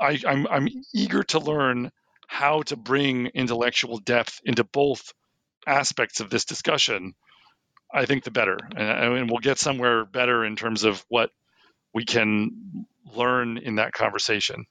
I, 0.00 0.20
I'm, 0.26 0.46
I'm 0.48 0.68
eager 0.92 1.22
to 1.24 1.38
learn 1.38 1.90
how 2.26 2.62
to 2.62 2.76
bring 2.76 3.26
intellectual 3.28 3.98
depth 3.98 4.40
into 4.44 4.64
both 4.64 5.12
aspects 5.66 6.20
of 6.20 6.30
this 6.30 6.44
discussion, 6.44 7.14
I 7.92 8.06
think 8.06 8.24
the 8.24 8.30
better. 8.30 8.58
And, 8.76 9.16
and 9.18 9.30
we'll 9.30 9.40
get 9.40 9.58
somewhere 9.58 10.04
better 10.04 10.44
in 10.44 10.56
terms 10.56 10.84
of 10.84 11.04
what 11.08 11.30
we 11.94 12.04
can 12.04 12.86
learn 13.14 13.58
in 13.58 13.76
that 13.76 13.92
conversation. 13.92 14.66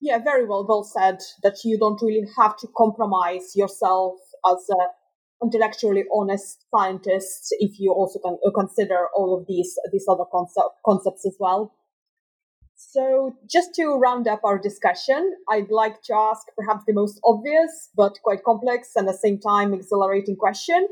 Yeah, 0.00 0.18
very 0.18 0.46
well, 0.46 0.66
well 0.68 0.84
said. 0.84 1.18
That 1.42 1.58
you 1.64 1.78
don't 1.78 2.00
really 2.02 2.28
have 2.38 2.56
to 2.58 2.68
compromise 2.76 3.56
yourself 3.56 4.14
as 4.46 4.66
a 4.70 5.44
intellectually 5.44 6.04
honest 6.12 6.64
scientist 6.74 7.54
if 7.60 7.78
you 7.78 7.92
also 7.92 8.18
can 8.18 8.38
uh, 8.44 8.50
consider 8.50 9.06
all 9.16 9.38
of 9.38 9.46
these 9.46 9.78
these 9.92 10.06
other 10.08 10.24
concept, 10.30 10.70
concepts 10.84 11.26
as 11.26 11.36
well. 11.38 11.74
So, 12.76 13.34
just 13.50 13.74
to 13.74 13.96
round 13.96 14.28
up 14.28 14.40
our 14.44 14.56
discussion, 14.56 15.36
I'd 15.50 15.70
like 15.70 16.00
to 16.02 16.14
ask 16.14 16.46
perhaps 16.56 16.84
the 16.86 16.92
most 16.92 17.20
obvious 17.24 17.90
but 17.96 18.18
quite 18.22 18.44
complex 18.44 18.92
and 18.94 19.08
at 19.08 19.12
the 19.12 19.18
same 19.18 19.38
time 19.40 19.74
exhilarating 19.74 20.36
question. 20.36 20.86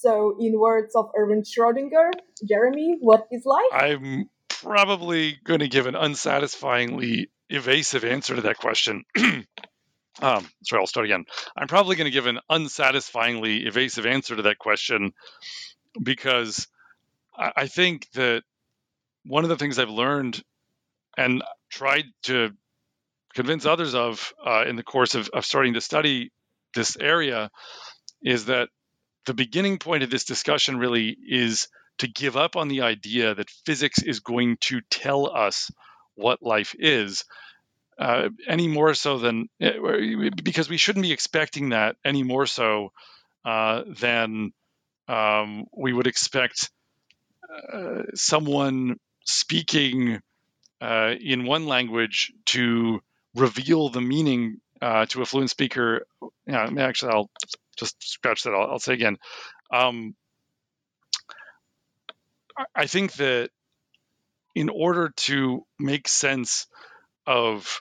So, 0.00 0.34
in 0.40 0.58
words 0.58 0.96
of 0.96 1.10
Erwin 1.14 1.42
Schrödinger, 1.42 2.10
Jeremy, 2.48 2.96
what 3.00 3.28
is 3.30 3.44
life? 3.44 3.66
I'm 3.70 4.30
probably 4.48 5.38
going 5.44 5.60
to 5.60 5.68
give 5.68 5.86
an 5.86 5.94
unsatisfyingly 5.94 7.28
evasive 7.50 8.02
answer 8.02 8.34
to 8.34 8.40
that 8.42 8.56
question. 8.56 9.04
um, 9.18 9.44
sorry, 10.62 10.80
I'll 10.80 10.86
start 10.86 11.04
again. 11.04 11.26
I'm 11.54 11.68
probably 11.68 11.96
going 11.96 12.06
to 12.06 12.10
give 12.10 12.24
an 12.24 12.38
unsatisfyingly 12.48 13.66
evasive 13.66 14.06
answer 14.06 14.36
to 14.36 14.42
that 14.42 14.58
question 14.58 15.12
because 16.02 16.66
I, 17.36 17.66
think 17.66 18.08
that 18.14 18.42
one 19.26 19.44
of 19.44 19.50
the 19.50 19.56
things 19.56 19.78
I've 19.78 19.90
learned 19.90 20.42
and 21.18 21.42
tried 21.68 22.06
to 22.22 22.52
convince 23.34 23.66
others 23.66 23.94
of 23.94 24.32
uh, 24.42 24.64
in 24.66 24.76
the 24.76 24.82
course 24.82 25.14
of, 25.14 25.28
of 25.34 25.44
starting 25.44 25.74
to 25.74 25.82
study 25.82 26.32
this 26.74 26.96
area 26.98 27.50
is 28.22 28.46
that 28.46 28.70
the 29.26 29.34
beginning 29.34 29.78
point 29.78 30.02
of 30.02 30.10
this 30.10 30.24
discussion 30.24 30.78
really 30.78 31.16
is 31.28 31.68
to 31.98 32.08
give 32.08 32.36
up 32.36 32.56
on 32.56 32.68
the 32.68 32.82
idea 32.82 33.34
that 33.34 33.50
physics 33.66 34.02
is 34.02 34.20
going 34.20 34.56
to 34.60 34.80
tell 34.90 35.30
us 35.34 35.70
what 36.14 36.42
life 36.42 36.74
is 36.78 37.24
uh, 37.98 38.30
any 38.48 38.66
more 38.66 38.94
so 38.94 39.18
than 39.18 39.48
eh, 39.60 40.30
because 40.42 40.70
we 40.70 40.78
shouldn't 40.78 41.02
be 41.02 41.12
expecting 41.12 41.70
that 41.70 41.96
any 42.04 42.22
more 42.22 42.46
so 42.46 42.92
uh, 43.44 43.82
than 43.98 44.52
um, 45.08 45.66
we 45.76 45.92
would 45.92 46.06
expect 46.06 46.70
uh, 47.72 48.02
someone 48.14 48.96
speaking 49.24 50.20
uh, 50.80 51.14
in 51.20 51.44
one 51.44 51.66
language 51.66 52.32
to 52.46 53.00
reveal 53.34 53.90
the 53.90 54.00
meaning 54.00 54.60
uh, 54.80 55.04
to 55.06 55.20
a 55.20 55.26
fluent 55.26 55.50
speaker. 55.50 56.06
Actually, 56.48 57.12
I'll 57.12 57.30
just 57.80 57.96
scratch 58.02 58.44
that. 58.44 58.54
I'll, 58.54 58.72
I'll 58.72 58.78
say 58.78 58.94
again. 58.94 59.16
Um, 59.72 60.14
I 62.74 62.86
think 62.86 63.14
that 63.14 63.50
in 64.54 64.68
order 64.68 65.12
to 65.16 65.64
make 65.78 66.08
sense 66.08 66.66
of 67.26 67.80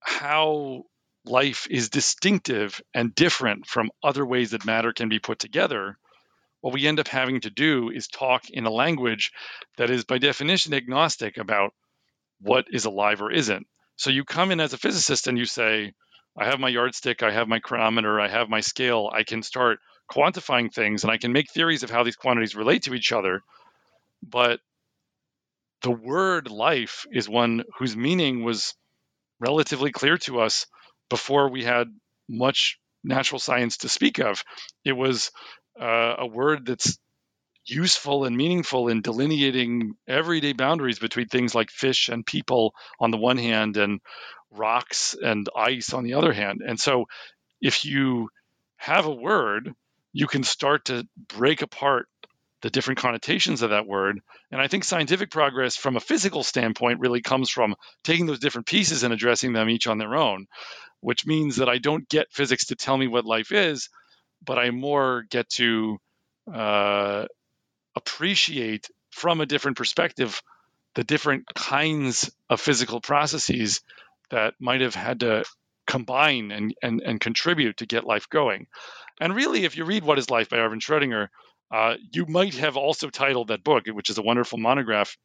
how 0.00 0.84
life 1.24 1.66
is 1.70 1.90
distinctive 1.90 2.80
and 2.94 3.14
different 3.14 3.66
from 3.66 3.90
other 4.02 4.24
ways 4.24 4.52
that 4.52 4.64
matter 4.64 4.92
can 4.92 5.08
be 5.08 5.18
put 5.18 5.38
together, 5.38 5.98
what 6.60 6.72
we 6.72 6.86
end 6.86 7.00
up 7.00 7.08
having 7.08 7.40
to 7.40 7.50
do 7.50 7.90
is 7.90 8.08
talk 8.08 8.50
in 8.50 8.66
a 8.66 8.70
language 8.70 9.32
that 9.76 9.90
is, 9.90 10.04
by 10.04 10.18
definition, 10.18 10.74
agnostic 10.74 11.36
about 11.36 11.72
what 12.40 12.66
is 12.70 12.84
alive 12.84 13.20
or 13.20 13.30
isn't. 13.30 13.66
So 13.96 14.10
you 14.10 14.24
come 14.24 14.50
in 14.50 14.60
as 14.60 14.72
a 14.72 14.78
physicist 14.78 15.26
and 15.26 15.38
you 15.38 15.44
say, 15.44 15.92
I 16.36 16.46
have 16.46 16.60
my 16.60 16.68
yardstick, 16.68 17.22
I 17.22 17.30
have 17.32 17.48
my 17.48 17.58
chronometer, 17.58 18.20
I 18.20 18.28
have 18.28 18.48
my 18.48 18.60
scale, 18.60 19.10
I 19.12 19.24
can 19.24 19.42
start 19.42 19.78
quantifying 20.10 20.72
things 20.72 21.04
and 21.04 21.12
I 21.12 21.18
can 21.18 21.32
make 21.32 21.50
theories 21.50 21.82
of 21.82 21.90
how 21.90 22.02
these 22.02 22.16
quantities 22.16 22.54
relate 22.54 22.84
to 22.84 22.94
each 22.94 23.12
other. 23.12 23.42
But 24.22 24.60
the 25.82 25.90
word 25.90 26.50
life 26.50 27.06
is 27.12 27.28
one 27.28 27.64
whose 27.78 27.96
meaning 27.96 28.44
was 28.44 28.74
relatively 29.40 29.92
clear 29.92 30.18
to 30.18 30.40
us 30.40 30.66
before 31.10 31.50
we 31.50 31.64
had 31.64 31.88
much 32.28 32.78
natural 33.04 33.38
science 33.38 33.78
to 33.78 33.88
speak 33.88 34.18
of. 34.18 34.42
It 34.84 34.92
was 34.92 35.30
uh, 35.80 36.14
a 36.18 36.26
word 36.26 36.66
that's 36.66 36.98
useful 37.66 38.24
and 38.24 38.36
meaningful 38.36 38.88
in 38.88 39.02
delineating 39.02 39.94
everyday 40.08 40.52
boundaries 40.52 40.98
between 40.98 41.26
things 41.26 41.54
like 41.54 41.70
fish 41.70 42.08
and 42.08 42.24
people 42.24 42.72
on 43.00 43.10
the 43.10 43.18
one 43.18 43.36
hand 43.36 43.76
and 43.76 44.00
rocks 44.50 45.14
and 45.20 45.48
ice 45.54 45.92
on 45.92 46.04
the 46.04 46.14
other 46.14 46.32
hand. 46.32 46.62
And 46.66 46.78
so 46.78 47.06
if 47.60 47.84
you 47.84 48.28
have 48.76 49.06
a 49.06 49.14
word, 49.14 49.72
you 50.12 50.26
can 50.26 50.42
start 50.42 50.86
to 50.86 51.06
break 51.28 51.62
apart 51.62 52.08
the 52.62 52.70
different 52.70 52.98
connotations 52.98 53.62
of 53.62 53.70
that 53.70 53.86
word. 53.86 54.20
And 54.50 54.60
I 54.60 54.66
think 54.66 54.84
scientific 54.84 55.30
progress 55.30 55.76
from 55.76 55.96
a 55.96 56.00
physical 56.00 56.42
standpoint 56.42 57.00
really 57.00 57.22
comes 57.22 57.50
from 57.50 57.76
taking 58.02 58.26
those 58.26 58.40
different 58.40 58.66
pieces 58.66 59.04
and 59.04 59.14
addressing 59.14 59.52
them 59.52 59.70
each 59.70 59.86
on 59.86 59.98
their 59.98 60.16
own, 60.16 60.46
which 61.00 61.26
means 61.26 61.56
that 61.56 61.68
I 61.68 61.78
don't 61.78 62.08
get 62.08 62.32
physics 62.32 62.66
to 62.66 62.76
tell 62.76 62.96
me 62.96 63.06
what 63.06 63.24
life 63.24 63.52
is 63.52 63.88
but 64.44 64.58
I 64.58 64.70
more 64.70 65.24
get 65.30 65.48
to 65.50 65.98
uh, 66.52 67.26
appreciate 67.94 68.88
from 69.10 69.40
a 69.40 69.46
different 69.46 69.76
perspective 69.76 70.42
the 70.94 71.04
different 71.04 71.46
kinds 71.54 72.30
of 72.48 72.60
physical 72.60 73.00
processes 73.00 73.80
that 74.30 74.54
might 74.60 74.80
have 74.80 74.94
had 74.94 75.20
to 75.20 75.44
combine 75.86 76.50
and, 76.50 76.74
and, 76.82 77.00
and 77.00 77.20
contribute 77.20 77.78
to 77.78 77.86
get 77.86 78.04
life 78.04 78.28
going. 78.28 78.66
And 79.20 79.34
really, 79.34 79.64
if 79.64 79.76
you 79.76 79.84
read 79.84 80.04
What 80.04 80.18
is 80.18 80.30
Life 80.30 80.50
by 80.50 80.58
Erwin 80.58 80.80
Schrödinger, 80.80 81.28
uh, 81.72 81.94
you 82.12 82.26
might 82.26 82.54
have 82.54 82.76
also 82.76 83.10
titled 83.10 83.48
that 83.48 83.64
book, 83.64 83.86
which 83.86 84.10
is 84.10 84.18
a 84.18 84.22
wonderful 84.22 84.58
monograph 84.58 85.16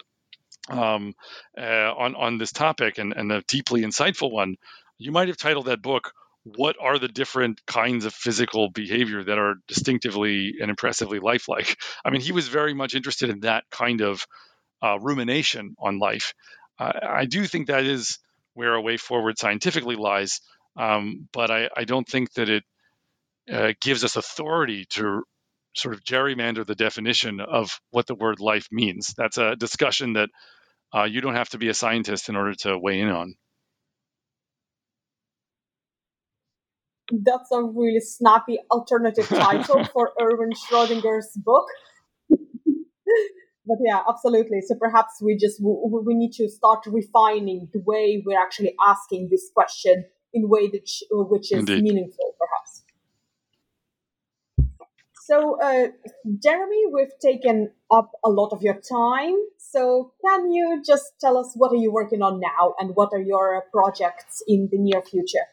um, 0.70 1.14
uh, 1.58 1.94
on, 1.94 2.16
on 2.16 2.38
this 2.38 2.52
topic 2.52 2.98
and, 2.98 3.14
and 3.14 3.32
a 3.32 3.44
deeply 3.48 3.82
insightful 3.82 4.32
one. 4.32 4.56
You 4.98 5.12
might 5.12 5.28
have 5.28 5.38
titled 5.38 5.66
that 5.66 5.82
book 5.82 6.14
what 6.44 6.76
are 6.82 7.00
the 7.00 7.08
different 7.08 7.66
kinds 7.66 8.06
of 8.06 8.14
physical 8.14 8.70
behavior 8.70 9.24
that 9.24 9.38
are 9.38 9.56
distinctively 9.68 10.56
and 10.60 10.70
impressively 10.70 11.20
lifelike. 11.20 11.78
I 12.04 12.10
mean, 12.10 12.22
he 12.22 12.34
was 12.34 12.48
very 12.50 12.74
much 12.74 12.96
interested 12.96 13.30
in 13.30 13.42
that 13.42 13.64
kind 13.72 14.02
of 14.02 14.26
uh, 14.82 15.00
rumination 15.00 15.76
on 15.80 16.00
life. 16.00 16.34
I 16.78 17.26
do 17.26 17.46
think 17.46 17.68
that 17.68 17.86
is 17.86 18.20
where 18.54 18.74
a 18.74 18.82
way 18.82 18.98
forward 18.98 19.38
scientifically 19.38 19.96
lies, 19.96 20.42
um, 20.78 21.28
but 21.32 21.52
I, 21.52 21.70
I, 21.76 21.84
don't 21.84 22.08
think 22.08 22.34
that 22.34 22.50
it 22.50 22.64
uh, 23.52 23.74
gives 23.82 24.04
us 24.04 24.16
authority 24.16 24.86
to 24.92 25.24
sort 25.76 25.94
of 25.94 26.04
gerrymander 26.04 26.66
the 26.66 26.76
definition 26.76 27.40
of 27.40 27.80
what 27.92 28.08
the 28.08 28.16
word 28.16 28.40
life 28.40 28.68
means. 28.72 29.14
That's 29.18 29.38
a 29.38 29.56
discussion 29.56 30.14
that 30.14 30.30
uh, 30.96 31.04
you 31.04 31.22
don't 31.22 31.36
have 31.36 31.50
to 31.50 31.58
be 31.58 31.70
a 31.70 31.74
scientist 31.74 32.30
in 32.30 32.36
order 32.36 32.54
to 32.62 32.78
weigh 32.78 33.00
in 33.02 33.10
on. 33.10 33.36
that's 37.12 37.52
a 37.52 37.62
really 37.62 38.00
snappy 38.00 38.60
alternative 38.72 39.28
title 39.28 39.84
for 39.94 40.12
Erwin 40.22 40.52
Schrödinger's 40.52 41.30
book. 41.36 41.66
but 43.66 43.78
yeah, 43.86 44.02
absolutely. 44.08 44.62
So 44.62 44.76
perhaps 44.76 45.22
we 45.22 45.38
just 45.38 45.62
we 45.62 45.74
we 46.06 46.14
need 46.16 46.34
to 46.34 46.50
start 46.50 46.86
refining 46.86 47.70
the 47.74 47.80
way 47.86 48.22
we're 48.26 48.42
actually 48.42 48.76
asking 48.86 49.30
this 49.32 49.50
question 49.54 50.06
in 50.34 50.46
a 50.46 50.48
way 50.48 50.68
that 50.68 50.90
which 51.12 51.52
is 51.52 51.60
Indeed. 51.60 51.84
meaningful, 51.84 52.36
perhaps. 52.40 52.84
So, 55.26 55.58
uh, 55.62 55.88
Jeremy, 56.44 56.84
we've 56.92 57.18
taken 57.22 57.72
up 57.90 58.12
a 58.26 58.30
lot 58.30 58.50
of 58.52 58.62
your 58.62 58.74
time. 58.74 59.36
So, 59.58 60.12
can 60.26 60.52
you 60.52 60.84
just 60.86 61.14
tell 61.22 61.38
us 61.38 61.54
what 61.56 61.72
are 61.72 61.78
you 61.78 61.94
working 61.94 62.22
on 62.22 62.42
now, 62.42 62.74
and 62.78 62.94
what 62.94 63.10
are 63.14 63.22
your 63.22 63.64
projects 63.72 64.44
in 64.48 64.68
the 64.70 64.78
near 64.78 65.02
future? 65.02 65.46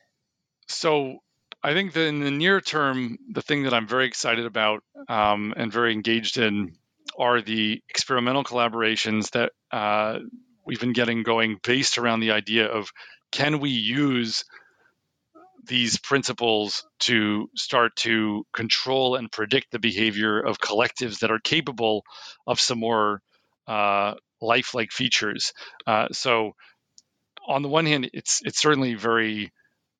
So, 0.66 1.18
I 1.62 1.72
think 1.72 1.92
that 1.92 2.06
in 2.06 2.18
the 2.18 2.32
near 2.32 2.60
term, 2.60 3.18
the 3.28 3.42
thing 3.42 3.62
that 3.62 3.72
I'm 3.72 3.86
very 3.86 4.06
excited 4.06 4.44
about 4.44 4.82
um, 5.08 5.54
and 5.56 5.72
very 5.72 5.92
engaged 5.92 6.36
in 6.36 6.76
are 7.18 7.40
the 7.40 7.82
experimental 7.88 8.44
collaborations 8.44 9.30
that 9.32 9.52
uh, 9.70 10.18
we've 10.64 10.80
been 10.80 10.92
getting 10.92 11.22
going 11.22 11.58
based 11.62 11.98
around 11.98 12.20
the 12.20 12.32
idea 12.32 12.66
of 12.66 12.90
can 13.30 13.60
we 13.60 13.70
use 13.70 14.44
these 15.66 15.98
principles 15.98 16.84
to 17.00 17.48
start 17.54 17.94
to 17.96 18.46
control 18.52 19.16
and 19.16 19.30
predict 19.30 19.70
the 19.70 19.78
behavior 19.78 20.40
of 20.40 20.58
collectives 20.58 21.20
that 21.20 21.30
are 21.30 21.38
capable 21.38 22.02
of 22.46 22.58
some 22.58 22.78
more 22.78 23.20
uh, 23.66 24.14
lifelike 24.40 24.90
features. 24.90 25.52
Uh, 25.86 26.08
so, 26.12 26.52
on 27.46 27.62
the 27.62 27.68
one 27.68 27.86
hand, 27.86 28.10
it's 28.12 28.40
it's 28.44 28.60
certainly 28.60 28.94
very 28.94 29.52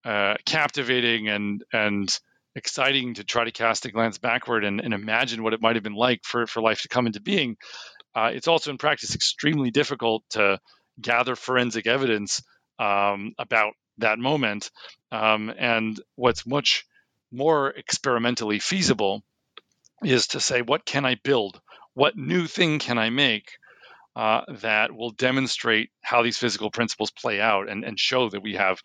uh, 0.04 0.34
captivating 0.44 1.28
and 1.28 1.64
and 1.72 2.18
exciting 2.54 3.14
to 3.14 3.24
try 3.24 3.44
to 3.44 3.52
cast 3.52 3.86
a 3.86 3.90
glance 3.90 4.18
backward 4.18 4.64
and, 4.64 4.80
and 4.80 4.92
imagine 4.94 5.42
what 5.42 5.52
it 5.52 5.62
might 5.62 5.76
have 5.76 5.82
been 5.84 5.94
like 5.94 6.20
for, 6.24 6.46
for 6.46 6.60
life 6.60 6.82
to 6.82 6.88
come 6.88 7.06
into 7.06 7.20
being. 7.20 7.56
Uh, 8.14 8.30
it's 8.32 8.48
also 8.48 8.70
in 8.70 8.78
practice 8.78 9.14
extremely 9.14 9.70
difficult 9.70 10.24
to 10.30 10.58
gather 11.00 11.36
forensic 11.36 11.86
evidence 11.86 12.42
um, 12.78 13.32
about 13.38 13.74
that 13.98 14.18
moment. 14.18 14.70
Um, 15.12 15.52
and 15.56 16.00
what's 16.16 16.46
much 16.46 16.84
more 17.32 17.70
experimentally 17.70 18.58
feasible 18.58 19.22
is 20.04 20.28
to 20.28 20.40
say, 20.40 20.62
what 20.62 20.84
can 20.84 21.04
I 21.04 21.16
build? 21.22 21.60
What 21.94 22.16
new 22.16 22.46
thing 22.46 22.78
can 22.78 22.98
I 22.98 23.10
make 23.10 23.52
uh, 24.16 24.42
that 24.60 24.92
will 24.92 25.10
demonstrate 25.10 25.90
how 26.02 26.22
these 26.22 26.38
physical 26.38 26.70
principles 26.70 27.10
play 27.10 27.40
out 27.40 27.68
and, 27.68 27.84
and 27.84 27.98
show 27.98 28.28
that 28.28 28.42
we 28.42 28.54
have 28.54 28.80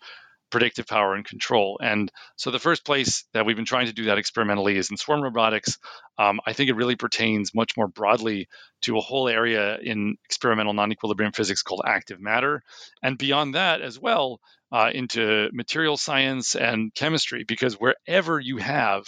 predictive 0.50 0.86
power 0.86 1.14
and 1.14 1.24
control. 1.24 1.78
And 1.82 2.10
so 2.36 2.50
the 2.50 2.58
first 2.58 2.84
place 2.84 3.24
that 3.32 3.44
we've 3.44 3.56
been 3.56 3.64
trying 3.64 3.86
to 3.86 3.92
do 3.92 4.04
that 4.04 4.18
experimentally 4.18 4.76
is 4.76 4.90
in 4.90 4.96
swarm 4.96 5.22
robotics. 5.22 5.78
Um, 6.18 6.40
I 6.46 6.52
think 6.52 6.70
it 6.70 6.76
really 6.76 6.96
pertains 6.96 7.54
much 7.54 7.76
more 7.76 7.88
broadly 7.88 8.48
to 8.82 8.96
a 8.96 9.00
whole 9.00 9.28
area 9.28 9.78
in 9.78 10.16
experimental 10.24 10.72
non 10.72 10.92
equilibrium 10.92 11.32
physics 11.32 11.62
called 11.62 11.82
active 11.84 12.20
matter. 12.20 12.62
And 13.02 13.18
beyond 13.18 13.54
that 13.54 13.80
as 13.80 13.98
well, 13.98 14.40
uh, 14.72 14.90
into 14.92 15.48
material 15.52 15.96
science 15.96 16.54
and 16.54 16.94
chemistry, 16.94 17.44
because 17.44 17.74
wherever 17.74 18.40
you 18.40 18.58
have 18.58 19.04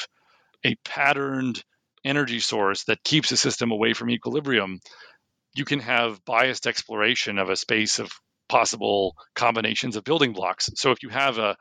a 0.65 0.75
patterned 0.85 1.63
energy 2.05 2.41
source 2.41 2.85
that 2.85 3.03
keeps 3.05 3.33
a 3.33 3.37
system 3.37 3.71
away 3.71 3.93
from 3.93 4.11
equilibrium, 4.11 4.81
you 5.55 5.65
can 5.65 5.81
have 5.81 6.25
biased 6.25 6.67
exploration 6.67 7.39
of 7.39 7.51
a 7.51 7.57
space 7.57 7.99
of 7.99 8.11
possible 8.49 9.17
combinations 9.35 9.97
of 9.97 10.05
building 10.05 10.33
blocks. 10.33 10.71
So 10.75 10.91
if 10.91 11.03
you 11.03 11.09
have 11.11 11.39
a 11.39 11.57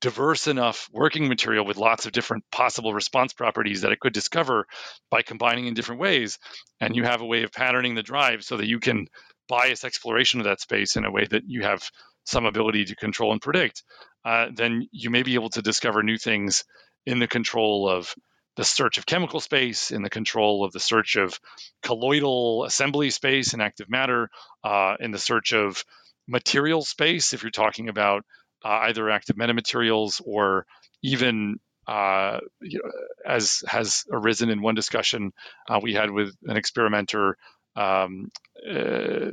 diverse 0.00 0.46
enough 0.46 0.88
working 0.92 1.28
material 1.28 1.66
with 1.66 1.76
lots 1.76 2.06
of 2.06 2.12
different 2.12 2.44
possible 2.50 2.94
response 2.94 3.32
properties 3.32 3.82
that 3.82 3.92
it 3.92 4.00
could 4.00 4.14
discover 4.14 4.66
by 5.10 5.22
combining 5.22 5.66
in 5.66 5.74
different 5.74 6.00
ways, 6.00 6.38
and 6.80 6.96
you 6.96 7.04
have 7.04 7.20
a 7.20 7.26
way 7.26 7.42
of 7.42 7.52
patterning 7.52 7.94
the 7.94 8.02
drive 8.02 8.42
so 8.42 8.56
that 8.56 8.66
you 8.66 8.80
can 8.80 9.06
bias 9.48 9.84
exploration 9.84 10.40
of 10.40 10.46
that 10.46 10.60
space 10.60 10.96
in 10.96 11.04
a 11.04 11.10
way 11.10 11.26
that 11.30 11.42
you 11.46 11.62
have 11.62 11.90
some 12.24 12.46
ability 12.46 12.86
to 12.86 12.96
control 12.96 13.32
and 13.32 13.42
predict, 13.42 13.82
uh, 14.24 14.46
then 14.54 14.86
you 14.92 15.10
may 15.10 15.22
be 15.22 15.34
able 15.34 15.50
to 15.50 15.62
discover 15.62 16.02
new 16.02 16.16
things 16.16 16.64
in 17.04 17.18
the 17.18 17.26
control 17.26 17.88
of 17.88 18.14
the 18.56 18.64
search 18.64 18.98
of 18.98 19.06
chemical 19.06 19.40
space, 19.40 19.90
in 19.90 20.02
the 20.02 20.10
control 20.10 20.64
of 20.64 20.72
the 20.72 20.80
search 20.80 21.16
of 21.16 21.38
colloidal 21.82 22.64
assembly 22.64 23.10
space 23.10 23.52
and 23.52 23.62
active 23.62 23.88
matter, 23.88 24.28
uh, 24.64 24.94
in 25.00 25.10
the 25.10 25.18
search 25.18 25.52
of 25.52 25.84
material 26.30 26.82
space, 26.82 27.32
if 27.32 27.42
you're 27.42 27.50
talking 27.50 27.88
about 27.88 28.24
uh, 28.64 28.68
either 28.88 29.10
active 29.10 29.36
metamaterials 29.36 30.22
or 30.24 30.64
even 31.02 31.58
uh, 31.86 32.38
you 32.60 32.78
know, 32.78 32.90
as 33.26 33.64
has 33.66 34.04
arisen 34.12 34.48
in 34.48 34.62
one 34.62 34.74
discussion 34.74 35.32
uh, 35.68 35.80
we 35.82 35.92
had 35.92 36.10
with 36.10 36.32
an 36.44 36.56
experimenter, 36.56 37.36
um, 37.74 38.30
uh, 38.70 39.30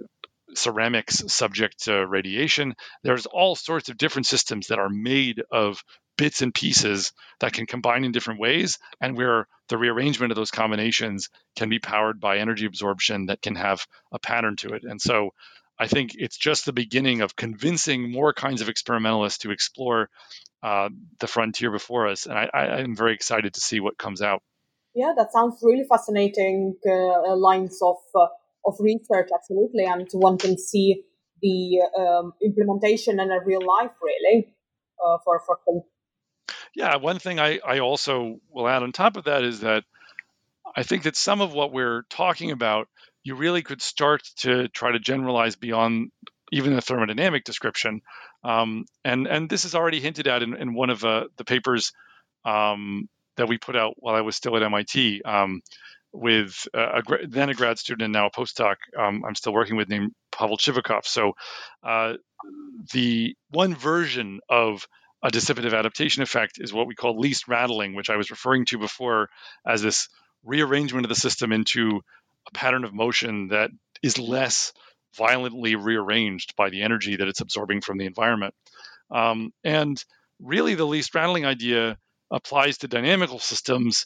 ceramics 0.55 1.23
subject 1.27 1.83
to 1.83 2.07
radiation. 2.07 2.73
There's 3.03 3.25
all 3.25 3.55
sorts 3.55 3.89
of 3.89 3.97
different 3.97 4.25
systems 4.25 4.67
that 4.67 4.79
are 4.79 4.89
made 4.89 5.43
of 5.51 5.83
bits 6.17 6.41
and 6.41 6.53
pieces 6.53 7.11
that 7.41 7.53
can 7.53 7.67
combine 7.67 8.03
in 8.03 8.11
different 8.11 8.39
ways, 8.39 8.79
and 8.99 9.15
where 9.15 9.47
the 9.69 9.77
rearrangement 9.77 10.31
of 10.31 10.35
those 10.35 10.49
combinations 10.49 11.29
can 11.55 11.69
be 11.69 11.79
powered 11.79 12.19
by 12.19 12.37
energy 12.37 12.65
absorption 12.65 13.27
that 13.27 13.41
can 13.41 13.55
have 13.55 13.85
a 14.11 14.19
pattern 14.19 14.55
to 14.55 14.69
it. 14.69 14.83
And 14.83 14.99
so 14.99 15.31
I 15.79 15.87
think 15.87 16.11
it's 16.15 16.37
just 16.37 16.65
the 16.65 16.73
beginning 16.73 17.21
of 17.21 17.35
convincing 17.35 18.11
more 18.11 18.33
kinds 18.33 18.61
of 18.61 18.69
experimentalists 18.69 19.39
to 19.39 19.51
explore 19.51 20.09
uh, 20.63 20.89
the 21.19 21.27
frontier 21.27 21.71
before 21.71 22.07
us. 22.07 22.25
And 22.25 22.37
I, 22.37 22.79
am 22.79 22.95
very 22.95 23.13
excited 23.13 23.53
to 23.53 23.59
see 23.59 23.79
what 23.79 23.97
comes 23.97 24.21
out. 24.21 24.41
Yeah, 24.95 25.13
that 25.15 25.31
sounds 25.31 25.59
really 25.61 25.85
fascinating 25.87 26.75
uh, 26.87 27.35
lines 27.35 27.79
of 27.83 27.97
uh, 28.15 28.27
of 28.65 28.75
research, 28.79 29.29
absolutely, 29.33 29.85
and 29.85 30.07
one 30.13 30.37
can 30.37 30.57
see 30.57 31.03
the 31.41 31.81
um, 31.97 32.33
implementation 32.43 33.19
in 33.19 33.31
a 33.31 33.39
real 33.45 33.61
life, 33.65 33.91
really, 34.01 34.55
uh, 35.05 35.17
for 35.23 35.41
for. 35.45 35.57
Yeah, 36.75 36.97
one 36.97 37.19
thing 37.19 37.39
I, 37.39 37.59
I 37.65 37.79
also 37.79 38.39
will 38.51 38.67
add 38.67 38.83
on 38.83 38.91
top 38.91 39.17
of 39.17 39.25
that 39.25 39.43
is 39.43 39.61
that 39.61 39.83
I 40.75 40.83
think 40.83 41.03
that 41.03 41.15
some 41.15 41.41
of 41.41 41.53
what 41.53 41.71
we're 41.71 42.03
talking 42.09 42.51
about 42.51 42.87
you 43.23 43.35
really 43.35 43.61
could 43.61 43.81
start 43.81 44.23
to 44.37 44.67
try 44.69 44.91
to 44.91 44.99
generalize 44.99 45.55
beyond 45.55 46.11
even 46.51 46.75
the 46.75 46.81
thermodynamic 46.81 47.43
description. 47.43 48.01
Um, 48.43 48.85
and 49.03 49.27
and 49.27 49.49
this 49.49 49.65
is 49.65 49.75
already 49.75 49.99
hinted 49.99 50.27
at 50.27 50.43
in, 50.43 50.55
in 50.55 50.73
one 50.73 50.89
of 50.89 51.03
uh, 51.03 51.25
the 51.37 51.43
papers 51.43 51.91
um, 52.45 53.09
that 53.35 53.47
we 53.47 53.57
put 53.57 53.75
out 53.75 53.95
while 53.97 54.15
I 54.15 54.21
was 54.21 54.35
still 54.35 54.55
at 54.55 54.63
MIT 54.63 55.21
um, 55.23 55.61
with 56.13 56.67
a, 56.73 56.79
a, 56.99 57.27
then 57.27 57.49
a 57.49 57.53
grad 57.53 57.77
student 57.77 58.03
and 58.05 58.13
now 58.13 58.27
a 58.27 58.31
postdoc 58.31 58.75
um, 58.97 59.23
I'm 59.27 59.35
still 59.35 59.53
working 59.53 59.75
with 59.75 59.89
named 59.89 60.13
Pavel 60.31 60.57
Chvykov. 60.57 61.05
So 61.05 61.33
uh, 61.83 62.13
the 62.93 63.35
one 63.49 63.75
version 63.75 64.39
of 64.49 64.87
a 65.23 65.29
dissipative 65.29 65.77
adaptation 65.77 66.23
effect 66.23 66.53
is 66.59 66.71
what 66.71 66.87
we 66.87 66.95
call 66.95 67.19
least 67.19 67.47
rattling, 67.47 67.95
which 67.95 68.09
I 68.09 68.17
was 68.17 68.29
referring 68.29 68.65
to 68.67 68.77
before 68.77 69.29
as 69.65 69.81
this 69.81 70.07
rearrangement 70.43 71.05
of 71.05 71.09
the 71.09 71.15
system 71.15 71.51
into 71.51 72.01
a 72.47 72.51
pattern 72.51 72.83
of 72.83 72.93
motion 72.93 73.49
that 73.49 73.71
is 74.01 74.17
less 74.17 74.73
violently 75.15 75.75
rearranged 75.75 76.55
by 76.55 76.69
the 76.69 76.83
energy 76.83 77.15
that 77.15 77.27
it's 77.27 77.41
absorbing 77.41 77.81
from 77.81 77.97
the 77.97 78.05
environment. 78.05 78.53
Um, 79.09 79.51
and 79.63 80.03
really, 80.39 80.75
the 80.75 80.85
least 80.85 81.15
rattling 81.15 81.45
idea 81.45 81.97
applies 82.31 82.79
to 82.79 82.87
dynamical 82.87 83.39
systems, 83.39 84.05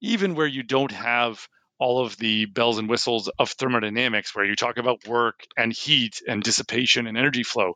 even 0.00 0.34
where 0.34 0.46
you 0.46 0.62
don't 0.62 0.92
have 0.92 1.46
all 1.78 2.04
of 2.04 2.16
the 2.16 2.46
bells 2.46 2.78
and 2.78 2.88
whistles 2.88 3.30
of 3.38 3.50
thermodynamics, 3.50 4.34
where 4.34 4.44
you 4.44 4.56
talk 4.56 4.78
about 4.78 5.06
work 5.06 5.46
and 5.56 5.72
heat 5.72 6.20
and 6.26 6.42
dissipation 6.42 7.06
and 7.06 7.16
energy 7.16 7.44
flow. 7.44 7.74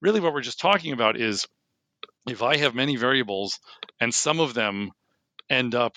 Really, 0.00 0.20
what 0.20 0.32
we're 0.32 0.40
just 0.40 0.60
talking 0.60 0.92
about 0.92 1.20
is 1.20 1.46
if 2.26 2.42
I 2.42 2.56
have 2.56 2.74
many 2.74 2.96
variables 2.96 3.58
and 4.00 4.14
some 4.14 4.40
of 4.40 4.54
them 4.54 4.90
end 5.50 5.74
up 5.74 5.96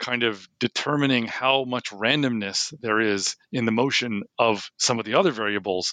kind 0.00 0.22
of 0.22 0.48
determining 0.58 1.26
how 1.26 1.64
much 1.64 1.90
randomness 1.90 2.74
there 2.80 3.00
is 3.00 3.36
in 3.52 3.66
the 3.66 3.72
motion 3.72 4.22
of 4.38 4.68
some 4.78 4.98
of 4.98 5.04
the 5.04 5.14
other 5.14 5.30
variables, 5.30 5.92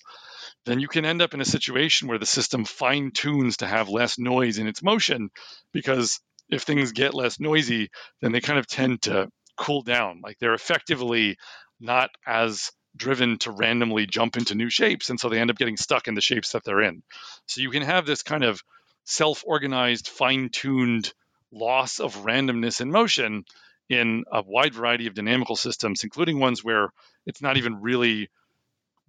then 0.66 0.80
you 0.80 0.88
can 0.88 1.06
end 1.06 1.22
up 1.22 1.34
in 1.34 1.42
a 1.42 1.46
situation 1.46 2.08
where 2.08 2.18
the 2.18 2.26
system 2.26 2.66
fine 2.66 3.12
tunes 3.12 3.58
to 3.58 3.68
have 3.68 3.90
less 3.90 4.18
noise 4.18 4.58
in 4.58 4.68
its 4.68 4.82
motion 4.82 5.30
because 5.74 6.20
if 6.50 6.64
things 6.64 6.94
get 6.94 7.14
less 7.14 7.40
noisy, 7.40 7.90
then 8.22 8.32
they 8.32 8.42
kind 8.42 8.58
of 8.58 8.66
tend 8.66 9.02
to 9.04 9.30
cool 9.58 9.82
down. 9.82 10.22
Like 10.24 10.38
they're 10.40 10.54
effectively 10.54 11.38
not 11.80 12.10
as 12.26 12.72
driven 12.96 13.38
to 13.40 13.52
randomly 13.52 14.08
jump 14.08 14.38
into 14.38 14.56
new 14.56 14.70
shapes. 14.70 15.10
And 15.10 15.20
so 15.20 15.30
they 15.30 15.40
end 15.40 15.52
up 15.52 15.58
getting 15.58 15.78
stuck 15.78 16.08
in 16.08 16.16
the 16.16 16.22
shapes 16.22 16.54
that 16.54 16.64
they're 16.64 16.82
in. 16.82 17.04
So 17.46 17.62
you 17.62 17.70
can 17.70 17.84
have 17.84 18.06
this 18.06 18.24
kind 18.24 18.44
of 18.44 18.62
self 19.04 19.44
organized, 19.46 20.08
fine 20.08 20.50
tuned 20.52 21.14
loss 21.52 22.00
of 22.00 22.24
randomness 22.24 22.82
in 22.82 22.92
motion 22.92 23.46
in 23.90 24.24
a 24.32 24.44
wide 24.46 24.74
variety 24.74 25.08
of 25.08 25.14
dynamical 25.14 25.56
systems, 25.56 26.04
including 26.04 26.40
ones 26.40 26.64
where 26.64 26.90
it's 27.26 27.42
not 27.42 27.58
even 27.58 27.82
really 27.82 28.30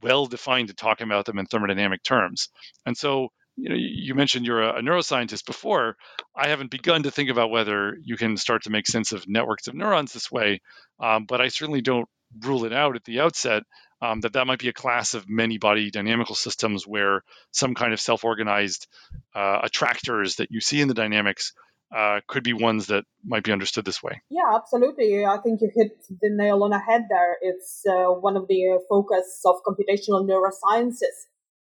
well 0.02 0.26
defined 0.26 0.68
to 0.68 0.74
talk 0.74 1.00
about 1.00 1.24
them 1.24 1.38
in 1.38 1.46
thermodynamic 1.46 2.02
terms. 2.02 2.48
And 2.86 2.96
so, 2.96 3.28
you 3.56 3.68
know, 3.68 3.76
you 3.76 4.14
mentioned 4.14 4.46
you're 4.46 4.62
a, 4.62 4.80
neuroscientist 4.80 5.44
before. 5.44 5.96
I 6.36 6.48
haven't 6.48 6.70
begun 6.70 7.02
to 7.02 7.10
think 7.10 7.30
about 7.30 7.50
whether 7.50 7.96
you 8.02 8.16
can 8.16 8.36
start 8.36 8.62
to 8.62 8.70
make 8.70 8.86
sense 8.86 9.12
of 9.12 9.28
networks 9.28 9.66
of 9.66 9.74
neurons 9.74 10.12
this 10.12 10.30
way, 10.30 10.60
um, 11.00 11.24
but 11.26 11.40
I 11.40 11.48
certainly 11.48 11.80
don't 11.80 12.08
rule 12.40 12.64
it 12.64 12.72
out 12.72 12.94
at 12.94 13.04
the 13.04 13.20
outset 13.20 13.64
um, 14.00 14.20
that 14.20 14.34
that 14.34 14.46
might 14.46 14.60
be 14.60 14.68
a 14.68 14.72
class 14.72 15.14
of 15.14 15.28
many 15.28 15.58
body 15.58 15.90
dynamical 15.90 16.34
systems 16.34 16.86
where 16.86 17.22
some 17.50 17.74
kind 17.74 17.92
of 17.92 18.00
self-organized 18.00 18.86
uh, 19.34 19.60
attractors 19.64 20.36
that 20.36 20.50
you 20.50 20.60
see 20.60 20.80
in 20.80 20.88
the 20.88 20.94
dynamics 20.94 21.52
uh, 21.94 22.20
could 22.26 22.44
be 22.44 22.52
ones 22.52 22.86
that 22.88 23.04
might 23.24 23.44
be 23.44 23.52
understood 23.52 23.84
this 23.84 24.02
way. 24.02 24.20
Yeah, 24.30 24.54
absolutely. 24.54 25.24
I 25.24 25.38
think 25.38 25.60
you 25.60 25.70
hit 25.74 25.92
the 26.20 26.30
nail 26.30 26.62
on 26.62 26.70
the 26.70 26.78
head 26.78 27.06
there. 27.08 27.36
It's 27.40 27.82
uh, 27.88 28.08
one 28.12 28.36
of 28.36 28.46
the 28.48 28.74
uh, 28.74 28.78
focus 28.88 29.40
of 29.44 29.56
computational 29.66 30.28
neurosciences. 30.28 31.26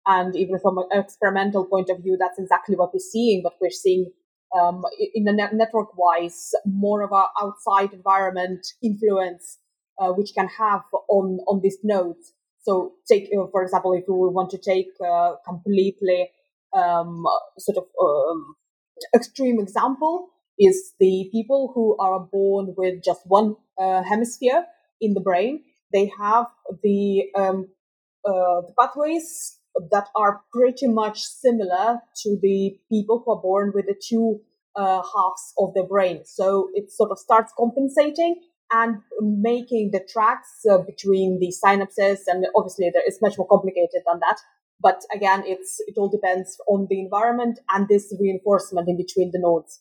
And 0.06 0.36
even 0.36 0.58
from 0.60 0.78
an 0.78 0.86
experimental 0.92 1.66
point 1.66 1.90
of 1.90 2.02
view, 2.02 2.16
that's 2.18 2.38
exactly 2.38 2.76
what 2.76 2.94
we're 2.94 3.00
seeing. 3.00 3.42
But 3.42 3.54
we're 3.60 3.70
seeing 3.70 4.12
um, 4.56 4.84
in 5.14 5.24
the 5.24 5.32
net- 5.32 5.54
network 5.54 5.96
wise 5.98 6.52
more 6.64 7.02
of 7.02 7.12
a 7.12 7.24
outside 7.42 7.92
environment 7.92 8.66
influence, 8.82 9.58
uh, 9.98 10.12
which 10.12 10.32
can 10.34 10.48
have 10.48 10.82
on, 11.08 11.40
on 11.48 11.60
these 11.62 11.78
nodes. 11.82 12.32
So 12.62 12.94
take, 13.08 13.28
uh, 13.36 13.46
for 13.50 13.62
example, 13.62 13.92
if 13.92 14.04
we 14.08 14.14
want 14.14 14.50
to 14.50 14.58
take 14.58 14.88
uh, 15.04 15.34
completely 15.44 16.30
um, 16.72 17.24
sort 17.58 17.78
of 17.78 17.84
um, 18.00 18.56
extreme 19.14 19.60
example 19.60 20.28
is 20.58 20.92
the 20.98 21.28
people 21.32 21.72
who 21.74 21.96
are 21.98 22.20
born 22.20 22.74
with 22.76 23.02
just 23.04 23.20
one 23.26 23.56
uh, 23.78 24.02
hemisphere 24.02 24.64
in 25.00 25.14
the 25.14 25.20
brain. 25.20 25.62
They 25.92 26.10
have 26.18 26.46
the 26.82 27.24
um, 27.36 27.68
uh, 28.24 28.62
the 28.62 28.74
pathways 28.78 29.58
that 29.90 30.08
are 30.16 30.42
pretty 30.52 30.86
much 30.86 31.22
similar 31.22 32.00
to 32.22 32.38
the 32.40 32.78
people 32.90 33.22
who 33.24 33.32
are 33.32 33.42
born 33.42 33.72
with 33.74 33.86
the 33.86 33.94
two 33.94 34.40
uh, 34.74 35.02
halves 35.02 35.52
of 35.58 35.74
the 35.74 35.84
brain. 35.84 36.22
So 36.24 36.70
it 36.74 36.90
sort 36.90 37.10
of 37.10 37.18
starts 37.18 37.52
compensating 37.56 38.40
and 38.72 38.96
making 39.20 39.90
the 39.92 40.00
tracks 40.00 40.66
uh, 40.68 40.78
between 40.78 41.38
the 41.38 41.52
synapses. 41.64 42.20
And 42.26 42.46
obviously, 42.56 42.90
there 42.92 43.06
is 43.06 43.18
much 43.22 43.38
more 43.38 43.46
complicated 43.46 44.02
than 44.06 44.20
that. 44.20 44.38
But 44.80 45.02
again, 45.14 45.42
it's 45.46 45.80
it 45.86 45.94
all 45.96 46.08
depends 46.08 46.58
on 46.68 46.86
the 46.90 47.00
environment 47.00 47.60
and 47.70 47.88
this 47.88 48.14
reinforcement 48.20 48.88
in 48.88 48.96
between 48.96 49.30
the 49.32 49.38
nodes. 49.38 49.80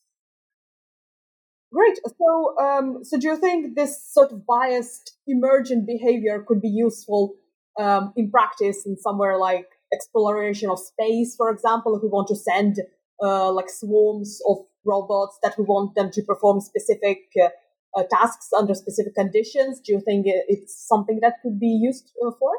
Great. 1.73 1.97
So, 2.17 2.57
um, 2.57 3.03
so 3.03 3.17
do 3.17 3.27
you 3.27 3.37
think 3.37 3.75
this 3.75 4.01
sort 4.13 4.31
of 4.31 4.45
biased 4.45 5.17
emergent 5.27 5.85
behavior 5.85 6.43
could 6.47 6.61
be 6.61 6.69
useful 6.69 7.35
um, 7.77 8.13
in 8.15 8.31
practice 8.31 8.85
in 8.85 8.95
somewhere 8.97 9.37
like 9.37 9.67
exploration 9.93 10.69
of 10.69 10.79
space, 10.79 11.35
for 11.35 11.49
example, 11.49 11.95
if 11.95 12.01
we 12.01 12.07
want 12.07 12.29
to 12.29 12.35
send 12.35 12.77
uh, 13.21 13.51
like 13.51 13.69
swarms 13.69 14.39
of 14.47 14.59
robots 14.85 15.37
that 15.43 15.57
we 15.57 15.65
want 15.65 15.95
them 15.95 16.11
to 16.11 16.21
perform 16.21 16.61
specific 16.61 17.19
uh, 17.41 17.49
uh, 17.95 18.03
tasks 18.11 18.49
under 18.57 18.73
specific 18.73 19.15
conditions? 19.15 19.79
Do 19.79 19.93
you 19.93 20.01
think 20.01 20.25
it's 20.27 20.87
something 20.87 21.19
that 21.21 21.41
could 21.41 21.59
be 21.59 21.67
used 21.67 22.11
uh, 22.25 22.31
for? 22.39 22.51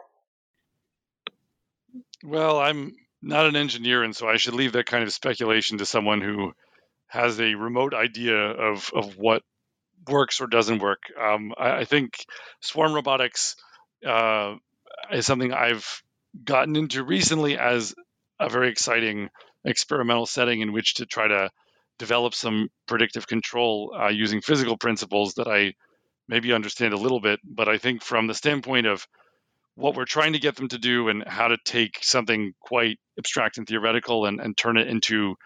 Well, 2.26 2.58
I'm 2.58 2.96
not 3.22 3.46
an 3.46 3.54
engineer, 3.54 4.02
and 4.02 4.14
so 4.14 4.28
I 4.28 4.36
should 4.36 4.54
leave 4.54 4.72
that 4.72 4.86
kind 4.86 5.04
of 5.04 5.12
speculation 5.12 5.78
to 5.78 5.86
someone 5.86 6.20
who 6.20 6.54
has 7.06 7.38
a 7.40 7.54
remote 7.54 7.94
idea 7.94 8.36
of, 8.36 8.90
of 8.92 9.16
what 9.16 9.44
works 10.08 10.40
or 10.40 10.48
doesn't 10.48 10.80
work. 10.80 11.04
Um, 11.16 11.52
I, 11.56 11.70
I, 11.78 11.84
think 11.84 12.14
swarm 12.60 12.94
robotics 12.94 13.54
uh, 14.04 14.56
is 15.12 15.24
something 15.24 15.52
I've 15.52 16.02
gotten 16.44 16.74
into 16.74 17.04
recently 17.04 17.56
as 17.56 17.94
a 18.40 18.48
very 18.48 18.70
exciting 18.70 19.30
experimental 19.64 20.26
setting 20.26 20.62
in 20.62 20.72
which 20.72 20.94
to 20.94 21.06
try 21.06 21.28
to 21.28 21.50
develop 21.98 22.34
some 22.34 22.70
predictive 22.88 23.28
control 23.28 23.94
uh, 23.96 24.08
using 24.08 24.40
physical 24.40 24.76
principles 24.76 25.34
that 25.34 25.46
I 25.46 25.74
maybe 26.26 26.52
understand 26.52 26.92
a 26.92 26.98
little 26.98 27.20
bit. 27.20 27.38
But 27.44 27.68
I 27.68 27.78
think 27.78 28.02
from 28.02 28.26
the 28.26 28.34
standpoint 28.34 28.88
of 28.88 29.06
what 29.76 29.94
we're 29.94 30.06
trying 30.06 30.32
to 30.32 30.38
get 30.38 30.56
them 30.56 30.68
to 30.68 30.78
do 30.78 31.08
and 31.08 31.22
how 31.26 31.48
to 31.48 31.58
take 31.64 31.98
something 32.02 32.54
quite 32.60 32.98
abstract 33.18 33.58
and 33.58 33.66
theoretical 33.66 34.24
and, 34.24 34.40
and 34.40 34.56
turn 34.56 34.78
it 34.78 34.88
into 34.88 35.36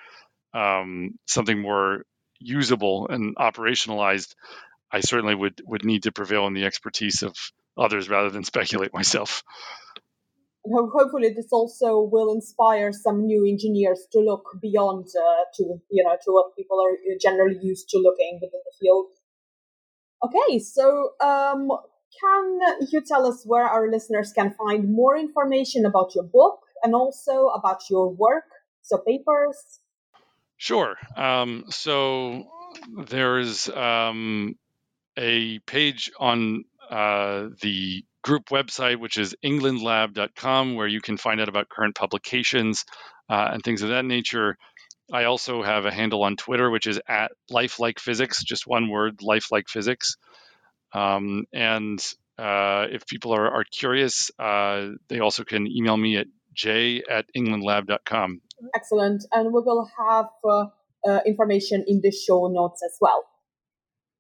um, 0.55 1.19
something 1.27 1.61
more 1.61 2.05
usable 2.39 3.09
and 3.09 3.37
operationalized, 3.37 4.35
I 4.91 5.01
certainly 5.01 5.35
would 5.35 5.61
would 5.67 5.85
need 5.85 6.05
to 6.05 6.13
prevail 6.13 6.47
in 6.47 6.55
the 6.55 6.65
expertise 6.65 7.23
of 7.23 7.37
others 7.77 8.09
rather 8.09 8.31
than 8.31 8.45
speculate 8.45 8.95
myself. 8.95 9.43
Hopefully, 10.65 11.33
this 11.35 11.49
also 11.53 12.01
will 12.01 12.33
inspire 12.33 12.93
some 12.93 13.25
new 13.25 13.47
engineers 13.49 14.07
to 14.13 14.21
look 14.21 14.45
beyond 14.61 15.07
uh, 15.07 15.45
to 15.55 15.63
you 15.91 16.05
know 16.05 16.17
to 16.25 16.33
what 16.33 16.57
people 16.57 16.79
are 16.81 16.97
generally 17.21 17.59
used 17.63 17.89
to 17.91 17.99
looking 17.99 18.39
within 18.43 18.61
the 18.65 18.73
field. 18.81 19.07
Okay, 20.23 20.59
so 20.59 21.11
um, 21.21 21.69
can 22.19 22.59
you 22.91 23.01
tell 23.01 23.27
us 23.27 23.45
where 23.45 23.65
our 23.65 23.91
listeners 23.91 24.33
can 24.33 24.55
find 24.55 24.93
more 24.93 25.17
information 25.17 25.85
about 25.85 26.15
your 26.15 26.25
book 26.25 26.61
and 26.83 26.95
also 26.95 27.49
about 27.49 27.91
your 27.91 28.11
work? 28.11 28.45
So 28.83 28.99
papers, 28.99 29.81
Sure. 30.61 30.95
Um, 31.17 31.65
so 31.71 32.45
there's 33.07 33.67
um, 33.71 34.59
a 35.17 35.59
page 35.61 36.11
on 36.21 36.65
uh, 36.91 37.49
the 37.63 38.05
group 38.23 38.51
website, 38.51 39.01
which 39.01 39.17
is 39.17 39.35
englandlab.com, 39.43 40.75
where 40.75 40.87
you 40.87 41.01
can 41.01 41.17
find 41.17 41.41
out 41.41 41.49
about 41.49 41.71
current 41.71 41.95
publications 41.95 42.85
uh, 43.31 43.49
and 43.55 43.63
things 43.63 43.81
of 43.81 43.89
that 43.89 44.05
nature. 44.05 44.59
I 45.11 45.25
also 45.25 45.63
have 45.63 45.87
a 45.87 45.91
handle 45.91 46.23
on 46.25 46.37
Twitter, 46.37 46.69
which 46.69 46.87
is 46.87 47.01
at 47.09 47.33
lifelike 47.49 47.99
physics, 47.99 48.45
just 48.45 48.67
one 48.67 48.91
word, 48.91 49.23
lifelike 49.23 49.71
physics. 49.71 50.19
Um, 50.93 51.45
and 51.53 52.01
uh, 52.39 52.87
if 52.91 53.07
people 53.07 53.35
are, 53.35 53.49
are 53.49 53.65
curious, 53.65 54.31
uh, 54.39 54.89
they 55.09 55.21
also 55.21 55.45
can 55.45 55.67
email 55.67 55.97
me 55.97 56.17
at 56.17 56.27
j 56.55 57.03
at 57.09 57.27
englandlab.com. 57.37 58.41
Excellent. 58.75 59.25
And 59.33 59.53
we 59.53 59.61
will 59.61 59.89
have 59.99 60.27
uh, 60.45 60.67
uh, 61.07 61.21
information 61.27 61.85
in 61.87 62.01
the 62.03 62.11
show 62.11 62.49
notes 62.49 62.83
as 62.85 62.97
well. 63.01 63.25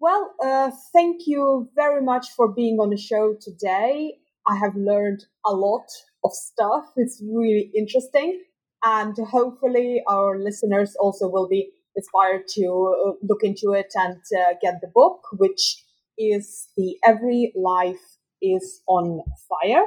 Well, 0.00 0.34
uh, 0.42 0.70
thank 0.92 1.22
you 1.26 1.68
very 1.74 2.02
much 2.02 2.28
for 2.36 2.48
being 2.48 2.78
on 2.78 2.90
the 2.90 2.96
show 2.96 3.36
today. 3.40 4.14
I 4.46 4.56
have 4.56 4.74
learned 4.74 5.24
a 5.44 5.52
lot 5.52 5.86
of 6.24 6.32
stuff. 6.32 6.84
It's 6.96 7.22
really 7.22 7.70
interesting. 7.76 8.42
And 8.82 9.14
hopefully, 9.30 10.02
our 10.08 10.38
listeners 10.38 10.96
also 10.98 11.28
will 11.28 11.48
be 11.48 11.70
inspired 11.96 12.48
to 12.48 12.64
uh, 12.64 13.12
look 13.22 13.42
into 13.42 13.72
it 13.72 13.92
and 13.94 14.16
get 14.62 14.80
the 14.80 14.90
book, 14.94 15.20
which 15.36 15.84
is 16.18 16.68
The 16.76 16.96
Every 17.06 17.52
Life 17.56 18.18
is 18.42 18.82
on 18.86 19.22
Fire 19.48 19.84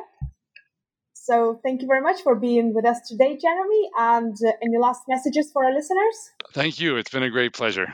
so 1.25 1.57
thank 1.63 1.81
you 1.81 1.87
very 1.87 2.01
much 2.01 2.21
for 2.21 2.35
being 2.35 2.73
with 2.73 2.85
us 2.85 2.99
today, 3.07 3.37
Jeremy. 3.37 3.89
And 3.97 4.35
uh, 4.45 4.51
any 4.61 4.77
last 4.77 5.03
messages 5.07 5.49
for 5.53 5.63
our 5.63 5.73
listeners? 5.73 6.31
Thank 6.51 6.81
you. 6.81 6.97
It's 6.97 7.09
been 7.09 7.23
a 7.23 7.29
great 7.29 7.53
pleasure. 7.53 7.87